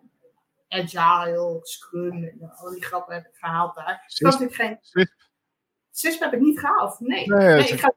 Agile, 0.69 1.59
Scrum, 1.63 2.25
en 2.25 2.51
al 2.51 2.71
die 2.71 2.85
grappen 2.85 3.15
heb 3.15 3.27
ik 3.27 3.37
gehaald 3.37 3.75
daar. 3.75 4.15
Natuurlijk 4.19 4.55
geen... 4.55 4.79
CISP 5.99 6.21
heb 6.21 6.33
ik 6.33 6.41
niet 6.41 6.59
gehaald. 6.59 7.01
Nee. 7.01 7.27
nee, 7.27 7.69
ik, 7.69 7.81
ga, 7.81 7.95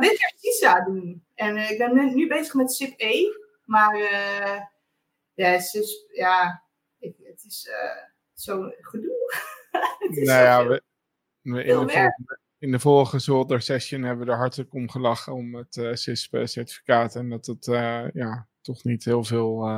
dit 0.00 0.18
jaar 0.18 0.32
CISA 0.36 0.84
doen. 0.84 1.24
En 1.34 1.56
uh, 1.56 1.70
ik 1.70 1.78
ben 1.78 1.94
nu, 1.94 2.14
nu, 2.14 2.28
bezig 2.28 2.54
met 2.54 2.72
SIP 2.72 2.94
E. 2.96 3.24
Maar 3.64 3.96
uh, 3.96 4.60
ja, 5.34 5.58
CISP, 5.58 6.10
ja, 6.12 6.64
ik, 6.98 7.16
het 7.22 7.44
is 7.44 7.68
uh, 7.70 8.04
zo 8.34 8.72
gedoe. 8.80 9.32
het 9.98 10.16
is 10.16 10.26
nou 10.26 10.44
ja, 10.44 10.66
we, 10.66 10.82
we 11.40 11.64
in, 11.64 11.86
de 11.86 11.88
volgende, 11.88 12.38
in, 12.58 12.70
de 12.70 12.78
volgende 12.78 13.24
Zolder 13.24 13.62
session 13.62 14.02
hebben 14.02 14.26
we 14.26 14.32
er 14.32 14.38
hartelijk 14.38 14.74
om 14.74 14.90
gelachen 14.90 15.32
om 15.32 15.54
het 15.54 15.98
CISP-certificaat. 15.98 17.14
En 17.14 17.28
dat 17.28 17.46
het 17.46 17.64
ja, 18.12 18.48
toch 18.60 18.84
niet 18.84 19.04
heel 19.04 19.24
veel 19.24 19.68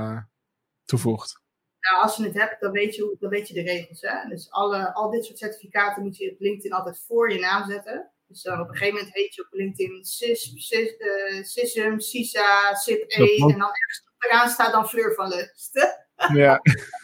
toevoegt. 0.85 1.40
Nou, 1.81 2.03
als 2.03 2.17
je 2.17 2.25
het 2.25 2.35
hebt, 2.35 2.61
dan 2.61 2.73
weet 2.73 2.95
je, 2.95 3.17
dan 3.21 3.31
weet 3.31 3.49
je 3.49 3.55
de 3.55 3.63
regels. 3.63 4.01
Hè? 4.01 4.29
Dus 4.29 4.51
alle, 4.51 4.95
al 4.95 5.11
dit 5.11 5.25
soort 5.25 5.39
certificaten 5.39 6.03
moet 6.03 6.17
je 6.17 6.33
op 6.33 6.41
LinkedIn 6.41 6.73
altijd 6.73 7.05
voor 7.07 7.33
je 7.33 7.39
naam 7.39 7.71
zetten. 7.71 8.11
Dus 8.27 8.43
dan 8.43 8.61
op 8.61 8.69
een 8.69 8.77
gegeven 8.77 8.99
moment 8.99 9.15
heet 9.15 9.35
je 9.35 9.43
op 9.43 9.53
LinkedIn 9.53 10.05
SIS, 10.05 10.53
SIS, 10.57 11.77
uh, 11.77 11.99
CISA, 11.99 12.75
SIP-E. 12.75 13.37
En 13.37 13.59
dan 13.59 13.69
ergens 13.69 14.05
eraan 14.19 14.49
staat 14.49 14.73
dan 14.73 14.89
Fleur 14.89 15.15
van 15.15 15.29
Lust. 15.29 16.01
ja. 16.35 16.61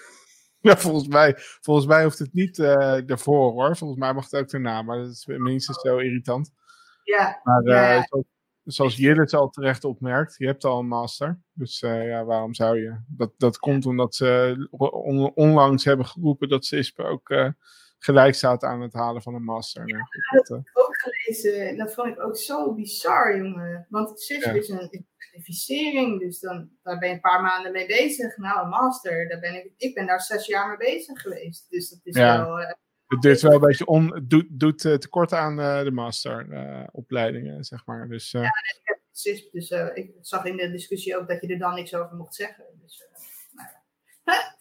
ja, 0.69 0.77
volgens 0.77 1.09
mij, 1.09 1.35
volgens 1.37 1.87
mij 1.87 2.03
hoeft 2.03 2.19
het 2.19 2.33
niet 2.33 2.59
uh, 2.59 3.11
ervoor 3.11 3.53
hoor. 3.53 3.77
Volgens 3.77 4.01
mij 4.01 4.13
mag 4.13 4.31
het 4.31 4.41
ook 4.41 4.51
daarna, 4.51 4.83
maar 4.83 4.99
dat 4.99 5.11
is 5.11 5.27
minstens 5.27 5.81
zo 5.81 5.99
irritant. 5.99 6.51
Ja. 7.03 7.41
Maar 7.43 7.63
uh, 7.63 7.75
ja, 7.75 7.93
ja 7.93 8.07
zoals 8.67 8.97
Jillis 8.97 9.35
al 9.35 9.51
terecht 9.51 9.85
opmerkt, 9.85 10.35
je 10.39 10.47
hebt 10.47 10.65
al 10.65 10.79
een 10.79 10.89
master. 10.89 11.41
Dus 11.53 11.83
uh, 11.83 12.09
ja, 12.09 12.25
waarom 12.25 12.55
zou 12.55 12.81
je? 12.81 12.97
Dat, 13.07 13.33
dat 13.37 13.59
komt 13.59 13.87
omdat 13.87 14.15
ze 14.15 14.69
on, 14.91 15.35
onlangs 15.35 15.85
hebben 15.85 16.07
geroepen 16.07 16.49
dat 16.49 16.65
CISP 16.65 16.99
ook 16.99 17.31
uh, 17.31 17.49
gelijk 17.99 18.35
staat 18.35 18.63
aan 18.63 18.81
het 18.81 18.93
halen 18.93 19.23
van 19.23 19.35
een 19.35 19.45
master. 19.45 19.89
Ja, 19.89 19.99
dat 20.31 20.49
heb 20.49 20.59
ik 20.59 20.79
ook 20.79 20.97
gelezen. 20.97 21.69
En 21.69 21.77
dat 21.77 21.95
vond 21.95 22.09
ik 22.09 22.23
ook 22.23 22.37
zo 22.37 22.75
bizar, 22.75 23.37
jongen. 23.37 23.87
Want 23.89 24.21
CISP 24.21 24.55
is 24.55 24.69
een 24.69 25.07
certificering, 25.17 26.21
dus 26.21 26.41
dan, 26.41 26.71
daar 26.83 26.99
ben 26.99 27.09
je 27.09 27.15
een 27.15 27.21
paar 27.21 27.43
maanden 27.43 27.73
mee 27.73 27.87
bezig. 27.87 28.37
Nou, 28.37 28.63
een 28.63 28.69
master, 28.69 29.29
daar 29.29 29.41
ben 29.41 29.55
ik, 29.55 29.73
ik 29.77 29.95
ben 29.95 30.07
daar 30.07 30.21
zes 30.21 30.47
jaar 30.47 30.69
mee 30.69 30.95
bezig 30.95 31.21
geweest. 31.21 31.67
Dus 31.71 31.91
dat 31.91 32.01
is 32.03 32.17
ja. 32.17 32.45
wel... 32.45 32.77
Het 33.07 33.25
is 33.25 33.43
wel 33.43 33.53
een 33.53 33.61
beetje 33.61 33.87
on, 33.87 34.25
doet, 34.29 34.47
doet 34.51 34.85
uh, 34.85 34.95
tekort 34.95 35.33
aan 35.33 35.61
uh, 35.61 35.83
de 35.83 35.91
masteropleidingen, 35.91 37.57
uh, 37.57 37.63
zeg 37.63 37.87
maar. 37.87 38.09
Dus, 38.09 38.31
ja, 38.31 38.45
ik 38.45 38.81
heb 38.83 38.99
CISP, 39.11 39.53
dus 39.53 39.71
ik 39.71 40.13
zag 40.21 40.45
in 40.45 40.57
de 40.57 40.71
discussie 40.71 41.17
ook 41.17 41.29
dat 41.29 41.41
je 41.41 41.47
er 41.47 41.59
dan 41.59 41.75
niks 41.75 41.95
over 41.95 42.17
mocht 42.17 42.35
zeggen. 42.35 42.65
Dus, 42.83 43.09
nou 43.53 43.69
ja. 43.69 44.55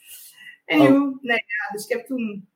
Anywho, 0.76 1.08
oh. 1.08 1.22
nee, 1.22 1.38
ja, 1.38 1.72
dus 1.72 1.88
ik 1.88 1.98
heb 1.98 2.06
toen, 2.06 2.50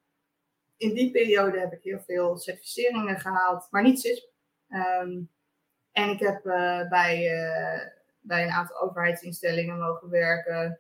in 0.78 0.94
die 0.94 1.11
periode 1.11 1.60
heb 1.60 1.74
ik 1.74 1.84
heel 1.84 1.99
veel 1.99 2.38
certificeringen 2.38 3.20
gehaald, 3.20 3.68
maar 3.72 3.84
niet 3.84 3.99
CISP. 3.99 4.30
Um, 4.70 5.30
en 5.91 6.10
ik 6.10 6.20
heb 6.20 6.44
bij, 6.90 7.20
bij 8.20 8.44
een 8.44 8.52
aantal 8.52 8.82
overheidsinstellingen 8.82 9.80
mogen 9.80 10.10
werken, 10.10 10.80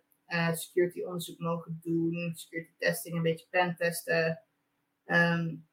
security 0.53 1.03
onderzoek 1.03 1.39
mogen 1.39 1.79
doen, 1.83 2.31
security 2.35 2.73
testing, 2.77 3.15
een 3.15 3.21
beetje 3.21 3.47
pentesten. 3.49 4.43
Um, 5.11 5.67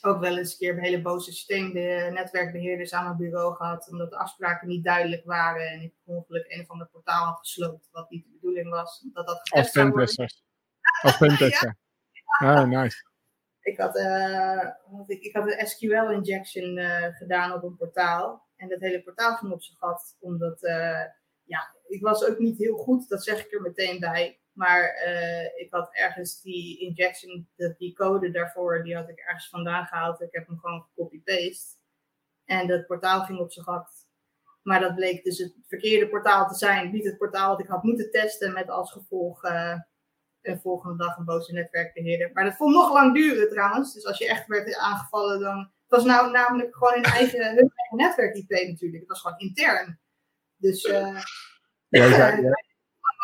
ook 0.00 0.20
wel 0.20 0.38
eens 0.38 0.52
een 0.52 0.58
keer 0.58 0.72
een 0.72 0.84
hele 0.84 1.02
boze 1.02 1.32
systeemnetwerkbeheerders 1.32 2.92
aan 2.92 3.04
mijn 3.04 3.16
bureau 3.16 3.54
gehad, 3.54 3.88
omdat 3.90 4.10
de 4.10 4.18
afspraken 4.18 4.68
niet 4.68 4.84
duidelijk 4.84 5.24
waren 5.24 5.68
en 5.68 5.80
ik 5.80 5.94
ongeluk 6.04 6.44
een 6.48 6.66
van 6.66 6.78
de 6.78 6.86
portaal 6.92 7.24
had 7.24 7.38
gesloopt, 7.38 7.88
wat 7.90 8.10
niet 8.10 8.24
de 8.24 8.30
bedoeling 8.30 8.70
was. 8.70 9.06
Dat 9.12 9.26
dat 9.26 9.50
Als 9.50 9.70
pentesters. 9.70 10.42
Als 11.02 11.16
pentester. 11.16 11.76
ja. 12.40 12.54
Ah, 12.54 12.68
nice. 12.68 13.12
Ik 13.60 13.78
had, 13.78 13.96
uh, 13.96 14.70
ik, 15.06 15.22
ik 15.22 15.34
had 15.34 15.46
een 15.46 15.66
SQL-injection 15.66 16.78
uh, 16.78 17.06
gedaan 17.16 17.52
op 17.52 17.62
een 17.62 17.76
portaal. 17.76 18.46
En 18.56 18.68
dat 18.68 18.80
hele 18.80 19.02
portaal 19.02 19.36
ging 19.36 19.52
op 19.52 19.62
zijn 19.62 19.78
gat, 19.78 20.16
omdat 20.20 20.62
uh, 20.62 21.02
ja, 21.44 21.74
ik 21.86 22.02
was 22.02 22.24
ook 22.24 22.38
niet 22.38 22.58
heel 22.58 22.76
goed, 22.76 23.08
dat 23.08 23.24
zeg 23.24 23.44
ik 23.44 23.52
er 23.52 23.60
meteen 23.60 24.00
bij. 24.00 24.40
Maar 24.54 25.02
uh, 25.06 25.44
ik 25.44 25.66
had 25.70 25.88
ergens 25.92 26.42
die 26.42 26.78
injection, 26.80 27.48
de, 27.54 27.74
die 27.78 27.94
code 27.94 28.30
daarvoor, 28.30 28.82
die 28.82 28.96
had 28.96 29.08
ik 29.08 29.18
ergens 29.18 29.48
vandaan 29.48 29.86
gehaald. 29.86 30.20
Ik 30.20 30.32
heb 30.32 30.46
hem 30.46 30.58
gewoon 30.58 30.82
gecopy-paste. 30.82 31.76
En 32.44 32.66
dat 32.66 32.86
portaal 32.86 33.24
ging 33.24 33.38
op 33.38 33.52
zijn 33.52 33.64
gat. 33.64 34.06
Maar 34.62 34.80
dat 34.80 34.94
bleek 34.94 35.24
dus 35.24 35.38
het 35.38 35.54
verkeerde 35.66 36.08
portaal 36.08 36.48
te 36.48 36.54
zijn. 36.54 36.90
Niet 36.90 37.04
het 37.04 37.18
portaal 37.18 37.50
dat 37.50 37.60
ik 37.60 37.70
had 37.70 37.82
moeten 37.82 38.10
testen 38.10 38.52
met 38.52 38.68
als 38.68 38.92
gevolg 38.92 39.44
uh, 39.44 39.78
een 40.42 40.60
volgende 40.60 41.04
dag 41.04 41.16
een 41.16 41.24
boze 41.24 41.52
netwerkbeheerder. 41.52 42.30
Maar 42.32 42.44
dat 42.44 42.56
vond 42.56 42.74
nog 42.74 42.92
lang 42.92 43.14
duren 43.14 43.48
trouwens. 43.48 43.94
Dus 43.94 44.06
als 44.06 44.18
je 44.18 44.28
echt 44.28 44.46
werd 44.46 44.76
aangevallen, 44.76 45.40
dan... 45.40 45.58
Het 45.58 46.02
was 46.02 46.04
nou 46.04 46.30
namelijk 46.30 46.76
gewoon 46.76 46.96
een 46.96 47.02
eigen, 47.02 47.38
hun 47.38 47.72
eigen 47.76 47.96
netwerk-IP 47.96 48.50
natuurlijk. 48.50 49.00
Het 49.00 49.08
was 49.08 49.20
gewoon 49.20 49.38
intern. 49.38 50.00
Dus... 50.56 50.84
Uh, 50.84 51.22
ja, 51.88 52.04
ja, 52.04 52.36
ja 52.36 52.62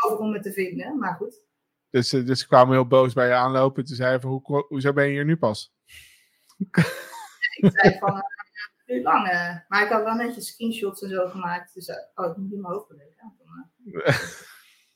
over 0.06 0.18
om 0.18 0.32
het 0.32 0.42
te 0.42 0.52
vinden, 0.52 0.98
maar 0.98 1.14
goed. 1.14 1.48
Dus, 1.90 2.08
dus 2.08 2.40
ze 2.40 2.46
kwamen 2.46 2.74
heel 2.74 2.86
boos 2.86 3.12
bij 3.12 3.26
je 3.26 3.34
aanlopen. 3.34 3.84
Toen 3.84 3.96
zeiden 3.96 4.20
van, 4.20 4.30
hoe, 4.30 4.64
hoezo 4.68 4.92
ben 4.92 5.04
je 5.04 5.10
hier 5.10 5.24
nu 5.24 5.36
pas? 5.36 5.74
ik 7.56 7.70
zei 7.72 7.98
van, 7.98 8.22
nu 8.86 9.02
lang. 9.02 9.32
Uh, 9.32 9.56
maar 9.68 9.82
ik 9.82 9.88
had 9.88 10.04
wel 10.04 10.14
netjes 10.14 10.46
screenshots 10.46 11.02
en 11.02 11.10
zo 11.10 11.28
gemaakt. 11.28 11.74
Dus, 11.74 11.88
oh, 12.14 12.30
ik 12.30 12.36
moet 12.36 12.52
in 12.52 12.60
mijn 12.60 12.72
hoofd 12.72 12.88
bewegen. 12.88 13.34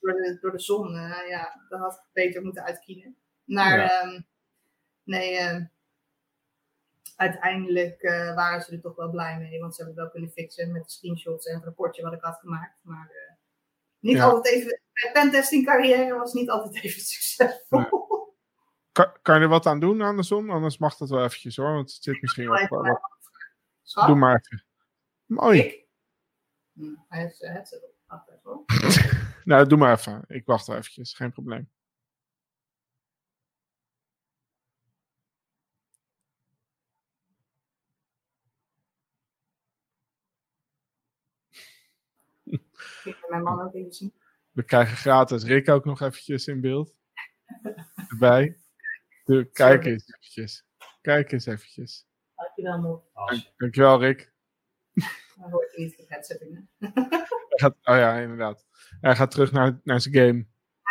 door, 0.01 0.13
de, 0.13 0.39
door 0.41 0.51
de 0.51 0.61
zon, 0.61 0.93
ja, 1.29 1.65
dat 1.69 1.81
had 1.81 1.95
ik 1.95 2.13
beter 2.13 2.43
moeten 2.43 2.65
uitkiezen. 2.65 3.17
Maar 3.45 3.79
ja. 3.79 4.03
um, 4.03 4.27
nee, 5.05 5.37
ehm, 5.37 5.65
uiteindelijk 7.17 8.03
waren 8.35 8.63
ze 8.63 8.73
er 8.73 8.81
toch 8.81 8.97
wel 8.97 9.11
blij 9.11 9.39
mee. 9.39 9.61
Want 9.61 9.75
ze 9.75 9.83
hebben 9.83 10.03
het 10.03 10.05
wel 10.05 10.13
kunnen 10.13 10.45
fixen 10.45 10.73
met 10.73 10.85
de 10.85 10.91
screenshots 10.91 11.47
en 11.47 11.55
het 11.55 11.65
rapportje 11.65 12.03
wat 12.03 12.13
ik 12.13 12.21
had 12.21 12.39
gemaakt. 12.39 12.79
Maar 12.83 13.24
niet 14.05 14.17
ja. 14.17 14.25
altijd 14.25 14.55
even, 14.55 14.81
mijn 14.93 15.13
pentesting 15.13 15.65
carrière 15.65 16.19
was 16.19 16.33
niet 16.33 16.51
altijd 16.51 16.85
even 16.85 17.03
succesvol. 17.15 17.79
Nee. 17.79 17.89
Kan, 18.93 19.13
kan, 19.23 19.37
je 19.37 19.41
er 19.41 19.49
wat 19.49 19.67
aan 19.67 19.81
doen 19.81 20.03
aan 20.03 20.17
de 20.17 20.23
zon? 20.23 20.51
Anders 20.51 20.79
mag 20.79 20.97
dat 20.97 21.09
wel 21.09 21.25
eventjes 21.25 21.57
hoor, 21.57 21.73
want 21.73 21.93
het 21.93 22.03
zit 22.03 22.21
misschien 22.21 22.49
wel. 22.49 23.01
Doe 24.07 24.15
maar 24.15 24.43
even. 24.45 24.65
Mooi. 25.27 25.59
Ik? 25.59 25.87
Hm, 26.73 26.95
hij 27.09 27.21
heeft 27.21 27.37
zijn 27.37 27.53
headset 27.53 27.83
op. 27.83 28.65
Nou, 29.45 29.67
doe 29.67 29.79
maar 29.79 29.99
even. 29.99 30.25
Ik 30.27 30.47
wacht 30.47 30.67
wel 30.67 30.77
eventjes, 30.77 31.15
geen 31.15 31.33
probleem. 31.33 31.71
Ik 43.05 43.27
mijn 43.29 43.43
man 43.43 43.61
ook 43.61 43.75
even 43.75 43.93
zien. 43.93 44.15
We 44.51 44.63
krijgen 44.63 44.97
gratis 44.97 45.45
Rick 45.45 45.69
ook 45.69 45.85
nog 45.85 46.01
eventjes 46.01 46.47
in 46.47 46.61
beeld. 46.61 46.97
Erbij. 48.09 48.59
De, 49.25 49.51
kijk 49.53 49.85
eens 49.85 50.09
eventjes. 50.09 50.65
Kijk 51.01 51.33
eens 51.33 51.47
eventjes. 51.47 52.07
Dankjewel, 52.35 52.81
Mo. 52.81 53.11
Dank, 53.15 53.53
dankjewel, 53.57 54.01
Rick. 54.01 54.33
Dan 55.37 55.51
hoort 55.51 55.75
je 55.75 55.83
niet 55.83 55.97
de 55.97 56.05
headsetting. 56.09 56.69
gaat, 57.49 57.77
oh 57.83 57.97
ja, 57.97 58.19
inderdaad. 58.19 58.67
Hij 59.01 59.17
gaat 59.17 59.31
terug 59.31 59.53
naar, 59.53 59.81
naar 59.85 60.01
zijn 60.01 60.15
game. 60.15 60.47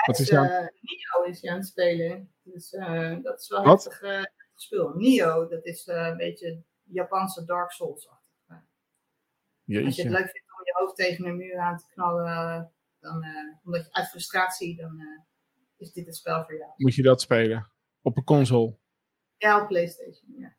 Wat 0.05 0.19
is, 0.19 0.29
is 0.29 0.31
uh, 0.31 0.41
Nio 0.81 1.23
is 1.29 1.41
hij 1.41 1.51
aan 1.51 1.57
het 1.57 1.67
spelen. 1.67 2.33
Dus 2.43 2.73
uh, 2.73 3.17
dat 3.21 3.39
is 3.39 3.47
wel 3.47 3.63
Wat? 3.63 3.83
heftig 3.83 4.01
uh, 4.01 4.23
speel. 4.55 4.93
Nio, 4.95 5.47
dat 5.47 5.65
is 5.65 5.87
een 5.87 6.17
beetje 6.17 6.63
Japanse 6.83 7.45
Dark 7.45 7.71
Souls-achtig. 7.71 8.31
Als 9.85 9.95
je 9.95 10.03
het 10.03 10.11
leuk 10.11 10.29
vindt 10.29 10.42
je 10.65 10.73
hoofd 10.75 10.95
tegen 10.95 11.25
een 11.25 11.35
muur 11.35 11.59
aan 11.59 11.77
te 11.77 11.85
knallen, 11.93 12.71
dan, 12.99 13.25
uh, 13.25 13.57
omdat 13.63 13.85
je 13.85 13.93
uit 13.93 14.09
frustratie, 14.09 14.75
dan 14.75 14.99
uh, 14.99 15.21
is 15.77 15.93
dit 15.93 16.05
het 16.05 16.15
spel 16.15 16.43
voor 16.43 16.57
jou. 16.57 16.71
Moet 16.77 16.95
je 16.95 17.01
dat 17.01 17.21
spelen? 17.21 17.71
Op 18.01 18.17
een 18.17 18.23
console? 18.23 18.77
Ja, 19.37 19.61
op 19.61 19.67
PlayStation, 19.67 20.33
ja. 20.37 20.55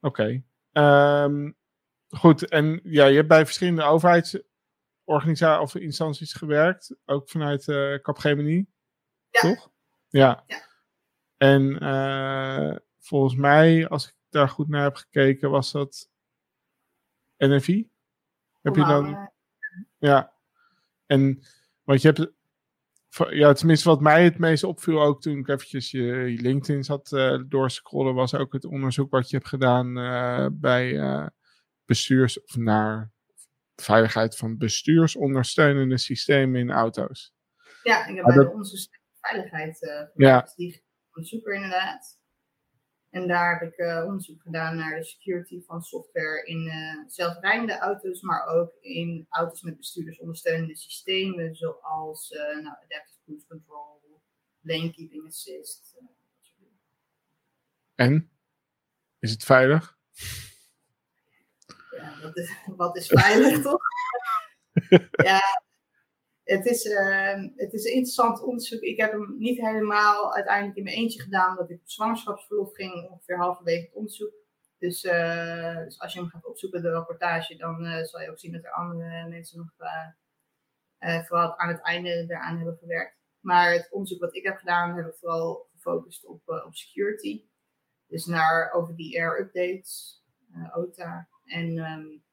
Oké. 0.00 0.22
Okay. 0.22 0.44
Ehm, 0.72 1.52
goed, 2.08 2.48
en 2.48 2.80
ja, 2.82 3.06
je 3.06 3.16
hebt 3.16 3.28
bij 3.28 3.44
verschillende 3.44 3.82
overheidsorganisaties 3.82 5.62
of 5.62 5.74
instanties 5.74 6.32
gewerkt, 6.32 6.96
ook 7.04 7.28
vanuit 7.28 7.66
uh, 7.66 7.98
Capgemini, 7.98 8.66
ja. 9.30 9.40
toch? 9.40 9.70
Ja. 10.08 10.44
Ja. 10.46 10.64
En 11.36 11.82
uh, 11.82 12.76
volgens 12.98 13.34
mij, 13.34 13.88
als 13.88 14.08
ik 14.08 14.14
daar 14.28 14.48
goed 14.48 14.68
naar 14.68 14.82
heb 14.82 14.96
gekeken, 14.96 15.50
was 15.50 15.72
dat 15.72 16.10
NFI. 17.36 17.90
Heb 18.66 18.76
je 18.76 18.84
dan? 18.84 19.30
Ja. 19.98 20.32
En 21.06 21.42
want 21.84 22.02
je 22.02 22.08
hebt, 22.08 22.32
ja, 23.34 23.52
tenminste 23.52 23.88
wat 23.88 24.00
mij 24.00 24.24
het 24.24 24.38
meest 24.38 24.64
opviel 24.64 25.02
ook 25.02 25.22
toen 25.22 25.38
ik 25.38 25.48
eventjes 25.48 25.90
je, 25.90 26.02
je 26.02 26.40
LinkedIn 26.40 26.84
zat 26.84 27.12
uh, 27.12 27.42
doorscrollen, 27.48 28.14
was 28.14 28.34
ook 28.34 28.52
het 28.52 28.64
onderzoek 28.64 29.10
wat 29.10 29.30
je 29.30 29.36
hebt 29.36 29.48
gedaan 29.48 29.98
uh, 29.98 30.46
bij 30.52 30.92
uh, 30.92 31.26
bestuurs, 31.84 32.42
of 32.42 32.56
naar 32.56 33.10
veiligheid 33.76 34.36
van 34.36 34.56
bestuursondersteunende 34.58 35.98
systemen 35.98 36.60
in 36.60 36.70
auto's. 36.70 37.34
Ja, 37.82 38.06
ik 38.06 38.16
heb 38.16 38.24
bij 38.24 38.34
dat... 38.34 38.52
onze 38.52 38.88
veiligheid 39.20 39.82
uh, 39.82 40.02
ja. 40.14 40.52
die 40.56 40.84
onderzoeker 41.12 41.54
inderdaad. 41.54 42.15
En 43.16 43.28
daar 43.28 43.58
heb 43.58 43.72
ik 43.72 43.78
uh, 43.78 44.04
onderzoek 44.04 44.42
gedaan 44.42 44.76
naar 44.76 44.96
de 44.96 45.04
security 45.04 45.62
van 45.64 45.82
software 45.82 46.46
in 46.46 46.66
uh, 46.66 47.08
zelfrijdende 47.08 47.78
auto's, 47.78 48.20
maar 48.20 48.46
ook 48.46 48.72
in 48.80 49.26
auto's 49.30 49.62
met 49.62 49.76
bestuurdersondersteunende 49.76 50.76
systemen, 50.76 51.54
zoals 51.54 52.30
uh, 52.30 52.40
nou, 52.40 52.76
adaptive 52.84 53.18
cruise 53.24 53.46
control, 53.46 54.00
lane 54.60 54.90
keeping 54.90 55.26
assist. 55.26 55.96
en? 57.94 58.30
Is 59.18 59.30
het 59.30 59.44
veilig? 59.44 59.96
Ja, 61.90 62.20
wat 62.22 62.36
is, 62.36 62.56
wat 62.66 62.96
is 62.96 63.06
veilig 63.06 63.62
toch? 63.70 63.82
ja, 65.30 65.40
het 66.46 66.66
is, 66.66 66.84
uh, 66.84 67.42
het 67.56 67.72
is 67.72 67.84
een 67.84 67.92
interessant 67.92 68.42
onderzoek. 68.42 68.80
Ik 68.80 69.00
heb 69.00 69.12
hem 69.12 69.34
niet 69.38 69.60
helemaal 69.60 70.34
uiteindelijk 70.34 70.76
in 70.76 70.84
mijn 70.84 70.96
eentje 70.96 71.22
gedaan, 71.22 71.50
omdat 71.50 71.70
ik 71.70 71.80
op 71.80 71.88
zwangerschapsverlof 71.88 72.74
ging, 72.74 73.10
ongeveer 73.10 73.36
halverwege 73.36 73.84
het 73.84 73.94
onderzoek. 73.94 74.32
Dus, 74.78 75.04
uh, 75.04 75.84
dus 75.84 76.00
als 76.00 76.12
je 76.12 76.20
hem 76.20 76.28
gaat 76.28 76.46
opzoeken, 76.46 76.82
de 76.82 76.90
rapportage, 76.90 77.56
dan 77.56 77.84
uh, 77.84 78.02
zal 78.02 78.20
je 78.20 78.30
ook 78.30 78.38
zien 78.38 78.52
dat 78.52 78.64
er 78.64 78.72
andere 78.72 79.28
mensen 79.28 79.58
nog 79.58 79.70
vooral 81.26 81.58
aan 81.58 81.68
het 81.68 81.82
einde 81.82 82.24
eraan 82.28 82.56
hebben 82.56 82.76
gewerkt. 82.76 83.16
Maar 83.40 83.72
het 83.72 83.88
onderzoek 83.90 84.20
wat 84.20 84.34
ik 84.34 84.44
heb 84.44 84.56
gedaan, 84.56 84.96
heb 84.96 85.06
ik 85.06 85.14
vooral 85.14 85.68
gefocust 85.72 86.26
op, 86.26 86.40
op 86.66 86.74
security. 86.74 87.44
Dus 88.06 88.26
naar 88.26 88.72
over 88.72 88.96
die 88.96 89.20
air 89.20 89.40
updates, 89.40 90.22
OTA. 90.74 91.28
En 91.44 91.78
um, 91.78 92.24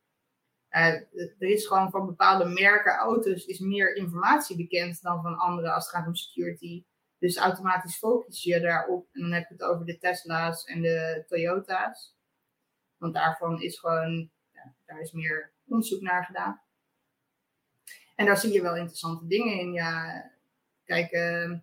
uh, 0.75 0.93
er 1.39 1.49
is 1.49 1.67
gewoon 1.67 1.91
van 1.91 2.05
bepaalde 2.05 2.45
merken 2.45 2.95
auto's 2.95 3.45
is 3.45 3.59
meer 3.59 3.95
informatie 3.95 4.55
bekend 4.55 5.01
dan 5.01 5.21
van 5.21 5.37
andere 5.37 5.71
als 5.71 5.85
het 5.85 5.95
gaat 5.95 6.07
om 6.07 6.15
security. 6.15 6.83
Dus 7.17 7.37
automatisch 7.37 7.97
focus 7.97 8.43
je 8.43 8.59
daarop. 8.59 9.07
En 9.11 9.21
dan 9.21 9.31
heb 9.31 9.47
je 9.47 9.53
het 9.53 9.63
over 9.63 9.85
de 9.85 9.97
Tesla's 9.97 10.65
en 10.65 10.81
de 10.81 11.23
Toyota's. 11.27 12.15
Want 12.97 13.13
daarvan 13.13 13.61
is 13.61 13.79
gewoon, 13.79 14.29
ja, 14.51 14.73
daar 14.85 15.01
is 15.01 15.11
meer 15.11 15.51
onderzoek 15.67 16.01
naar 16.01 16.25
gedaan. 16.25 16.61
En 18.15 18.25
daar 18.25 18.37
zie 18.37 18.53
je 18.53 18.61
wel 18.61 18.75
interessante 18.75 19.27
dingen 19.27 19.59
in. 19.59 19.73
Ja, 19.73 20.25
kijk, 20.85 21.11
uh, 21.11 21.57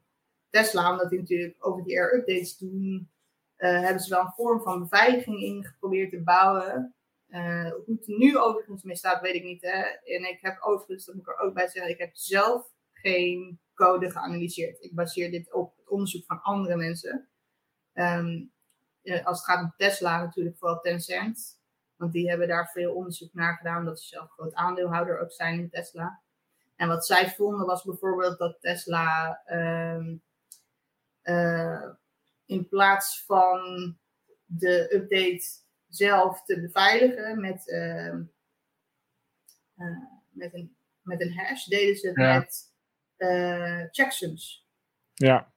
Tesla, 0.51 0.91
omdat 0.91 1.11
die 1.11 1.19
natuurlijk 1.19 1.57
over 1.59 1.85
die 1.85 2.01
air 2.01 2.15
updates 2.15 2.59
doen, 2.59 3.11
uh, 3.59 3.81
hebben 3.81 4.03
ze 4.03 4.15
wel 4.15 4.21
een 4.21 4.33
vorm 4.37 4.63
van 4.63 4.81
beveiliging 4.81 5.43
in 5.43 5.65
geprobeerd 5.65 6.11
te 6.11 6.23
bouwen. 6.23 6.95
Uh, 7.31 7.71
hoe 7.71 7.97
het 7.97 8.07
nu 8.07 8.39
overigens 8.39 8.83
mee 8.83 9.21
weet 9.21 9.35
ik 9.35 9.45
niet. 9.45 9.63
En 9.63 10.29
ik 10.29 10.39
heb 10.41 10.61
overigens, 10.61 11.05
dat 11.05 11.15
moet 11.15 11.27
ik 11.27 11.31
er 11.31 11.39
ook 11.39 11.55
bij 11.55 11.69
zeggen, 11.69 11.93
ik 11.93 11.99
heb 11.99 12.11
zelf 12.17 12.71
geen 12.93 13.61
code 13.75 14.11
geanalyseerd. 14.11 14.83
Ik 14.83 14.95
baseer 14.95 15.31
dit 15.31 15.53
op 15.53 15.77
het 15.77 15.89
onderzoek 15.89 16.25
van 16.27 16.43
andere 16.43 16.77
mensen. 16.77 17.29
Um, 17.95 18.53
als 19.25 19.37
het 19.39 19.47
gaat 19.47 19.63
om 19.63 19.75
Tesla, 19.77 20.23
natuurlijk 20.23 20.59
vooral 20.59 20.81
Tencent. 20.81 21.59
Want 21.97 22.13
die 22.13 22.29
hebben 22.29 22.49
daar 22.49 22.71
veel 22.71 22.95
onderzoek 22.95 23.35
naar 23.35 23.57
gedaan, 23.57 23.85
dat 23.85 24.01
ze 24.01 24.07
zelf 24.07 24.31
groot 24.31 24.55
aandeelhouder 24.55 25.21
ook 25.21 25.33
zijn 25.33 25.59
in 25.59 25.71
Tesla. 25.71 26.21
En 26.77 26.89
wat 26.89 27.07
zij 27.07 27.31
vonden 27.31 27.67
was 27.67 27.85
bijvoorbeeld 27.85 28.39
dat 28.39 28.61
Tesla 28.61 29.41
um, 29.47 30.23
uh, 31.23 31.91
in 32.47 32.69
plaats 32.69 33.25
van 33.25 33.61
de 34.45 34.95
update 34.95 35.45
zelf 35.91 36.43
te 36.45 36.61
beveiligen 36.61 37.41
met, 37.41 37.67
uh, 37.67 38.15
uh, 39.77 39.99
met, 40.31 40.55
een, 40.55 40.77
met 41.03 41.21
een 41.21 41.39
hash, 41.39 41.65
deden 41.65 41.97
ze 41.97 42.07
het 42.09 42.17
Ja. 42.17 42.39
met 42.39 42.73
uh, 43.19 43.85
checksums. 43.91 44.67
Ja, 45.15 45.53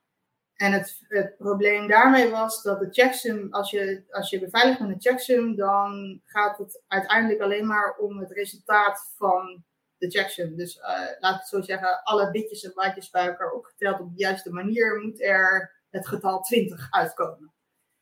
En 0.56 0.72
het, 0.72 1.02
het 1.08 1.38
probleem 1.38 1.88
daarmee 1.88 2.30
was 2.30 2.64
dat 2.64 2.80
de 2.80 2.88
checksum, 2.92 3.48
als 3.54 3.72
je, 3.72 4.04
als 4.10 4.30
je 4.30 4.40
beveiligt 4.40 4.80
met 4.80 4.90
een 4.90 5.02
checksum, 5.02 5.56
dan 5.56 6.22
gaat 6.24 6.58
het 6.58 6.84
uiteindelijk 6.88 7.42
alleen 7.42 7.68
maar 7.68 7.96
om 7.98 8.18
het 8.20 8.32
resultaat 8.32 9.14
van 9.18 9.64
de 9.98 10.10
checksum. 10.10 10.56
Dus 10.56 10.80
eh, 10.80 10.90
laat 11.20 11.34
ik 11.34 11.40
het 11.40 11.48
zo 11.48 11.62
zeggen, 11.62 12.04
alle 12.04 12.32
bitjes 12.32 12.64
en 12.64 12.72
bytes 12.76 13.10
bij 13.10 13.28
elkaar 13.28 13.52
opgeteld 13.52 14.00
op 14.00 14.10
de 14.10 14.18
juiste 14.20 14.52
manier 14.52 15.00
moet 15.02 15.22
er 15.22 15.82
het 15.90 16.08
getal 16.08 16.42
20 16.42 16.88
uitkomen. 16.90 17.53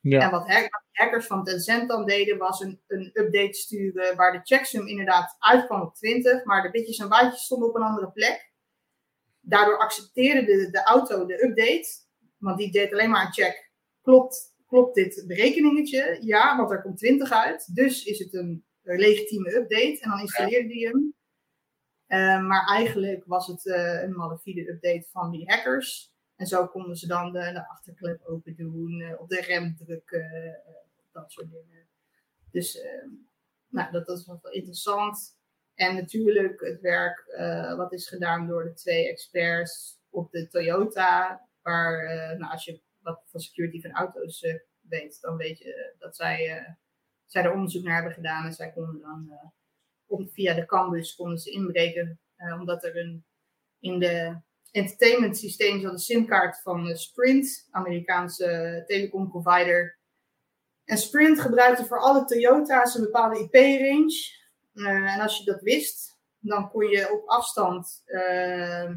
Ja. 0.02 0.20
En 0.20 0.30
wat 0.30 0.48
hack- 0.48 0.70
wat 0.70 0.82
hackers 0.92 1.26
van 1.26 1.44
Tencent 1.44 1.88
dan 1.88 2.06
deden, 2.06 2.38
was 2.38 2.60
een, 2.60 2.80
een 2.86 3.10
update 3.14 3.52
sturen 3.52 4.16
waar 4.16 4.32
de 4.32 4.40
checksum 4.42 4.86
inderdaad 4.86 5.36
uitkwam 5.38 5.80
op 5.80 5.94
20, 5.94 6.44
maar 6.44 6.62
de 6.62 6.70
bitjes 6.70 6.98
en 6.98 7.08
bytes 7.08 7.44
stonden 7.44 7.68
op 7.68 7.74
een 7.74 7.82
andere 7.82 8.10
plek. 8.10 8.52
Daardoor 9.40 9.78
accepteerde 9.78 10.44
de, 10.44 10.70
de 10.70 10.82
auto 10.84 11.26
de 11.26 11.44
update, 11.44 11.88
want 12.38 12.58
die 12.58 12.72
deed 12.72 12.92
alleen 12.92 13.10
maar 13.10 13.26
een 13.26 13.32
check. 13.32 13.70
Klopt, 14.02 14.54
klopt 14.66 14.94
dit 14.94 15.24
berekeningetje? 15.26 16.18
Ja, 16.20 16.56
want 16.56 16.70
er 16.70 16.82
komt 16.82 16.98
20 16.98 17.30
uit. 17.30 17.74
Dus 17.74 18.04
is 18.04 18.18
het 18.18 18.34
een 18.34 18.64
legitieme 18.82 19.54
update. 19.54 19.98
En 20.00 20.10
dan 20.10 20.20
installeerde 20.20 20.68
die 20.68 20.86
hem. 20.86 21.14
Eh, 22.06 22.46
maar 22.46 22.66
eigenlijk 22.66 23.24
was 23.26 23.46
het 23.46 23.66
eh, 23.66 24.02
een 24.02 24.16
malafide 24.16 24.68
update 24.70 25.06
van 25.10 25.30
die 25.30 25.50
hackers. 25.50 26.11
En 26.42 26.48
zo 26.48 26.66
konden 26.66 26.96
ze 26.96 27.06
dan 27.06 27.32
de, 27.32 27.52
de 27.52 27.68
achterklep 27.68 28.24
open 28.24 28.56
doen, 28.56 29.00
eh, 29.00 29.20
op 29.20 29.28
de 29.28 29.40
rem 29.40 29.76
drukken, 29.76 30.30
eh, 30.30 30.72
dat 31.12 31.32
soort 31.32 31.50
dingen. 31.50 31.88
Dus 32.50 32.80
eh, 32.80 33.08
nou, 33.68 33.92
dat, 33.92 34.06
dat 34.06 34.18
is 34.18 34.26
wel 34.26 34.40
interessant. 34.50 35.38
En 35.74 35.94
natuurlijk 35.94 36.60
het 36.60 36.80
werk 36.80 37.18
eh, 37.18 37.76
wat 37.76 37.92
is 37.92 38.08
gedaan 38.08 38.46
door 38.46 38.64
de 38.64 38.74
twee 38.74 39.08
experts 39.08 40.00
op 40.10 40.30
de 40.30 40.48
Toyota. 40.48 41.48
Waar, 41.60 42.04
nou, 42.38 42.52
als 42.52 42.64
je 42.64 42.80
wat 42.98 43.22
van 43.26 43.40
security 43.40 43.80
van 43.80 43.92
auto's 43.92 44.46
weet, 44.80 45.20
dan 45.20 45.36
weet 45.36 45.58
je 45.58 45.94
dat 45.98 46.16
zij, 46.16 46.66
zij 47.26 47.44
er 47.44 47.52
onderzoek 47.52 47.84
naar 47.84 47.94
hebben 47.94 48.12
gedaan. 48.12 48.46
En 48.46 48.52
zij 48.52 48.72
konden 48.72 49.00
dan 49.00 50.28
via 50.30 50.54
de 50.54 50.66
Cambus 50.66 51.14
konden 51.14 51.38
ze 51.38 51.50
inbreken. 51.50 52.20
omdat 52.58 52.84
er 52.84 52.96
een 52.96 53.24
in 53.78 53.98
de 53.98 54.40
entertainment 54.72 55.38
systeem 55.38 55.80
zat 55.80 55.92
een 55.92 55.98
simkaart 55.98 56.60
van 56.62 56.88
eh, 56.88 56.94
Sprint, 56.94 57.68
Amerikaanse 57.70 58.82
telecom 58.86 59.30
provider. 59.30 59.98
En 60.84 60.98
Sprint 60.98 61.40
gebruikte 61.40 61.84
voor 61.84 62.00
alle 62.00 62.24
Toyota's 62.24 62.94
een 62.94 63.02
bepaalde 63.02 63.40
IP-range. 63.40 64.40
Eh, 64.74 65.14
en 65.14 65.20
als 65.20 65.38
je 65.38 65.44
dat 65.44 65.60
wist, 65.60 66.18
dan 66.38 66.70
kon 66.70 66.88
je 66.88 67.12
op 67.12 67.28
afstand 67.28 68.02
eh, 68.04 68.90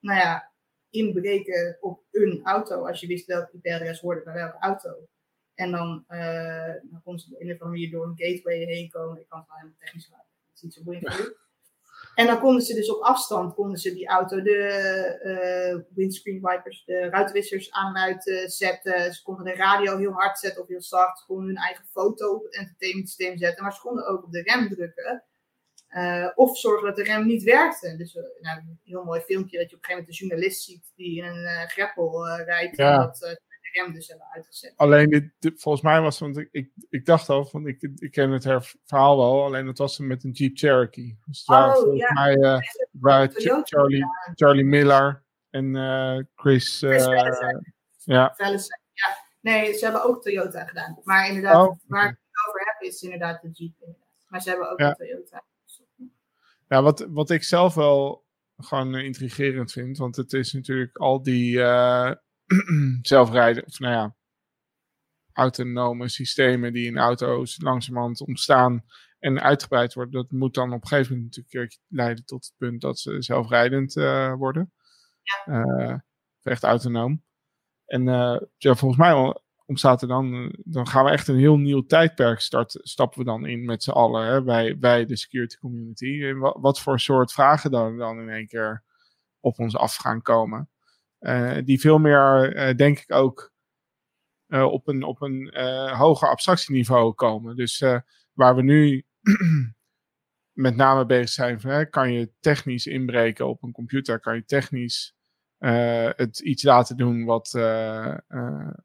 nou 0.00 0.18
ja, 0.18 0.52
inbreken 0.90 1.76
op 1.80 2.02
een 2.10 2.40
auto. 2.44 2.86
Als 2.86 3.00
je 3.00 3.06
wist 3.06 3.26
welk 3.26 3.50
IP-adres 3.52 4.00
hoorde 4.00 4.22
bij 4.22 4.34
welke 4.34 4.58
auto. 4.58 5.08
En 5.54 5.70
dan, 5.70 6.04
eh 6.08 6.74
dan 6.82 7.00
kon 7.04 7.18
ze 7.18 7.34
op 7.34 7.40
een 7.40 7.46
of 7.46 7.60
andere 7.60 7.70
manier 7.70 7.90
door 7.90 8.06
een 8.06 8.16
gateway 8.16 8.56
heen 8.56 8.90
komen. 8.90 9.20
Ik 9.20 9.28
kan 9.28 9.38
het 9.38 9.48
wel 9.48 9.56
helemaal 9.56 9.78
technisch 9.78 10.08
laten. 10.10 10.26
Het 10.46 10.56
is 10.56 10.62
niet 10.62 10.74
zo 10.74 10.82
boeiend. 10.82 11.42
En 12.14 12.26
dan 12.26 12.40
konden 12.40 12.62
ze 12.62 12.74
dus 12.74 12.90
op 12.90 13.02
afstand 13.02 13.54
konden 13.54 13.78
ze 13.78 13.94
die 13.94 14.08
auto 14.08 14.42
de 14.42 14.58
eh, 15.22 15.94
windscreen 15.94 16.40
wipers, 16.42 16.84
de 16.84 17.08
ruitwissers 17.08 17.70
aan 17.72 17.96
en 17.96 18.02
uit 18.02 18.44
zetten. 18.46 19.14
Ze 19.14 19.22
konden 19.22 19.44
de 19.44 19.54
radio 19.54 19.98
heel 19.98 20.12
hard 20.12 20.38
zetten 20.38 20.62
of 20.62 20.68
heel 20.68 20.82
zacht. 20.82 21.18
Ze 21.18 21.24
konden 21.26 21.46
hun 21.46 21.56
eigen 21.56 21.84
foto 21.84 22.34
op 22.34 22.44
het 22.44 22.54
entertainment 22.54 23.08
systeem 23.08 23.38
zetten. 23.38 23.62
Maar 23.62 23.72
ze 23.72 23.80
konden 23.80 24.06
ook 24.06 24.24
op 24.24 24.32
de 24.32 24.42
rem 24.42 24.68
drukken. 24.68 25.24
Eh, 25.94 26.28
of 26.34 26.58
zorgen 26.58 26.86
dat 26.86 26.96
de 26.96 27.02
rem 27.02 27.26
niet 27.26 27.42
werkte. 27.42 27.96
Dus 27.96 28.16
eh, 28.16 28.22
nou, 28.40 28.58
een 28.58 28.80
heel 28.84 29.04
mooi 29.04 29.20
filmpje 29.20 29.58
dat 29.58 29.70
je 29.70 29.76
op 29.76 29.82
een 29.82 29.88
gegeven 29.88 30.04
moment 30.04 30.08
een 30.08 30.26
journalist 30.26 30.62
ziet 30.62 30.92
die 30.96 31.16
in 31.16 31.24
een 31.24 31.68
greppel 31.68 32.36
rijdt. 32.36 32.76
Ja. 32.76 33.14
Eh, 33.18 33.34
dus 33.92 34.08
hebben 34.08 34.26
uitgezet. 34.30 34.72
Alleen 34.76 35.08
dit, 35.10 35.30
dit- 35.38 35.60
volgens 35.60 35.84
mij 35.84 36.00
was 36.00 36.18
want 36.18 36.36
ik, 36.38 36.48
ik, 36.52 36.70
ik 36.90 37.04
dacht 37.06 37.28
al 37.28 37.44
van 37.44 37.66
ik, 37.66 37.82
ik 37.96 38.10
ken 38.10 38.30
het 38.30 38.44
her- 38.44 38.74
verhaal 38.84 39.16
wel, 39.16 39.44
alleen 39.44 39.66
het 39.66 39.78
was 39.78 39.98
met 39.98 40.24
een 40.24 40.30
Jeep 40.30 40.56
Cherokee. 40.58 41.18
Dus 41.26 41.38
het 41.38 41.46
waren 41.46 41.74
Oh, 41.76 41.80
volgens 41.82 42.00
ja. 42.00 42.12
mij 42.12 42.34
eh, 42.36 43.28
Toyota, 43.28 43.62
Charlie, 43.64 44.04
Charlie 44.34 44.64
Miller 44.64 45.22
en 45.50 45.76
eh, 45.76 46.18
Chris. 46.34 46.82
eh, 46.82 46.90
Chris 46.90 47.06
ja, 48.04 48.34
ja. 48.34 48.34
Nee, 49.40 49.72
ze 49.72 49.84
hebben 49.84 50.04
ook 50.04 50.22
Toyota 50.22 50.64
gedaan. 50.64 51.00
Maar 51.02 51.28
inderdaad, 51.28 51.68
Oh, 51.68 51.76
waar 51.86 52.04
ik 52.08 52.16
het 52.30 52.48
over 52.48 52.60
heb, 52.64 52.88
is 52.90 53.02
inderdaad 53.02 53.42
de 53.42 53.50
Jeep. 53.52 53.72
Maar 54.28 54.42
ze 54.42 54.48
hebben 54.48 54.70
ook 54.70 54.80
een 54.80 54.94
Toyota. 54.94 55.44
Ja, 56.68 56.82
wat, 56.82 57.06
wat 57.08 57.30
ik 57.30 57.42
zelf 57.42 57.74
wel 57.74 58.24
gewoon 58.56 58.94
intrigerend 58.94 59.72
vind, 59.72 59.98
want 59.98 60.16
het 60.16 60.32
is 60.32 60.52
natuurlijk 60.52 60.96
al 60.96 61.22
die 61.22 61.56
uh, 61.56 62.12
zelfrijden, 63.02 63.66
of 63.66 63.78
nou 63.78 63.92
ja, 63.92 64.16
autonome 65.32 66.08
systemen 66.08 66.72
die 66.72 66.86
in 66.86 66.98
auto's 66.98 67.60
langzamerhand 67.62 68.20
ontstaan 68.20 68.84
en 69.18 69.40
uitgebreid 69.40 69.94
worden. 69.94 70.12
Dat 70.12 70.30
moet 70.30 70.54
dan 70.54 70.72
op 70.72 70.82
een 70.82 70.88
gegeven 70.88 71.14
moment 71.14 71.36
natuurlijk 71.36 71.78
leiden 71.88 72.24
tot 72.24 72.44
het 72.44 72.54
punt 72.56 72.80
dat 72.80 72.98
ze 72.98 73.22
zelfrijdend 73.22 73.96
uh, 73.96 74.34
worden. 74.34 74.72
Ja. 75.22 75.64
Uh, 75.64 75.98
echt 76.42 76.62
autonoom. 76.62 77.22
En 77.84 78.04
ja, 78.56 78.74
volgens 78.74 78.96
mij 78.96 79.34
ontstaat 79.66 80.02
er 80.02 80.08
dan, 80.08 80.54
dan 80.64 80.86
gaan 80.86 81.04
we 81.04 81.10
echt 81.10 81.28
een 81.28 81.38
heel 81.38 81.56
nieuw 81.56 81.86
tijdperk 81.86 82.40
starten, 82.40 82.80
stappen 82.82 83.18
we 83.18 83.24
dan 83.24 83.46
in 83.46 83.64
met 83.64 83.82
z'n 83.82 83.90
allen 83.90 84.26
hè, 84.26 84.42
bij, 84.42 84.78
bij 84.78 85.06
de 85.06 85.16
security 85.16 85.56
community. 85.56 86.22
En 86.22 86.38
wat, 86.38 86.56
wat 86.60 86.80
voor 86.80 87.00
soort 87.00 87.32
vragen 87.32 87.70
dan, 87.70 87.96
dan 87.98 88.20
in 88.20 88.28
één 88.28 88.46
keer 88.46 88.82
op 89.40 89.58
ons 89.58 89.76
af 89.76 89.96
gaan 89.96 90.22
komen. 90.22 90.68
Uh, 91.24 91.58
die 91.64 91.80
veel 91.80 91.98
meer, 91.98 92.56
uh, 92.56 92.74
denk 92.76 92.98
ik 92.98 93.12
ook, 93.12 93.52
uh, 94.48 94.64
op 94.64 94.88
een, 94.88 95.02
op 95.02 95.22
een 95.22 95.54
hoger 95.96 96.28
abstractieniveau 96.28 97.14
komen. 97.14 97.56
Dus 97.56 97.84
waar 98.32 98.56
we 98.56 98.62
nu 98.62 99.04
met 100.64 100.76
name 100.76 101.06
bezig 101.06 101.28
zijn, 101.28 101.60
van, 101.60 101.70
hè, 101.70 101.84
kan 101.84 102.12
je 102.12 102.32
technisch 102.40 102.86
inbreken 102.86 103.48
op 103.48 103.62
een 103.62 103.72
computer, 103.72 104.20
kan 104.20 104.34
je 104.34 104.44
technisch 104.44 105.14
het 106.16 106.40
iets 106.40 106.62
laten 106.62 106.96
doen 106.96 107.24
wat, 107.24 107.50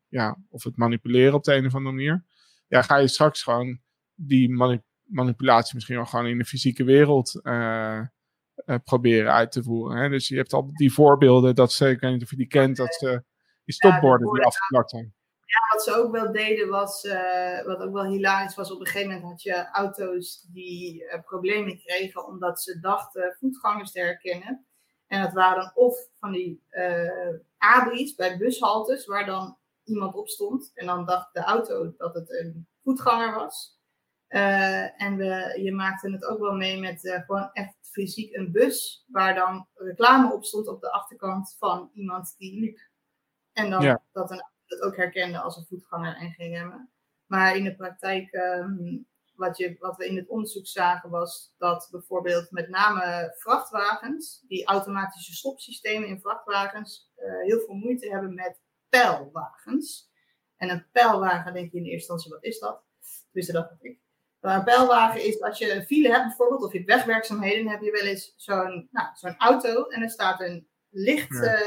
ja, 0.07 0.37
of 0.49 0.63
het 0.63 0.77
manipuleren 0.77 1.33
op 1.33 1.43
de 1.43 1.53
een 1.53 1.65
of 1.65 1.75
andere 1.75 1.95
manier. 1.95 2.25
Ja, 2.67 2.81
ga 2.81 2.97
je 2.97 3.07
straks 3.07 3.43
gewoon 3.43 3.79
die 4.15 4.49
manipulatie 5.03 5.75
misschien 5.75 5.95
wel 5.95 6.05
gewoon 6.05 6.27
in 6.27 6.37
de 6.37 6.45
fysieke 6.45 6.83
wereld 6.83 7.41
proberen 8.83 9.33
uit 9.33 9.51
te 9.51 9.63
voeren. 9.63 9.97
Hè? 9.97 10.09
Dus 10.09 10.27
je 10.27 10.35
hebt 10.35 10.53
al 10.53 10.69
die 10.73 10.93
voorbeelden, 10.93 11.55
dat 11.55 11.71
ze, 11.71 11.89
ik 11.89 11.99
weet 11.99 12.11
niet 12.11 12.23
of 12.23 12.29
je 12.29 12.35
die 12.35 12.47
kent, 12.47 12.77
dat 12.77 12.95
ze 12.95 13.23
die 13.65 13.73
stopborden 13.73 14.27
ja, 14.27 14.33
die 14.33 14.45
afgeplakt 14.45 14.89
zijn. 14.89 15.13
Ja, 15.45 15.75
wat 15.75 15.83
ze 15.83 15.95
ook 15.95 16.11
wel 16.11 16.31
deden 16.31 16.69
was, 16.69 17.07
wat 17.65 17.79
ook 17.79 17.93
wel 17.93 18.05
hilarisch 18.05 18.55
was, 18.55 18.71
op 18.71 18.79
een 18.79 18.85
gegeven 18.85 19.11
moment 19.11 19.29
had 19.29 19.41
je 19.41 19.69
auto's 19.71 20.47
die 20.51 21.05
problemen 21.25 21.79
kregen 21.79 22.27
omdat 22.27 22.61
ze 22.61 22.79
dachten 22.79 23.35
voetgangers 23.39 23.91
te 23.91 23.99
herkennen. 23.99 24.67
En 25.07 25.21
dat 25.21 25.33
waren 25.33 25.71
of 25.75 26.09
van 26.19 26.31
die 26.31 26.63
uh, 26.71 27.35
abris 27.57 28.15
bij 28.15 28.37
bushaltes, 28.37 29.05
waar 29.05 29.25
dan 29.25 29.57
iemand 29.83 30.15
op 30.15 30.27
stond. 30.27 30.71
En 30.73 30.85
dan 30.85 31.05
dacht 31.05 31.33
de 31.33 31.39
auto 31.39 31.93
dat 31.97 32.13
het 32.13 32.29
een 32.29 32.67
voetganger 32.83 33.35
was. 33.35 33.78
Uh, 34.29 35.01
en 35.01 35.17
we, 35.17 35.59
je 35.63 35.71
maakte 35.71 36.11
het 36.11 36.25
ook 36.25 36.39
wel 36.39 36.55
mee 36.55 36.79
met 36.79 37.03
uh, 37.03 37.21
gewoon 37.21 37.49
echt 37.53 37.75
fysiek 37.81 38.35
een 38.35 38.51
bus, 38.51 39.05
waar 39.07 39.35
dan 39.35 39.67
reclame 39.73 40.33
op 40.33 40.45
stond 40.45 40.67
op 40.67 40.81
de 40.81 40.91
achterkant 40.91 41.55
van 41.59 41.89
iemand 41.93 42.35
die 42.37 42.59
liep. 42.59 42.79
En 43.53 43.69
dan 43.69 43.99
dat 44.11 44.31
een 44.31 44.43
het 44.69 44.81
ook 44.81 44.95
herkende 44.95 45.39
als 45.39 45.57
een 45.57 45.65
voetganger 45.65 46.15
en 46.15 46.31
ging 46.31 46.55
remmen. 46.55 46.91
Maar 47.25 47.55
in 47.55 47.63
de 47.63 47.75
praktijk 47.75 48.33
um, 48.33 49.07
wat, 49.33 49.57
je, 49.57 49.75
wat 49.79 49.97
we 49.97 50.07
in 50.07 50.15
het 50.15 50.27
onderzoek 50.27 50.67
zagen 50.67 51.09
was 51.09 51.53
dat 51.57 51.87
bijvoorbeeld 51.91 52.51
met 52.51 52.69
name 52.69 53.35
vrachtwagens, 53.37 54.43
die 54.47 54.65
automatische 54.65 55.33
stopsystemen 55.33 56.07
in 56.07 56.21
vrachtwagens, 56.21 57.11
uh, 57.17 57.41
heel 57.41 57.59
veel 57.59 57.75
moeite 57.75 58.09
hebben 58.09 58.33
met 58.33 58.59
pijlwagens. 58.89 60.11
En 60.55 60.69
een 60.69 60.85
pijlwagen 60.91 61.53
denk 61.53 61.71
je 61.71 61.77
in 61.77 61.83
eerste 61.83 62.11
instantie, 62.11 62.31
wat 62.31 62.43
is 62.43 62.59
dat? 62.59 62.83
Wist 63.31 63.53
dat 63.53 63.75
ik. 63.79 63.99
Maar 64.39 64.57
een 64.57 64.63
pijlwagen 64.63 65.23
is 65.23 65.41
als 65.41 65.57
je 65.57 65.73
een 65.73 65.85
file 65.85 66.11
hebt 66.11 66.25
bijvoorbeeld, 66.25 66.63
of 66.63 66.71
je 66.71 66.77
hebt 66.77 66.89
wegwerkzaamheden, 66.89 67.63
dan 67.63 67.73
heb 67.73 67.81
je 67.81 67.91
wel 67.91 68.01
eens 68.01 68.33
zo'n 68.35 68.87
nou, 68.91 69.07
zo'n 69.13 69.37
auto 69.37 69.87
en 69.87 70.01
er 70.01 70.09
staat 70.09 70.41
een 70.41 70.67
licht, 70.89 71.33
ja. 71.33 71.61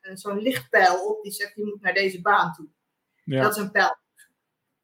uh, 0.00 0.16
zo'n 0.16 0.38
lichtpijl 0.38 1.08
op 1.08 1.22
die 1.22 1.32
zegt 1.32 1.54
je 1.54 1.64
moet 1.64 1.80
naar 1.80 1.94
deze 1.94 2.20
baan 2.20 2.52
toe. 2.52 2.68
Ja. 3.24 3.42
Dat 3.42 3.56
is 3.56 3.62
een 3.62 3.70
pijl. 3.70 3.96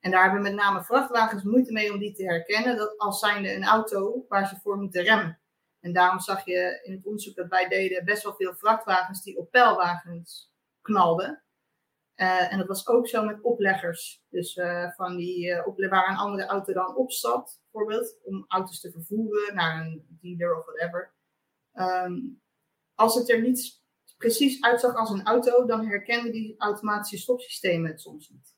En 0.00 0.10
daar 0.10 0.22
hebben 0.22 0.42
met 0.42 0.54
name 0.54 0.84
vrachtwagens 0.84 1.42
moeite 1.42 1.72
mee 1.72 1.92
om 1.92 1.98
die 1.98 2.12
te 2.12 2.24
herkennen 2.24 2.76
dat 2.76 2.98
als 2.98 3.20
zijnde 3.20 3.54
een 3.54 3.64
auto 3.64 4.24
waar 4.28 4.48
ze 4.48 4.60
voor 4.62 4.76
moeten 4.76 5.02
remmen. 5.02 5.40
En 5.80 5.92
daarom 5.92 6.20
zag 6.20 6.44
je 6.44 6.80
in 6.82 6.92
het 6.92 7.04
onderzoek 7.04 7.36
dat 7.36 7.48
wij 7.48 7.68
deden 7.68 8.04
best 8.04 8.22
wel 8.22 8.34
veel 8.34 8.54
vrachtwagens 8.54 9.22
die 9.22 9.38
op 9.38 9.50
pijlwagens 9.50 10.52
knalden. 10.80 11.42
Uh, 12.22 12.52
en 12.52 12.58
dat 12.58 12.66
was 12.66 12.86
ook 12.86 13.08
zo 13.08 13.24
met 13.24 13.40
opleggers. 13.40 14.22
Dus 14.28 14.56
uh, 14.56 14.90
van 14.90 15.16
die 15.16 15.46
uh, 15.46 15.90
waar 15.90 16.08
een 16.08 16.16
andere 16.16 16.46
auto 16.46 16.72
dan 16.72 16.96
opstapt, 16.96 17.60
bijvoorbeeld, 17.70 18.18
om 18.24 18.44
auto's 18.48 18.80
te 18.80 18.90
vervoeren 18.90 19.54
naar 19.54 19.80
een 19.80 20.18
dealer 20.20 20.56
of 20.56 20.64
whatever. 20.64 21.14
Um, 21.74 22.42
als 22.94 23.14
het 23.14 23.30
er 23.30 23.40
niet 23.40 23.82
precies 24.16 24.62
uitzag 24.62 24.94
als 24.94 25.10
een 25.10 25.26
auto, 25.26 25.66
dan 25.66 25.86
herkenden 25.86 26.32
die 26.32 26.54
automatische 26.58 27.18
stopsystemen 27.18 27.90
het 27.90 28.00
soms 28.00 28.28
niet. 28.28 28.56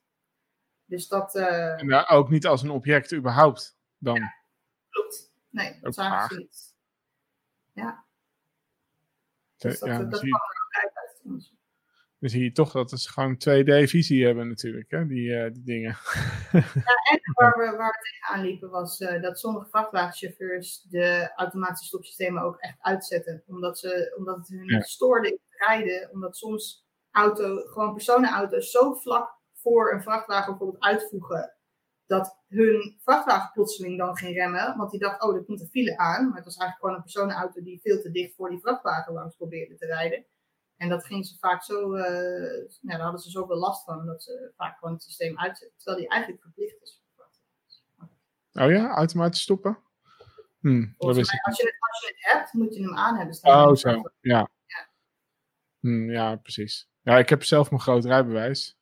Dus 0.85 1.09
dat... 1.09 1.35
Uh... 1.35 1.81
En 1.81 2.09
ook 2.09 2.31
niet 2.31 2.47
als 2.47 2.63
een 2.63 2.71
object 2.71 3.15
überhaupt 3.15 3.79
dan? 3.99 4.15
Ja, 4.15 4.35
klopt. 4.89 5.33
Nee, 5.49 5.79
dat 5.81 5.95
zagen 5.95 6.35
ze 6.35 6.41
niet. 6.41 6.75
Ja. 7.73 8.05
Dus 9.57 9.79
dat, 9.79 9.89
ja, 9.89 9.99
dat, 9.99 10.11
dat 10.11 10.21
kwam 10.21 10.33
er 10.33 10.65
ook 10.65 10.83
uit 10.83 10.97
uit 10.97 11.11
het 11.13 11.21
onderzoek. 11.25 11.59
Dan 12.25 12.33
zie 12.33 12.43
je 12.43 12.53
toch 12.53 12.73
dat 12.73 12.91
ze 12.91 13.13
gewoon 13.13 13.35
2D-visie 13.35 14.25
hebben 14.25 14.49
natuurlijk, 14.49 14.91
hè, 14.91 15.07
die, 15.07 15.29
uh, 15.29 15.53
die 15.53 15.63
dingen. 15.63 15.97
Ja, 16.53 16.61
en 17.13 17.21
waar 17.35 17.59
we, 17.59 17.77
waar 17.77 17.91
we 17.91 18.09
tegenaan 18.11 18.45
liepen 18.45 18.71
was 18.71 19.01
uh, 19.01 19.23
dat 19.23 19.39
sommige 19.39 19.69
vrachtwagenchauffeurs 19.69 20.83
de 20.83 21.33
automatische 21.35 21.87
stopsystemen 21.87 22.43
ook 22.43 22.57
echt 22.59 22.77
uitzetten. 22.81 23.43
Omdat, 23.47 23.79
ze, 23.79 24.15
omdat 24.17 24.37
het 24.37 24.49
hun 24.49 24.65
ja. 24.65 24.81
stoorde 24.81 25.29
in 25.29 25.39
het 25.49 25.61
rijden. 25.69 26.11
Omdat 26.13 26.37
soms 26.37 26.87
auto, 27.11 27.57
gewoon 27.57 27.93
personenauto's 27.93 28.71
zo 28.71 28.95
vlak 28.95 29.39
voor 29.55 29.93
een 29.93 30.03
vrachtwagen 30.03 30.51
bijvoorbeeld 30.51 30.83
uitvoegen, 30.83 31.57
dat 32.07 32.39
hun 32.49 32.99
vrachtwagen 33.03 33.53
plotseling 33.53 33.99
dan 33.99 34.17
ging 34.17 34.37
remmen, 34.37 34.77
want 34.77 34.91
die 34.91 35.01
dacht, 35.01 35.23
oh, 35.23 35.37
er 35.37 35.45
komt 35.45 35.61
een 35.61 35.69
file 35.69 35.97
aan. 35.97 36.27
Maar 36.29 36.37
het 36.37 36.45
was 36.45 36.57
eigenlijk 36.57 36.81
gewoon 36.81 36.95
een 36.95 37.03
personenauto 37.03 37.63
die 37.63 37.81
veel 37.81 38.01
te 38.01 38.11
dicht 38.11 38.35
voor 38.35 38.51
die 38.51 38.61
vrachtwagen 38.61 39.13
langs 39.13 39.37
probeerde 39.37 39.77
te 39.77 39.87
rijden. 39.87 40.27
En 40.77 40.89
dat 40.89 41.05
ging 41.05 41.27
ze 41.27 41.39
vaak 41.39 41.63
zo, 41.63 41.95
uh, 41.95 42.03
nou, 42.03 42.79
daar 42.81 43.01
hadden 43.01 43.21
ze 43.21 43.31
zoveel 43.31 43.57
last 43.57 43.85
van, 43.85 44.07
dat 44.07 44.23
ze 44.23 44.53
vaak 44.57 44.79
gewoon 44.79 44.95
het 44.95 45.03
systeem 45.03 45.39
uitzetten, 45.39 45.77
terwijl 45.77 45.99
die 45.99 46.09
eigenlijk 46.09 46.43
verplicht 46.43 46.83
is. 46.83 47.03
Oh 48.53 48.71
ja, 48.71 48.91
automatisch 48.91 49.41
stoppen? 49.41 49.79
Hm, 50.61 50.79
mij, 50.79 50.95
als, 50.97 51.17
je 51.17 51.23
het, 51.23 51.45
als 51.45 51.59
je 52.01 52.07
het 52.07 52.33
hebt, 52.33 52.53
moet 52.53 52.75
je 52.75 52.83
hem 52.83 52.97
aan 52.97 53.17
hebben 53.17 53.35
staan. 53.35 53.69
Oh, 53.69 53.75
zo, 53.75 53.91
ja. 54.21 54.51
Ja. 54.67 54.89
Hm, 55.81 56.11
ja, 56.11 56.37
precies. 56.37 56.89
Ja, 57.03 57.19
ik 57.19 57.29
heb 57.29 57.43
zelf 57.43 57.71
mijn 57.71 57.83
groot 57.83 58.05
rijbewijs. 58.05 58.79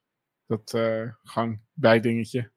Dat 0.47 0.73
uh, 0.75 1.13
gewoon 1.23 1.61
bijdingetje. 1.73 2.53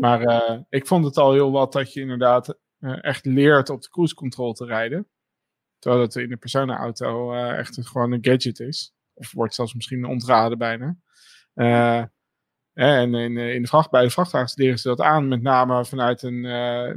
Maar 0.00 0.22
uh, 0.22 0.60
ik 0.68 0.86
vond 0.86 1.04
het 1.04 1.16
al 1.16 1.32
heel 1.32 1.52
wat 1.52 1.72
dat 1.72 1.92
je 1.92 2.00
inderdaad 2.00 2.58
uh, 2.78 3.04
echt 3.04 3.24
leert 3.24 3.70
op 3.70 3.82
de 3.82 3.88
cruise 3.88 4.14
control 4.14 4.52
te 4.52 4.64
rijden. 4.64 5.08
Terwijl 5.84 6.02
het 6.02 6.16
in 6.16 6.28
de 6.28 6.36
personenauto 6.36 7.34
echt 7.34 7.76
een, 7.76 7.84
gewoon 7.84 8.12
een 8.12 8.24
gadget 8.24 8.60
is. 8.60 8.94
Of 9.14 9.32
wordt 9.32 9.54
zelfs 9.54 9.74
misschien 9.74 10.04
ontraden 10.04 10.58
bijna. 10.58 10.96
en 12.72 13.14
in, 13.14 13.36
in 13.36 13.62
de 13.62 13.68
vracht, 13.68 13.90
bij 13.90 14.02
de 14.02 14.10
vrachtwagens 14.10 14.56
leren 14.56 14.78
ze 14.78 14.88
dat 14.88 15.00
aan, 15.00 15.28
met 15.28 15.42
name 15.42 15.84
vanuit 15.84 16.22
een 16.22 16.40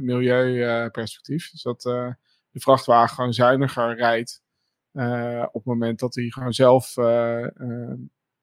milieuperspectief. 0.04 1.50
dus 1.50 1.62
dat 1.62 1.82
de 1.82 2.60
vrachtwagen 2.60 3.14
gewoon 3.14 3.32
zuiniger 3.32 3.96
rijdt. 3.96 4.42
op 5.46 5.54
het 5.54 5.64
moment 5.64 5.98
dat 5.98 6.14
hij 6.14 6.30
gewoon 6.30 6.52
zelf 6.52 6.96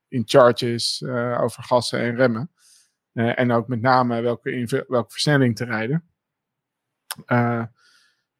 in 0.07 0.23
charges 0.25 1.01
uh, 1.01 1.41
over 1.41 1.63
gassen 1.63 1.99
en 1.99 2.15
remmen. 2.15 2.51
Uh, 3.13 3.39
en 3.39 3.51
ook 3.51 3.67
met 3.67 3.81
name 3.81 4.21
welke, 4.21 4.85
welke 4.87 5.11
versnelling 5.11 5.55
te 5.55 5.65
rijden. 5.65 6.09
Uh, 7.27 7.63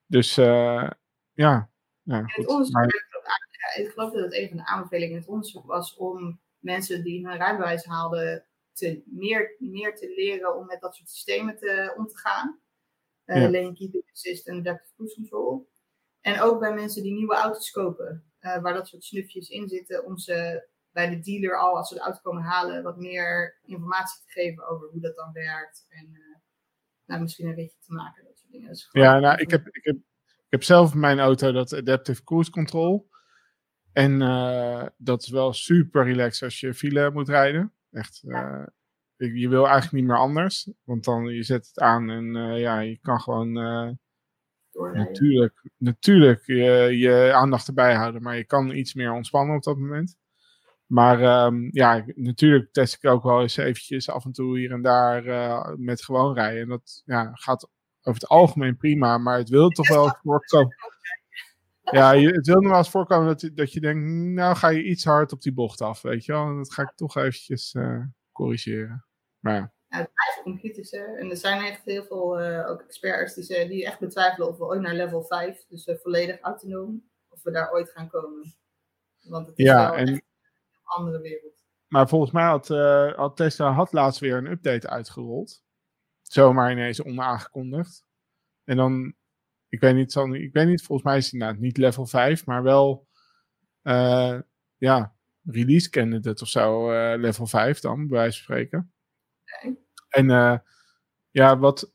dus 0.06 0.36
ja. 1.34 1.74
Ja 2.06 2.24
goed. 2.24 2.48
Onderzoek, 2.48 2.74
maar... 2.74 3.04
Ik 3.76 3.90
geloof 3.90 4.12
dat 4.12 4.24
het 4.24 4.34
een 4.34 4.48
van 4.48 4.58
de 4.58 4.66
aanbevelingen 4.66 5.14
in 5.16 5.20
het 5.20 5.28
onderzoek 5.28 5.66
was 5.66 5.96
om 5.96 6.40
mensen 6.60 7.04
die 7.04 7.28
hun 7.28 7.38
rijbewijs 7.38 7.86
haalden 7.86 8.46
te, 8.74 9.04
meer, 9.06 9.56
meer 9.60 9.96
te 9.96 10.14
leren 10.16 10.58
om 10.58 10.66
met 10.66 10.82
dat 10.82 10.96
soort 10.96 11.10
systemen 11.10 11.58
te, 11.58 11.94
om 11.98 12.08
te 12.08 12.18
gaan. 12.18 12.60
Uh, 13.26 13.36
ja. 13.36 13.50
Lane 13.50 13.74
Keeping 13.74 14.04
Assist 14.12 14.48
en 14.48 14.60
Adaptive 14.60 14.94
Cruise 14.96 15.16
Control. 15.16 15.70
En 16.22 16.42
ook 16.42 16.60
bij 16.60 16.74
mensen 16.74 17.04
die 17.04 17.14
nieuwe 17.14 17.36
auto's 17.36 17.72
kopen, 17.72 18.24
uh, 18.42 18.62
waar 18.62 18.74
dat 18.74 18.88
soort 18.88 19.04
snufjes 19.04 19.50
in 19.50 19.68
zitten, 19.68 20.06
om 20.06 20.18
ze 20.18 20.68
bij 20.92 21.10
de 21.10 21.20
dealer 21.20 21.60
al, 21.60 21.78
als 21.78 21.88
ze 21.88 21.94
de 21.94 22.00
auto 22.00 22.20
komen 22.22 22.44
halen, 22.44 22.84
wat 22.84 22.98
meer 22.98 23.60
informatie 23.64 24.22
te 24.26 24.32
geven 24.32 24.68
over 24.68 24.88
hoe 24.90 25.02
dat 25.02 25.16
dan 25.16 25.32
werkt. 25.34 25.86
En 25.90 26.10
uh, 26.12 26.36
nou, 27.06 27.22
misschien 27.22 27.48
een 27.48 27.56
beetje 27.56 27.80
te 27.80 27.94
maken, 27.94 28.24
dat 28.24 28.38
soort 28.38 28.52
dingen. 28.52 28.78
Ja, 28.92 29.20
nou, 29.20 29.42
ik 29.42 29.50
heb, 29.50 29.68
ik, 29.68 29.84
heb, 29.84 29.98
heb 30.56 30.64
zelf 30.64 30.94
in 30.94 31.00
mijn 31.00 31.20
auto 31.20 31.52
dat 31.52 31.74
Adaptive 31.74 32.24
Cruise 32.24 32.52
Control. 32.52 33.10
En 33.94 34.22
uh, 34.22 34.86
dat 34.98 35.22
is 35.22 35.30
wel 35.30 35.54
super 35.54 36.04
relaxed 36.04 36.44
als 36.44 36.60
je 36.60 36.74
file 36.74 37.12
moet 37.12 37.30
rijden. 37.30 37.74
Echt, 37.92 38.22
uh, 38.26 38.64
je 39.18 39.50
wil 39.50 39.64
eigenlijk 39.64 39.94
niet 39.94 40.06
meer 40.06 40.18
anders. 40.20 40.72
Want 40.84 41.04
dan 41.04 41.26
je 41.26 41.44
zet 41.44 41.68
het 41.68 41.80
aan 41.80 42.10
en 42.10 42.36
uh, 42.36 42.60
ja, 42.60 42.80
je 42.80 43.00
kan 43.02 43.20
gewoon 43.22 43.52
natuurlijk, 44.94 45.70
natuurlijk 45.78 46.46
je, 46.46 46.98
je 46.98 47.34
aandacht 47.34 47.68
erbij 47.68 47.96
houden. 47.96 48.22
Maar 48.22 48.38
je 48.38 48.46
kan 48.46 48.72
iets 48.72 48.94
meer 48.94 49.12
ontspannen 49.12 49.56
op 49.56 49.64
dat 49.64 49.78
moment. 49.78 50.18
Maar 50.86 51.46
um, 51.46 51.70
ja, 51.72 52.06
natuurlijk 52.16 52.72
test 52.72 52.94
ik 52.94 53.10
ook 53.10 53.24
wel 53.24 53.42
eens 53.42 53.58
eventjes 53.58 54.10
af 54.10 54.26
en 54.26 54.32
toe 54.32 54.58
hier 54.58 54.72
en 54.72 54.82
daar 54.82 55.24
met 55.80 56.04
gewoon 56.04 56.34
rijden. 56.34 56.62
En 56.62 56.70
dat 56.70 57.02
ja, 57.06 57.32
gaat 57.34 57.70
over 58.06 58.22
het 58.22 58.28
algemeen 58.28 58.78
prima, 58.78 59.18
maar 59.18 59.38
het 59.38 59.50
wil 59.50 59.70
toch 59.70 59.88
wel 59.88 60.18
voorkomen. 60.24 60.76
Ja, 61.92 62.18
het 62.18 62.46
wil 62.48 62.62
nog 62.62 62.70
wel 62.70 62.78
eens 62.78 62.90
voorkomen 62.90 63.28
dat, 63.28 63.50
dat 63.54 63.74
je 63.74 63.80
denkt, 63.80 64.06
nou 64.36 64.56
ga 64.56 64.68
je 64.68 64.84
iets 64.84 65.04
hard 65.04 65.32
op 65.32 65.42
die 65.42 65.54
bocht 65.54 65.82
af, 65.82 66.02
weet 66.02 66.26
je 66.26 66.32
wel. 66.32 66.46
En 66.46 66.58
dat 66.58 66.74
ga 66.74 66.82
ik 66.82 66.92
toch 66.96 67.16
eventjes 67.16 67.74
uh, 67.74 68.04
corrigeren. 68.32 69.06
Maar 69.40 69.56
ja. 69.56 69.74
Het 69.88 70.12
blijft 70.14 70.42
computers, 70.44 70.92
hè. 70.92 71.04
En 71.04 71.30
er 71.30 71.38
zijn 71.38 71.62
echt 71.62 71.86
heel 71.86 72.04
veel 72.04 72.42
uh, 72.42 72.70
ook 72.70 72.82
experts 72.82 73.34
die, 73.34 73.68
die 73.68 73.86
echt 73.86 74.00
betwijfelen 74.00 74.48
of 74.48 74.58
we 74.58 74.64
ooit 74.64 74.82
naar 74.82 74.94
level 74.94 75.24
5, 75.24 75.66
dus 75.68 75.88
uh, 75.88 75.96
volledig 75.96 76.40
autonoom, 76.40 77.10
of 77.30 77.44
we 77.44 77.52
daar 77.52 77.72
ooit 77.72 77.90
gaan 77.90 78.10
komen. 78.10 78.56
Want 79.22 79.48
het 79.48 79.58
is 79.58 79.66
ja, 79.66 79.90
wel 79.90 80.00
en, 80.00 80.08
een 80.08 80.24
andere 80.84 81.22
wereld. 81.22 81.64
Maar 81.88 82.08
volgens 82.10 82.32
mij 82.32 82.44
had, 82.44 82.68
had 83.16 83.36
Tesla 83.36 83.72
had 83.72 83.94
laatst 83.94 84.20
weer 84.20 84.38
een 84.38 84.52
update 84.52 84.90
uitgerold. 84.90 85.65
Zomaar 86.32 86.72
ineens 86.72 87.04
onaangekondigd. 87.04 88.06
En 88.64 88.78
dan 88.78 89.16
ik 89.76 89.82
weet 89.82 89.96
niet, 89.96 90.12
zo, 90.12 90.34
ik 90.34 90.54
weet 90.54 90.68
niet, 90.68 90.84
volgens 90.84 91.08
mij 91.08 91.18
is 91.18 91.32
het 91.32 91.40
nou, 91.40 91.58
niet 91.58 91.78
level 91.78 92.06
5, 92.06 92.46
maar 92.46 92.64
wel, 92.64 93.08
uh, 93.84 94.40
ja, 94.78 95.16
release 95.44 95.90
candidate 95.90 96.42
of 96.42 96.48
zo, 96.48 96.92
uh, 96.92 97.14
level 97.18 97.46
5 97.46 97.80
dan, 97.80 98.08
bij 98.08 98.18
wijze 98.18 98.44
van 98.44 98.44
spreken. 98.44 98.94
Okay. 99.44 99.78
En 100.10 100.30
uh, 100.30 100.58
ja, 101.30 101.58
wat, 101.58 101.94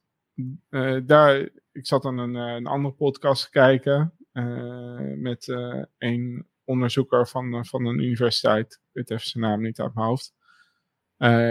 daar, 1.05 1.48
ik 1.73 1.86
zat 1.86 2.05
aan 2.05 2.19
een, 2.19 2.35
een 2.35 2.66
andere 2.66 2.94
podcast 2.94 3.43
te 3.44 3.51
kijken 3.51 4.15
met 5.16 5.47
een 5.98 6.48
onderzoeker 6.65 7.28
van, 7.28 7.66
van 7.66 7.86
een 7.86 7.98
universiteit, 7.98 8.73
ik 8.73 8.89
weet 8.93 9.11
even 9.11 9.28
zijn 9.28 9.44
naam 9.44 9.62
niet 9.62 9.81
uit 9.81 9.94
mijn 9.94 10.07
hoofd, 10.07 10.35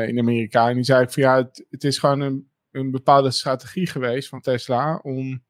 in 0.07 0.19
Amerika. 0.19 0.69
En 0.69 0.75
die 0.75 0.83
zei 0.83 1.03
ik 1.03 1.11
van 1.11 1.23
ja, 1.23 1.35
het, 1.35 1.65
het 1.69 1.83
is 1.83 1.97
gewoon 1.97 2.19
een, 2.19 2.48
een 2.71 2.91
bepaalde 2.91 3.31
strategie 3.31 3.87
geweest 3.87 4.29
van 4.29 4.41
Tesla 4.41 4.99
om 5.03 5.43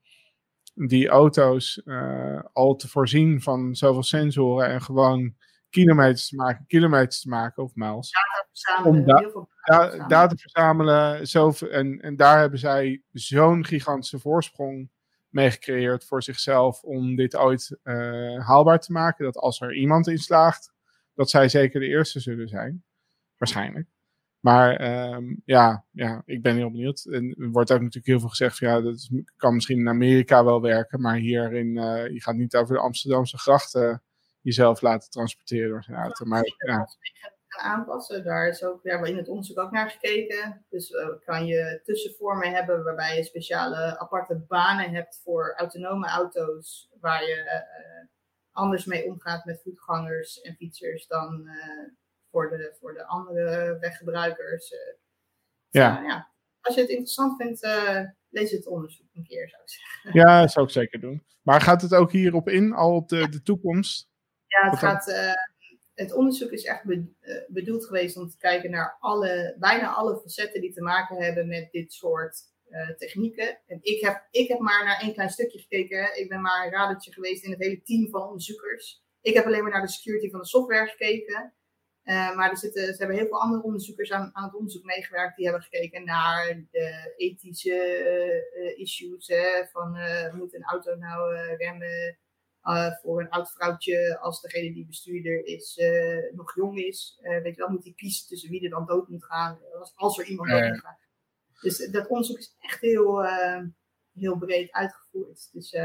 die 0.74 1.08
auto's 1.08 1.80
uh, 1.84 2.40
al 2.52 2.76
te 2.76 2.88
voorzien 2.88 3.42
van 3.42 3.74
zoveel 3.74 4.02
sensoren 4.02 4.68
en 4.68 4.82
gewoon 4.82 5.34
kilometers 5.70 6.28
te 6.28 6.36
maken, 6.36 6.64
kilometers 6.66 7.20
te 7.20 7.28
maken 7.28 7.62
of 7.62 7.74
miles. 7.74 8.10
Data 8.10 8.48
verzamelen, 8.52 9.00
Om 9.00 9.06
da 9.06 9.16
heel 9.16 9.30
veel 9.30 9.48
da 9.64 9.80
verzamelen. 9.80 10.08
data 10.08 10.36
verzamelen. 10.36 11.26
Zoveel, 11.26 11.68
en, 11.68 12.00
en 12.00 12.16
daar 12.16 12.38
hebben 12.38 12.58
zij 12.58 13.02
zo'n 13.12 13.64
gigantische 13.64 14.18
voorsprong 14.18 14.90
mee 15.28 15.50
gecreëerd 15.50 16.04
voor 16.04 16.22
zichzelf 16.22 16.82
om 16.82 17.16
dit 17.16 17.36
ooit 17.36 17.78
uh, 17.84 18.46
haalbaar 18.46 18.80
te 18.80 18.92
maken. 18.92 19.24
Dat 19.24 19.36
als 19.36 19.60
er 19.60 19.74
iemand 19.74 20.08
in 20.08 20.18
slaagt, 20.18 20.72
dat 21.14 21.30
zij 21.30 21.48
zeker 21.48 21.80
de 21.80 21.86
eerste 21.86 22.20
zullen 22.20 22.48
zijn. 22.48 22.84
Waarschijnlijk. 23.36 23.88
Maar 24.40 25.00
um, 25.14 25.42
ja, 25.44 25.84
ja, 25.90 26.22
ik 26.24 26.42
ben 26.42 26.56
heel 26.56 26.70
benieuwd. 26.70 27.04
En 27.04 27.34
er 27.38 27.50
wordt 27.50 27.72
ook 27.72 27.78
natuurlijk 27.80 28.06
heel 28.06 28.20
veel 28.20 28.28
gezegd 28.28 28.58
van 28.58 28.68
ja, 28.68 28.80
dat 28.80 29.08
kan 29.36 29.54
misschien 29.54 29.78
in 29.78 29.88
Amerika 29.88 30.44
wel 30.44 30.60
werken, 30.60 31.00
maar 31.00 31.16
hier 31.16 31.52
in, 31.52 31.76
uh, 31.76 32.08
je 32.08 32.22
gaat 32.22 32.34
niet 32.34 32.56
over 32.56 32.74
de 32.74 32.80
Amsterdamse 32.80 33.38
grachten 33.38 34.02
jezelf 34.40 34.80
laten 34.80 35.10
transporteren 35.10 35.68
door 35.68 35.82
zijn 35.82 35.96
auto. 35.96 36.24
Maar 36.24 36.42
ja. 36.66 36.88
Aanpassen, 37.48 38.24
daar 38.24 38.48
is 38.48 38.64
ook 38.64 38.82
ja, 38.82 39.04
in 39.04 39.16
het 39.16 39.28
onderzoek 39.28 39.58
ook 39.58 39.70
naar 39.70 39.90
gekeken. 39.90 40.64
Dus 40.68 40.90
uh, 40.90 41.08
kan 41.24 41.46
je 41.46 41.80
tussenvormen 41.84 42.52
hebben 42.52 42.84
waarbij 42.84 43.16
je 43.16 43.24
speciale 43.24 43.98
aparte 43.98 44.44
banen 44.48 44.90
hebt 44.90 45.20
voor 45.24 45.54
autonome 45.56 46.08
auto's, 46.08 46.90
waar 47.00 47.22
je 47.22 47.36
uh, 47.36 48.08
anders 48.52 48.84
mee 48.84 49.04
omgaat 49.04 49.44
met 49.44 49.62
voetgangers 49.62 50.40
en 50.40 50.54
fietsers 50.54 51.06
dan 51.06 51.48
voor 52.30 52.50
de, 52.50 52.76
voor 52.80 52.94
de 52.94 53.06
andere 53.06 53.78
weggebruikers. 53.80 54.72
Uh, 54.72 54.78
ja. 55.68 56.00
Uh, 56.00 56.06
ja. 56.06 56.28
Als 56.60 56.74
je 56.74 56.80
het 56.80 56.90
interessant 56.90 57.42
vindt, 57.42 57.62
uh, 57.62 58.00
lees 58.28 58.50
het 58.50 58.66
onderzoek 58.66 59.06
een 59.14 59.26
keer, 59.26 59.48
zou 59.48 59.62
ik 59.62 59.70
zeggen. 59.70 60.20
Ja, 60.20 60.40
dat 60.40 60.52
zou 60.52 60.66
ik 60.66 60.72
zeker 60.72 61.00
doen. 61.00 61.24
Maar 61.42 61.60
gaat 61.60 61.82
het 61.82 61.94
ook 61.94 62.12
hierop 62.12 62.48
in, 62.48 62.72
al 62.72 62.94
op 62.94 63.08
de, 63.08 63.28
de 63.28 63.42
toekomst? 63.42 64.08
Ja, 64.46 64.70
het, 64.70 64.78
gaat, 64.78 65.36
het 65.94 66.12
onderzoek 66.12 66.50
is 66.50 66.64
echt 66.64 66.84
be, 66.84 67.06
bedoeld 67.48 67.84
geweest 67.84 68.16
om 68.16 68.28
te 68.28 68.36
kijken 68.36 68.70
naar 68.70 68.96
alle, 69.00 69.56
bijna 69.58 69.94
alle 69.94 70.20
facetten 70.20 70.60
die 70.60 70.72
te 70.72 70.82
maken 70.82 71.16
hebben 71.16 71.48
met 71.48 71.68
dit 71.70 71.92
soort 71.92 72.42
technieken. 72.96 73.58
En 73.66 73.78
ik 73.82 74.00
heb, 74.00 74.26
ik 74.30 74.48
heb 74.48 74.58
maar 74.58 74.84
naar 74.84 75.00
één 75.00 75.12
klein 75.12 75.30
stukje 75.30 75.58
gekeken. 75.58 76.20
Ik 76.20 76.28
ben 76.28 76.40
maar 76.40 76.64
een 76.64 76.72
radertje 76.72 77.12
geweest 77.12 77.44
in 77.44 77.50
het 77.50 77.60
hele 77.60 77.82
team 77.82 78.10
van 78.10 78.22
onderzoekers. 78.22 79.02
Ik 79.20 79.34
heb 79.34 79.46
alleen 79.46 79.62
maar 79.62 79.72
naar 79.72 79.86
de 79.86 79.88
security 79.88 80.30
van 80.30 80.40
de 80.40 80.46
software 80.46 80.86
gekeken. 80.86 81.54
Uh, 82.10 82.36
maar 82.36 82.50
er 82.50 82.56
zitten, 82.56 82.82
ze 82.82 82.98
hebben 82.98 83.16
heel 83.16 83.26
veel 83.26 83.40
andere 83.40 83.62
onderzoekers 83.62 84.12
aan, 84.12 84.30
aan 84.32 84.44
het 84.44 84.54
onderzoek 84.54 84.84
meegewerkt. 84.84 85.36
Die 85.36 85.44
hebben 85.44 85.62
gekeken 85.62 86.04
naar 86.04 86.64
de 86.70 87.14
ethische 87.16 87.74
uh, 88.56 88.78
issues. 88.78 89.26
Hè, 89.26 89.64
van 89.72 89.96
uh, 89.96 90.34
moet 90.34 90.54
een 90.54 90.64
auto 90.64 90.94
nou 90.94 91.34
remmen 91.56 92.18
voor 93.02 93.20
een 93.20 93.30
oud 93.30 93.52
vrouwtje 93.52 94.18
als 94.18 94.40
degene 94.40 94.72
die 94.72 94.86
bestuurder 94.86 95.46
is 95.46 95.80
nog 96.32 96.54
jong 96.54 96.78
is. 96.78 97.18
weet 97.20 97.54
je 97.54 97.60
wel, 97.60 97.68
moet 97.68 97.84
hij 97.84 97.92
kiezen 97.96 98.26
tussen 98.26 98.50
wie 98.50 98.64
er 98.64 98.70
dan 98.70 98.86
dood 98.86 99.08
moet 99.08 99.24
gaan. 99.24 99.58
Als, 99.78 99.92
als 99.96 100.18
er 100.18 100.24
iemand 100.24 100.50
dood 100.50 100.68
moet 100.68 100.80
gaan. 100.80 100.98
Dus 101.60 101.90
dat 101.90 102.08
onderzoek 102.08 102.38
is 102.38 102.56
echt 102.58 102.80
heel, 102.80 103.24
heel 104.12 104.38
breed 104.38 104.72
uitgevoerd. 104.72 105.48
Dus 105.52 105.76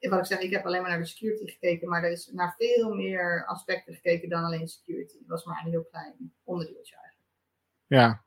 wat 0.00 0.18
ik 0.18 0.24
zeg, 0.24 0.40
ik 0.40 0.50
heb 0.50 0.66
alleen 0.66 0.80
maar 0.80 0.90
naar 0.90 0.98
de 0.98 1.06
security 1.06 1.46
gekeken, 1.46 1.88
maar 1.88 2.04
er 2.04 2.10
is 2.10 2.30
naar 2.32 2.54
veel 2.58 2.94
meer 2.94 3.44
aspecten 3.46 3.94
gekeken 3.94 4.28
dan 4.28 4.44
alleen 4.44 4.68
security. 4.68 5.18
Het 5.18 5.26
was 5.26 5.44
maar 5.44 5.62
een 5.64 5.70
heel 5.70 5.84
klein 5.90 6.34
onderdeeltje 6.44 6.96
eigenlijk. 6.96 7.28
Ja, 7.86 8.24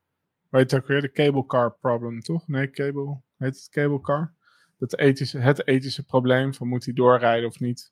weet 0.49 0.71
je 0.71 0.77
ook 0.77 0.87
weer 0.87 1.01
de 1.01 1.11
cable 1.11 1.45
car 1.45 1.77
problem, 1.79 2.19
toch? 2.19 2.47
Nee, 2.47 2.69
cable, 2.69 3.21
heet 3.37 3.55
het 3.55 3.69
cable 3.69 4.01
car? 4.01 4.33
Dat 4.77 4.97
ethische, 4.97 5.39
het 5.39 5.67
ethische 5.67 6.05
probleem 6.05 6.53
van 6.53 6.67
moet 6.67 6.85
hij 6.85 6.93
doorrijden 6.93 7.47
of 7.47 7.59
niet? 7.59 7.91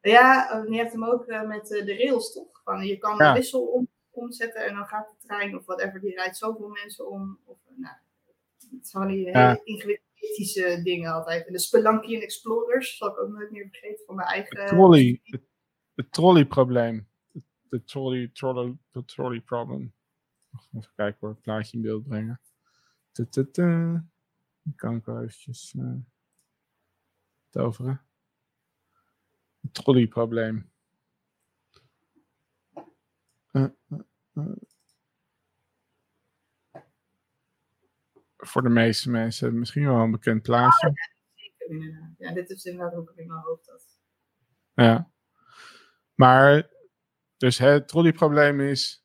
Ja, 0.00 0.64
je 0.68 0.76
hebt 0.76 0.92
hem 0.92 1.04
ook 1.04 1.28
uh, 1.28 1.46
met 1.46 1.70
uh, 1.70 1.84
de 1.84 1.96
rails, 1.96 2.32
toch? 2.32 2.60
Van, 2.64 2.86
je 2.86 2.98
kan 2.98 3.16
ja. 3.16 3.32
de 3.32 3.38
wissel 3.38 3.66
om, 3.66 3.88
omzetten 4.10 4.66
en 4.66 4.74
dan 4.74 4.86
gaat 4.86 5.08
de 5.08 5.26
trein 5.26 5.56
of 5.56 5.64
whatever, 5.64 6.00
die 6.00 6.14
rijdt 6.14 6.36
zoveel 6.36 6.68
mensen 6.68 7.10
om. 7.10 7.38
Of, 7.44 7.58
nou, 7.76 7.94
het 8.70 8.84
is 8.84 8.90
gewoon 8.90 9.08
die 9.08 9.26
ja. 9.26 9.60
hele 9.64 10.00
ethische 10.20 10.80
dingen 10.82 11.12
altijd. 11.12 11.46
En 11.46 11.52
de 11.52 11.58
Spelunky 11.58 12.14
en 12.14 12.22
Explorers 12.22 12.96
zal 12.96 13.08
ik 13.08 13.18
ook 13.18 13.30
nooit 13.30 13.50
meer 13.50 13.68
vergeten 13.70 14.06
van 14.06 14.14
mijn 14.14 14.28
eigen... 14.28 14.60
Het 14.60 14.68
trolley, 14.68 15.20
het, 15.24 15.42
het 15.94 16.12
trolley-probleem. 16.12 17.08
De 17.68 17.84
trolley, 17.84 18.30
trolley, 18.32 18.76
de 18.90 19.04
trolley 19.04 19.40
problem. 19.40 19.94
Even 20.72 20.92
kijken 20.94 21.18
hoor, 21.20 21.30
het 21.30 21.40
plaatje 21.40 21.76
in 21.76 21.82
beeld 21.82 22.02
brengen. 22.02 22.40
Dan 23.12 24.74
kan 24.76 24.96
ik 24.96 25.04
wel 25.04 25.22
eventjes 25.22 25.74
uh, 25.76 25.94
toveren. 27.50 28.06
Het 29.60 29.74
trolley-probleem. 29.74 30.70
Uh, 33.52 33.66
uh, 34.34 34.52
voor 38.40 38.62
de 38.62 38.68
meeste 38.68 39.10
mensen 39.10 39.58
misschien 39.58 39.86
wel 39.86 39.96
een 39.96 40.10
bekend 40.10 40.42
plaatje. 40.42 40.88
Oh, 40.88 40.92
ja, 40.94 41.08
zeker, 41.34 42.14
ja, 42.18 42.32
dit 42.32 42.50
is 42.50 42.64
inderdaad 42.64 42.98
ook 42.98 43.12
in 43.16 43.26
mijn 43.26 43.40
hoofd. 43.40 43.66
Dat. 43.66 43.98
Ja. 44.74 45.10
Maar, 46.14 46.70
dus 47.36 47.58
het 47.58 47.88
trolleyprobleem 47.88 48.60
is, 48.60 49.04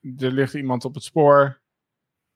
er 0.00 0.32
ligt 0.32 0.54
iemand 0.54 0.84
op 0.84 0.94
het 0.94 1.02
spoor 1.04 1.62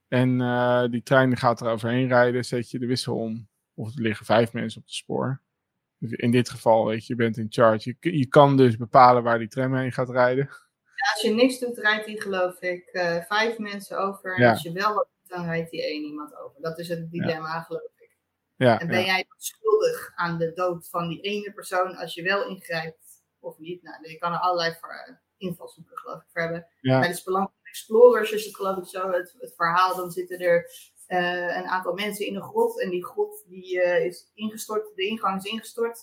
en 0.09 0.40
uh, 0.40 0.85
die 0.90 1.03
trein 1.03 1.36
gaat 1.36 1.61
er 1.61 1.69
overheen 1.70 2.09
rijden, 2.09 2.45
zet 2.45 2.70
je 2.70 2.78
de 2.78 2.86
wissel 2.86 3.16
om. 3.16 3.49
Of 3.74 3.95
er 3.95 4.03
liggen 4.03 4.27
vijf 4.27 4.53
mensen 4.53 4.81
op 4.81 4.86
het 4.86 4.95
spoor. 4.95 5.43
In 5.99 6.31
dit 6.31 6.51
geval, 6.51 6.86
weet 6.86 7.07
je, 7.07 7.12
je 7.12 7.19
bent 7.19 7.36
in 7.36 7.47
charge. 7.49 7.97
Je, 8.01 8.19
je 8.19 8.27
kan 8.27 8.57
dus 8.57 8.77
bepalen 8.77 9.23
waar 9.23 9.39
die 9.39 9.49
tram 9.49 9.74
heen 9.74 9.93
gaat 9.93 10.11
rijden. 10.11 10.45
Ja, 10.45 11.12
als 11.12 11.23
je 11.23 11.31
niks 11.35 11.59
doet, 11.59 11.78
rijdt 11.78 12.07
hij 12.07 12.16
geloof 12.16 12.61
ik 12.61 12.89
uh, 12.93 13.23
vijf 13.23 13.59
mensen 13.59 13.99
over. 13.99 14.35
En 14.36 14.43
Ja. 14.43 14.51
als 14.51 14.62
je 14.62 14.73
wel 14.73 14.95
wat 14.95 15.09
dan 15.28 15.44
rijdt 15.44 15.70
hij 15.70 15.80
één 15.80 16.05
iemand 16.05 16.36
over. 16.36 16.60
Dat 16.60 16.78
is 16.78 16.88
het 16.88 17.10
dilemma, 17.10 17.60
geloof 17.60 17.92
ik. 17.96 18.16
Ja, 18.56 18.80
En 18.80 18.86
ben 18.86 19.00
ja. 19.00 19.06
jij 19.06 19.26
schuldig 19.36 20.12
aan 20.14 20.38
de 20.38 20.52
dood 20.52 20.88
van 20.88 21.09
die 21.09 21.20
ene 21.20 21.52
persoon 21.52 21.96
als 21.96 22.14
je 22.14 22.22
wel 22.22 22.48
ingrijpt 22.48 23.22
of 23.40 23.59
niet? 23.59 23.82
Nou, 23.82 24.09
je 24.09 24.18
kan 24.18 24.32
er 24.32 24.38
allerlei 24.38 24.76
invalshoeken 25.36 25.98
geloof 25.98 26.20
ik 26.20 26.28
voor 26.32 26.42
hebben. 26.42 26.66
Ja. 26.80 26.98
Bij 26.98 27.09
de 27.09 27.48
Explorers 27.62 28.30
is 28.30 28.44
het 28.44 28.56
geloof 28.56 28.76
ik 28.76 28.86
zo, 28.86 29.10
het, 29.10 29.34
het 29.38 29.55
verhaal, 29.55 29.96
dan 29.96 30.10
zitten 30.10 30.38
er 30.38 30.70
uh, 31.09 31.56
een 31.56 31.66
aantal 31.66 31.94
mensen 31.94 32.26
in 32.26 32.34
een 32.34 32.42
grot 32.42 32.80
en 32.80 32.90
die 32.90 33.05
grot 33.05 33.44
die 33.48 33.76
uh, 33.76 34.05
is 34.05 34.30
ingestort, 34.34 34.94
de 34.94 35.06
ingang 35.06 35.44
is 35.44 35.50
ingestort. 35.50 35.98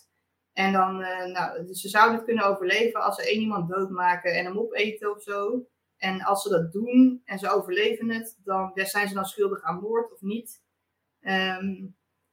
En 0.53 0.73
dan, 0.73 1.02
uh, 1.02 1.26
nou, 1.26 1.73
ze 1.73 1.89
zouden 1.89 2.15
het 2.15 2.26
kunnen 2.26 2.45
overleven 2.45 3.02
als 3.02 3.15
ze 3.15 3.30
één 3.30 3.41
iemand 3.41 3.69
doodmaken 3.69 4.34
en 4.35 4.45
hem 4.45 4.60
opeten 4.60 5.11
of 5.11 5.22
zo. 5.22 5.68
En 5.97 6.22
als 6.22 6.41
ze 6.41 6.49
dat 6.49 6.72
doen 6.72 7.22
en 7.26 7.39
ze 7.39 7.49
overleven 7.49 8.09
het, 8.09 8.39
dan 8.43 8.72
zijn 8.73 9.07
ze 9.07 9.13
dan 9.13 9.26
schuldig 9.26 9.61
aan 9.61 9.80
moord 9.80 10.13
of 10.13 10.22
niet. 10.22 10.63
Ehm, 11.19 11.85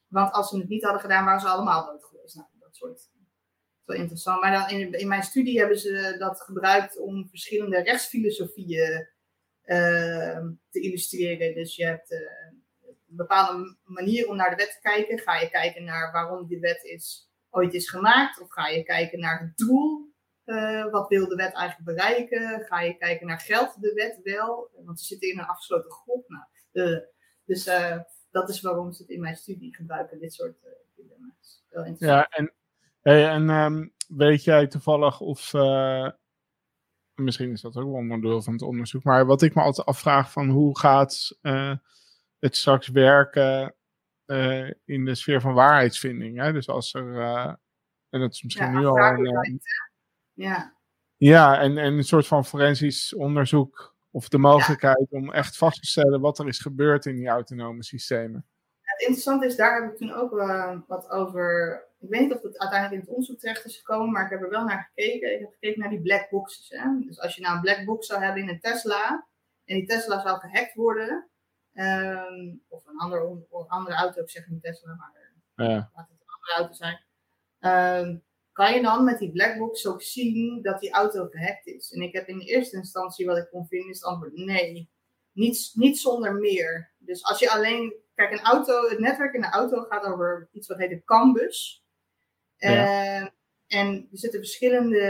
want 0.07 0.33
als 0.33 0.49
ze 0.49 0.59
het 0.59 0.69
niet 0.69 0.83
hadden 0.83 1.01
gedaan, 1.01 1.25
waren 1.25 1.41
ze 1.41 1.47
allemaal 1.49 1.87
dood 1.87 2.05
geweest. 2.05 2.35
Nou, 2.35 2.47
dat 2.59 2.77
soort. 2.77 3.11
Wel 3.85 3.97
interessant. 3.97 4.41
Maar 4.41 4.53
dan 4.53 4.79
in, 4.79 4.93
in 4.93 5.09
mijn 5.09 5.23
studie 5.23 5.59
hebben 5.59 5.79
ze 5.79 6.15
dat 6.19 6.41
gebruikt 6.41 6.99
om 6.99 7.29
verschillende 7.29 7.83
rechtsfilosofieën 7.83 9.09
ehm, 9.63 10.51
te 10.71 10.81
illustreren. 10.81 11.55
Dus 11.55 11.77
je 11.77 11.85
hebt 11.85 12.11
uh, 12.11 12.19
een 12.81 13.17
bepaalde 13.17 13.77
manier 13.85 14.29
om 14.29 14.37
naar 14.37 14.51
de 14.51 14.57
wet 14.57 14.73
te 14.73 14.81
kijken. 14.81 15.19
Ga 15.19 15.41
je 15.41 15.51
kijken 15.51 15.85
naar 15.85 16.13
waarom 16.13 16.47
die 16.47 16.61
wet 16.61 16.85
is, 16.85 17.31
ooit 17.51 17.75
is 17.75 17.91
gemaakt? 17.91 18.41
Of 18.41 18.51
ga 18.51 18.69
je 18.69 18.83
kijken 18.83 19.21
naar 19.21 19.41
het 19.41 19.57
doel 19.57 20.12
uh, 20.53 20.91
wat 20.91 21.09
wil 21.09 21.29
de 21.29 21.35
wet 21.35 21.55
eigenlijk 21.55 21.97
bereiken? 21.97 22.65
Ga 22.65 22.81
je 22.81 22.97
kijken 22.97 23.27
naar 23.27 23.41
geldt 23.41 23.81
de 23.81 23.93
wet 23.95 24.21
wel? 24.23 24.71
Want 24.85 25.01
ze 25.01 25.07
zitten 25.07 25.31
in 25.31 25.39
een 25.39 25.47
afgesloten 25.47 25.91
groep. 25.91 26.29
Nou, 26.29 26.45
dus 27.45 27.67
uh, 27.67 27.99
dat 28.31 28.49
is 28.49 28.61
waarom 28.61 28.93
ze 28.93 29.03
het 29.03 29.11
in 29.11 29.21
mijn 29.21 29.37
studie 29.37 29.75
gebruiken, 29.75 30.21
dit 30.21 30.33
soort 30.33 30.57
dilemma's. 30.97 31.65
Wel 31.69 31.85
interessant. 31.85 32.27
Ja, 32.31 32.37
en, 32.39 32.53
hey, 33.01 33.29
en 33.29 33.49
um, 33.49 33.93
weet 34.09 34.45
jij 34.45 34.67
toevallig 34.67 35.21
of. 35.21 35.53
misschien 37.15 37.53
is 37.53 37.61
dat 37.61 37.77
ook 37.77 37.91
wel 37.91 38.01
een 38.01 38.13
onderdeel 38.13 38.43
van 38.43 38.53
het 38.53 38.63
onderzoek. 38.63 39.05
Maar 39.05 39.27
wat 39.27 39.43
ik 39.43 39.55
me 39.55 39.63
altijd 39.63 39.87
afvraag: 39.87 40.33
van 40.33 40.49
hoe 40.49 40.79
gaat 40.79 41.39
het 42.39 42.57
straks 42.57 42.89
werken 42.89 43.75
in 44.85 45.05
de 45.05 45.15
sfeer 45.15 45.41
van 45.41 45.55
waarheidsvinding? 45.55 46.39
Hè? 46.39 46.53
Dus 46.53 46.69
als 46.69 46.95
er. 46.95 47.21
en 48.11 48.21
dat 48.21 48.33
is 48.33 48.43
misschien 48.43 48.71
nu 48.71 48.87
al. 48.87 48.97
Een, 48.99 49.61
ja. 50.33 50.77
Ja, 51.17 51.61
en, 51.61 51.79
en 51.79 51.93
een 51.93 52.05
soort 52.05 52.27
van 52.27 52.45
forensisch 52.45 53.15
onderzoek 53.15 53.95
of 54.11 54.29
de 54.29 54.39
mogelijkheid 54.39 55.07
om 55.11 55.33
echt 55.33 55.57
vast 55.57 55.81
te 55.81 55.87
stellen 55.87 56.21
wat 56.21 56.39
er 56.39 56.49
is 56.49 56.59
gebeurd 56.59 57.07
in 57.07 57.17
die 57.17 57.29
autonome 57.29 57.85
systemen. 57.85 58.47
Het 58.81 59.01
interessante 59.01 59.47
is, 59.47 59.57
daar 59.57 59.83
heb 59.83 59.93
ik 59.93 59.97
toen 59.97 60.13
ook 60.13 60.33
uh, 60.33 60.79
wat 60.87 61.11
over. 61.11 61.81
Ik 62.01 62.09
weet 62.09 62.21
niet 62.21 62.33
of 62.33 62.43
het 62.43 62.59
uiteindelijk 62.59 63.01
in 63.01 63.07
het 63.07 63.17
onderzoek 63.17 63.39
terecht 63.39 63.65
is 63.65 63.77
gekomen, 63.77 64.13
maar 64.13 64.25
ik 64.25 64.31
heb 64.31 64.43
er 64.43 64.51
wel 64.51 64.65
naar 64.65 64.91
gekeken. 64.95 65.35
Ik 65.35 65.41
heb 65.41 65.53
gekeken 65.53 65.81
naar 65.81 65.91
die 65.91 66.01
black 66.01 66.31
boxes. 66.31 66.69
Hè? 66.69 66.85
Dus 67.07 67.21
als 67.21 67.35
je 67.35 67.43
nou 67.43 67.55
een 67.55 67.61
black 67.61 67.85
box 67.85 68.07
zou 68.07 68.23
hebben 68.23 68.43
in 68.43 68.49
een 68.49 68.61
Tesla, 68.61 69.27
en 69.65 69.77
die 69.77 69.87
Tesla 69.87 70.21
zou 70.21 70.39
gehackt 70.39 70.75
worden, 70.75 71.29
um, 71.75 72.63
of 72.69 72.87
een 72.87 72.99
andere, 72.99 73.47
andere 73.67 73.97
auto, 73.97 74.23
ik 74.23 74.31
zeg 74.31 74.49
niet 74.49 74.63
Tesla, 74.63 74.95
maar 74.95 75.13
ja. 75.69 75.91
laat 75.95 76.09
het 76.09 76.21
een 76.21 76.35
andere 76.35 76.55
auto 76.57 76.73
zijn. 76.73 77.01
Um, 78.07 78.23
kan 78.53 78.75
je 78.75 78.83
dan 78.83 79.05
met 79.05 79.19
die 79.19 79.33
blackbox 79.33 79.87
ook 79.87 80.03
zien 80.03 80.63
dat 80.63 80.81
die 80.81 80.91
auto 80.91 81.27
gehackt 81.27 81.67
is? 81.67 81.93
En 81.93 82.03
ik 82.03 82.13
heb 82.13 82.29
in 82.29 82.39
de 82.39 82.45
eerste 82.45 82.77
instantie 82.77 83.27
wat 83.27 83.37
ik 83.37 83.49
kon 83.51 83.67
vinden, 83.67 83.91
is 83.91 83.97
het 83.97 84.05
antwoord 84.05 84.35
nee. 84.35 84.91
Niet, 85.33 85.71
niet 85.75 85.99
zonder 85.99 86.35
meer. 86.35 86.93
Dus 86.99 87.25
als 87.25 87.39
je 87.39 87.51
alleen, 87.51 87.95
kijk, 88.15 88.33
een 88.33 88.41
auto, 88.41 88.89
het 88.89 88.99
netwerk 88.99 89.35
in 89.35 89.41
de 89.41 89.51
auto 89.51 89.83
gaat 89.83 90.05
over 90.05 90.49
iets 90.53 90.69
wat 90.69 90.79
heet 90.79 90.91
de 90.91 91.05
CAN-bus. 91.05 91.85
Ja. 92.57 93.21
Uh, 93.21 93.29
en 93.67 94.09
er 94.11 94.19
zitten 94.19 94.41
verschillende, 94.41 95.01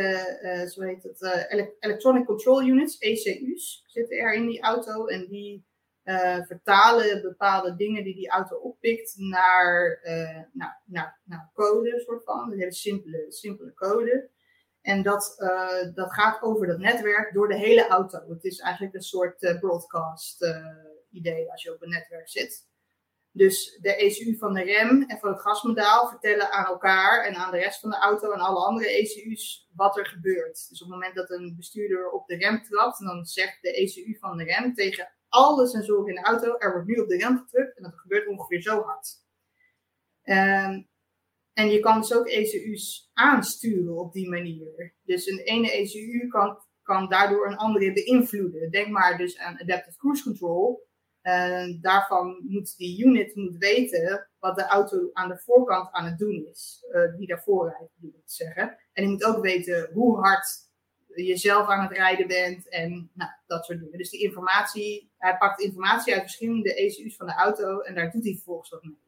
uh, 0.43 0.69
zo 0.69 0.81
heet 0.83 1.03
het, 1.03 1.21
uh, 1.21 1.73
Electronic 1.79 2.25
Control 2.25 2.63
Units, 2.63 2.99
ECU's, 2.99 3.83
zitten 3.87 4.19
er 4.19 4.35
in 4.35 4.47
die 4.47 4.63
auto. 4.63 5.07
En 5.07 5.27
die 5.27 5.65
uh, 6.05 6.45
vertalen 6.47 7.23
bepaalde 7.23 7.77
dingen 7.77 8.05
die 8.05 8.15
die 8.15 8.31
auto 8.31 8.57
oppikt 8.57 9.15
naar, 9.17 10.01
uh, 10.05 10.41
naar, 10.53 10.83
naar, 10.85 11.21
naar 11.25 11.51
code, 11.55 12.01
soort 12.01 12.25
van. 12.25 12.53
Een 12.53 12.59
hele 12.59 12.73
simpele, 12.73 13.27
simpele 13.29 13.75
code. 13.75 14.31
En 14.81 15.03
dat, 15.03 15.35
uh, 15.39 15.95
dat 15.95 16.13
gaat 16.13 16.43
over 16.43 16.67
dat 16.67 16.79
netwerk 16.79 17.35
door 17.35 17.49
de 17.49 17.59
hele 17.59 17.87
auto. 17.87 18.19
Het 18.29 18.45
is 18.45 18.59
eigenlijk 18.59 18.95
een 18.95 19.03
soort 19.03 19.57
broadcast 19.61 20.45
idee 21.11 21.51
als 21.51 21.63
je 21.63 21.75
op 21.75 21.83
een 21.83 21.91
netwerk 21.91 22.29
zit. 22.29 22.71
Dus 23.35 23.79
de 23.81 23.97
ECU 23.97 24.37
van 24.37 24.55
de 24.55 24.63
rem 24.63 25.03
en 25.03 25.19
van 25.19 25.33
het 25.33 25.41
gasmodaal 25.41 26.09
vertellen 26.09 26.51
aan 26.51 26.65
elkaar 26.65 27.25
en 27.25 27.35
aan 27.35 27.51
de 27.51 27.59
rest 27.59 27.81
van 27.81 27.91
de 27.91 27.97
auto 27.97 28.33
en 28.33 28.41
alle 28.41 28.65
andere 28.65 28.91
ECU's 28.91 29.69
wat 29.75 29.99
er 29.99 30.07
gebeurt. 30.07 30.69
Dus 30.69 30.83
op 30.83 30.89
het 30.89 30.97
moment 30.97 31.15
dat 31.15 31.31
een 31.31 31.55
bestuurder 31.57 32.11
op 32.11 32.27
de 32.27 32.37
rem 32.37 32.63
trapt, 32.63 32.99
dan 32.99 33.25
zegt 33.25 33.63
de 33.63 33.75
ECU 33.75 34.17
van 34.19 34.37
de 34.37 34.45
rem 34.45 34.75
tegen 34.75 35.13
alle 35.33 35.67
sensoren 35.67 36.09
in 36.09 36.15
de 36.15 36.23
auto. 36.23 36.57
Er 36.59 36.73
wordt 36.73 36.87
nu 36.87 36.95
op 36.95 37.09
de 37.09 37.17
rem 37.17 37.39
gedrukt 37.39 37.77
en 37.77 37.83
dat 37.83 37.99
gebeurt 37.99 38.29
ongeveer 38.29 38.63
zo 38.63 38.83
hard. 38.83 39.21
Um, 40.25 40.91
en 41.53 41.71
je 41.71 41.81
kan 41.81 42.01
dus 42.01 42.15
ook 42.15 42.27
ECU's 42.27 43.11
aansturen 43.13 43.97
op 43.97 44.13
die 44.13 44.29
manier. 44.29 44.95
Dus 45.03 45.27
een 45.27 45.39
ene 45.39 45.73
ECU 45.73 46.29
kan, 46.29 46.59
kan 46.83 47.09
daardoor 47.09 47.47
een 47.47 47.57
andere 47.57 47.93
beïnvloeden. 47.93 48.71
Denk 48.71 48.89
maar 48.89 49.19
dus 49.19 49.39
aan 49.39 49.61
Adaptive 49.61 49.99
Cruise 49.99 50.23
Control. 50.23 50.91
Uh, 51.23 51.81
daarvan 51.81 52.43
moet 52.49 52.77
die 52.77 53.05
unit 53.05 53.35
moet 53.35 53.57
weten 53.57 54.31
wat 54.39 54.57
de 54.57 54.65
auto 54.65 55.11
aan 55.13 55.29
de 55.29 55.39
voorkant 55.39 55.93
aan 55.93 56.05
het 56.05 56.19
doen 56.19 56.47
is. 56.51 56.85
Uh, 56.91 57.17
die 57.17 57.27
daarvoor 57.27 57.69
rijdt, 57.69 57.93
moet 57.97 58.23
zeggen. 58.25 58.79
En 58.93 59.03
die 59.03 59.13
moet 59.13 59.25
ook 59.25 59.43
weten 59.43 59.91
hoe 59.93 60.19
hard 60.19 60.47
jezelf 61.15 61.67
aan 61.67 61.83
het 61.83 61.97
rijden 61.97 62.27
bent 62.27 62.69
en 62.69 63.11
nou, 63.13 63.31
dat 63.47 63.65
soort 63.65 63.81
dingen. 63.81 63.99
Dus 63.99 64.11
die 64.11 64.23
informatie, 64.23 65.11
hij 65.19 65.37
pakt 65.37 65.61
informatie 65.61 66.13
uit 66.13 66.23
verschillende 66.23 66.75
ECU's 66.75 67.17
van 67.17 67.27
de 67.27 67.35
auto 67.35 67.81
en 67.81 67.95
daar 67.95 68.11
doet 68.11 68.25
hij 68.25 68.33
vervolgens 68.33 68.71
wat 68.71 68.83
mee. 68.83 69.01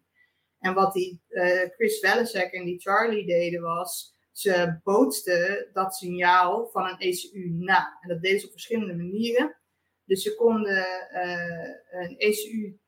En 0.60 0.74
wat 0.74 0.93
die 0.93 1.20
uh, 1.31 1.60
Chris 1.70 1.98
Velasek 1.98 2.52
en 2.52 2.64
die 2.64 2.81
Charlie 2.81 3.26
deden 3.26 3.62
was, 3.62 4.14
ze 4.32 4.81
bootsten 4.85 5.68
dat 5.72 5.94
signaal 5.94 6.68
van 6.72 6.86
een 6.86 6.98
ECU 6.98 7.48
na. 7.59 7.98
En 8.01 8.09
dat 8.09 8.22
deden 8.22 8.40
ze 8.40 8.47
op 8.47 8.52
verschillende 8.52 8.94
manieren. 8.94 9.56
Dus 10.05 10.22
ze 10.22 10.35
konden 10.35 11.09
uh, 11.12 12.02
een 12.02 12.18
ECU 12.18 12.78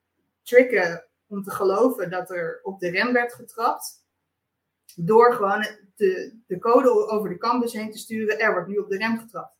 tricken 0.42 1.06
om 1.26 1.42
te 1.42 1.50
geloven 1.50 2.10
dat 2.10 2.30
er 2.30 2.60
op 2.62 2.80
de 2.80 2.90
rem 2.90 3.12
werd 3.12 3.34
getrapt. 3.34 4.05
Door 4.98 5.34
gewoon 5.34 5.66
de, 5.96 6.38
de 6.46 6.58
code 6.58 7.08
over 7.08 7.28
de 7.28 7.38
campus 7.38 7.72
heen 7.72 7.90
te 7.90 7.98
sturen. 7.98 8.38
Er 8.38 8.52
wordt 8.52 8.68
nu 8.68 8.76
op 8.76 8.88
de 8.88 8.96
rem 8.96 9.18
getrapt. 9.18 9.54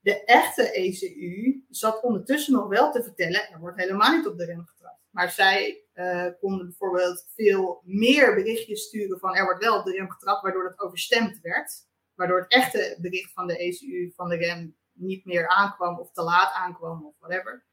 De 0.00 0.24
echte 0.24 0.70
ECU 0.72 1.64
zat 1.68 2.02
ondertussen 2.02 2.52
nog 2.52 2.68
wel 2.68 2.92
te 2.92 3.02
vertellen. 3.02 3.50
Er 3.50 3.58
wordt 3.58 3.78
helemaal 3.78 4.16
niet 4.16 4.26
op 4.26 4.38
de 4.38 4.44
rem 4.44 4.64
getrapt. 4.66 5.00
Maar 5.10 5.30
zij 5.30 5.82
uh, 5.94 6.26
konden 6.40 6.66
bijvoorbeeld 6.66 7.26
veel 7.34 7.82
meer 7.84 8.34
berichtjes 8.34 8.82
sturen 8.82 9.18
van 9.18 9.34
er 9.34 9.44
wordt 9.44 9.64
wel 9.64 9.78
op 9.78 9.84
de 9.84 9.92
rem 9.92 10.10
getrapt. 10.10 10.42
Waardoor 10.42 10.62
dat 10.62 10.80
overstemd 10.80 11.40
werd. 11.40 11.72
Waardoor 12.14 12.38
het 12.38 12.52
echte 12.52 12.98
bericht 13.00 13.32
van 13.32 13.46
de 13.46 13.58
ECU 13.58 14.12
van 14.16 14.28
de 14.28 14.36
rem 14.36 14.76
niet 14.92 15.24
meer 15.24 15.48
aankwam 15.48 15.98
of 15.98 16.12
te 16.12 16.22
laat 16.22 16.52
aankwam 16.54 17.06
of 17.06 17.14
whatever. 17.18 17.64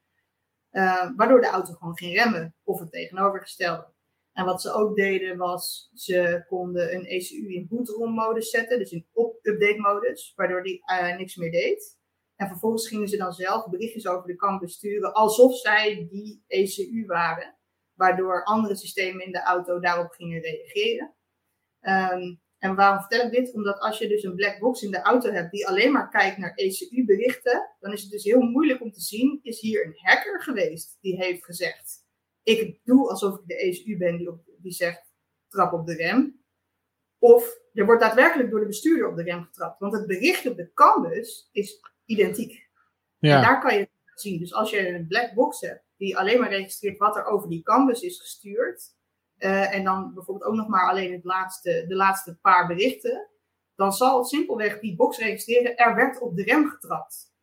Uh, 0.72 1.10
waardoor 1.16 1.42
de 1.42 1.48
auto 1.48 1.74
gewoon 1.74 1.98
ging 1.98 2.16
remmen 2.16 2.56
of 2.64 2.80
het 2.80 2.92
tegenovergestelde. 2.92 3.88
En 4.34 4.46
wat 4.46 4.62
ze 4.62 4.72
ook 4.72 4.96
deden 4.96 5.38
was, 5.38 5.90
ze 5.94 6.44
konden 6.48 6.96
een 6.96 7.06
ECU 7.06 7.54
in 7.54 7.68
bootrom 7.70 8.14
modus 8.14 8.50
zetten, 8.50 8.80
dus 8.80 8.92
in 8.92 9.08
update 9.42 9.80
modus, 9.80 10.34
waardoor 10.36 10.64
die 10.64 10.84
uh, 10.92 11.18
niks 11.18 11.36
meer 11.36 11.52
deed. 11.52 12.00
En 12.36 12.48
vervolgens 12.48 12.88
gingen 12.88 13.08
ze 13.08 13.18
dan 13.18 13.34
zelf 13.34 13.70
berichtjes 13.70 14.08
over 14.08 14.28
de 14.28 14.36
campus 14.36 14.74
sturen, 14.74 15.14
alsof 15.14 15.58
zij 15.58 16.08
die 16.10 16.44
ECU 16.48 17.06
waren, 17.06 17.58
waardoor 17.94 18.44
andere 18.44 18.76
systemen 18.76 19.26
in 19.26 19.32
de 19.32 19.42
auto 19.42 19.80
daarop 19.80 20.12
gingen 20.12 20.42
reageren. 20.42 21.16
Um, 21.82 22.42
en 22.58 22.76
waarom 22.76 23.00
vertel 23.00 23.26
ik 23.26 23.32
dit? 23.32 23.54
Omdat 23.54 23.80
als 23.80 23.98
je 23.98 24.08
dus 24.08 24.24
een 24.24 24.36
black 24.36 24.60
box 24.60 24.82
in 24.82 24.92
de 24.92 25.02
auto 25.02 25.32
hebt 25.32 25.52
die 25.52 25.68
alleen 25.68 25.92
maar 25.92 26.10
kijkt 26.10 26.38
naar 26.38 26.54
ECU-berichten, 26.56 27.76
dan 27.80 27.94
is 27.94 28.02
het 28.02 28.12
dus 28.12 28.24
heel 28.24 28.42
moeilijk 28.42 28.82
om 28.82 28.92
te 28.92 29.02
zien, 29.02 29.40
is 29.44 29.60
hier 29.60 29.86
een 29.86 29.96
hacker 29.96 30.42
geweest 30.42 30.98
die 31.02 31.16
heeft 31.16 31.46
gezegd, 31.46 32.01
ik 32.44 32.80
doe 32.84 33.10
alsof 33.10 33.40
ik 33.40 33.48
de 33.48 33.56
ECU 33.56 33.98
ben 33.98 34.18
die, 34.18 34.30
op, 34.30 34.42
die 34.58 34.72
zegt 34.72 35.12
trap 35.48 35.74
op 35.74 35.88
de 35.88 35.94
rem. 35.94 36.44
Of 37.18 37.60
er 37.74 37.86
wordt 37.86 38.02
daadwerkelijk 38.02 38.50
door 38.50 38.60
de 38.60 38.66
bestuurder 38.66 39.08
op 39.08 39.16
de 39.16 39.24
rem 39.24 39.44
getrapt. 39.44 39.80
Want 39.80 39.94
het 39.94 40.08
bericht 40.08 40.50
op 40.50 40.58
de 40.58 40.74
canvas 40.74 41.50
is 41.52 41.80
identiek. 42.06 42.70
Ja. 43.18 43.36
En 43.36 43.42
daar 43.42 43.62
kan 43.62 43.74
je 43.74 43.80
het 43.80 44.22
zien. 44.22 44.40
Dus 44.40 44.54
als 44.54 44.70
je 44.70 44.88
een 44.88 45.08
black 45.08 45.34
box 45.34 45.62
hebt 45.62 45.84
die 45.98 46.18
alleen 46.18 46.40
maar 46.40 46.50
registreert 46.50 46.98
wat 46.98 47.16
er 47.16 47.26
over 47.26 47.50
die 47.50 47.62
canvas 47.62 48.02
is 48.02 48.20
gestuurd. 48.20 48.96
Uh, 49.38 49.76
en 49.76 49.84
dan 49.84 50.14
bijvoorbeeld 50.14 50.50
ook 50.50 50.56
nog 50.56 50.68
maar 50.68 50.90
alleen 50.90 51.12
het 51.12 51.24
laatste, 51.24 51.86
de 51.88 51.96
laatste 51.96 52.38
paar 52.42 52.68
berichten. 52.68 53.28
Dan 53.76 53.94
zal 53.94 54.24
simpelweg 54.24 54.80
die 54.80 54.96
box 54.96 55.18
registreren, 55.18 55.76
er 55.76 55.96
werd 55.96 56.20
op 56.20 56.36
de 56.36 56.44
rem 56.44 56.70
getrapt. 56.70 57.34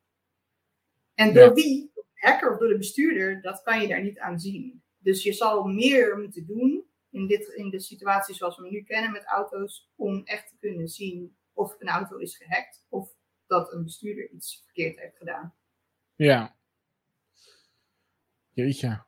En 1.15 1.35
door 1.35 1.45
ja. 1.45 1.53
wie, 1.53 1.91
de 1.95 2.05
hacker 2.15 2.53
of 2.53 2.59
door 2.59 2.69
de 2.69 2.79
bestuurder, 2.79 3.43
dat 3.43 3.63
kan 3.63 3.81
je 3.81 3.89
daar 3.89 4.03
niet 4.03 4.19
aan 4.19 4.41
zien. 4.41 4.83
Dus 5.09 5.23
je 5.23 5.33
zal 5.33 5.65
meer 5.65 6.19
moeten 6.19 6.47
doen 6.47 6.85
in, 7.11 7.27
dit, 7.27 7.49
in 7.49 7.71
de 7.71 7.81
situatie 7.81 8.35
zoals 8.35 8.57
we 8.57 8.71
nu 8.71 8.83
kennen 8.83 9.13
met 9.13 9.25
auto's, 9.25 9.91
om 9.97 10.25
echt 10.25 10.49
te 10.49 10.57
kunnen 10.61 10.89
zien 10.89 11.37
of 11.53 11.77
een 11.79 11.89
auto 11.89 12.17
is 12.17 12.37
gehackt 12.37 12.85
of 12.89 13.15
dat 13.47 13.73
een 13.73 13.85
bestuurder 13.85 14.31
iets 14.31 14.63
verkeerd 14.65 14.99
heeft 14.99 15.17
gedaan. 15.17 15.55
Ja. 16.15 16.57
Jeetje. 18.53 19.05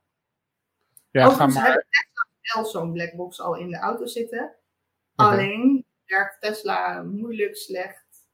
Ja, 1.10 1.26
Overigens 1.26 1.54
ga 1.54 1.60
maar. 1.60 1.70
hebben 1.70 1.86
Tesla 1.90 2.54
wel 2.54 2.64
zo'n 2.64 2.92
blackbox 2.92 3.40
al 3.40 3.56
in 3.56 3.70
de 3.70 3.78
auto 3.78 4.06
zitten. 4.06 4.56
Okay. 5.12 5.32
Alleen 5.32 5.86
werkt 6.04 6.40
Tesla 6.40 7.02
moeilijk, 7.02 7.56
slecht, 7.56 8.26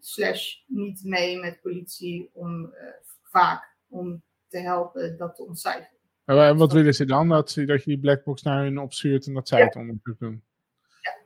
slash 0.00 0.62
niet 0.66 1.04
mee 1.04 1.38
met 1.38 1.60
politie 1.60 2.30
om 2.32 2.74
vaak 3.22 3.76
om 3.88 4.22
te 4.48 4.58
helpen 4.58 5.16
dat 5.16 5.36
te 5.36 5.42
ontcijferen. 5.42 5.94
En 6.24 6.56
wat 6.56 6.72
willen 6.72 6.94
ze 6.94 7.04
dan? 7.04 7.28
Dat, 7.28 7.52
dat 7.54 7.84
je 7.84 7.90
die 7.90 7.98
blackbox 7.98 8.42
naar 8.42 8.62
hun 8.62 8.78
opstuurt 8.78 9.26
en 9.26 9.34
dat 9.34 9.48
zij 9.48 9.62
het 9.62 9.76
onderzoek 9.76 10.18
doen? 10.18 10.44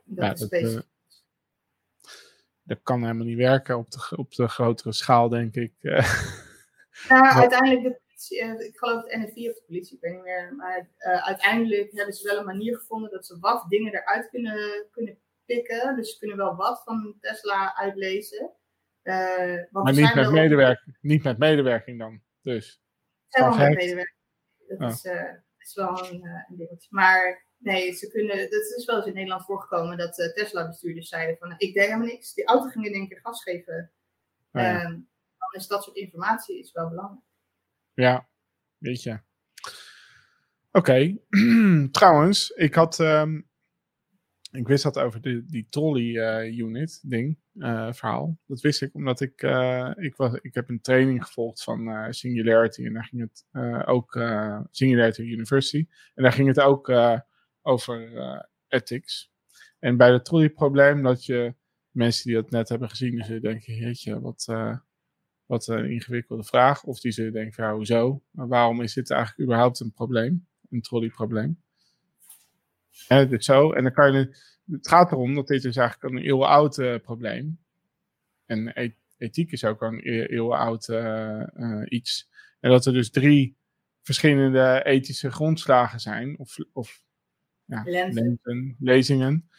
Ja, 0.03 0.33
dat 0.33 0.51
is 0.51 0.73
dat, 0.73 0.87
dat 2.63 2.79
kan 2.83 3.01
helemaal 3.01 3.25
niet 3.25 3.37
werken 3.37 3.77
op 3.77 3.91
de, 3.91 4.13
op 4.15 4.33
de 4.33 4.47
grotere 4.47 4.93
schaal, 4.93 5.29
denk 5.29 5.55
ik. 5.55 5.73
Nou, 7.07 7.25
uiteindelijk, 7.25 7.83
de 7.83 7.99
politie, 8.07 8.41
eh, 8.41 8.67
ik 8.67 8.77
geloof 8.77 9.03
het 9.03 9.21
NFI 9.21 9.49
of 9.49 9.55
de 9.55 9.63
politie, 9.67 9.95
ik 9.95 10.01
weet 10.01 10.13
niet 10.13 10.23
meer. 10.23 10.55
Maar 10.55 10.89
uh, 10.99 11.25
uiteindelijk 11.27 11.91
hebben 11.91 12.13
ze 12.13 12.27
wel 12.27 12.39
een 12.39 12.45
manier 12.45 12.77
gevonden 12.77 13.11
dat 13.11 13.25
ze 13.25 13.39
wat 13.39 13.65
dingen 13.69 13.93
eruit 13.93 14.29
kunnen, 14.29 14.87
kunnen 14.91 15.17
pikken. 15.45 15.95
Dus 15.95 16.11
ze 16.11 16.17
kunnen 16.17 16.37
wel 16.37 16.55
wat 16.55 16.81
van 16.83 17.17
Tesla 17.19 17.75
uitlezen. 17.75 18.51
Uh, 19.03 19.13
maar 19.71 19.93
niet 19.93 20.15
met, 20.15 20.31
medewerking, 20.31 20.97
niet 21.01 21.23
met 21.23 21.37
medewerking 21.37 21.99
dan, 21.99 22.21
dus. 22.41 22.81
Helemaal 23.27 23.57
met 23.57 23.77
medewerking. 23.77 24.18
Dat 24.77 24.91
is, 24.91 25.05
uh, 25.05 25.33
is, 25.57 25.73
wel 25.75 26.11
een, 26.11 26.45
dingetje. 26.47 26.87
Maar 26.89 27.45
nee, 27.57 27.93
ze 27.93 28.09
kunnen, 28.09 28.37
dat 28.37 28.73
is 28.77 28.85
wel 28.85 28.95
eens 28.95 29.05
in 29.05 29.13
Nederland 29.13 29.45
voorgekomen 29.45 29.97
dat 29.97 30.15
Tesla-bestuurders 30.15 31.09
zeiden 31.09 31.37
van 31.37 31.53
ik 31.57 31.73
deed 31.73 31.83
helemaal 31.83 32.07
niks. 32.07 32.33
Die 32.33 32.45
auto 32.45 32.67
ging 32.67 32.85
in 32.85 32.93
één 32.93 33.07
keer 33.07 33.19
gas 33.19 33.43
geven. 33.43 33.91
Oh, 34.51 34.61
ja. 34.61 34.81
Ehm, 34.81 34.91
dan 35.37 35.49
is 35.51 35.67
dat 35.67 35.83
soort 35.83 35.95
informatie 35.95 36.59
is 36.59 36.71
wel 36.71 36.89
belangrijk. 36.89 37.23
Ja, 37.93 38.27
weet 38.77 39.03
je. 39.03 39.19
Oké, 40.71 41.17
trouwens, 41.91 42.49
ik 42.49 42.75
had, 42.75 42.99
um, 42.99 43.48
ik 44.51 44.67
wist 44.67 44.83
dat 44.83 44.99
over 44.99 45.21
de, 45.21 45.45
die 45.45 45.67
trolley 45.69 46.03
uh, 46.03 46.57
unit 46.57 47.09
ding, 47.09 47.37
uh, 47.53 47.91
verhaal. 47.91 48.37
Dat 48.45 48.61
wist 48.61 48.81
ik 48.81 48.93
omdat 48.93 49.21
ik, 49.21 49.41
uh, 49.41 49.91
ik, 49.95 50.15
was, 50.15 50.33
ik 50.41 50.53
heb 50.53 50.69
een 50.69 50.81
training 50.81 51.25
gevolgd 51.25 51.63
van 51.63 52.13
Singularity 52.13 52.85
en 52.85 52.93
daar 52.93 53.05
ging 53.05 53.21
het 53.21 53.45
ook, 53.87 54.13
Singularity 54.71 55.21
University, 55.21 55.87
en 56.15 56.23
daar 56.23 56.31
ging 56.31 56.47
het 56.47 56.59
ook 56.59 56.91
over 57.61 58.11
ethics. 58.67 59.31
En 59.79 59.97
bij 59.97 60.11
het 60.11 60.25
trolley 60.25 60.49
probleem 60.49 61.03
dat 61.03 61.25
je 61.25 61.55
mensen 61.91 62.25
die 62.25 62.35
dat 62.35 62.49
net 62.49 62.69
hebben 62.69 62.89
gezien, 62.89 63.15
dus 63.15 63.27
denken, 63.27 63.73
jeetje, 63.73 64.19
wat, 64.19 64.45
wat 65.45 65.67
een 65.67 65.91
ingewikkelde 65.91 66.43
vraag. 66.43 66.83
Of 66.83 66.99
die 66.99 67.11
zullen 67.11 67.33
denken, 67.33 67.63
ja, 67.63 67.73
hoezo? 67.73 68.23
Maar 68.31 68.47
waarom 68.47 68.81
is 68.81 68.93
dit 68.93 69.11
eigenlijk 69.11 69.41
überhaupt 69.41 69.79
een 69.79 69.91
probleem? 69.91 70.47
Een 70.69 70.81
trolleyprobleem? 70.81 71.61
Dus 73.07 73.45
zo. 73.45 73.71
En 73.71 73.83
dan 73.83 73.93
kan 73.93 74.13
je, 74.13 74.37
het 74.71 74.87
gaat 74.87 75.11
erom 75.11 75.35
dat 75.35 75.47
dit 75.47 75.65
is 75.65 75.77
eigenlijk 75.77 76.13
een 76.13 76.21
eeuwenoud 76.21 76.77
uh, 76.77 76.99
probleem. 76.99 77.59
En 78.45 78.71
e-, 78.73 78.95
ethiek 79.17 79.51
is 79.51 79.63
ook 79.63 79.81
een 79.81 79.99
e-, 80.03 80.25
eeuwenoud 80.25 80.87
uh, 80.87 81.43
uh, 81.57 81.85
iets. 81.85 82.29
En 82.59 82.69
dat 82.69 82.85
er 82.85 82.93
dus 82.93 83.11
drie 83.11 83.57
verschillende 84.01 84.81
ethische 84.83 85.31
grondslagen 85.31 85.99
zijn. 85.99 86.39
Of, 86.39 86.57
of 86.73 87.03
ja, 87.65 87.83
lenzen, 87.85 88.75
lezingen. 88.79 89.49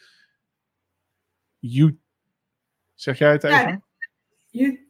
Zeg 2.93 3.17
jij 3.17 3.31
het 3.31 3.43
even? 3.43 3.83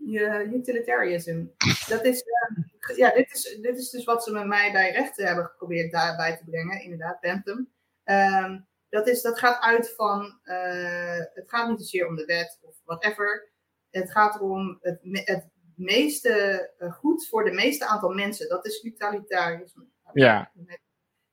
Ja, 0.05 0.43
utilitarianism. 0.43 1.45
Dat 1.87 2.05
is, 2.05 2.23
uh, 2.23 2.97
ja, 2.97 3.11
dit 3.13 3.31
is, 3.31 3.57
dit 3.61 3.77
is 3.77 3.89
dus 3.89 4.03
wat 4.03 4.23
ze 4.23 4.31
met 4.31 4.45
mij 4.45 4.71
bij 4.71 4.91
rechten 4.91 5.25
hebben 5.25 5.45
geprobeerd 5.45 5.91
daarbij 5.91 6.37
te 6.37 6.43
brengen, 6.43 6.83
inderdaad, 6.83 7.19
Bentham. 7.19 7.69
Um, 8.11 8.67
dat, 8.89 9.07
is, 9.07 9.21
dat 9.21 9.39
gaat 9.39 9.61
uit 9.61 9.93
van, 9.95 10.39
uh, 10.43 11.17
het 11.33 11.49
gaat 11.49 11.69
niet 11.69 11.79
zozeer 11.79 12.07
om 12.07 12.15
de 12.15 12.25
wet 12.25 12.59
of 12.61 12.75
whatever. 12.83 13.51
Het 13.89 14.11
gaat 14.11 14.39
om 14.39 14.77
het, 14.81 14.99
het 15.01 15.49
meeste 15.75 16.69
uh, 16.79 16.93
goed 16.93 17.27
voor 17.27 17.43
de 17.43 17.51
meeste 17.51 17.85
aantal 17.85 18.09
mensen. 18.09 18.49
Dat 18.49 18.65
is 18.65 18.83
utilitarisme. 18.83 19.85
Ja. 20.13 20.51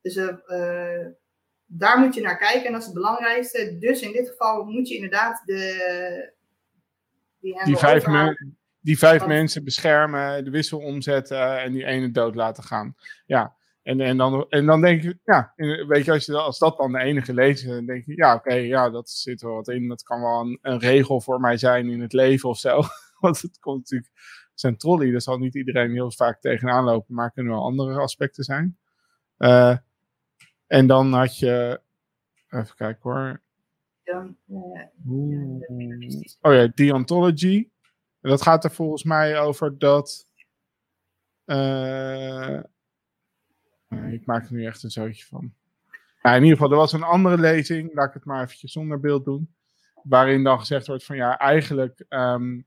Dus 0.00 0.14
daar 1.64 1.98
moet 1.98 2.14
je 2.14 2.20
naar 2.20 2.38
kijken 2.38 2.64
en 2.64 2.72
dat 2.72 2.80
is 2.80 2.86
het 2.86 2.96
belangrijkste. 2.96 3.78
Dus 3.78 4.00
in 4.00 4.12
dit 4.12 4.28
geval 4.28 4.64
moet 4.64 4.88
je 4.88 4.94
inderdaad 4.94 5.42
de, 5.44 6.32
die, 7.38 7.76
vijf, 7.76 8.04
die 8.80 8.98
vijf 8.98 9.26
mensen 9.26 9.64
beschermen, 9.64 10.44
de 10.44 10.50
wissel 10.50 10.78
omzetten 10.78 11.60
en 11.60 11.72
die 11.72 11.84
ene 11.84 12.10
dood 12.10 12.34
laten 12.34 12.62
gaan. 12.62 12.94
Ja, 13.26 13.56
en, 13.88 14.00
en, 14.00 14.16
dan, 14.16 14.46
en 14.48 14.66
dan 14.66 14.80
denk 14.80 15.02
je, 15.02 15.18
ja, 15.24 15.52
weet 15.86 16.04
je, 16.04 16.12
als, 16.12 16.26
je, 16.26 16.36
als 16.36 16.58
dat 16.58 16.76
dan 16.76 16.92
de 16.92 16.98
enige 16.98 17.34
lezer 17.34 17.74
dan 17.74 17.86
denk 17.86 18.04
je, 18.04 18.16
ja, 18.16 18.34
oké, 18.34 18.54
ja, 18.54 18.90
dat 18.90 19.10
zit 19.10 19.42
wel 19.42 19.54
wat 19.54 19.68
in. 19.68 19.88
Dat 19.88 20.02
kan 20.02 20.20
wel 20.20 20.40
een, 20.40 20.58
een, 20.62 20.78
regel 20.78 21.20
voor 21.20 21.40
mij 21.40 21.56
zijn 21.56 21.88
in 21.88 22.00
het 22.00 22.12
leven 22.12 22.48
of 22.48 22.58
zo. 22.58 22.82
Want 23.20 23.42
het 23.42 23.58
komt 23.58 23.78
natuurlijk, 23.78 24.12
zijn 24.54 24.76
trolley, 24.76 25.10
daar 25.10 25.20
zal 25.20 25.38
niet 25.38 25.54
iedereen 25.54 25.92
heel 25.92 26.12
vaak 26.12 26.40
tegenaan 26.40 26.84
lopen, 26.84 27.14
maar 27.14 27.32
kunnen 27.32 27.52
wel 27.52 27.62
andere 27.62 27.98
aspecten 27.98 28.44
zijn. 28.44 28.78
Uh, 29.38 29.76
en 30.66 30.86
dan 30.86 31.12
had 31.12 31.38
je, 31.38 31.80
even 32.48 32.74
kijken 32.76 33.10
hoor, 33.10 33.42
dan. 34.04 34.36
Uh, 34.48 36.10
oh 36.40 36.52
ja, 36.52 36.70
deontology. 36.74 37.68
Dat 38.20 38.42
gaat 38.42 38.64
er 38.64 38.70
volgens 38.70 39.04
mij 39.04 39.40
over 39.40 39.78
dat. 39.78 40.28
Uh, 41.46 42.60
ik 43.88 44.26
maak 44.26 44.46
er 44.46 44.52
nu 44.52 44.64
echt 44.64 44.82
een 44.82 44.90
zootje 44.90 45.24
van. 45.24 45.54
in 46.22 46.42
ieder 46.42 46.50
geval, 46.50 46.70
er 46.70 46.76
was 46.76 46.92
een 46.92 47.02
andere 47.02 47.38
lezing, 47.38 47.94
laat 47.94 48.08
ik 48.08 48.14
het 48.14 48.24
maar 48.24 48.42
eventjes 48.42 48.72
zonder 48.72 49.00
beeld 49.00 49.24
doen. 49.24 49.54
Waarin 50.02 50.44
dan 50.44 50.58
gezegd 50.58 50.86
wordt 50.86 51.04
van 51.04 51.16
ja, 51.16 51.38
eigenlijk 51.38 52.04
um, 52.08 52.66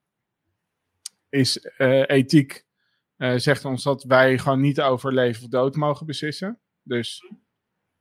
is 1.29 1.67
uh, 1.77 2.09
ethiek, 2.09 2.65
uh, 3.17 3.37
zegt 3.37 3.65
ons 3.65 3.83
dat 3.83 4.03
wij 4.03 4.37
gewoon 4.37 4.61
niet 4.61 4.81
over 4.81 5.13
leven 5.13 5.43
of 5.43 5.49
dood 5.49 5.75
mogen 5.75 6.05
beslissen. 6.05 6.59
Dus 6.83 7.31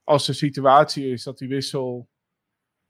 als 0.04 0.26
de 0.26 0.32
situatie 0.32 1.12
is 1.12 1.22
dat 1.22 1.38
die 1.38 1.48
wissel 1.48 2.08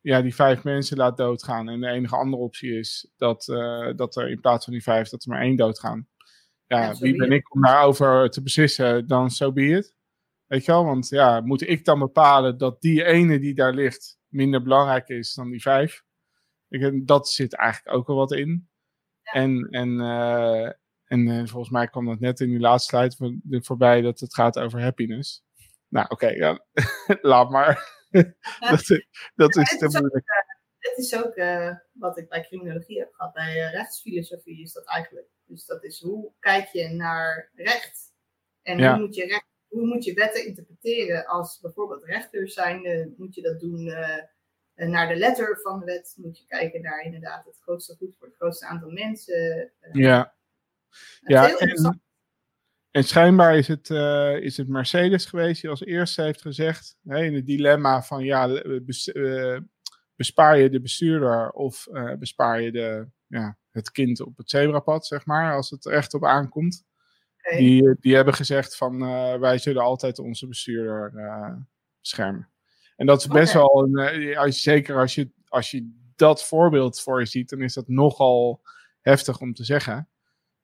ja, 0.01 0.23
die 0.23 0.35
vijf 0.35 0.65
mensen 0.65 0.97
laat 0.97 1.17
doodgaan. 1.17 1.69
En 1.69 1.81
de 1.81 1.89
enige 1.89 2.17
andere 2.17 2.43
optie 2.43 2.79
is 2.79 3.13
dat, 3.17 3.49
uh, 3.49 3.93
dat 3.97 4.17
er 4.17 4.31
in 4.31 4.41
plaats 4.41 4.65
van 4.65 4.73
die 4.73 4.83
vijf, 4.83 5.09
dat 5.09 5.23
er 5.23 5.29
maar 5.29 5.41
één 5.41 5.57
doodgaan. 5.57 6.09
Ja, 6.67 6.81
ja 6.81 6.95
wie 6.95 7.17
ben 7.17 7.33
ik 7.33 7.55
om 7.55 7.63
daarover 7.63 8.31
te 8.31 8.43
beslissen? 8.43 9.07
Dan 9.07 9.31
zo 9.31 9.45
so 9.45 9.53
be 9.53 9.67
it. 9.67 9.95
Weet 10.51 10.65
je 10.65 10.73
wel? 10.73 10.85
Want 10.85 11.09
ja, 11.09 11.41
moet 11.41 11.69
ik 11.69 11.85
dan 11.85 11.99
bepalen 11.99 12.59
dat 12.59 12.81
die 12.81 13.05
ene 13.05 13.39
die 13.39 13.55
daar 13.55 13.75
ligt 13.75 14.19
minder 14.29 14.63
belangrijk 14.63 15.09
is 15.09 15.35
dan 15.35 15.51
die 15.51 15.61
vijf? 15.61 16.03
Ik, 16.69 17.07
dat 17.07 17.29
zit 17.29 17.55
eigenlijk 17.55 17.97
ook 17.97 18.07
wel 18.07 18.17
wat 18.17 18.33
in. 18.33 18.69
Ja. 19.23 19.33
En, 19.33 19.69
en, 19.71 19.89
uh, 19.89 20.67
en 21.05 21.27
uh, 21.27 21.47
volgens 21.47 21.71
mij 21.71 21.89
kwam 21.89 22.07
dat 22.07 22.21
net 22.21 22.41
in 22.41 22.49
die 22.49 22.59
laatste 22.59 23.11
slide 23.13 23.61
voorbij 23.63 24.01
dat 24.01 24.21
het 24.21 24.35
gaat 24.35 24.59
over 24.59 24.83
happiness. 24.83 25.45
Nou, 25.89 26.05
oké, 26.09 26.25
okay, 26.25 26.37
ja. 26.37 26.65
laat 27.33 27.51
maar. 27.51 27.99
dat, 28.11 28.87
dat 29.35 29.57
is 29.57 29.79
te 29.79 29.89
moeilijk. 29.99 30.25
Dit 30.79 30.99
is 30.99 31.25
ook 31.25 31.37
uh, 31.37 31.75
wat 31.93 32.19
ik 32.19 32.29
bij 32.29 32.43
criminologie 32.43 32.99
heb 32.99 33.13
gehad. 33.13 33.33
Bij 33.33 33.57
uh, 33.57 33.73
rechtsfilosofie 33.73 34.61
is 34.61 34.73
dat 34.73 34.87
eigenlijk. 34.87 35.29
Dus 35.45 35.65
dat 35.65 35.85
is 35.85 36.01
hoe 36.01 36.33
kijk 36.39 36.67
je 36.67 36.89
naar 36.89 37.51
recht? 37.55 38.13
En 38.63 38.79
ja. 38.79 38.93
hoe, 38.93 39.01
moet 39.01 39.15
je 39.15 39.27
recht, 39.27 39.50
hoe 39.71 39.87
moet 39.87 40.05
je 40.05 40.15
wetten 40.15 40.47
interpreteren? 40.47 41.27
Als 41.27 41.61
bijvoorbeeld 41.61 42.05
rechters 42.05 42.55
zijn, 42.55 43.15
moet 43.17 43.35
je 43.35 43.43
dat 43.43 43.61
doen 43.61 43.85
naar 44.75 45.09
de 45.09 45.17
letter 45.17 45.59
van 45.63 45.79
de 45.79 45.85
wet. 45.85 46.15
Moet 46.17 46.39
je 46.39 46.45
kijken 46.47 46.83
naar 46.83 47.05
inderdaad 47.05 47.45
het 47.45 47.59
grootste 47.61 47.97
goed 47.97 48.17
voor 48.19 48.27
het 48.27 48.37
grootste 48.37 48.67
aantal 48.67 48.91
mensen. 48.91 49.73
ja. 49.93 50.35
Ja, 51.21 51.57
en, 51.59 52.01
en 52.91 53.05
schijnbaar 53.05 53.57
is 53.57 53.69
het, 53.69 53.89
uh, 53.89 54.37
is 54.37 54.57
het 54.57 54.69
Mercedes 54.69 55.27
geweest 55.27 55.61
die 55.61 55.71
als 55.71 55.85
eerste 55.85 56.23
heeft 56.23 56.41
gezegd, 56.41 56.97
hè, 57.03 57.23
in 57.25 57.35
het 57.35 57.47
dilemma 57.47 58.03
van 58.03 58.25
ja, 58.25 58.63
bes, 58.83 59.09
uh, 59.09 59.59
bespaar 60.15 60.59
je 60.59 60.71
de 60.71 60.81
bestuurder 60.81 61.51
of 61.51 61.87
uh, 61.93 62.15
bespaar 62.15 62.61
je 62.61 62.73
de, 62.73 63.07
ja, 63.27 63.59
het 63.71 63.91
kind 63.91 64.21
op 64.21 64.37
het 64.37 64.51
zebrapad, 64.51 65.07
zeg 65.07 65.27
maar, 65.27 65.55
als 65.55 65.71
het 65.71 65.85
er 65.85 65.93
echt 65.93 66.15
op 66.15 66.25
aankomt. 66.25 66.85
Okay. 67.51 67.59
Die, 67.59 67.97
die 68.01 68.15
hebben 68.15 68.35
gezegd 68.35 68.77
van 68.77 68.99
wij 69.41 69.59
zullen 69.59 69.83
altijd 69.83 70.19
onze 70.19 70.47
bestuurder 70.47 71.13
beschermen. 72.01 72.49
En 72.97 73.07
dat 73.07 73.21
is 73.21 73.27
best 73.27 73.57
okay. 73.57 73.67
wel, 73.67 73.83
een, 73.85 74.37
als 74.37 74.63
zeker 74.63 74.99
als 74.99 75.15
je, 75.15 75.31
als 75.49 75.71
je 75.71 75.93
dat 76.17 76.45
voorbeeld 76.45 77.01
voor 77.01 77.21
je 77.21 77.27
ziet, 77.27 77.49
dan 77.49 77.63
is 77.63 77.75
dat 77.75 77.89
nogal 77.89 78.61
heftig 79.01 79.41
om 79.41 79.55
te 79.55 79.65
zeggen. 79.65 80.09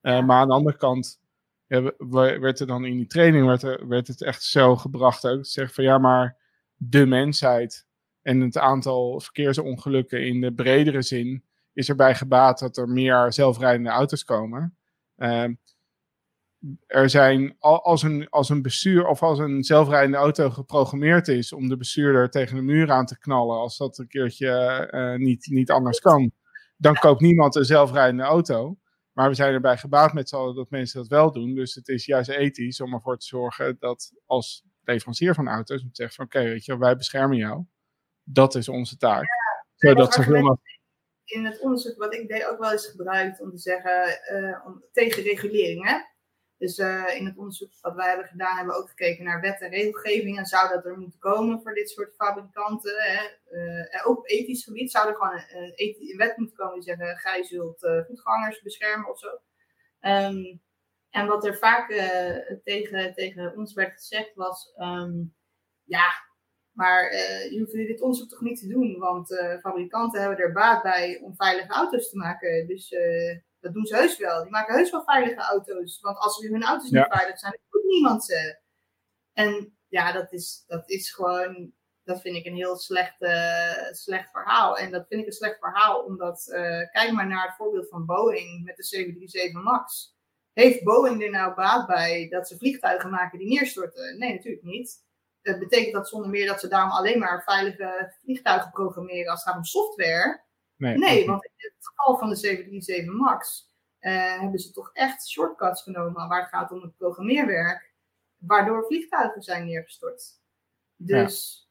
Ja. 0.00 0.20
Maar 0.20 0.40
aan 0.40 0.48
de 0.48 0.54
andere 0.54 0.76
kant, 0.76 1.20
ja, 1.66 1.92
werd 2.40 2.60
er 2.60 2.66
dan 2.66 2.84
in 2.84 2.96
die 2.96 3.06
training 3.06 3.46
werd, 3.46 3.62
er, 3.62 3.88
werd 3.88 4.06
het 4.06 4.22
echt 4.22 4.42
zo 4.42 4.76
gebracht 4.76 5.26
ook. 5.26 5.46
Zeg 5.46 5.74
van 5.74 5.84
ja, 5.84 5.98
maar 5.98 6.36
de 6.74 7.06
mensheid 7.06 7.86
en 8.22 8.40
het 8.40 8.58
aantal 8.58 9.20
verkeersongelukken 9.20 10.26
in 10.26 10.40
de 10.40 10.52
bredere 10.52 11.02
zin 11.02 11.44
is 11.72 11.88
erbij 11.88 12.14
gebaat 12.14 12.58
dat 12.58 12.76
er 12.76 12.88
meer 12.88 13.32
zelfrijdende 13.32 13.90
auto's 13.90 14.24
komen. 14.24 14.76
Uh, 15.16 15.44
er 16.86 17.10
zijn, 17.10 17.56
als 17.58 18.02
een, 18.02 18.28
als 18.28 18.48
een 18.48 18.62
bestuur 18.62 19.06
of 19.06 19.22
als 19.22 19.38
een 19.38 19.64
zelfrijdende 19.64 20.16
auto 20.16 20.50
geprogrammeerd 20.50 21.28
is 21.28 21.52
om 21.52 21.68
de 21.68 21.76
bestuurder 21.76 22.30
tegen 22.30 22.56
de 22.56 22.62
muur 22.62 22.90
aan 22.90 23.06
te 23.06 23.18
knallen, 23.18 23.58
als 23.58 23.76
dat 23.76 23.98
een 23.98 24.08
keertje 24.08 24.88
uh, 24.90 25.26
niet, 25.26 25.46
niet 25.50 25.70
anders 25.70 26.00
kan, 26.00 26.32
dan 26.76 26.94
koopt 26.94 27.20
niemand 27.20 27.54
een 27.54 27.64
zelfrijdende 27.64 28.22
auto. 28.22 28.76
Maar 29.12 29.28
we 29.28 29.34
zijn 29.34 29.54
erbij 29.54 29.76
gebaat 29.76 30.12
met 30.12 30.28
z'n 30.28 30.36
allen 30.36 30.54
dat 30.54 30.70
mensen 30.70 30.98
dat 31.00 31.08
wel 31.08 31.32
doen. 31.32 31.54
Dus 31.54 31.74
het 31.74 31.88
is 31.88 32.06
juist 32.06 32.28
ethisch 32.28 32.80
om 32.80 32.94
ervoor 32.94 33.18
te 33.18 33.26
zorgen 33.26 33.76
dat 33.78 34.12
als 34.26 34.64
leverancier 34.84 35.34
van 35.34 35.48
auto's 35.48 35.82
moet 35.82 35.96
zeggen 35.96 36.16
van 36.16 36.24
oké, 36.24 36.42
weet 36.42 36.64
je, 36.64 36.78
wij 36.78 36.96
beschermen 36.96 37.36
jou. 37.36 37.64
Dat 38.22 38.54
is 38.54 38.68
onze 38.68 38.96
taak. 38.96 39.24
Ja, 39.76 39.92
zodat 39.92 40.16
mogelijk 40.16 40.60
in 41.26 41.44
het 41.44 41.60
onderzoek 41.60 41.98
wat 41.98 42.14
ik 42.14 42.28
deed 42.28 42.46
ook 42.46 42.58
wel 42.58 42.72
eens 42.72 42.86
gebruikt 42.86 43.40
om 43.40 43.50
te 43.50 43.58
zeggen 43.58 44.20
uh, 44.32 44.66
om, 44.66 44.84
tegen 44.92 45.22
regulering. 45.22 45.88
Hè? 45.88 45.96
Dus 46.58 46.78
uh, 46.78 47.16
in 47.16 47.26
het 47.26 47.36
onderzoek 47.36 47.70
wat 47.80 47.94
wij 47.94 48.08
hebben 48.08 48.26
gedaan, 48.26 48.56
hebben 48.56 48.74
we 48.74 48.80
ook 48.80 48.88
gekeken 48.88 49.24
naar 49.24 49.40
wet 49.40 49.60
en 49.60 49.70
regelgeving. 49.70 50.38
En 50.38 50.46
zou 50.46 50.68
dat 50.68 50.84
er 50.84 50.98
moeten 50.98 51.18
komen 51.18 51.62
voor 51.62 51.74
dit 51.74 51.90
soort 51.90 52.14
fabrikanten? 52.16 52.94
Hè? 52.96 53.24
Uh, 53.50 54.06
ook 54.06 54.18
op 54.18 54.28
ethisch 54.28 54.64
gebied 54.64 54.90
zou 54.90 55.08
er 55.08 55.14
gewoon 55.14 55.42
een, 55.74 56.16
wet 56.16 56.36
moeten 56.36 56.56
komen 56.56 56.74
die 56.74 56.82
zeggen: 56.82 57.16
gij 57.16 57.44
zult 57.44 58.04
voetgangers 58.06 58.62
beschermen 58.62 59.10
of 59.10 59.18
zo. 59.18 59.28
Um, 60.00 60.60
en 61.10 61.26
wat 61.26 61.46
er 61.46 61.56
vaak 61.56 61.88
tegen, 62.64 63.14
tegen 63.14 63.56
ons 63.56 63.74
werd 63.74 63.92
gezegd 63.92 64.34
was: 64.34 64.72
um, 64.78 65.34
ja, 65.84 66.26
maar 66.76 67.12
uh, 67.12 67.50
je 67.50 67.58
hoeft 67.58 67.72
dit 67.72 68.00
onderzoek 68.00 68.28
toch 68.28 68.40
niet 68.40 68.60
te 68.60 68.68
doen, 68.68 68.98
want 68.98 69.30
uh, 69.30 69.58
fabrikanten 69.58 70.20
hebben 70.20 70.38
er 70.38 70.52
baat 70.52 70.82
bij 70.82 71.20
om 71.22 71.36
veilige 71.36 71.72
auto's 71.72 72.10
te 72.10 72.16
maken. 72.16 72.66
Dus 72.66 72.92
uh, 72.92 73.36
dat 73.66 73.74
doen 73.74 73.86
ze 73.86 73.96
heus 73.96 74.18
wel. 74.18 74.42
Die 74.42 74.50
maken 74.50 74.74
heus 74.74 74.90
wel 74.90 75.04
veilige 75.04 75.40
auto's. 75.40 76.00
Want 76.00 76.18
als 76.18 76.38
hun 76.38 76.62
auto's 76.62 76.90
niet 76.90 77.06
veilig 77.08 77.38
zijn, 77.38 77.52
dan 77.52 77.80
doet 77.80 77.90
niemand 77.90 78.24
ze. 78.24 78.58
En 79.32 79.76
ja, 79.88 80.12
dat 80.12 80.32
is, 80.32 80.64
dat 80.66 80.90
is 80.90 81.12
gewoon, 81.12 81.72
dat 82.04 82.20
vind 82.20 82.36
ik 82.36 82.46
een 82.46 82.54
heel 82.54 82.76
slecht, 82.76 83.16
slecht 83.90 84.30
verhaal. 84.30 84.78
En 84.78 84.90
dat 84.90 85.06
vind 85.08 85.20
ik 85.20 85.26
een 85.26 85.32
slecht 85.32 85.58
verhaal, 85.58 86.04
omdat, 86.04 86.44
kijk 86.92 87.12
maar 87.12 87.26
naar 87.26 87.46
het 87.46 87.56
voorbeeld 87.56 87.88
van 87.88 88.06
Boeing 88.06 88.64
met 88.64 88.76
de 88.76 88.84
737 88.84 89.62
MAX. 89.62 90.14
Heeft 90.52 90.84
Boeing 90.84 91.22
er 91.22 91.30
nou 91.30 91.54
baat 91.54 91.86
bij 91.86 92.28
dat 92.28 92.48
ze 92.48 92.58
vliegtuigen 92.58 93.10
maken 93.10 93.38
die 93.38 93.48
neerstorten? 93.48 94.18
Nee, 94.18 94.32
natuurlijk 94.32 94.64
niet. 94.64 95.04
Dat 95.42 95.58
betekent 95.58 95.94
dat 95.94 96.08
zonder 96.08 96.30
meer 96.30 96.46
dat 96.46 96.60
ze 96.60 96.68
daarom 96.68 96.90
alleen 96.90 97.18
maar 97.18 97.42
veilige 97.42 98.14
vliegtuigen 98.22 98.70
programmeren 98.70 99.30
als 99.30 99.40
het 99.40 99.48
gaat 99.48 99.58
om 99.58 99.64
software. 99.64 100.44
Nee, 100.76 100.96
nee 100.96 101.26
want 101.26 101.44
in 101.44 101.50
het 101.56 101.86
geval 101.86 102.18
van 102.18 102.28
de 102.28 102.36
737 102.36 103.14
MAX 103.14 103.70
uh, 104.00 104.40
hebben 104.40 104.60
ze 104.60 104.72
toch 104.72 104.90
echt 104.92 105.28
shortcuts 105.28 105.82
genomen 105.82 106.28
waar 106.28 106.40
het 106.40 106.48
gaat 106.48 106.70
om 106.70 106.82
het 106.82 106.96
programmeerwerk, 106.96 107.94
waardoor 108.36 108.86
vliegtuigen 108.86 109.42
zijn 109.42 109.66
neergestort. 109.66 110.40
Dus 110.96 111.64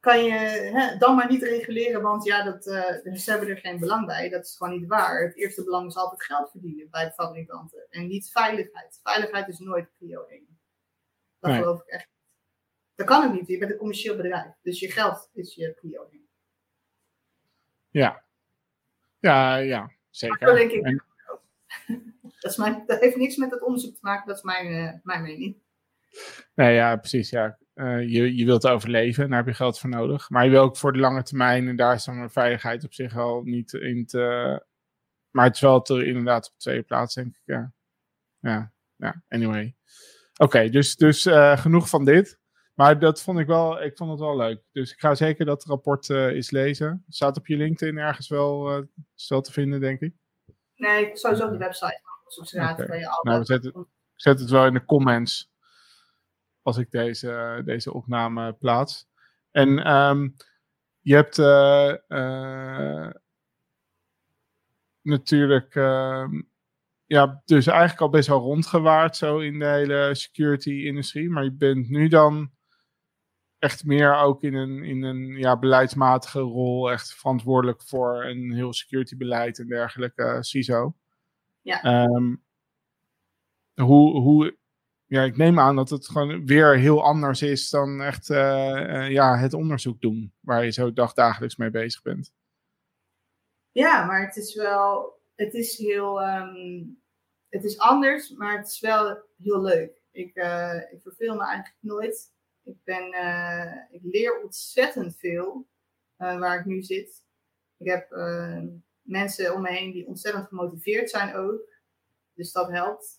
kan 0.00 0.24
je 0.24 0.32
hè, 0.32 0.96
dan 0.98 1.16
maar 1.16 1.30
niet 1.30 1.42
reguleren, 1.42 2.02
want 2.02 2.24
ja, 2.24 2.44
dat, 2.44 2.66
uh, 2.66 3.14
ze 3.14 3.30
hebben 3.30 3.48
er 3.48 3.56
geen 3.56 3.78
belang 3.78 4.06
bij. 4.06 4.28
Dat 4.28 4.44
is 4.44 4.56
gewoon 4.56 4.78
niet 4.78 4.88
waar. 4.88 5.22
Het 5.22 5.36
eerste 5.36 5.64
belang 5.64 5.86
is 5.88 5.96
altijd 5.96 6.24
geld 6.24 6.50
verdienen 6.50 6.90
bij 6.90 7.04
de 7.04 7.12
fabrikanten 7.12 7.86
en 7.90 8.06
niet 8.06 8.30
veiligheid. 8.30 9.00
Veiligheid 9.02 9.48
is 9.48 9.58
nooit 9.58 9.90
prio 9.98 10.24
1. 10.24 10.58
Dat 11.38 11.52
geloof 11.52 11.80
ik 11.80 11.86
echt 11.86 12.08
dat 13.00 13.08
kan 13.08 13.22
het 13.22 13.32
niet. 13.32 13.48
Je 13.48 13.58
bent 13.58 13.70
een 13.70 13.76
commercieel 13.76 14.16
bedrijf. 14.16 14.52
Dus 14.62 14.80
je 14.80 14.90
geld 14.90 15.30
is 15.32 15.54
je 15.54 15.72
prio. 15.72 16.08
Ja. 17.90 18.24
Ja, 19.18 19.56
ja. 19.56 19.90
Zeker. 20.10 20.46
Dat 20.46 20.56
denk 20.56 20.70
ik. 20.70 20.84
En... 20.84 21.04
Dat, 22.40 22.50
is 22.50 22.56
mijn, 22.56 22.82
dat 22.86 23.00
heeft 23.00 23.16
niks 23.16 23.36
met 23.36 23.50
het 23.50 23.62
onderzoek 23.62 23.94
te 23.94 24.00
maken. 24.02 24.26
Dat 24.26 24.36
is 24.36 24.42
mijn, 24.42 24.66
uh, 24.66 24.92
mijn 25.02 25.22
mening. 25.22 25.56
Nee, 26.54 26.74
ja, 26.74 26.96
precies. 26.96 27.30
Ja. 27.30 27.58
Uh, 27.74 28.00
je, 28.00 28.36
je 28.36 28.44
wilt 28.44 28.66
overleven, 28.66 29.28
daar 29.28 29.38
heb 29.38 29.46
je 29.46 29.54
geld 29.54 29.78
voor 29.78 29.90
nodig. 29.90 30.30
Maar 30.30 30.44
je 30.44 30.50
wil 30.50 30.62
ook 30.62 30.76
voor 30.76 30.92
de 30.92 30.98
lange 30.98 31.22
termijn, 31.22 31.68
en 31.68 31.76
daar 31.76 31.94
is 31.94 32.04
dan 32.04 32.30
veiligheid 32.30 32.84
op 32.84 32.94
zich 32.94 33.16
al 33.16 33.42
niet 33.42 33.72
in 33.72 34.06
te. 34.06 34.64
Maar 35.30 35.44
het 35.44 35.54
is 35.54 35.60
wel 35.60 35.82
te, 35.82 36.06
inderdaad 36.06 36.46
op 36.46 36.52
de 36.52 36.58
tweede 36.58 36.82
plaats, 36.82 37.14
denk 37.14 37.26
ik. 37.26 37.42
Ja, 37.44 37.72
ja, 38.38 38.72
ja 38.96 39.22
anyway. 39.28 39.74
Oké, 40.36 40.68
dus, 40.68 40.96
dus 40.96 41.26
uh, 41.26 41.58
genoeg 41.58 41.88
van 41.88 42.04
dit. 42.04 42.39
Maar 42.80 42.98
dat 42.98 43.22
vond 43.22 43.38
ik 43.38 43.46
wel, 43.46 43.82
ik 43.82 43.96
vond 43.96 44.10
het 44.10 44.20
wel 44.20 44.36
leuk. 44.36 44.62
Dus 44.72 44.92
ik 44.92 45.00
ga 45.00 45.14
zeker 45.14 45.44
dat 45.44 45.64
rapport 45.64 46.08
uh, 46.08 46.26
eens 46.26 46.50
lezen. 46.50 47.04
Staat 47.08 47.36
op 47.36 47.46
je 47.46 47.56
LinkedIn 47.56 47.98
ergens 47.98 48.28
wel, 48.28 48.78
uh, 48.78 48.86
wel 49.28 49.40
te 49.40 49.52
vinden, 49.52 49.80
denk 49.80 50.00
ik? 50.00 50.14
Nee, 50.74 51.16
sowieso 51.16 51.44
op 51.44 51.52
de 51.52 51.58
website 51.58 52.00
van 52.24 52.70
okay. 52.70 52.98
je 52.98 53.08
al. 53.08 53.22
Nou, 53.22 53.38
we 53.38 53.44
zetten, 53.44 53.70
ik 53.80 53.86
zet 54.14 54.40
het 54.40 54.50
wel 54.50 54.66
in 54.66 54.74
de 54.74 54.84
comments 54.84 55.50
als 56.62 56.76
ik 56.76 56.90
deze, 56.90 57.62
deze 57.64 57.92
opname 57.92 58.52
plaats. 58.52 59.08
En 59.50 59.92
um, 59.92 60.36
je 61.00 61.14
hebt 61.14 61.38
uh, 61.38 63.10
natuurlijk 65.02 65.74
ehm, 65.74 66.40
ja, 67.06 67.42
dus 67.44 67.66
eigenlijk 67.66 68.00
al 68.00 68.10
best 68.10 68.28
wel 68.28 68.40
rondgewaard 68.40 69.16
zo 69.16 69.38
in 69.38 69.58
de 69.58 69.66
hele 69.66 70.14
security-industrie. 70.14 71.30
Maar 71.30 71.44
je 71.44 71.52
bent 71.52 71.88
nu 71.88 72.08
dan 72.08 72.58
echt 73.60 73.84
meer 73.84 74.14
ook 74.16 74.42
in 74.42 74.54
een, 74.54 74.84
in 74.84 75.02
een 75.02 75.26
ja, 75.26 75.58
beleidsmatige 75.58 76.40
rol, 76.40 76.90
echt 76.90 77.14
verantwoordelijk 77.14 77.82
voor 77.82 78.24
een 78.24 78.52
heel 78.52 78.72
security 78.72 79.16
beleid 79.16 79.58
en 79.58 79.66
dergelijke, 79.66 80.22
uh, 80.22 80.40
CISO. 80.40 80.94
Ja. 81.60 82.04
Um, 82.04 82.42
hoe, 83.74 84.20
hoe, 84.20 84.56
ja, 85.06 85.22
ik 85.22 85.36
neem 85.36 85.58
aan 85.58 85.76
dat 85.76 85.90
het 85.90 86.08
gewoon 86.08 86.46
weer 86.46 86.78
heel 86.78 87.02
anders 87.02 87.42
is 87.42 87.70
dan 87.70 88.02
echt 88.02 88.28
uh, 88.28 88.36
uh, 88.36 89.10
ja, 89.10 89.38
het 89.38 89.54
onderzoek 89.54 90.00
doen, 90.00 90.32
waar 90.40 90.64
je 90.64 90.70
zo 90.70 90.92
dagdagelijks 90.92 91.56
mee 91.56 91.70
bezig 91.70 92.02
bent. 92.02 92.32
Ja, 93.70 94.04
maar 94.04 94.26
het 94.26 94.36
is 94.36 94.54
wel, 94.54 95.18
het 95.34 95.54
is 95.54 95.78
heel, 95.78 96.22
um, 96.28 97.00
het 97.48 97.64
is 97.64 97.78
anders, 97.78 98.30
maar 98.30 98.56
het 98.56 98.68
is 98.68 98.80
wel 98.80 99.18
heel 99.42 99.60
leuk. 99.60 100.02
Ik, 100.12 100.34
ik 100.90 101.00
verveel 101.02 101.34
me 101.34 101.44
eigenlijk 101.44 101.76
nooit. 101.80 102.32
Ik, 102.62 102.84
ben, 102.84 103.14
uh, 103.14 103.74
ik 103.90 104.00
leer 104.02 104.42
ontzettend 104.42 105.16
veel 105.16 105.66
uh, 106.18 106.38
waar 106.38 106.58
ik 106.58 106.64
nu 106.64 106.82
zit. 106.82 107.24
Ik 107.76 107.86
heb 107.86 108.12
uh, 108.12 108.62
mensen 109.02 109.54
om 109.54 109.62
me 109.62 109.70
heen 109.70 109.92
die 109.92 110.06
ontzettend 110.06 110.46
gemotiveerd 110.46 111.10
zijn 111.10 111.34
ook. 111.34 111.68
Dus 112.34 112.52
dat 112.52 112.70
helpt. 112.70 113.18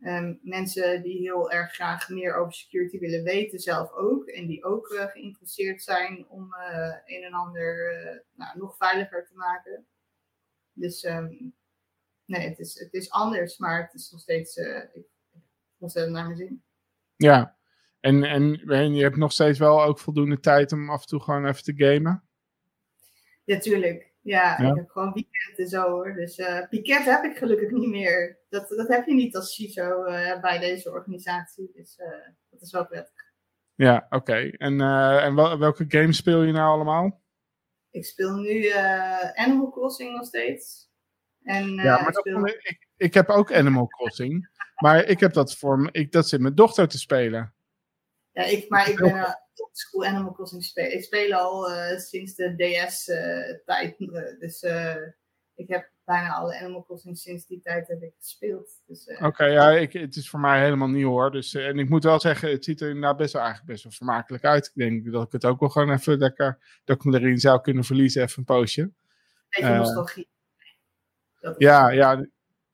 Um, 0.00 0.38
mensen 0.42 1.02
die 1.02 1.18
heel 1.18 1.50
erg 1.50 1.72
graag 1.72 2.08
meer 2.08 2.34
over 2.34 2.52
security 2.52 2.98
willen 2.98 3.22
weten, 3.22 3.58
zelf 3.58 3.92
ook. 3.92 4.26
En 4.26 4.46
die 4.46 4.64
ook 4.64 4.86
geïnteresseerd 4.86 5.82
zijn 5.82 6.28
om 6.28 6.54
een 7.04 7.22
en 7.22 7.32
ander 7.32 8.24
nou, 8.34 8.58
nog 8.58 8.76
veiliger 8.76 9.26
te 9.26 9.34
maken. 9.34 9.86
Dus 10.72 11.04
um, 11.04 11.54
nee, 12.24 12.48
het 12.48 12.58
is, 12.58 12.78
het 12.78 12.92
is 12.92 13.10
anders, 13.10 13.58
maar 13.58 13.82
het 13.82 13.94
is 13.94 14.10
nog 14.10 14.20
steeds 14.20 14.56
ik, 14.92 15.06
ontzettend 15.78 16.14
naar 16.14 16.24
mijn 16.24 16.36
zin. 16.36 16.62
Ja, 17.16 17.56
en, 18.02 18.24
en, 18.68 18.94
je 18.94 19.02
hebt 19.02 19.16
nog 19.16 19.32
steeds 19.32 19.58
wel 19.58 19.82
ook 19.82 19.98
voldoende 19.98 20.40
tijd 20.40 20.72
om 20.72 20.90
af 20.90 21.00
en 21.00 21.06
toe 21.06 21.20
gewoon 21.20 21.46
even 21.46 21.62
te 21.62 21.74
gamen? 21.76 22.24
Ja, 23.44 23.58
tuurlijk. 23.58 24.12
Ja, 24.20 24.58
ik 24.58 24.76
heb 24.76 24.90
gewoon 24.90 25.12
weekend 25.12 25.58
en 25.58 25.68
zo 25.68 25.90
hoor. 25.90 26.14
Dus 26.14 26.38
uh, 26.38 26.68
Piket 26.68 27.04
heb 27.04 27.24
ik 27.24 27.36
gelukkig 27.36 27.70
niet 27.70 27.88
meer. 27.88 28.38
Dat, 28.48 28.68
dat 28.68 28.88
heb 28.88 29.06
je 29.06 29.14
niet 29.14 29.36
als 29.36 29.54
CISO 29.54 30.06
uh, 30.06 30.40
bij 30.40 30.58
deze 30.58 30.90
organisatie. 30.90 31.70
Dus 31.74 31.98
uh, 31.98 32.06
dat 32.50 32.60
is 32.60 32.72
wel 32.72 32.86
prettig. 32.86 33.24
Ja, 33.74 34.06
oké. 34.10 34.50
En, 34.50 34.80
en 35.20 35.34
wel, 35.34 35.58
welke 35.58 35.84
games 35.88 36.16
speel 36.16 36.42
je 36.42 36.52
nou 36.52 36.74
allemaal? 36.74 37.20
Ik 37.90 38.04
speel 38.04 38.36
nu 38.36 38.70
Animal 39.34 39.70
Crossing 39.70 40.16
nog 40.16 40.24
steeds. 40.24 40.90
En, 41.42 41.74
ja, 41.74 42.02
maar 42.02 42.12
speel... 42.12 42.46
ik, 42.46 42.88
ik 42.96 43.14
heb 43.14 43.28
ook 43.28 43.52
Animal 43.52 43.86
Crossing. 43.86 44.48
maar 44.76 45.04
ik 45.04 45.20
heb 45.20 45.32
dat 45.32 45.56
voor 45.56 45.88
ik, 45.92 46.12
dat 46.12 46.28
zit 46.28 46.40
mijn 46.40 46.54
dochter 46.54 46.88
te 46.88 46.98
spelen. 46.98 47.54
Ja, 48.32 48.42
ik, 48.42 48.68
maar 48.68 48.88
ik 48.88 48.96
ben 49.02 49.16
een 49.16 49.36
school 49.72 50.04
Animal 50.04 50.32
Crossing 50.32 50.64
spelen. 50.64 50.92
Ik 50.92 51.04
speel 51.04 51.32
al 51.32 51.70
uh, 51.70 51.98
sinds 51.98 52.34
de 52.34 52.54
DS-tijd. 52.54 54.00
Uh, 54.00 54.08
uh, 54.08 54.38
dus 54.38 54.62
ik 55.54 55.68
heb 55.68 55.90
bijna 56.04 56.34
alle 56.34 56.58
Animal 56.60 56.84
Crossing 56.84 57.18
sinds 57.18 57.46
die 57.46 57.60
tijd 57.60 57.88
heb 57.88 58.02
ik 58.02 58.14
gespeeld. 58.18 58.82
Dus, 58.86 59.08
Oké, 59.08 59.26
okay, 59.26 59.52
ja, 59.52 59.70
ik, 59.70 59.92
het 59.92 60.16
is 60.16 60.30
voor 60.30 60.40
mij 60.40 60.62
helemaal 60.62 60.88
nieuw 60.88 61.10
hoor. 61.10 61.30
Dus, 61.30 61.54
en 61.54 61.78
ik 61.78 61.88
moet 61.88 62.04
wel 62.04 62.20
zeggen, 62.20 62.50
het 62.50 62.64
ziet 62.64 62.80
er 62.80 62.88
inderdaad 62.88 63.16
best 63.16 63.32
wel, 63.32 63.42
eigenlijk 63.42 63.72
best 63.72 63.84
wel 63.84 63.92
vermakelijk 63.92 64.44
uit. 64.44 64.66
Ik 64.66 64.74
denk 64.74 65.12
dat 65.12 65.26
ik 65.26 65.32
het 65.32 65.44
ook 65.44 65.60
wel 65.60 65.68
gewoon 65.68 65.90
even 65.90 66.18
lekker, 66.18 66.58
dat 66.84 66.96
ik 66.96 67.04
me 67.04 67.18
erin 67.20 67.38
zou 67.38 67.60
kunnen 67.60 67.84
verliezen, 67.84 68.22
even 68.22 68.38
een 68.38 68.44
poosje. 68.44 68.90
Beetje 69.48 69.74
nostalgie. 69.74 70.28
Ja, 71.58 71.90
ja, 71.90 72.12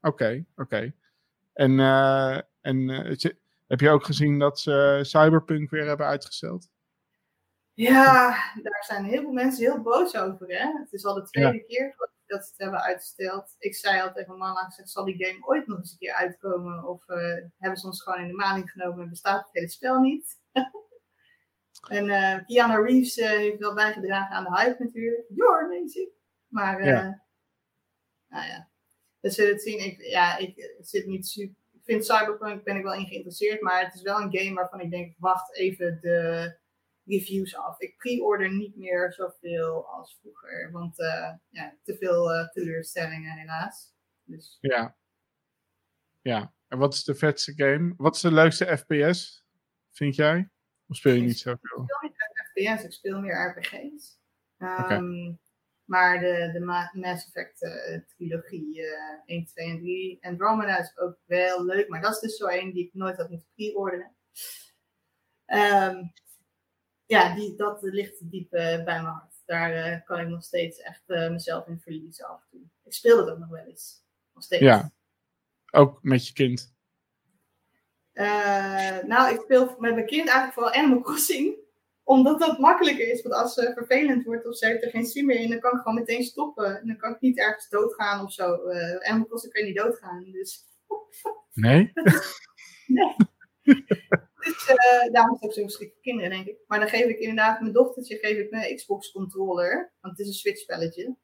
oké, 0.00 0.44
oké. 0.56 0.62
Okay. 0.62 0.94
En, 1.52 1.80
en 2.60 3.16
heb 3.68 3.80
je 3.80 3.90
ook 3.90 4.04
gezien 4.04 4.38
dat 4.38 4.60
ze 4.60 4.98
Cyberpunk 5.02 5.70
weer 5.70 5.86
hebben 5.86 6.06
uitgesteld? 6.06 6.68
Ja, 7.74 8.28
daar 8.62 8.84
zijn 8.86 9.04
heel 9.04 9.20
veel 9.20 9.32
mensen 9.32 9.64
heel 9.64 9.82
boos 9.82 10.16
over. 10.16 10.48
Hè? 10.48 10.78
Het 10.78 10.92
is 10.92 11.04
al 11.04 11.14
de 11.14 11.22
tweede 11.22 11.64
keer 11.64 11.94
dat 12.26 12.44
ze 12.44 12.50
het 12.50 12.60
hebben 12.60 12.82
uitgesteld. 12.82 13.54
Ik 13.58 13.74
zei 13.74 14.00
al 14.00 14.12
tegen 14.12 14.38
Mama, 14.38 14.72
zal 14.84 15.04
die 15.04 15.24
game 15.24 15.46
ooit 15.46 15.66
nog 15.66 15.78
eens 15.78 15.92
een 15.92 15.98
keer 15.98 16.14
uitkomen? 16.14 16.88
Of 16.88 17.08
uh, 17.08 17.16
hebben 17.58 17.78
ze 17.78 17.86
ons 17.86 18.02
gewoon 18.02 18.20
in 18.20 18.28
de 18.28 18.34
maling 18.34 18.70
genomen 18.70 19.02
en 19.02 19.08
bestaat 19.08 19.44
het 19.44 19.52
hele 19.52 19.68
spel 19.68 20.00
niet? 20.00 20.40
en 21.88 22.04
uh, 22.04 22.38
Keanu 22.46 22.82
Reeves 22.82 23.16
uh, 23.16 23.28
heeft 23.28 23.58
wel 23.58 23.74
bijgedragen 23.74 24.36
aan 24.36 24.44
de 24.44 24.56
hype 24.56 24.82
natuurlijk. 24.84 25.24
You're 25.28 25.64
amazing. 25.64 26.08
Maar, 26.48 26.84
ja. 26.84 27.22
nou 28.28 28.46
ja, 28.46 28.68
we 29.20 29.30
zullen 29.30 29.52
het 29.52 29.62
zien. 29.62 29.84
Ik, 29.84 30.02
ja, 30.02 30.36
ik 30.36 30.76
zit 30.80 31.06
niet 31.06 31.26
super. 31.26 31.56
Vind 31.88 32.04
Cyberpunk 32.04 32.64
ben 32.64 32.76
ik 32.76 32.82
wel 32.82 32.94
in 32.94 33.06
geïnteresseerd, 33.06 33.60
maar 33.60 33.84
het 33.84 33.94
is 33.94 34.02
wel 34.02 34.20
een 34.20 34.36
game 34.36 34.54
waarvan 34.54 34.80
ik 34.80 34.90
denk, 34.90 35.14
wacht 35.18 35.56
even 35.56 35.98
de 36.00 36.58
reviews 37.04 37.56
af. 37.56 37.80
Ik 37.80 37.96
pre-order 37.96 38.54
niet 38.54 38.76
meer 38.76 39.12
zoveel 39.12 39.86
als 39.86 40.18
vroeger, 40.20 40.70
want 40.72 40.98
uh, 40.98 41.32
ja, 41.48 41.76
te 41.82 41.96
veel 41.96 42.34
uh, 42.34 42.48
teleurstellingen 42.48 43.38
helaas. 43.38 43.94
Dus. 44.24 44.58
Ja. 44.60 44.96
Ja. 46.20 46.54
En 46.66 46.78
wat 46.78 46.94
is 46.94 47.04
de 47.04 47.14
vetste 47.14 47.52
game? 47.56 47.94
Wat 47.96 48.14
is 48.14 48.20
de 48.20 48.32
leukste 48.32 48.76
FPS, 48.76 49.46
vind 49.90 50.14
jij? 50.14 50.50
Of 50.86 50.96
speel 50.96 51.14
je 51.14 51.22
niet 51.22 51.38
zoveel? 51.38 51.82
Ik 51.82 51.90
speel 51.90 52.08
niet 52.08 52.76
FPS, 52.76 52.84
ik 52.84 52.92
speel 52.92 53.20
meer 53.20 53.54
RPG's. 53.56 54.18
Um, 54.58 55.40
Maar 55.88 56.20
de, 56.20 56.50
de 56.52 56.60
Mass 57.00 57.26
Effect 57.26 57.62
uh, 57.62 58.00
trilogie 58.06 58.78
uh, 58.78 58.92
1, 59.26 59.44
2 59.44 59.66
en 59.66 59.78
3. 59.78 60.18
Andromeda 60.20 60.78
is 60.78 60.98
ook 60.98 61.18
wel 61.24 61.64
leuk, 61.64 61.88
maar 61.88 62.00
dat 62.00 62.12
is 62.14 62.20
dus 62.20 62.36
zo 62.36 62.46
een 62.46 62.72
die 62.72 62.86
ik 62.86 62.94
nooit 62.94 63.16
had 63.16 63.28
moeten 63.28 63.48
pre-orderen. 63.54 64.16
Um, 65.46 66.12
ja, 67.06 67.34
die, 67.34 67.56
dat 67.56 67.82
ligt 67.82 68.30
diep 68.30 68.52
uh, 68.52 68.60
bij 68.60 68.84
mijn 68.84 69.04
hart. 69.04 69.42
Daar 69.44 69.92
uh, 69.92 70.04
kan 70.04 70.20
ik 70.20 70.28
nog 70.28 70.42
steeds 70.42 70.78
echt 70.78 71.02
mezelf 71.06 71.66
in 71.66 71.80
verliezen 71.80 72.28
af 72.28 72.40
en 72.42 72.48
toe. 72.50 72.68
Ik 72.84 72.92
speel 72.92 73.18
het 73.18 73.30
ook 73.30 73.38
nog 73.38 73.48
wel 73.48 73.64
eens. 73.64 74.04
Nog 74.34 74.44
steeds. 74.44 74.62
Ja, 74.62 74.92
ook 75.70 76.02
met 76.02 76.26
je 76.26 76.32
kind. 76.32 76.74
nou, 79.06 79.34
ik 79.34 79.40
speel 79.40 79.76
met 79.78 79.94
mijn 79.94 80.06
kind 80.06 80.28
eigenlijk 80.28 80.52
vooral 80.52 80.72
Animal 80.72 81.00
Crossing. 81.00 81.66
Omdat 82.08 82.40
dat 82.40 82.58
makkelijker 82.58 83.08
is. 83.08 83.22
Want 83.22 83.34
als 83.34 83.54
ze 83.54 83.72
vervelend 83.74 84.24
wordt 84.24 84.46
of 84.46 84.56
ze 84.56 84.66
heeft 84.66 84.84
er 84.84 84.90
geen 84.90 85.06
zin 85.06 85.26
meer 85.26 85.40
in, 85.40 85.50
dan 85.50 85.60
kan 85.60 85.72
ik 85.72 85.78
gewoon 85.78 85.94
meteen 85.94 86.22
stoppen. 86.22 86.80
En 86.80 86.86
dan 86.86 86.96
kan 86.96 87.12
ik 87.14 87.20
niet 87.20 87.38
ergens 87.38 87.68
doodgaan 87.68 88.24
of 88.24 88.32
zo. 88.32 88.68
Animal 88.98 89.26
Crossing 89.26 89.52
kan 89.52 89.62
je 89.62 89.68
niet 89.68 89.78
doodgaan. 89.78 90.24
Dus... 90.32 90.64
Nee? 91.52 91.92
nee. 92.86 93.14
Dus 94.40 94.68
uh, 94.68 95.12
daarom 95.12 95.36
ook 95.40 95.52
zo 95.52 95.68
voor 95.68 95.92
kinderen, 96.02 96.30
denk 96.30 96.46
ik. 96.46 96.58
Maar 96.66 96.78
dan 96.78 96.88
geef 96.88 97.04
ik 97.04 97.18
inderdaad 97.18 97.60
mijn 97.60 97.72
dochtertje 97.72 98.18
geef 98.18 98.38
ik 98.38 98.50
mijn 98.50 98.76
Xbox 98.76 99.12
controller. 99.12 99.92
Want 100.00 100.16
het 100.16 100.26
is 100.26 100.32
een 100.32 100.40
Switch 100.40 100.60
spelletje. 100.60 101.16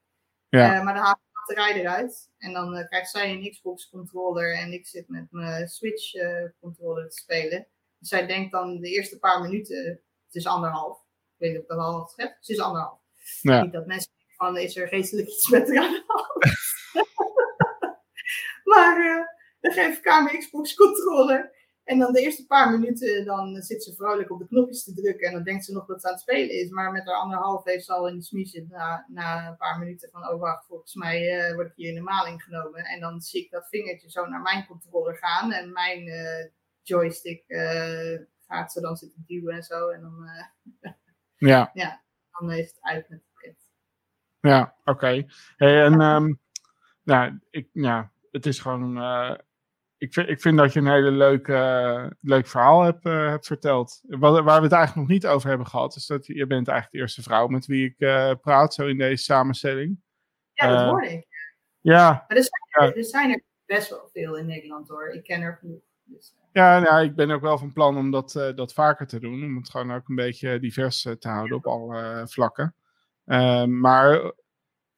Ja. 0.49 0.77
Uh, 0.77 0.85
maar 0.85 0.95
dan 0.95 1.03
haal 1.03 1.13
ik 1.13 1.21
de 1.23 1.55
batterij 1.55 1.81
eruit. 1.81 2.31
En 2.39 2.53
dan 2.53 2.77
uh, 2.77 2.87
krijgt 2.87 3.11
zij 3.11 3.31
een 3.31 3.51
Xbox 3.51 3.89
controller. 3.89 4.55
En 4.55 4.73
ik 4.73 4.87
zit 4.87 5.09
met 5.09 5.27
mijn 5.31 5.69
Switch 5.69 6.13
controller 6.61 7.09
te 7.09 7.17
spelen. 7.17 7.67
Dus 7.99 8.09
zij 8.09 8.27
denkt 8.27 8.53
dan 8.53 8.81
de 8.81 8.89
eerste 8.89 9.19
paar 9.19 9.41
minuten, 9.41 10.01
het 10.35 10.43
is 10.43 10.51
anderhalf. 10.51 10.99
Ik 10.99 11.35
weet 11.37 11.51
niet 11.51 11.59
of 11.59 11.65
ik 11.65 11.71
dat 11.71 11.79
al 11.79 11.93
had 11.93 12.13
gezegd. 12.13 12.37
Het 12.37 12.49
is 12.49 12.61
anderhalf. 12.61 13.01
Ja. 13.41 13.63
Niet 13.63 13.73
dat 13.73 13.87
mensen 13.87 14.11
denken 14.17 14.37
van, 14.37 14.57
is 14.57 14.77
er 14.77 14.89
geestelijk 14.89 15.29
iets 15.29 15.49
met 15.49 15.69
haar 15.69 15.85
aan 15.85 15.93
de 15.93 16.05
hand. 16.07 16.45
maar 18.71 19.29
dan 19.61 19.73
geef 19.73 19.99
ik 19.99 20.05
haar 20.05 20.23
mijn 20.23 20.39
Xbox 20.39 20.75
controller. 20.75 21.53
En 21.85 21.99
dan 21.99 22.13
de 22.13 22.21
eerste 22.21 22.47
paar 22.47 22.71
minuten, 22.71 23.25
dan 23.25 23.63
zit 23.63 23.85
ze 23.85 23.95
vrolijk 23.95 24.31
op 24.31 24.39
de 24.39 24.47
knopjes 24.47 24.85
te 24.85 24.95
drukken. 24.95 25.27
En 25.27 25.33
dan 25.33 25.43
denkt 25.43 25.65
ze 25.65 25.73
nog 25.73 25.87
dat 25.87 26.01
ze 26.01 26.07
aan 26.07 26.13
het 26.13 26.23
spelen 26.23 26.51
is. 26.51 26.71
Maar 26.71 26.93
met 26.93 27.07
haar 27.07 27.17
anderhalf 27.17 27.65
heeft 27.65 27.85
ze 27.85 27.93
al 27.93 28.09
in 28.09 28.17
de 28.17 28.23
smiesje 28.23 28.67
na, 28.69 29.07
na 29.09 29.49
een 29.49 29.57
paar 29.57 29.79
minuten 29.79 30.11
van... 30.11 30.29
Oh 30.29 30.41
wacht, 30.41 30.67
volgens 30.67 30.95
mij 30.95 31.49
uh, 31.49 31.55
word 31.55 31.67
ik 31.67 31.77
hier 31.77 31.89
in 31.89 31.95
de 31.95 32.01
maling 32.01 32.43
genomen. 32.43 32.85
En 32.85 33.01
dan 33.01 33.21
zie 33.21 33.45
ik 33.45 33.51
dat 33.51 33.69
vingertje 33.69 34.11
zo 34.11 34.27
naar 34.27 34.43
mijn 34.43 34.67
controller 34.67 35.17
gaan. 35.17 35.53
En 35.53 35.73
mijn 35.73 36.07
uh, 36.07 36.47
joystick 36.83 37.45
gaat 38.47 38.73
ze 38.73 38.81
dan 38.81 38.97
zitten 38.97 39.25
duwen 39.27 39.55
en 39.55 39.63
zo. 39.63 39.89
En 39.89 40.01
dan, 40.01 40.29
ja. 41.37 41.71
ja, 41.75 42.03
dan 42.31 42.53
is 42.53 42.69
het 42.69 42.79
uit 42.81 43.09
met 43.09 43.19
het 43.19 43.33
print. 43.33 43.59
Ja, 44.41 44.75
oké. 44.81 44.91
Okay. 44.91 45.29
Hey, 45.57 45.85
en 45.85 46.01
um, 46.01 46.41
nou, 47.03 47.41
ik, 47.51 47.69
ja, 47.73 48.13
het 48.31 48.47
is 48.47 48.59
gewoon 48.59 48.97
ik, 49.99 50.13
vind, 50.13 50.29
ik 50.29 50.41
vind 50.41 50.59
dat 50.59 50.73
je 50.73 50.81
een 50.81 50.91
hele 50.91 51.11
leuk, 51.11 51.47
leuk 52.21 52.47
verhaal 52.47 52.83
hebt, 52.83 53.05
uh, 53.05 53.29
hebt 53.29 53.47
verteld. 53.47 54.01
Waar, 54.03 54.43
waar, 54.43 54.59
we 54.59 54.65
het 54.65 54.73
eigenlijk 54.73 54.95
nog 54.95 55.09
niet 55.09 55.27
over 55.27 55.49
hebben 55.49 55.67
gehad, 55.67 55.97
is 55.97 56.07
dat 56.07 56.27
je 56.27 56.47
bent 56.47 56.69
eigenlijk 56.69 56.91
de 56.91 56.99
eerste 56.99 57.23
vrouw 57.23 57.47
met 57.47 57.67
wie 57.67 57.95
ik 57.97 57.97
praat, 58.41 58.75
zo 58.75 58.87
in 58.87 58.99
deze 58.99 59.25
samenstelling. 59.25 60.03
Ja, 60.53 60.69
dat 60.69 60.91
hoorde 60.91 61.13
ik. 61.13 61.27
Ja. 61.81 62.25
Maar 62.29 62.37
er 62.37 62.43
zijn, 62.43 62.89
er, 62.89 62.97
er 62.97 63.05
zijn, 63.05 63.31
er 63.31 63.43
best 63.67 63.91
wel 63.91 64.09
veel 64.13 64.37
in 64.37 64.47
Nederland 64.47 64.89
hoor. 64.89 65.09
Ik 65.09 65.23
ken 65.23 65.41
er 65.41 65.57
genoeg. 65.57 65.83
Dus, 66.05 66.35
ja, 66.55 66.79
nou, 66.79 67.05
ik 67.05 67.15
ben 67.15 67.31
ook 67.31 67.41
wel 67.41 67.59
van 67.59 67.73
plan 67.73 67.97
om 67.97 68.11
dat, 68.11 68.33
dat 68.33 68.73
vaker 68.73 69.07
te 69.07 69.21
doen. 69.21 69.45
Om 69.45 69.57
het 69.57 69.71
gewoon 69.71 69.93
ook 69.93 70.09
een 70.09 70.15
beetje 70.15 70.59
divers 70.61 71.03
te 71.03 71.29
houden 71.29 71.57
op 71.57 71.67
alle 71.67 72.23
vlakken. 72.29 72.75
Ehm, 73.25 73.81
maar 73.81 74.33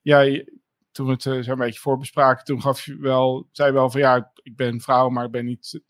ja, 0.00 0.42
toen 0.90 1.06
we 1.06 1.12
het 1.12 1.24
uh, 1.24 1.42
zo'n 1.42 1.58
beetje 1.58 1.80
voorbespraken, 1.80 2.44
toen 2.44 2.62
gaf 2.62 2.84
je 2.84 2.98
wel, 2.98 3.48
zei 3.52 3.72
wel 3.72 3.90
van 3.90 4.00
ja, 4.00 4.32
ik 4.42 4.56
ben 4.56 4.80
vrouw, 4.80 5.08
maar 5.08 5.24
ik 5.24 5.30
ben 5.30 5.44
niet 5.44 5.80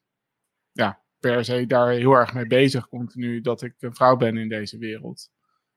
ja, 0.73 1.03
per 1.19 1.45
se 1.45 1.67
daar 1.67 1.91
heel 1.91 2.13
erg 2.13 2.35
mee 2.35 2.47
bezig 2.47 2.89
continu 2.89 3.41
dat 3.41 3.63
ik 3.63 3.75
een 3.79 3.95
vrouw 3.95 4.17
ben 4.17 4.37
in 4.37 4.49
deze 4.49 4.79
wereld. 4.79 5.31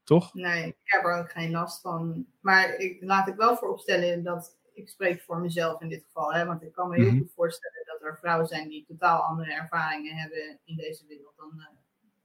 Toch? 0.03 0.33
Nee, 0.33 0.67
ik 0.67 0.75
heb 0.83 1.03
er 1.03 1.19
ook 1.19 1.31
geen 1.31 1.51
last 1.51 1.81
van. 1.81 2.25
Maar 2.39 2.75
ik, 2.75 3.03
laat 3.03 3.27
ik 3.27 3.35
wel 3.35 3.57
vooropstellen 3.57 4.23
dat 4.23 4.57
ik 4.73 4.89
spreek 4.89 5.21
voor 5.21 5.39
mezelf 5.39 5.81
in 5.81 5.89
dit 5.89 6.03
geval. 6.03 6.33
Hè, 6.33 6.45
want 6.45 6.63
ik 6.63 6.71
kan 6.71 6.89
me 6.89 6.95
heel 6.95 7.11
mhm. 7.11 7.17
goed 7.17 7.33
voorstellen 7.35 7.78
er 8.01 8.17
vrouwen 8.17 8.47
zijn 8.47 8.69
die 8.69 8.85
totaal 8.85 9.21
andere 9.21 9.53
ervaringen 9.53 10.15
hebben 10.15 10.59
in 10.63 10.75
deze 10.75 11.05
wereld 11.07 11.35
dan, 11.35 11.51
uh, 11.55 11.65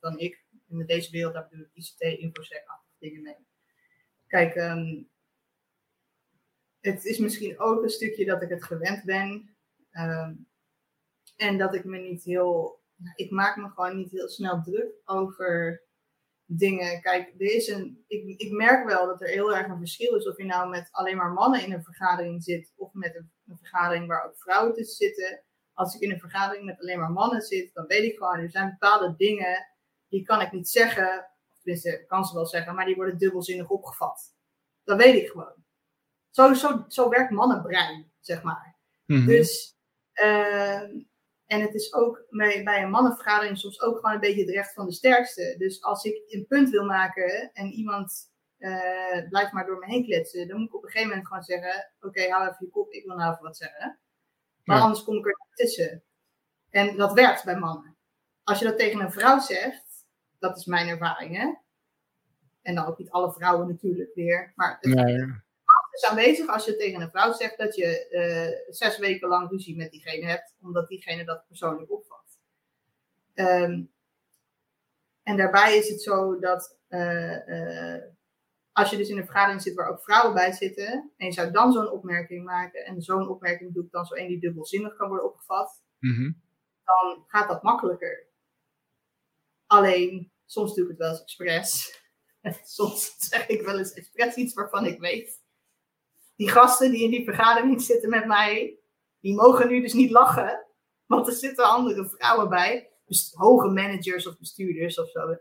dan 0.01 0.19
ik. 0.19 0.43
Met 0.67 0.89
deze 0.89 1.11
wereld, 1.11 1.35
daar 1.35 1.49
bedoel 1.49 1.67
ik 1.73 1.85
ICT, 1.85 2.01
infosec-achtige 2.01 2.97
dingen 2.99 3.23
mee. 3.23 3.47
Kijk, 4.27 4.57
um, 4.57 5.11
het 6.81 7.05
is 7.05 7.19
misschien 7.19 7.59
ook 7.59 7.83
een 7.83 7.91
stukje 7.91 8.25
dat 8.25 8.43
ik 8.43 8.49
het 8.49 8.65
gewend 8.65 9.05
ben. 9.05 9.57
Um, 9.93 10.49
en 11.37 11.59
dat 11.59 11.75
ik 11.75 11.85
me 11.85 11.99
niet 11.99 12.25
heel. 12.25 12.83
Ik 13.15 13.31
maak 13.31 13.57
me 13.57 13.69
gewoon 13.69 13.97
niet 13.97 14.11
heel 14.11 14.29
snel 14.29 14.63
druk 14.63 14.93
over 15.05 15.83
dingen. 16.47 17.01
Kijk, 17.01 17.29
er 17.39 17.55
is 17.55 17.69
een, 17.69 18.05
ik, 18.07 18.41
ik 18.41 18.53
merk 18.53 18.87
wel 18.87 19.07
dat 19.07 19.21
er 19.21 19.29
heel 19.29 19.57
erg 19.57 19.69
een 19.69 19.79
verschil 19.79 20.17
is 20.17 20.29
of 20.29 20.37
je 20.37 20.45
nou 20.45 20.69
met 20.69 20.89
alleen 20.91 21.17
maar 21.17 21.33
mannen 21.33 21.63
in 21.63 21.73
een 21.73 21.85
vergadering 21.85 22.43
zit 22.43 22.73
of 22.77 22.93
met 22.93 23.15
een, 23.15 23.31
een 23.47 23.59
vergadering 23.59 24.07
waar 24.07 24.27
ook 24.27 24.39
vrouwen 24.39 24.75
tussen 24.75 24.97
zitten. 24.97 25.43
Als 25.75 25.95
ik 25.95 26.01
in 26.01 26.11
een 26.11 26.19
vergadering 26.19 26.65
met 26.65 26.81
alleen 26.81 26.99
maar 26.99 27.11
mannen 27.11 27.41
zit, 27.41 27.75
dan 27.75 27.87
weet 27.87 28.03
ik 28.05 28.19
gewoon, 28.19 28.39
er 28.39 28.51
zijn 28.51 28.71
bepaalde 28.71 29.15
dingen 29.17 29.67
die 30.09 30.23
kan 30.23 30.41
ik 30.41 30.53
niet 30.53 30.69
zeggen. 30.69 31.29
Of 31.51 31.59
tenminste, 31.63 32.01
ik 32.01 32.07
kan 32.07 32.25
ze 32.25 32.35
wel 32.35 32.47
zeggen, 32.47 32.75
maar 32.75 32.87
die 32.87 32.95
worden 32.95 33.19
dubbelzinnig 33.19 33.69
opgevat. 33.69 34.35
Dat 34.85 34.99
weet 34.99 35.15
ik 35.15 35.29
gewoon. 35.29 35.65
Zo, 36.31 36.55
zo, 36.55 36.85
zo 36.89 37.09
werkt 37.09 37.31
mannenbrein, 37.31 38.13
zeg 38.21 38.43
maar. 38.43 38.77
Mhm. 39.07 39.27
Dus, 39.27 39.77
uh, 40.23 40.81
en 41.47 41.61
het 41.61 41.75
is 41.75 41.95
ook 41.95 42.27
bij, 42.31 42.63
bij 42.63 42.83
een 42.83 42.91
mannenvergadering 42.91 43.59
soms 43.59 43.81
ook 43.81 43.97
gewoon 43.97 44.15
een 44.15 44.21
beetje 44.21 44.41
het 44.41 44.51
recht 44.51 44.73
van 44.73 44.87
de 44.87 44.93
sterkste. 44.93 45.55
Dus 45.59 45.83
als 45.83 46.05
ik 46.05 46.23
een 46.27 46.47
punt 46.47 46.71
wil 46.71 46.85
maken 46.85 47.51
en 47.53 47.73
iemand 47.73 48.33
uh, 48.59 49.29
blijft 49.29 49.53
maar 49.53 49.67
door 49.67 49.79
me 49.79 49.87
heen 49.87 50.05
kletsen, 50.05 50.49
dan 50.49 50.59
moet 50.59 50.69
ik 50.69 50.75
op 50.75 50.83
een 50.83 50.89
gegeven 50.89 51.09
moment 51.09 51.27
gewoon 51.27 51.43
zeggen: 51.43 51.93
Oké, 51.97 52.07
okay, 52.07 52.29
hou 52.29 52.43
even 52.43 52.57
je 52.61 52.71
kop, 52.71 52.93
ik 52.93 53.05
wil 53.05 53.17
nou 53.17 53.33
even 53.33 53.45
wat 53.45 53.57
zeggen. 53.57 53.99
Maar 54.65 54.81
anders 54.81 55.05
kom 55.05 55.17
ik 55.17 55.27
er 55.27 55.37
tussen. 55.55 56.03
En 56.71 56.97
dat 56.97 57.13
werkt 57.13 57.45
bij 57.45 57.59
mannen. 57.59 57.97
Als 58.45 58.59
je 58.59 58.65
dat 58.65 58.79
tegen 58.79 59.01
een 59.01 59.13
vrouw 59.13 59.39
zegt, 59.39 60.07
dat 60.39 60.57
is 60.57 60.65
mijn 60.65 60.89
ervaring, 60.89 61.37
hè? 61.37 61.55
En 62.63 62.75
dan 62.75 62.87
ook 62.87 62.99
niet 62.99 63.11
alle 63.11 63.33
vrouwen 63.33 63.69
natuurlijk 63.69 64.15
weer. 64.15 64.53
Maar 64.57 64.79
het, 64.81 64.95
nee 64.95 65.43
is 65.95 66.05
aanwezig 66.05 66.49
als 66.49 66.65
je 66.65 66.77
tegen 66.77 67.01
een 67.01 67.11
vrouw 67.11 67.33
zegt 67.33 67.59
dat 67.59 67.75
je 67.75 68.07
uh, 68.11 68.75
zes 68.75 68.99
weken 68.99 69.29
lang 69.29 69.51
ruzie 69.51 69.77
met 69.77 69.91
diegene 69.91 70.27
hebt, 70.27 70.55
omdat 70.63 70.89
diegene 70.89 71.25
dat 71.25 71.47
persoonlijk 71.47 71.93
opvat. 71.93 72.39
Um, 73.35 73.93
en 75.23 75.37
daarbij 75.37 75.77
is 75.77 75.89
het 75.89 76.03
zo 76.03 76.39
dat 76.39 76.77
uh, 76.89 77.49
uh, 77.49 78.03
als 78.75 78.91
je 78.91 78.97
dus 78.97 79.09
in 79.09 79.17
een 79.17 79.25
vergadering 79.25 79.63
zit 79.63 79.75
waar 79.75 79.89
ook 79.89 80.03
vrouwen 80.03 80.35
bij 80.35 80.53
zitten, 80.53 81.13
en 81.17 81.27
je 81.27 81.33
zou 81.33 81.51
dan 81.51 81.73
zo'n 81.73 81.91
opmerking 81.91 82.45
maken, 82.45 82.85
en 82.85 83.03
zo'n 83.03 83.29
opmerking 83.29 83.75
doe 83.75 83.85
ik 83.85 83.91
dan 83.91 84.05
zo 84.05 84.15
één 84.15 84.29
die 84.29 84.41
dubbelzinnig 84.41 84.97
kan 84.97 85.09
worden 85.09 85.27
opgevat, 85.27 85.83
mm 85.99 86.15
-hmm. 86.15 86.43
dan 86.85 87.25
gaat 87.27 87.49
dat 87.49 87.63
makkelijker. 87.63 88.27
Alleen, 89.67 90.33
soms 90.47 90.75
doe 90.75 90.85
ik 90.85 90.91
het 90.91 90.99
wel 90.99 91.11
eens 91.11 91.23
expres. 91.23 92.01
soms 92.79 93.15
zeg 93.19 93.47
ik 93.47 93.63
wel 93.63 93.79
eens 93.79 93.93
expres 93.93 94.35
iets 94.35 94.55
waarvan 94.55 94.87
ik 94.87 95.01
weet 95.01 95.43
die 96.37 96.51
gasten 96.51 96.91
die 96.91 97.05
in 97.05 97.11
die 97.11 97.25
vergadering 97.25 97.83
zitten 97.83 98.11
met 98.11 98.27
mij, 98.27 98.79
die 99.21 99.35
mogen 99.35 99.69
nu 99.69 99.81
dus 99.81 99.93
niet 99.93 100.11
lachen. 100.11 100.67
Want 101.07 101.27
er 101.27 101.33
zitten 101.33 101.65
andere 101.65 102.09
vrouwen 102.09 102.49
bij. 102.49 102.91
Dus 103.07 103.33
hoge 103.35 103.69
managers 103.69 104.27
of 104.27 104.39
bestuurders 104.39 104.99
of 104.99 105.11
zo. 105.11 105.37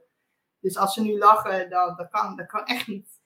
Dus 0.59 0.77
als 0.77 0.93
ze 0.93 1.01
nu 1.01 1.17
lachen, 1.17 1.69
dan, 1.69 1.95
dat, 1.95 2.09
kan, 2.09 2.35
dat 2.35 2.47
kan 2.47 2.65
echt 2.65 2.87
niet. 2.87 3.21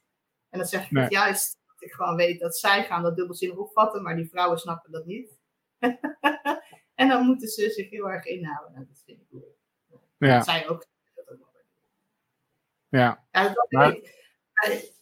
En 0.50 0.60
dan 0.60 0.68
zeg 0.68 0.86
ik 0.86 0.92
nee. 0.92 1.10
juist 1.10 1.58
dat 1.66 1.82
ik 1.82 1.92
gewoon 1.92 2.16
weet 2.16 2.40
dat 2.40 2.58
zij 2.58 2.84
gaan 2.84 3.04
dat 3.04 3.16
dubbelzinnig 3.16 3.58
opvatten, 3.58 4.04
maar 4.04 4.16
die 4.16 4.30
vrouwen 4.30 4.60
snappen 4.60 4.92
dat 4.92 5.06
niet. 5.06 5.38
en 6.96 7.08
dan 7.08 7.26
moeten 7.26 7.48
ze 7.48 7.70
zich 7.70 7.90
heel 7.90 8.10
erg 8.10 8.26
inhouden. 8.26 8.74
Nou, 8.74 8.86
dat 8.88 9.02
vind 9.06 9.22
ik 9.22 9.28
goed. 9.30 9.46
Ja. 10.18 10.36
Dat 10.36 10.46
zij 10.46 10.68
ook. 10.68 10.86
Dat 11.16 11.38
ja. 12.90 13.26
Ja, 13.32 13.50
dat 13.50 13.68
maar... 13.70 13.98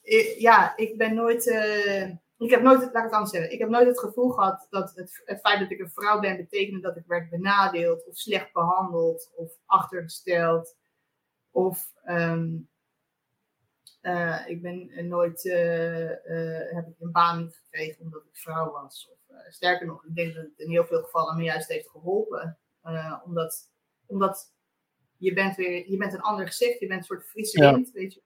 ik, 0.01 0.35
ja, 0.37 0.77
ik 0.77 0.97
ben 0.97 1.15
nooit. 1.15 1.45
Uh, 1.45 2.09
ik 2.37 2.49
heb 2.49 2.61
nooit, 2.61 2.79
laat 2.79 2.95
ik 2.95 3.03
het 3.03 3.11
anders 3.11 3.31
zeggen, 3.31 3.51
ik 3.51 3.59
heb 3.59 3.69
nooit 3.69 3.87
het 3.87 3.99
gevoel 3.99 4.29
gehad 4.29 4.67
dat 4.69 4.95
het, 4.95 5.21
het 5.25 5.39
feit 5.39 5.59
dat 5.59 5.71
ik 5.71 5.79
een 5.79 5.89
vrouw 5.89 6.19
ben 6.19 6.37
betekende 6.37 6.79
dat 6.79 6.97
ik 6.97 7.03
werd 7.07 7.29
benadeeld 7.29 8.07
of 8.07 8.17
slecht 8.17 8.53
behandeld 8.53 9.31
of 9.35 9.51
achtergesteld. 9.65 10.75
Of 11.51 11.91
ehm, 12.03 12.57
eh, 14.05 14.39
ik 14.47 14.61
ben 14.61 15.07
nooit, 15.07 15.45
uh, 15.45 15.53
heb 16.75 16.87
ik 16.87 16.99
een 16.99 17.11
baan 17.11 17.43
niet 17.43 17.55
gekregen 17.55 18.01
omdat 18.01 18.21
ik 18.21 18.37
vrouw 18.37 18.71
was. 18.71 19.09
Of, 19.11 19.35
sterker 19.49 19.87
nog, 19.87 20.05
ik 20.05 20.15
denk 20.15 20.33
dat 20.33 20.43
het 20.43 20.59
in 20.59 20.69
heel 20.69 20.85
veel 20.85 21.03
gevallen 21.03 21.37
me 21.37 21.43
juist 21.43 21.67
heeft 21.67 21.89
geholpen. 21.89 22.57
omdat, 23.25 23.71
omdat 24.05 24.53
je 25.17 25.33
bent 25.33 25.55
weer, 25.55 25.89
je 25.89 25.97
bent 25.97 26.13
een 26.13 26.21
ander 26.21 26.47
gezicht, 26.47 26.79
je 26.79 26.87
bent 26.87 26.99
een 26.99 27.05
soort 27.05 27.27
frisse 27.27 27.59
wind, 27.59 27.91
weet 27.91 28.13
je. 28.13 28.21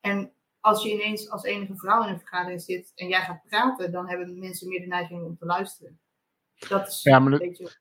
En 0.00 0.32
als 0.60 0.82
je 0.82 0.92
ineens 0.92 1.30
als 1.30 1.42
enige 1.42 1.76
vrouw 1.76 2.02
in 2.02 2.08
een 2.08 2.18
vergadering 2.18 2.62
zit 2.62 2.92
en 2.94 3.08
jij 3.08 3.20
gaat 3.20 3.42
praten, 3.48 3.92
dan 3.92 4.08
hebben 4.08 4.38
mensen 4.38 4.68
meer 4.68 4.80
de 4.80 4.86
neiging 4.86 5.22
om 5.22 5.36
te 5.36 5.46
luisteren. 5.46 6.00
Dat 6.68 6.88
is 6.88 7.02
ja, 7.02 7.18
maar, 7.18 7.32
een 7.32 7.38
beetje... 7.38 7.76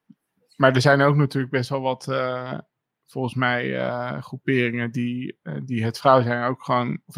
maar 0.56 0.76
er 0.76 0.82
zijn 0.82 1.02
ook 1.02 1.16
natuurlijk 1.16 1.52
best 1.52 1.70
wel 1.70 1.82
wat, 1.82 2.08
uh, 2.08 2.60
volgens 3.14 3.34
mij, 3.34 3.70
uh, 3.70 4.22
groeperingen 4.22 4.92
die, 4.92 5.40
uh, 5.44 5.58
die 5.66 5.84
het 5.84 6.00
vrouw 6.00 6.22
zijn 6.22 6.44
ook 6.44 6.64
gewoon, 6.64 7.02
of, 7.06 7.16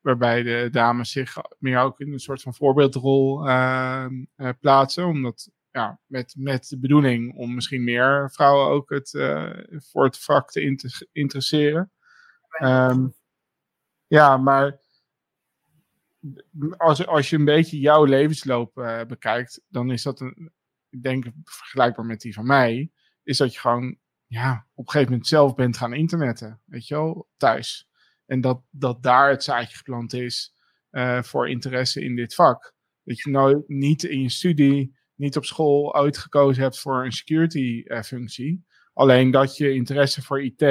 waarbij 0.00 0.42
de 0.42 0.68
dames 0.70 1.10
zich 1.10 1.36
meer 1.58 1.78
ook 1.78 2.00
in 2.00 2.12
een 2.12 2.18
soort 2.18 2.42
van 2.42 2.54
voorbeeldrol 2.54 3.48
ehm, 3.48 4.24
plaatsen, 4.60 5.06
omdat 5.06 5.50
ja, 5.70 6.00
met, 6.06 6.34
met 6.38 6.68
de 6.68 6.78
bedoeling 6.78 7.34
om 7.36 7.54
misschien 7.54 7.84
meer 7.84 8.30
vrouwen 8.32 8.66
ook 8.66 8.90
het, 8.90 9.10
voor 9.90 10.04
het 10.04 10.18
vak 10.18 10.50
te 10.50 10.76
interesseren. 11.12 11.92
Um, 12.62 13.14
ja, 14.06 14.36
maar 14.36 14.80
als, 16.76 17.06
als 17.06 17.30
je 17.30 17.36
een 17.36 17.44
beetje 17.44 17.78
jouw 17.78 18.04
levensloop 18.04 18.74
bekijkt, 19.08 19.62
dan 19.68 19.90
is 19.90 20.02
dat 20.02 20.20
een, 20.20 20.52
ik 20.90 21.02
denk 21.02 21.24
vergelijkbaar 21.44 22.06
met 22.06 22.20
die 22.20 22.34
van 22.34 22.46
mij, 22.46 22.90
is 23.22 23.36
dat 23.36 23.54
je 23.54 23.60
gewoon 23.60 23.98
ja, 24.32 24.66
op 24.74 24.84
een 24.84 24.90
gegeven 24.90 25.10
moment 25.12 25.28
zelf 25.28 25.54
bent 25.54 25.76
gaan 25.76 25.94
internetten, 25.94 26.60
weet 26.64 26.86
je 26.86 26.94
wel, 26.94 27.28
thuis. 27.36 27.88
En 28.26 28.40
dat, 28.40 28.62
dat 28.70 29.02
daar 29.02 29.30
het 29.30 29.44
zaadje 29.44 29.76
geplant 29.76 30.12
is 30.12 30.54
uh, 30.90 31.22
voor 31.22 31.48
interesse 31.48 32.04
in 32.04 32.16
dit 32.16 32.34
vak. 32.34 32.74
Dat 33.04 33.20
je 33.20 33.30
nou 33.30 33.64
niet 33.66 34.02
in 34.02 34.22
je 34.22 34.30
studie, 34.30 34.96
niet 35.14 35.36
op 35.36 35.44
school 35.44 35.94
uitgekozen 35.94 36.62
hebt 36.62 36.78
voor 36.78 37.04
een 37.04 37.12
security 37.12 37.82
uh, 37.84 38.02
functie. 38.02 38.64
Alleen 38.92 39.30
dat 39.30 39.56
je 39.56 39.74
interesse 39.74 40.22
voor 40.22 40.42
IT 40.42 40.62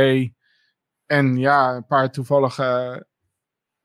en 1.06 1.38
ja, 1.38 1.76
een 1.76 1.86
paar 1.86 2.12
toevallige 2.12 3.08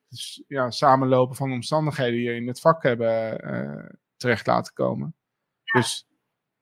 dus, 0.09 0.45
ja, 0.49 0.71
samenlopen 0.71 1.37
van 1.37 1.53
omstandigheden 1.53 2.15
die 2.15 2.23
je 2.23 2.35
in 2.35 2.47
het 2.47 2.61
vak 2.61 2.83
hebben 2.83 3.45
uh, 3.55 3.91
terecht 4.17 4.47
laten 4.47 4.73
komen. 4.73 5.17
Dus, 5.73 6.07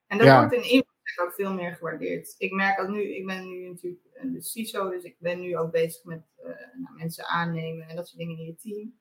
en 0.06 0.18
dat 0.18 0.28
wordt 0.28 0.52
in 0.52 0.84
ook 1.20 1.34
veel 1.34 1.52
meer 1.52 1.74
gewaardeerd. 1.74 2.34
Ik 2.38 2.52
merk 2.52 2.80
ook 2.80 2.88
nu, 2.88 3.16
ik 3.16 3.26
ben 3.26 3.48
nu 3.48 3.68
natuurlijk 3.68 4.02
een 4.12 4.42
CISO, 4.42 4.90
dus 4.90 5.02
ik 5.02 5.16
ben 5.18 5.40
nu 5.40 5.56
ook 5.56 5.70
bezig 5.70 6.04
met 6.04 6.22
uh, 6.38 6.44
nou, 6.82 6.96
mensen 6.96 7.24
aannemen 7.24 7.88
en 7.88 7.96
dat 7.96 8.08
soort 8.08 8.18
dingen 8.18 8.38
in 8.38 8.44
je 8.44 8.56
team. 8.56 8.98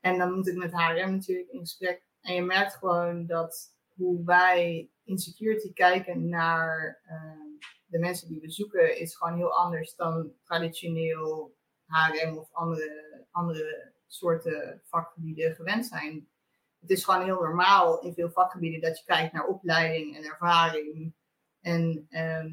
En 0.00 0.18
dan 0.18 0.32
moet 0.32 0.48
ik 0.48 0.56
met 0.56 0.72
HRM 0.72 1.10
natuurlijk 1.10 1.48
in 1.48 1.60
gesprek. 1.60 2.02
En 2.20 2.34
je 2.34 2.42
merkt 2.42 2.74
gewoon 2.74 3.26
dat 3.26 3.74
hoe 3.94 4.24
wij 4.24 4.90
in 5.04 5.18
security 5.18 5.72
kijken 5.72 6.28
naar 6.28 7.00
uh, 7.06 7.60
de 7.86 7.98
mensen 7.98 8.28
die 8.28 8.40
we 8.40 8.50
zoeken, 8.50 8.98
is 8.98 9.16
gewoon 9.16 9.36
heel 9.36 9.52
anders 9.52 9.94
dan 9.94 10.32
traditioneel 10.44 11.56
HRM 11.86 12.38
of 12.38 12.52
andere 12.52 13.10
andere 13.30 13.92
soorten 14.06 14.82
vakgebieden 14.84 15.54
gewend 15.54 15.86
zijn. 15.86 16.28
Het 16.80 16.90
is 16.90 17.04
gewoon 17.04 17.24
heel 17.24 17.40
normaal 17.40 18.00
in 18.00 18.14
veel 18.14 18.30
vakgebieden 18.30 18.80
dat 18.80 18.98
je 18.98 19.04
kijkt 19.04 19.32
naar 19.32 19.46
opleiding 19.46 20.16
en 20.16 20.24
ervaring. 20.24 21.14
En, 21.60 22.06
ehm, 22.08 22.50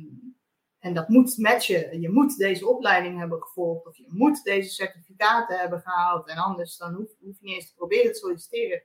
en 0.79 0.93
dat 0.93 1.07
moet 1.07 1.38
matchen. 1.38 2.01
Je 2.01 2.09
moet 2.09 2.38
deze 2.38 2.67
opleiding 2.67 3.19
hebben 3.19 3.41
gevolgd 3.41 3.85
of 3.85 3.97
je 3.97 4.07
moet 4.09 4.43
deze 4.43 4.69
certificaten 4.69 5.59
hebben 5.59 5.81
gehaald. 5.81 6.27
En 6.27 6.38
anders 6.38 6.77
dan 6.77 6.93
hoef, 6.93 7.09
hoef 7.19 7.39
je 7.39 7.45
niet 7.45 7.55
eens 7.55 7.67
te 7.67 7.75
proberen 7.75 8.11
te 8.11 8.17
solliciteren. 8.17 8.84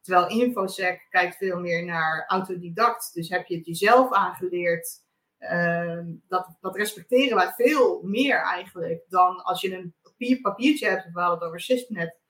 Terwijl 0.00 0.28
InfoSec 0.28 1.06
kijkt 1.10 1.36
veel 1.36 1.60
meer 1.60 1.84
naar 1.84 2.24
autodidact. 2.26 3.14
Dus 3.14 3.28
heb 3.28 3.46
je 3.46 3.56
het 3.56 3.66
jezelf 3.66 4.12
aangeleerd. 4.12 5.00
Ehm, 5.38 6.14
dat, 6.28 6.56
dat 6.60 6.76
respecteren 6.76 7.36
wij 7.36 7.52
veel 7.56 8.02
meer 8.02 8.36
eigenlijk 8.36 9.04
dan 9.08 9.42
als 9.42 9.60
je 9.60 9.74
een 9.74 10.40
papiertje 10.42 10.88
hebt, 10.88 11.04
we 11.12 11.20
hadden 11.20 11.38
het 11.38 11.46
over 11.46 11.60
SysNet. 11.60 12.20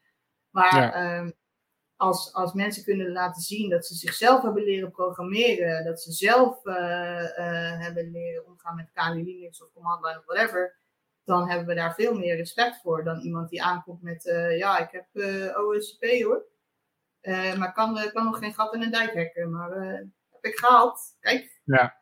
Maar 0.51 0.93
ehm, 0.93 1.31
als, 2.03 2.33
als 2.33 2.53
mensen 2.53 2.85
kunnen 2.85 3.13
laten 3.13 3.43
zien 3.43 3.71
dat 3.71 3.87
ze 3.87 3.95
zichzelf 3.95 4.43
hebben 4.43 4.63
leren 4.63 4.91
programmeren, 4.91 5.85
dat 5.85 6.03
ze 6.03 6.13
zelf 6.13 6.65
uh, 6.65 6.75
hebben 7.79 8.11
leren 8.11 8.47
omgaan 8.47 8.77
met 8.77 8.91
Kali 8.93 9.25
Linux 9.25 9.63
of 9.63 9.73
command 9.73 10.05
line 10.05 10.19
of 10.19 10.25
whatever, 10.25 10.77
dan 11.25 11.49
hebben 11.49 11.67
we 11.67 11.75
daar 11.75 11.95
veel 11.95 12.15
meer 12.15 12.37
respect 12.37 12.81
voor 12.81 13.05
dan 13.05 13.21
iemand 13.21 13.49
die 13.49 13.63
aankomt 13.63 14.03
met, 14.03 14.25
uh, 14.25 14.59
ja, 14.59 14.79
ik 14.79 14.91
heb 14.91 15.07
OSCP 15.57 16.23
hoor. 16.23 16.45
maar 17.59 17.73
kan, 17.73 18.11
kan 18.13 18.25
nog 18.25 18.39
geen 18.39 18.55
gat 18.55 18.75
in 18.75 18.83
een 18.83 18.91
dijk 18.91 19.15
hacken, 19.15 19.51
maar 19.51 19.71
heb 20.31 20.45
ik 20.45 20.59
gehaald. 20.59 21.17
Kijk. 21.21 21.61
Ja. 21.65 22.01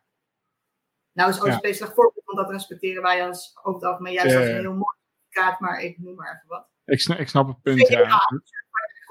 Nou 1.11 1.29
is 1.29 1.41
OSCP 1.41 1.65
ja. 1.65 1.73
slecht 1.73 1.93
voorbeeld, 1.93 2.25
want 2.25 2.37
dat 2.37 2.49
respecteren 2.49 3.01
wij 3.01 3.27
als 3.27 3.57
over 3.63 3.79
het 3.79 3.89
algemeen 3.89 4.13
juist 4.13 4.35
als 4.35 4.45
een 4.45 4.59
heel 4.59 4.73
mooi 4.73 4.97
kaart, 5.29 5.59
maar 5.59 5.81
ik 5.81 5.99
noem 5.99 6.15
maar 6.15 6.35
even 6.35 6.47
wat. 6.47 6.69
Ik 6.85 6.99
snap, 7.01 7.17
ik 7.17 7.27
snap 7.29 7.47
het 7.47 7.61
punt, 7.61 7.87
ja. 7.87 8.19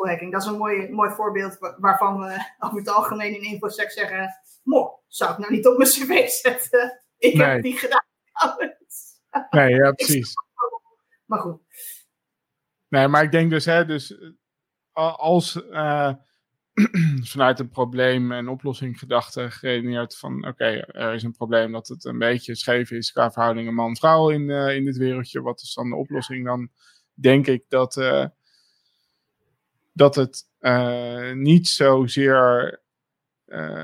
Dat 0.00 0.42
is 0.42 0.48
een 0.48 0.56
mooi, 0.56 0.90
mooi 0.90 1.10
voorbeeld 1.10 1.58
waarvan 1.78 2.18
we 2.18 2.54
over 2.58 2.78
het 2.78 2.88
algemeen 2.88 3.34
in 3.34 3.42
InfoSec 3.42 3.90
zeggen: 3.90 4.40
Mo, 4.62 5.02
zou 5.06 5.32
ik 5.32 5.38
nou 5.38 5.52
niet 5.52 5.66
op 5.66 5.76
mijn 5.76 5.90
cv 5.90 6.28
zetten? 6.28 7.02
Ik 7.18 7.36
heb 7.36 7.52
het 7.52 7.62
niet 7.62 7.78
gedaan. 7.78 8.04
Nee, 9.50 9.74
ja, 9.74 9.92
precies. 9.92 10.34
Maar 11.26 11.38
goed. 11.38 11.60
Nee, 12.88 13.08
maar 13.08 13.22
ik 13.22 13.30
denk 13.30 13.50
dus, 13.50 13.64
hè, 13.64 13.84
dus 13.84 14.18
eh, 14.92 15.14
als 15.18 15.56
uh, 15.56 16.12
vanuit 17.32 17.58
een 17.58 17.68
probleem 17.68 18.32
en 18.32 18.48
oplossing 18.48 18.98
gedachte 18.98 19.50
geredeneerd 19.50 20.16
van 20.16 20.46
oké, 20.46 20.64
er 20.64 21.14
is 21.14 21.22
een 21.22 21.36
probleem 21.36 21.72
dat 21.72 21.88
het 21.88 22.04
een 22.04 22.18
beetje 22.18 22.54
scheef 22.54 22.90
is 22.90 23.12
qua 23.12 23.30
verhoudingen 23.30 23.74
man-vrouw 23.74 24.30
in, 24.30 24.48
uh, 24.48 24.74
in 24.76 24.84
dit 24.84 24.96
wereldje. 24.96 25.42
Wat 25.42 25.60
is 25.60 25.74
dan 25.74 25.90
de 25.90 25.96
oplossing? 25.96 26.44
Dan 26.44 26.70
denk 27.14 27.46
ik 27.46 27.64
dat, 27.68 27.96
uh, 27.96 28.26
dat 29.92 30.14
het 30.14 30.48
uh, 30.60 31.32
niet 31.32 31.68
zozeer 31.68 32.80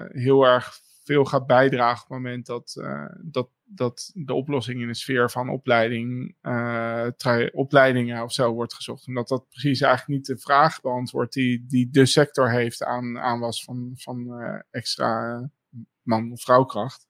heel 0.08 0.44
erg 0.46 0.80
veel 1.04 1.24
gaat 1.24 1.46
bijdragen 1.46 2.02
op 2.02 2.08
het 2.08 2.18
moment 2.18 2.46
dat, 2.46 2.74
dat 3.22 3.48
dat 3.68 4.10
de 4.14 4.34
oplossing 4.34 4.80
in 4.80 4.86
de 4.86 4.94
sfeer 4.94 5.30
van 5.30 5.48
opleiding, 5.48 6.36
uh, 6.42 7.08
opleidingen 7.52 8.22
of 8.22 8.32
zo 8.32 8.52
wordt 8.52 8.74
gezocht. 8.74 9.06
Omdat 9.06 9.28
dat 9.28 9.48
precies 9.48 9.80
eigenlijk 9.80 10.18
niet 10.18 10.26
de 10.26 10.42
vraag 10.42 10.80
beantwoordt 10.80 11.32
die, 11.32 11.64
die 11.66 11.90
de 11.90 12.06
sector 12.06 12.50
heeft 12.50 12.82
aan, 12.82 13.18
aan 13.18 13.40
was 13.40 13.64
van, 13.64 13.92
van 13.94 14.42
uh, 14.42 14.60
extra 14.70 15.42
man- 16.02 16.32
of 16.32 16.42
vrouwkracht. 16.42 17.06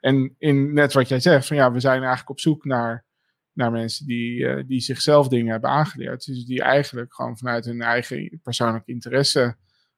En 0.00 0.34
in 0.38 0.72
net 0.72 0.92
wat 0.92 1.08
jij 1.08 1.20
zegt, 1.20 1.46
van 1.46 1.56
ja, 1.56 1.72
we 1.72 1.80
zijn 1.80 1.98
eigenlijk 1.98 2.30
op 2.30 2.40
zoek 2.40 2.64
naar, 2.64 3.04
naar 3.52 3.70
mensen 3.70 4.06
die, 4.06 4.38
uh, 4.38 4.62
die 4.66 4.80
zichzelf 4.80 5.28
dingen 5.28 5.52
hebben 5.52 5.70
aangeleerd. 5.70 6.26
Dus 6.26 6.44
die 6.44 6.62
eigenlijk 6.62 7.14
gewoon 7.14 7.38
vanuit 7.38 7.64
hun 7.64 7.82
eigen 7.82 8.40
persoonlijke 8.42 8.92
interesse 8.92 9.56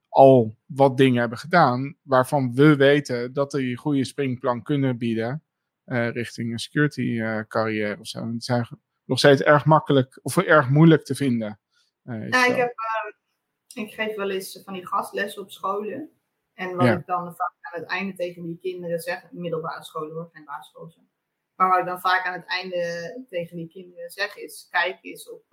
al 0.09 0.57
wat 0.65 0.97
dingen 0.97 1.19
hebben 1.19 1.37
gedaan, 1.37 1.97
waarvan 2.01 2.53
we 2.53 2.75
weten 2.75 3.33
dat 3.33 3.51
die 3.51 3.71
een 3.71 3.77
goede 3.77 4.05
springplan 4.05 4.63
kunnen 4.63 4.97
bieden 4.97 5.43
uh, 5.85 6.09
richting 6.09 6.51
een 6.51 6.59
security 6.59 7.01
uh, 7.01 7.39
carrière 7.47 7.99
of 7.99 8.07
zo. 8.07 8.31
Het 8.31 8.43
zijn 8.43 8.67
nog 9.05 9.17
steeds 9.17 9.41
erg 9.41 9.65
makkelijk 9.65 10.19
of 10.21 10.37
erg 10.37 10.69
moeilijk 10.69 11.03
te 11.03 11.15
vinden. 11.15 11.59
Ja, 12.03 12.45
ik, 12.45 12.55
heb, 12.55 12.73
ik 13.73 13.93
geef 13.93 14.15
wel 14.15 14.29
eens 14.29 14.61
van 14.63 14.73
die 14.73 14.87
gastlessen 14.87 15.41
op 15.41 15.51
scholen. 15.51 16.09
En 16.53 16.75
wat 16.75 16.87
ik 16.87 17.05
dan 17.05 17.35
vaak 17.35 17.53
aan 17.61 17.81
het 17.81 17.89
einde 17.89 18.13
tegen 18.13 18.43
die 18.43 18.57
kinderen 18.57 18.99
zeg, 18.99 19.31
middelbare 19.31 19.83
scholen 19.83 20.13
hoor, 20.13 20.29
geen 20.33 20.45
basisschool. 20.45 20.93
Maar 21.55 21.69
wat 21.69 21.79
ik 21.79 21.85
dan 21.85 21.99
vaak 21.99 22.25
aan 22.25 22.39
het 22.39 22.47
einde 22.47 23.25
tegen 23.29 23.57
die 23.57 23.67
kinderen 23.67 24.09
zeg 24.09 24.35
is, 24.35 24.67
kijk 24.71 24.97
eens 25.01 25.29
op 25.29 25.45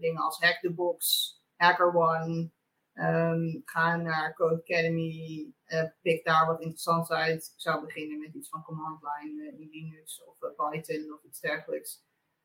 dingen 0.00 0.22
als 0.22 0.40
Hack 0.40 0.60
the 0.60 0.72
Box, 0.72 1.34
HackerOne, 1.56 2.50
Um, 2.94 3.62
ga 3.64 3.96
naar 3.96 4.34
Code 4.34 4.54
Academy, 4.54 5.46
uh, 5.66 5.84
pik 6.02 6.24
daar 6.24 6.46
wat 6.46 6.60
interessants 6.60 7.10
uit. 7.10 7.52
Ik 7.54 7.60
zou 7.60 7.84
beginnen 7.84 8.18
met 8.18 8.34
iets 8.34 8.48
van 8.48 8.62
command 8.62 9.00
line 9.02 9.42
uh, 9.42 9.60
in 9.60 9.68
Linux 9.70 10.24
of 10.24 10.38
Python 10.38 11.12
of 11.12 11.22
iets 11.24 11.40
dergelijks. 11.40 12.04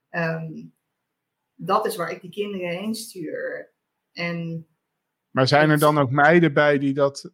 Um, 0.10 0.76
dat 1.54 1.86
is 1.86 1.96
waar 1.96 2.12
ik 2.12 2.22
die 2.22 2.32
kinderen 2.32 2.70
heen 2.70 2.96
stuur. 2.96 3.74
En 4.12 4.68
maar 5.30 5.48
zijn 5.48 5.70
er 5.70 5.80
dan 5.80 5.98
ook 5.98 6.12
meiden 6.12 6.54
bij 6.54 6.78
die 6.78 6.94
dat, 6.94 7.32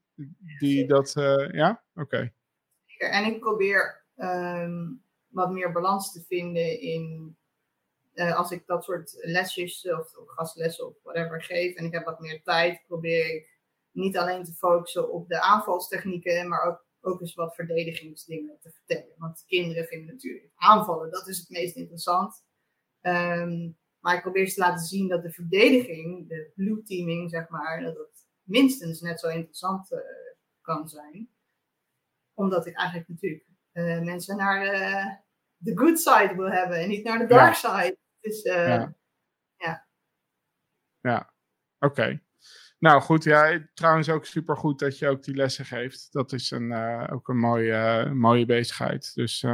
die 0.59 0.87
dat 0.87 1.11
ja? 1.51 1.83
Oké. 1.95 2.01
Okay. 2.01 3.11
En 3.11 3.25
ik 3.25 3.39
probeer 3.39 4.05
um, 4.15 5.02
wat 5.33 5.51
meer 5.51 5.71
balans 5.71 6.11
te 6.11 6.23
vinden 6.27 6.79
in 6.81 7.37
als 8.13 8.51
ik 8.51 8.65
dat 8.65 8.83
soort 8.83 9.17
lesjes 9.21 9.91
of, 9.91 10.17
of 10.17 10.27
gastlessen 10.27 10.87
of 10.87 10.95
whatever 11.03 11.43
geef 11.43 11.75
en 11.75 11.85
ik 11.85 11.93
heb 11.93 12.05
wat 12.05 12.19
meer 12.19 12.43
tijd, 12.43 12.83
probeer 12.87 13.35
ik 13.35 13.59
niet 13.91 14.17
alleen 14.17 14.43
te 14.43 14.53
focussen 14.53 15.11
op 15.11 15.27
de 15.27 15.41
aanvalstechnieken, 15.41 16.47
maar 16.47 16.63
ook, 16.63 16.85
ook 17.01 17.21
eens 17.21 17.33
wat 17.33 17.55
verdedigingsdingen 17.55 18.57
te 18.61 18.71
vertellen. 18.71 19.15
Want 19.17 19.43
kinderen 19.47 19.85
vinden 19.85 20.13
natuurlijk 20.13 20.51
aanvallen, 20.55 21.11
dat 21.11 21.27
is 21.27 21.37
het 21.37 21.49
meest 21.49 21.75
interessant. 21.75 22.43
Ehm, 23.01 23.71
maar 23.99 24.15
ik 24.15 24.21
probeer 24.21 24.47
ze 24.47 24.53
te 24.53 24.59
laten 24.59 24.85
zien 24.85 25.07
dat 25.07 25.23
de 25.23 25.31
verdediging, 25.31 26.27
de 26.29 26.51
blue 26.55 26.83
teaming, 26.83 27.29
zeg 27.29 27.49
maar, 27.49 27.81
dat 27.81 27.97
het 27.97 28.27
minstens 28.43 29.01
net 29.01 29.19
zo 29.19 29.27
interessant 29.27 29.91
uh, 29.91 29.99
kan 30.61 30.89
zijn. 30.89 31.29
Omdat 32.33 32.65
ik 32.65 32.75
eigenlijk 32.75 33.09
natuurlijk 33.09 33.45
mensen 34.03 34.37
naar 34.37 34.61
de 35.57 35.77
good 35.77 35.99
side 35.99 36.33
wil 36.35 36.51
hebben 36.51 36.77
en 36.77 36.89
niet 36.89 37.03
naar 37.03 37.19
de 37.19 37.25
dark 37.25 37.55
ja. 37.55 37.81
side. 37.81 37.97
Dus 38.19 38.41
ja. 38.41 38.95
Ja, 39.57 39.87
ja. 41.01 41.33
oké. 41.79 42.01
Okay. 42.01 42.23
Nou 42.79 43.01
goed, 43.01 43.23
ja, 43.23 43.67
trouwens 43.73 44.09
ook 44.09 44.25
super 44.25 44.57
goed 44.57 44.79
dat 44.79 44.97
je 44.97 45.07
ook 45.07 45.23
die 45.23 45.35
lessen 45.35 45.65
geeft. 45.65 46.07
Dat 46.11 46.31
is 46.31 46.51
een, 46.51 46.71
uh, 46.71 47.07
ook 47.11 47.27
een 47.27 47.39
mooie, 47.39 48.09
mooie 48.13 48.45
bezigheid. 48.45 49.11
Dus 49.13 49.45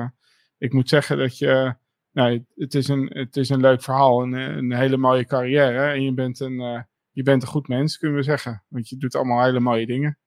ik 0.58 0.74
moet 0.74 0.90
zeggen 0.90 1.18
dat 1.18 1.38
je, 1.38 1.76
nou, 2.12 2.46
het, 2.56 2.76
is 2.76 2.88
een, 2.88 3.10
het 3.14 3.38
is 3.38 3.50
een 3.50 3.60
leuk 3.60 3.82
verhaal, 3.82 4.22
een, 4.22 4.34
een 4.34 4.74
hele 4.74 4.98
mooie 4.98 5.26
carrière. 5.26 5.92
En 5.92 6.04
je 6.04 6.14
bent 6.14 6.40
een, 6.40 6.86
je 7.12 7.24
bent 7.24 7.42
een 7.42 7.48
goed 7.48 7.68
mens, 7.68 7.98
kunnen 7.98 8.18
we 8.18 8.24
zeggen. 8.24 8.64
Want 8.68 8.90
je 8.90 8.98
doet 8.98 9.16
allemaal 9.16 9.44
hele 9.44 9.60
mooie 9.60 9.86
dingen. 9.86 10.18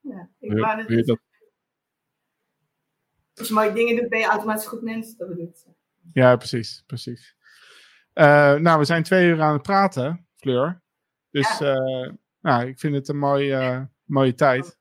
Ja, 0.00 0.30
ik 0.38 0.52
wou 0.52 0.82
het. 0.82 1.18
Als 3.38 3.48
je 3.48 3.54
mooie 3.54 3.72
dingen 3.72 3.96
doet, 3.96 4.08
ben 4.08 4.18
je 4.18 4.26
automatisch 4.26 4.66
goed 4.66 4.82
mens. 4.82 5.16
Dat 5.16 5.28
bedoel 5.28 5.44
ik. 5.44 5.74
Ja, 6.12 6.36
precies, 6.36 6.82
precies. 6.86 7.36
Uh, 8.14 8.54
nou, 8.54 8.78
we 8.78 8.84
zijn 8.84 9.02
twee 9.02 9.28
uur 9.28 9.42
aan 9.42 9.52
het 9.52 9.62
praten, 9.62 10.26
Fleur. 10.34 10.82
Dus 11.30 11.58
ja. 11.58 11.76
uh, 11.76 12.12
nou, 12.40 12.66
ik 12.66 12.78
vind 12.78 12.94
het 12.94 13.08
een 13.08 13.18
mooie, 13.18 13.88
mooie 14.04 14.34
tijd. 14.34 14.78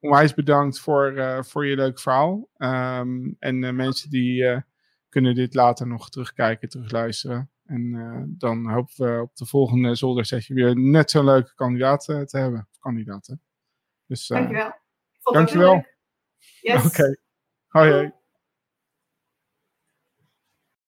Onwijs 0.00 0.34
bedankt 0.34 0.80
voor, 0.80 1.44
voor 1.44 1.66
je 1.66 1.76
leuk 1.76 2.00
verhaal. 2.00 2.48
Um, 2.56 3.36
en 3.38 3.76
mensen 3.76 4.10
die 4.10 4.62
kunnen 5.08 5.34
dit 5.34 5.54
later 5.54 5.86
nog 5.86 6.10
terugkijken, 6.10 6.68
terugluisteren. 6.68 7.50
En 7.64 8.34
dan 8.38 8.70
hopen 8.70 8.94
we 8.96 9.22
op 9.22 9.36
de 9.36 9.46
volgende 9.46 9.94
zoldersessie 9.94 10.54
weer 10.54 10.76
net 10.76 11.10
zo'n 11.10 11.24
leuke 11.24 11.54
kandidaat 11.54 12.04
te 12.04 12.26
hebben. 12.30 12.68
Kandidaten. 12.78 13.42
Dus, 14.06 14.26
dankjewel. 14.26 14.72
Dankjewel. 15.22 15.86
Yes. 16.60 16.84
Oké. 16.86 16.86
Okay. 16.86 17.16
Hoi. 17.68 17.90
hoi. 17.90 18.17